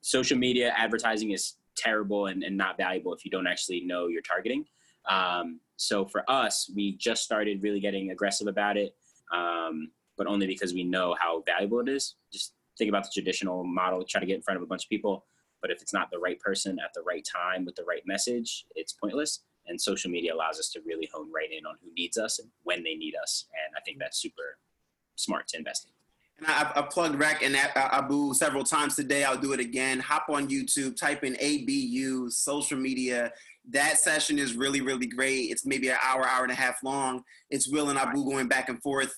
Social 0.00 0.38
media 0.38 0.72
advertising 0.76 1.32
is 1.32 1.54
terrible 1.76 2.26
and, 2.26 2.42
and 2.42 2.56
not 2.56 2.76
valuable 2.76 3.12
if 3.12 3.24
you 3.24 3.30
don't 3.30 3.46
actually 3.46 3.80
know 3.80 4.06
your 4.06 4.22
targeting. 4.22 4.64
Um, 5.08 5.60
so 5.76 6.06
for 6.06 6.28
us, 6.30 6.70
we 6.74 6.96
just 6.96 7.24
started 7.24 7.62
really 7.62 7.80
getting 7.80 8.10
aggressive 8.10 8.46
about 8.46 8.76
it, 8.76 8.94
um, 9.34 9.90
but 10.16 10.26
only 10.26 10.46
because 10.46 10.72
we 10.72 10.84
know 10.84 11.16
how 11.18 11.42
valuable 11.44 11.80
it 11.80 11.88
is. 11.88 12.14
Just 12.32 12.54
think 12.78 12.88
about 12.88 13.04
the 13.04 13.10
traditional 13.12 13.64
model, 13.64 14.04
try 14.04 14.20
to 14.20 14.26
get 14.26 14.36
in 14.36 14.42
front 14.42 14.56
of 14.58 14.62
a 14.62 14.66
bunch 14.66 14.84
of 14.84 14.90
people, 14.90 15.24
but 15.60 15.70
if 15.70 15.82
it's 15.82 15.92
not 15.92 16.10
the 16.10 16.18
right 16.18 16.38
person 16.40 16.78
at 16.78 16.92
the 16.94 17.02
right 17.02 17.24
time 17.24 17.64
with 17.64 17.74
the 17.74 17.84
right 17.84 18.02
message, 18.06 18.66
it's 18.76 18.92
pointless 18.92 19.40
and 19.66 19.80
social 19.80 20.10
media 20.10 20.34
allows 20.34 20.58
us 20.58 20.70
to 20.70 20.80
really 20.84 21.08
hone 21.12 21.30
right 21.32 21.52
in 21.52 21.64
on 21.66 21.76
who 21.82 21.90
needs 21.96 22.18
us 22.18 22.38
and 22.38 22.48
when 22.64 22.82
they 22.82 22.94
need 22.94 23.14
us 23.22 23.46
and 23.52 23.74
i 23.76 23.80
think 23.80 23.98
that's 23.98 24.18
super 24.18 24.58
smart 25.16 25.46
to 25.48 25.58
invest 25.58 25.84
in 25.84 25.92
and 26.38 26.46
I, 26.46 26.72
I 26.74 26.82
plugged 26.82 27.16
Rec 27.16 27.42
and 27.42 27.54
uh, 27.54 27.68
Abu 27.74 28.34
several 28.34 28.64
times 28.64 28.96
today. 28.96 29.22
I'll 29.22 29.36
do 29.36 29.52
it 29.52 29.60
again. 29.60 30.00
Hop 30.00 30.26
on 30.28 30.48
YouTube, 30.48 30.96
type 30.96 31.22
in 31.22 31.36
ABU 31.36 32.30
social 32.30 32.78
media. 32.78 33.32
That 33.70 33.98
session 33.98 34.40
is 34.40 34.56
really, 34.56 34.80
really 34.80 35.06
great. 35.06 35.50
It's 35.50 35.64
maybe 35.64 35.90
an 35.90 35.98
hour, 36.02 36.26
hour 36.26 36.42
and 36.42 36.50
a 36.50 36.56
half 36.56 36.82
long. 36.82 37.22
It's 37.50 37.68
Will 37.68 37.90
and 37.90 37.98
Abu 37.98 38.24
going 38.24 38.48
back 38.48 38.68
and 38.68 38.82
forth 38.82 39.14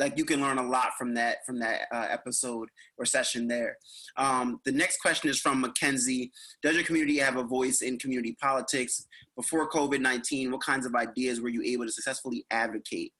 like 0.00 0.18
you 0.18 0.24
can 0.24 0.40
learn 0.40 0.58
a 0.58 0.66
lot 0.66 0.94
from 0.98 1.14
that 1.14 1.38
from 1.46 1.58
that 1.60 1.82
uh, 1.92 2.06
episode 2.10 2.68
or 2.98 3.04
session 3.04 3.46
there. 3.46 3.76
Um, 4.16 4.60
the 4.64 4.72
next 4.72 4.98
question 5.00 5.30
is 5.30 5.38
from 5.38 5.60
Mackenzie. 5.60 6.32
Does 6.62 6.74
your 6.74 6.84
community 6.84 7.18
have 7.18 7.36
a 7.36 7.44
voice 7.44 7.82
in 7.82 7.98
community 7.98 8.36
politics? 8.40 9.06
Before 9.36 9.68
COVID 9.68 10.00
nineteen, 10.00 10.50
what 10.50 10.62
kinds 10.62 10.86
of 10.86 10.94
ideas 10.94 11.40
were 11.40 11.48
you 11.48 11.62
able 11.62 11.86
to 11.86 11.92
successfully 11.92 12.44
advocate? 12.50 13.12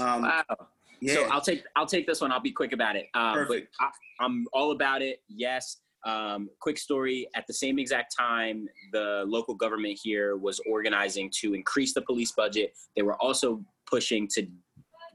Um, 0.00 0.22
wow. 0.22 0.44
Yeah. 1.00 1.14
So 1.14 1.24
I'll 1.30 1.40
take 1.40 1.64
I'll 1.76 1.86
take 1.86 2.06
this 2.06 2.20
one. 2.20 2.32
I'll 2.32 2.40
be 2.40 2.52
quick 2.52 2.72
about 2.72 2.96
it. 2.96 3.06
Um, 3.14 3.34
Perfect. 3.34 3.74
But 3.78 3.86
I, 3.86 4.24
I'm 4.24 4.46
all 4.52 4.72
about 4.72 5.02
it. 5.02 5.22
Yes. 5.28 5.78
Um, 6.04 6.50
quick 6.60 6.78
story 6.78 7.26
at 7.34 7.48
the 7.48 7.52
same 7.52 7.80
exact 7.80 8.14
time, 8.16 8.68
the 8.92 9.24
local 9.26 9.56
government 9.56 9.98
here 10.00 10.36
was 10.36 10.60
organizing 10.70 11.32
to 11.40 11.52
increase 11.52 11.94
the 11.94 12.02
police 12.02 12.30
budget. 12.30 12.74
They 12.94 13.02
were 13.02 13.20
also 13.20 13.64
pushing 13.90 14.28
to 14.34 14.46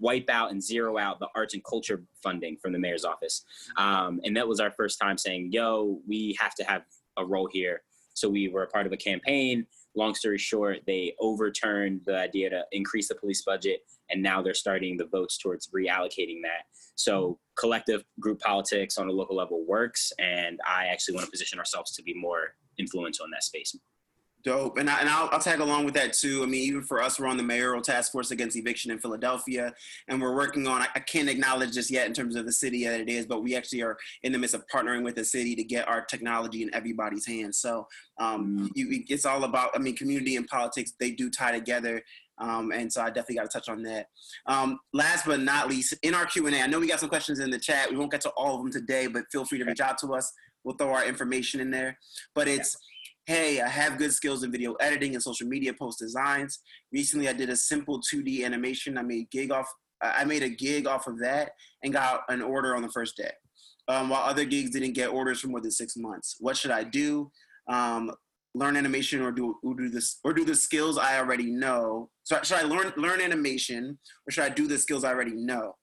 wipe 0.01 0.29
out 0.29 0.51
and 0.51 0.61
zero 0.61 0.97
out 0.97 1.19
the 1.19 1.29
arts 1.35 1.53
and 1.53 1.63
culture 1.63 2.03
funding 2.21 2.57
from 2.57 2.73
the 2.73 2.79
mayor's 2.79 3.05
office. 3.05 3.45
Um, 3.77 4.19
and 4.25 4.35
that 4.35 4.47
was 4.47 4.59
our 4.59 4.71
first 4.71 4.99
time 4.99 5.17
saying, 5.17 5.51
yo, 5.53 6.01
we 6.07 6.35
have 6.39 6.55
to 6.55 6.63
have 6.63 6.81
a 7.17 7.25
role 7.25 7.47
here. 7.51 7.83
So 8.13 8.27
we 8.27 8.49
were 8.49 8.63
a 8.63 8.67
part 8.67 8.85
of 8.85 8.91
a 8.91 8.97
campaign. 8.97 9.65
Long 9.95 10.15
story 10.15 10.37
short, 10.37 10.79
they 10.85 11.15
overturned 11.19 12.01
the 12.05 12.17
idea 12.17 12.49
to 12.49 12.65
increase 12.71 13.07
the 13.07 13.15
police 13.15 13.41
budget, 13.43 13.81
and 14.09 14.21
now 14.21 14.41
they're 14.41 14.53
starting 14.53 14.97
the 14.97 15.05
votes 15.05 15.37
towards 15.37 15.69
reallocating 15.69 16.41
that. 16.43 16.65
So 16.95 17.39
collective 17.57 18.03
group 18.19 18.39
politics 18.39 18.97
on 18.97 19.07
a 19.07 19.11
local 19.11 19.35
level 19.35 19.65
works, 19.65 20.11
and 20.19 20.59
I 20.67 20.87
actually 20.87 21.15
want 21.15 21.25
to 21.25 21.31
position 21.31 21.59
ourselves 21.59 21.91
to 21.95 22.03
be 22.03 22.13
more 22.13 22.55
influential 22.77 23.25
in 23.25 23.31
that 23.31 23.43
space. 23.43 23.75
Dope. 24.43 24.77
And, 24.77 24.89
I, 24.89 24.99
and 24.99 25.09
I'll, 25.09 25.29
I'll, 25.31 25.39
tag 25.39 25.59
along 25.59 25.85
with 25.85 25.93
that 25.95 26.13
too. 26.13 26.41
I 26.41 26.45
mean, 26.45 26.63
even 26.63 26.81
for 26.81 27.01
us, 27.01 27.19
we're 27.19 27.27
on 27.27 27.37
the 27.37 27.43
mayoral 27.43 27.81
task 27.81 28.11
force 28.11 28.31
against 28.31 28.57
eviction 28.57 28.89
in 28.91 28.97
Philadelphia, 28.97 29.73
and 30.07 30.21
we're 30.21 30.35
working 30.35 30.67
on, 30.67 30.81
I, 30.81 30.87
I 30.95 30.99
can't 30.99 31.29
acknowledge 31.29 31.75
this 31.75 31.91
yet 31.91 32.07
in 32.07 32.13
terms 32.13 32.35
of 32.35 32.45
the 32.45 32.51
city 32.51 32.85
that 32.85 33.01
it 33.01 33.09
is, 33.09 33.25
but 33.25 33.43
we 33.43 33.55
actually 33.55 33.83
are 33.83 33.97
in 34.23 34.31
the 34.31 34.39
midst 34.39 34.55
of 34.55 34.63
partnering 34.73 35.03
with 35.03 35.15
the 35.15 35.25
city 35.25 35.55
to 35.55 35.63
get 35.63 35.87
our 35.87 36.03
technology 36.05 36.63
in 36.63 36.73
everybody's 36.73 37.25
hands. 37.25 37.59
So 37.59 37.87
um, 38.19 38.57
mm-hmm. 38.57 38.67
you, 38.73 39.03
it's 39.09 39.25
all 39.25 39.43
about, 39.43 39.71
I 39.75 39.79
mean, 39.79 39.95
community 39.95 40.35
and 40.37 40.47
politics, 40.47 40.93
they 40.99 41.11
do 41.11 41.29
tie 41.29 41.51
together. 41.51 42.01
Um, 42.39 42.71
and 42.71 42.91
so 42.91 43.01
I 43.01 43.07
definitely 43.07 43.35
got 43.35 43.51
to 43.51 43.59
touch 43.59 43.69
on 43.69 43.83
that. 43.83 44.07
Um, 44.47 44.79
last 44.93 45.27
but 45.27 45.41
not 45.41 45.69
least, 45.69 45.93
in 46.01 46.15
our 46.15 46.25
Q&A, 46.25 46.61
I 46.61 46.67
know 46.67 46.79
we 46.79 46.87
got 46.87 46.99
some 46.99 47.09
questions 47.09 47.39
in 47.39 47.51
the 47.51 47.59
chat. 47.59 47.91
We 47.91 47.97
won't 47.97 48.11
get 48.11 48.21
to 48.21 48.31
all 48.31 48.55
of 48.55 48.63
them 48.63 48.71
today, 48.71 49.05
but 49.05 49.25
feel 49.31 49.45
free 49.45 49.59
to 49.59 49.65
reach 49.65 49.81
out 49.81 49.99
to 49.99 50.15
us. 50.15 50.31
We'll 50.63 50.75
throw 50.75 50.93
our 50.93 51.05
information 51.05 51.59
in 51.59 51.69
there. 51.69 51.97
But 52.33 52.47
it's, 52.47 52.75
yeah 52.75 52.87
hey, 53.25 53.61
I 53.61 53.67
have 53.67 53.97
good 53.97 54.13
skills 54.13 54.43
in 54.43 54.51
video 54.51 54.73
editing 54.75 55.13
and 55.13 55.23
social 55.23 55.47
media 55.47 55.73
post 55.73 55.99
designs. 55.99 56.59
Recently, 56.91 57.29
I 57.29 57.33
did 57.33 57.49
a 57.49 57.55
simple 57.55 58.01
2D 58.01 58.43
animation. 58.43 58.97
I 58.97 59.03
made 59.03 59.29
gig 59.31 59.51
off. 59.51 59.67
I 60.01 60.23
made 60.25 60.41
a 60.41 60.49
gig 60.49 60.87
off 60.87 61.05
of 61.07 61.19
that 61.19 61.51
and 61.83 61.93
got 61.93 62.21
an 62.29 62.41
order 62.41 62.75
on 62.75 62.81
the 62.81 62.89
first 62.89 63.15
day. 63.15 63.31
Um, 63.87 64.09
while 64.09 64.23
other 64.23 64.45
gigs 64.45 64.71
didn't 64.71 64.93
get 64.93 65.09
orders 65.09 65.41
for 65.41 65.47
more 65.47 65.61
than 65.61 65.71
six 65.71 65.95
months. 65.95 66.37
What 66.39 66.57
should 66.57 66.71
I 66.71 66.83
do? 66.83 67.31
Um, 67.67 68.11
learn 68.53 68.75
animation 68.75 69.21
or 69.21 69.31
do 69.31 69.55
or 69.63 69.75
do 69.75 69.89
this 69.89 70.19
or 70.23 70.33
do 70.33 70.43
the 70.43 70.55
skills 70.55 70.97
I 70.97 71.19
already 71.19 71.51
know? 71.51 72.09
So 72.23 72.39
should 72.43 72.57
I 72.57 72.63
learn 72.63 72.93
learn 72.97 73.21
animation 73.21 73.97
or 74.27 74.31
should 74.31 74.43
I 74.43 74.49
do 74.49 74.67
the 74.67 74.77
skills 74.77 75.03
I 75.03 75.09
already 75.09 75.35
know? 75.35 75.73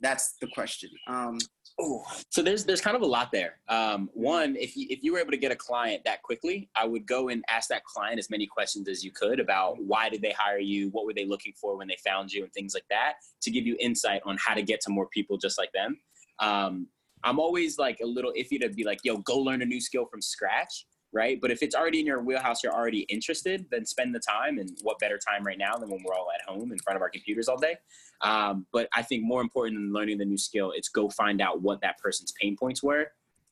That's 0.00 0.34
the 0.40 0.48
question. 0.54 0.90
Um, 1.08 1.38
Oh, 1.80 2.04
so 2.28 2.42
there's 2.42 2.64
there's 2.64 2.80
kind 2.80 2.96
of 2.96 3.02
a 3.02 3.06
lot 3.06 3.32
there. 3.32 3.58
Um, 3.68 4.10
one, 4.12 4.56
if 4.56 4.76
you, 4.76 4.86
if 4.90 5.02
you 5.02 5.12
were 5.12 5.18
able 5.18 5.30
to 5.30 5.36
get 5.36 5.50
a 5.50 5.56
client 5.56 6.02
that 6.04 6.22
quickly, 6.22 6.68
I 6.76 6.86
would 6.86 7.06
go 7.06 7.28
and 7.28 7.42
ask 7.48 7.68
that 7.70 7.84
client 7.84 8.18
as 8.18 8.28
many 8.28 8.46
questions 8.46 8.88
as 8.88 9.02
you 9.02 9.10
could 9.10 9.40
about 9.40 9.82
why 9.82 10.08
did 10.08 10.22
they 10.22 10.32
hire 10.32 10.58
you, 10.58 10.90
what 10.90 11.06
were 11.06 11.14
they 11.14 11.24
looking 11.24 11.54
for 11.60 11.76
when 11.76 11.88
they 11.88 11.96
found 12.04 12.32
you, 12.32 12.44
and 12.44 12.52
things 12.52 12.74
like 12.74 12.84
that, 12.90 13.14
to 13.42 13.50
give 13.50 13.66
you 13.66 13.76
insight 13.80 14.20
on 14.26 14.36
how 14.44 14.54
to 14.54 14.62
get 14.62 14.80
to 14.82 14.90
more 14.90 15.06
people 15.06 15.38
just 15.38 15.58
like 15.58 15.72
them. 15.72 15.98
Um, 16.38 16.88
I'm 17.24 17.38
always 17.38 17.78
like 17.78 18.00
a 18.02 18.06
little 18.06 18.32
iffy 18.32 18.60
to 18.60 18.68
be 18.68 18.84
like, 18.84 18.98
yo, 19.04 19.18
go 19.18 19.38
learn 19.38 19.62
a 19.62 19.66
new 19.66 19.80
skill 19.80 20.06
from 20.06 20.20
scratch 20.20 20.86
right? 21.12 21.38
But 21.40 21.50
if 21.50 21.62
it's 21.62 21.74
already 21.74 22.00
in 22.00 22.06
your 22.06 22.22
wheelhouse, 22.22 22.62
you're 22.62 22.72
already 22.72 23.00
interested, 23.00 23.66
then 23.70 23.84
spend 23.84 24.14
the 24.14 24.20
time. 24.20 24.58
And 24.58 24.76
what 24.82 24.98
better 24.98 25.18
time 25.18 25.44
right 25.44 25.58
now 25.58 25.76
than 25.76 25.90
when 25.90 26.02
we're 26.04 26.14
all 26.14 26.28
at 26.34 26.48
home 26.50 26.72
in 26.72 26.78
front 26.78 26.96
of 26.96 27.02
our 27.02 27.10
computers 27.10 27.48
all 27.48 27.58
day? 27.58 27.76
Um, 28.22 28.66
but 28.72 28.88
I 28.94 29.02
think 29.02 29.22
more 29.22 29.42
important 29.42 29.76
than 29.76 29.92
learning 29.92 30.18
the 30.18 30.24
new 30.24 30.38
skill, 30.38 30.72
it's 30.74 30.88
go 30.88 31.10
find 31.10 31.40
out 31.40 31.60
what 31.60 31.80
that 31.82 31.98
person's 31.98 32.32
pain 32.40 32.56
points 32.56 32.82
were. 32.82 33.08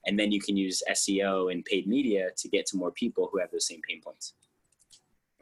And 0.07 0.19
then 0.19 0.33
you 0.33 0.41
can 0.41 0.57
use 0.57 0.83
SEO 0.91 1.53
and 1.53 1.65
paid 1.65 1.87
media 1.87 2.31
to 2.39 2.49
get 2.49 2.65
to 2.67 2.77
more 2.77 2.91
people 2.91 3.29
who 3.31 3.39
have 3.39 3.51
those 3.51 3.67
same 3.67 3.83
pain 3.87 4.01
points. 4.03 4.33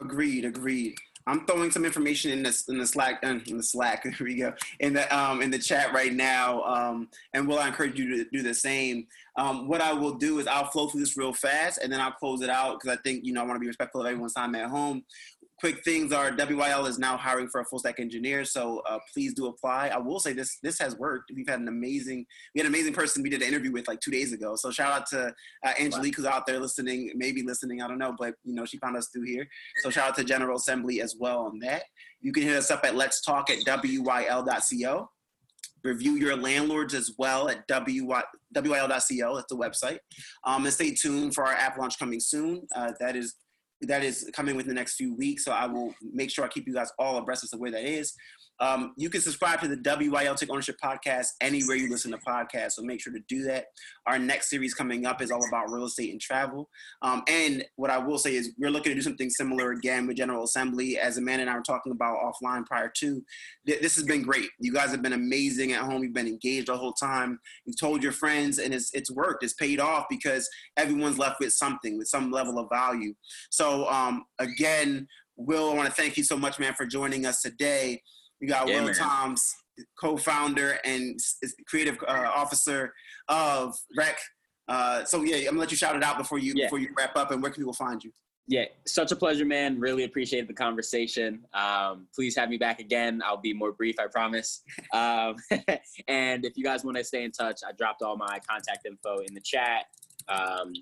Agreed, 0.00 0.44
agreed. 0.44 0.96
I'm 1.28 1.44
throwing 1.44 1.70
some 1.70 1.84
information 1.84 2.30
in 2.30 2.42
the 2.42 2.64
in 2.68 2.78
the 2.78 2.86
Slack 2.86 3.20
uh, 3.22 3.38
in 3.46 3.58
the 3.58 3.62
Slack. 3.62 4.02
Here 4.16 4.26
we 4.26 4.36
go 4.36 4.54
in 4.80 4.94
the 4.94 5.16
um, 5.16 5.42
in 5.42 5.50
the 5.50 5.58
chat 5.58 5.92
right 5.92 6.12
now, 6.12 6.62
um, 6.62 7.08
and 7.34 7.46
will 7.46 7.58
I 7.58 7.68
encourage 7.68 7.98
you 7.98 8.16
to 8.16 8.30
do 8.30 8.42
the 8.42 8.54
same. 8.54 9.06
Um, 9.36 9.68
what 9.68 9.82
I 9.82 9.92
will 9.92 10.14
do 10.14 10.38
is 10.38 10.46
I'll 10.46 10.70
flow 10.70 10.88
through 10.88 11.00
this 11.00 11.18
real 11.18 11.34
fast, 11.34 11.80
and 11.82 11.92
then 11.92 12.00
I'll 12.00 12.12
close 12.12 12.40
it 12.40 12.48
out 12.48 12.80
because 12.80 12.96
I 12.96 13.00
think 13.02 13.24
you 13.24 13.34
know 13.34 13.42
I 13.42 13.44
want 13.44 13.56
to 13.56 13.60
be 13.60 13.66
respectful 13.66 14.00
of 14.00 14.06
everyone's 14.06 14.32
time 14.32 14.54
at 14.54 14.70
home 14.70 15.04
quick 15.60 15.82
things 15.84 16.12
are 16.12 16.30
WYL 16.30 16.88
is 16.88 16.98
now 16.98 17.16
hiring 17.16 17.48
for 17.48 17.60
a 17.60 17.64
full 17.64 17.78
stack 17.78 17.98
engineer, 17.98 18.44
so 18.44 18.80
uh, 18.88 18.98
please 19.12 19.34
do 19.34 19.46
apply. 19.46 19.88
I 19.88 19.98
will 19.98 20.20
say 20.20 20.32
this 20.32 20.58
this 20.62 20.78
has 20.78 20.96
worked. 20.96 21.32
We've 21.34 21.48
had 21.48 21.60
an 21.60 21.68
amazing 21.68 22.24
we 22.54 22.60
had 22.60 22.66
an 22.66 22.72
amazing 22.72 22.92
person 22.92 23.22
we 23.22 23.30
did 23.30 23.42
an 23.42 23.48
interview 23.48 23.72
with 23.72 23.88
like 23.88 24.00
two 24.00 24.10
days 24.10 24.32
ago. 24.32 24.54
So 24.56 24.70
shout 24.70 24.92
out 24.92 25.06
to 25.08 25.34
uh, 25.64 25.72
Angelique 25.80 26.16
who's 26.16 26.26
out 26.26 26.46
there 26.46 26.58
listening, 26.58 27.12
maybe 27.14 27.42
listening, 27.42 27.82
I 27.82 27.88
don't 27.88 27.98
know, 27.98 28.14
but 28.18 28.34
you 28.44 28.54
know 28.54 28.64
she 28.64 28.78
found 28.78 28.96
us 28.96 29.08
through 29.12 29.24
here. 29.24 29.46
So 29.82 29.90
shout 29.90 30.10
out 30.10 30.16
to 30.16 30.24
General 30.24 30.56
Assembly 30.56 31.00
as 31.00 31.16
well 31.18 31.40
on 31.40 31.58
that. 31.60 31.84
You 32.20 32.32
can 32.32 32.42
hit 32.44 32.56
us 32.56 32.70
up 32.70 32.84
at 32.84 32.94
let's 32.94 33.20
talk 33.20 33.50
at 33.50 33.58
wyl.co. 33.64 35.10
Review 35.84 36.12
your 36.12 36.36
landlords 36.36 36.92
as 36.92 37.12
well 37.18 37.48
at 37.48 37.66
wyl.co. 37.68 38.88
That's 38.90 39.08
the 39.08 39.56
website. 39.56 39.98
Um, 40.44 40.64
and 40.64 40.74
stay 40.74 40.92
tuned 40.92 41.34
for 41.34 41.44
our 41.46 41.54
app 41.54 41.78
launch 41.78 41.98
coming 41.98 42.18
soon. 42.18 42.66
Uh, 42.74 42.92
that 42.98 43.14
is 43.14 43.36
that 43.82 44.02
is 44.02 44.28
coming 44.34 44.56
within 44.56 44.68
the 44.68 44.74
next 44.74 44.96
few 44.96 45.14
weeks. 45.14 45.44
So 45.44 45.52
I 45.52 45.66
will 45.66 45.94
make 46.02 46.30
sure 46.30 46.44
I 46.44 46.48
keep 46.48 46.66
you 46.66 46.74
guys 46.74 46.90
all 46.98 47.16
abreast 47.18 47.44
as 47.44 47.50
to 47.50 47.56
where 47.58 47.70
that 47.70 47.84
is. 47.84 48.14
Um, 48.60 48.92
you 48.96 49.10
can 49.10 49.20
subscribe 49.20 49.60
to 49.60 49.68
the 49.68 49.76
WYL 49.76 50.36
Take 50.36 50.50
Ownership 50.50 50.76
podcast 50.82 51.28
anywhere 51.40 51.76
you 51.76 51.90
listen 51.90 52.10
to 52.10 52.18
podcasts. 52.18 52.72
So 52.72 52.82
make 52.82 53.00
sure 53.00 53.12
to 53.12 53.20
do 53.28 53.42
that. 53.44 53.66
Our 54.06 54.18
next 54.18 54.50
series 54.50 54.74
coming 54.74 55.06
up 55.06 55.22
is 55.22 55.30
all 55.30 55.46
about 55.48 55.70
real 55.70 55.84
estate 55.84 56.10
and 56.10 56.20
travel. 56.20 56.68
Um, 57.02 57.22
and 57.28 57.64
what 57.76 57.90
I 57.90 57.98
will 57.98 58.18
say 58.18 58.34
is 58.34 58.52
we're 58.58 58.70
looking 58.70 58.90
to 58.90 58.94
do 58.96 59.02
something 59.02 59.30
similar 59.30 59.72
again 59.72 60.06
with 60.06 60.16
General 60.16 60.44
Assembly. 60.44 60.98
As 60.98 61.18
Amanda 61.18 61.42
and 61.42 61.50
I 61.50 61.54
were 61.54 61.62
talking 61.62 61.92
about 61.92 62.18
offline 62.18 62.66
prior 62.66 62.90
to, 62.98 63.22
this 63.64 63.94
has 63.94 64.04
been 64.04 64.22
great. 64.22 64.48
You 64.58 64.72
guys 64.72 64.90
have 64.90 65.02
been 65.02 65.12
amazing 65.12 65.72
at 65.72 65.82
home. 65.82 66.02
You've 66.02 66.14
been 66.14 66.26
engaged 66.26 66.68
the 66.68 66.76
whole 66.76 66.92
time. 66.92 67.38
You've 67.64 67.78
told 67.78 68.02
your 68.02 68.12
friends, 68.12 68.58
and 68.58 68.74
it's 68.74 68.92
it's 68.94 69.10
worked. 69.10 69.44
It's 69.44 69.54
paid 69.54 69.80
off 69.80 70.06
because 70.08 70.48
everyone's 70.76 71.18
left 71.18 71.40
with 71.40 71.52
something, 71.52 71.98
with 71.98 72.08
some 72.08 72.30
level 72.30 72.58
of 72.58 72.68
value. 72.70 73.14
So 73.50 73.88
um, 73.88 74.24
again, 74.38 75.06
Will, 75.36 75.70
I 75.70 75.74
want 75.74 75.88
to 75.88 75.94
thank 75.94 76.16
you 76.16 76.24
so 76.24 76.36
much, 76.36 76.58
man, 76.58 76.74
for 76.74 76.84
joining 76.84 77.24
us 77.24 77.42
today. 77.42 78.02
We 78.40 78.46
got 78.46 78.68
yeah, 78.68 78.80
Will 78.80 78.86
man. 78.86 78.94
Toms, 78.94 79.54
co-founder 80.00 80.78
and 80.84 81.18
creative 81.66 81.98
uh, 82.06 82.30
officer 82.34 82.92
of 83.28 83.76
Rec. 83.96 84.18
Uh, 84.68 85.04
so 85.04 85.22
yeah, 85.22 85.36
I'm 85.36 85.44
gonna 85.44 85.60
let 85.60 85.70
you 85.70 85.76
shout 85.76 85.96
it 85.96 86.02
out 86.02 86.18
before 86.18 86.38
you 86.38 86.52
yeah. 86.54 86.66
before 86.66 86.78
you 86.78 86.88
wrap 86.96 87.16
up. 87.16 87.30
And 87.30 87.42
where 87.42 87.50
can 87.50 87.62
people 87.62 87.72
find 87.72 88.02
you? 88.02 88.12
Yeah, 88.50 88.64
such 88.86 89.12
a 89.12 89.16
pleasure, 89.16 89.44
man. 89.44 89.78
Really 89.78 90.04
appreciate 90.04 90.48
the 90.48 90.54
conversation. 90.54 91.44
Um, 91.52 92.06
please 92.14 92.34
have 92.36 92.48
me 92.48 92.56
back 92.56 92.80
again. 92.80 93.20
I'll 93.22 93.36
be 93.36 93.52
more 93.52 93.72
brief, 93.72 93.96
I 94.00 94.06
promise. 94.06 94.62
Um, 94.94 95.36
and 96.08 96.46
if 96.46 96.56
you 96.56 96.64
guys 96.64 96.82
want 96.82 96.96
to 96.96 97.04
stay 97.04 97.22
in 97.22 97.30
touch, 97.30 97.60
I 97.66 97.72
dropped 97.72 98.00
all 98.00 98.16
my 98.16 98.38
contact 98.48 98.86
info 98.86 99.18
in 99.18 99.34
the 99.34 99.40
chat 99.40 99.84
um, 100.28 100.72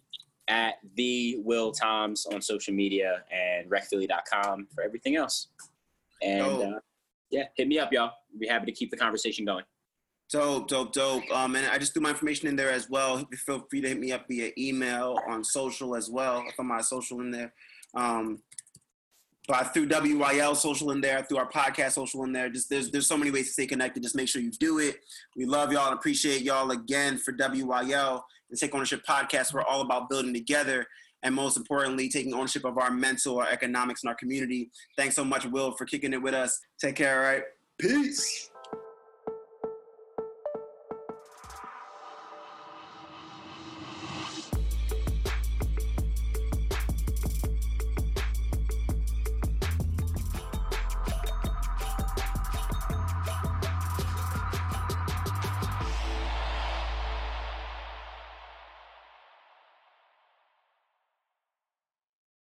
at 0.47 0.75
the 0.95 1.39
Will 1.45 1.73
Toms 1.73 2.25
on 2.27 2.41
social 2.41 2.73
media 2.73 3.25
and 3.33 3.69
recphilly.com 3.69 4.69
for 4.73 4.85
everything 4.85 5.17
else. 5.17 5.49
And 6.23 6.47
oh. 6.47 6.77
uh, 6.77 6.79
yeah, 7.31 7.45
hit 7.57 7.69
me 7.69 7.79
up, 7.79 7.93
y'all. 7.93 8.13
Be 8.39 8.47
happy 8.47 8.67
to 8.67 8.73
keep 8.73 8.91
the 8.91 8.97
conversation 8.97 9.45
going. 9.45 9.65
Dope, 10.31 10.67
dope, 10.69 10.93
dope. 10.93 11.23
Um, 11.33 11.55
and 11.55 11.67
I 11.67 11.79
just 11.79 11.93
threw 11.93 12.03
my 12.03 12.11
information 12.11 12.49
in 12.49 12.57
there 12.57 12.71
as 12.71 12.91
well. 12.91 13.25
Feel 13.47 13.65
free 13.71 13.81
to 13.81 13.89
hit 13.89 13.99
me 13.99 14.13
up 14.13 14.27
via 14.29 14.51
email 14.59 15.17
on 15.29 15.45
social 15.45 15.95
as 15.95 16.11
well. 16.11 16.39
I 16.39 16.51
put 16.57 16.67
my 16.67 16.81
social 16.81 17.21
in 17.21 17.31
there. 17.31 17.53
Um, 17.95 18.43
but 19.47 19.59
I 19.59 19.65
threw 19.65 19.87
WYL 19.87 20.57
social 20.57 20.91
in 20.91 21.01
there, 21.01 21.23
through 21.23 21.39
our 21.39 21.49
podcast 21.49 21.93
social 21.93 22.25
in 22.25 22.33
there. 22.33 22.51
Just 22.51 22.69
there's 22.69 22.91
there's 22.91 23.07
so 23.07 23.17
many 23.17 23.31
ways 23.31 23.47
to 23.47 23.53
stay 23.53 23.67
connected. 23.67 24.03
Just 24.03 24.17
make 24.17 24.29
sure 24.29 24.43
you 24.43 24.51
do 24.51 24.81
it. 24.81 24.97
We 25.37 25.45
love 25.45 25.73
y'all 25.73 25.87
and 25.87 25.97
appreciate 25.97 26.43
y'all 26.43 26.73
again 26.73 27.19
for 27.19 27.33
WYL 27.33 28.23
and 28.51 28.59
Take 28.59 28.75
Ownership 28.75 29.05
Podcast. 29.09 29.55
We're 29.55 29.63
all 29.63 29.83
about 29.83 30.11
building 30.11 30.35
together 30.35 30.87
and 31.27 31.35
most 31.35 31.57
importantly, 31.57 32.09
taking 32.09 32.33
ownership 32.33 32.65
of 32.65 32.79
our 32.79 32.91
mental, 32.91 33.41
our 33.41 33.49
economics, 33.49 34.05
and 34.05 34.09
our 34.09 34.15
community. 34.15 34.71
Thanks 34.97 35.17
so 35.17 35.25
much, 35.25 35.45
Will, 35.45 35.73
for 35.73 35.85
kicking 35.85 36.13
it 36.13 36.23
with 36.23 36.35
us. 36.35 36.61
Take 36.81 36.95
care, 36.95 37.19
all 37.19 37.33
right? 37.33 37.43
Peace. 37.79 38.49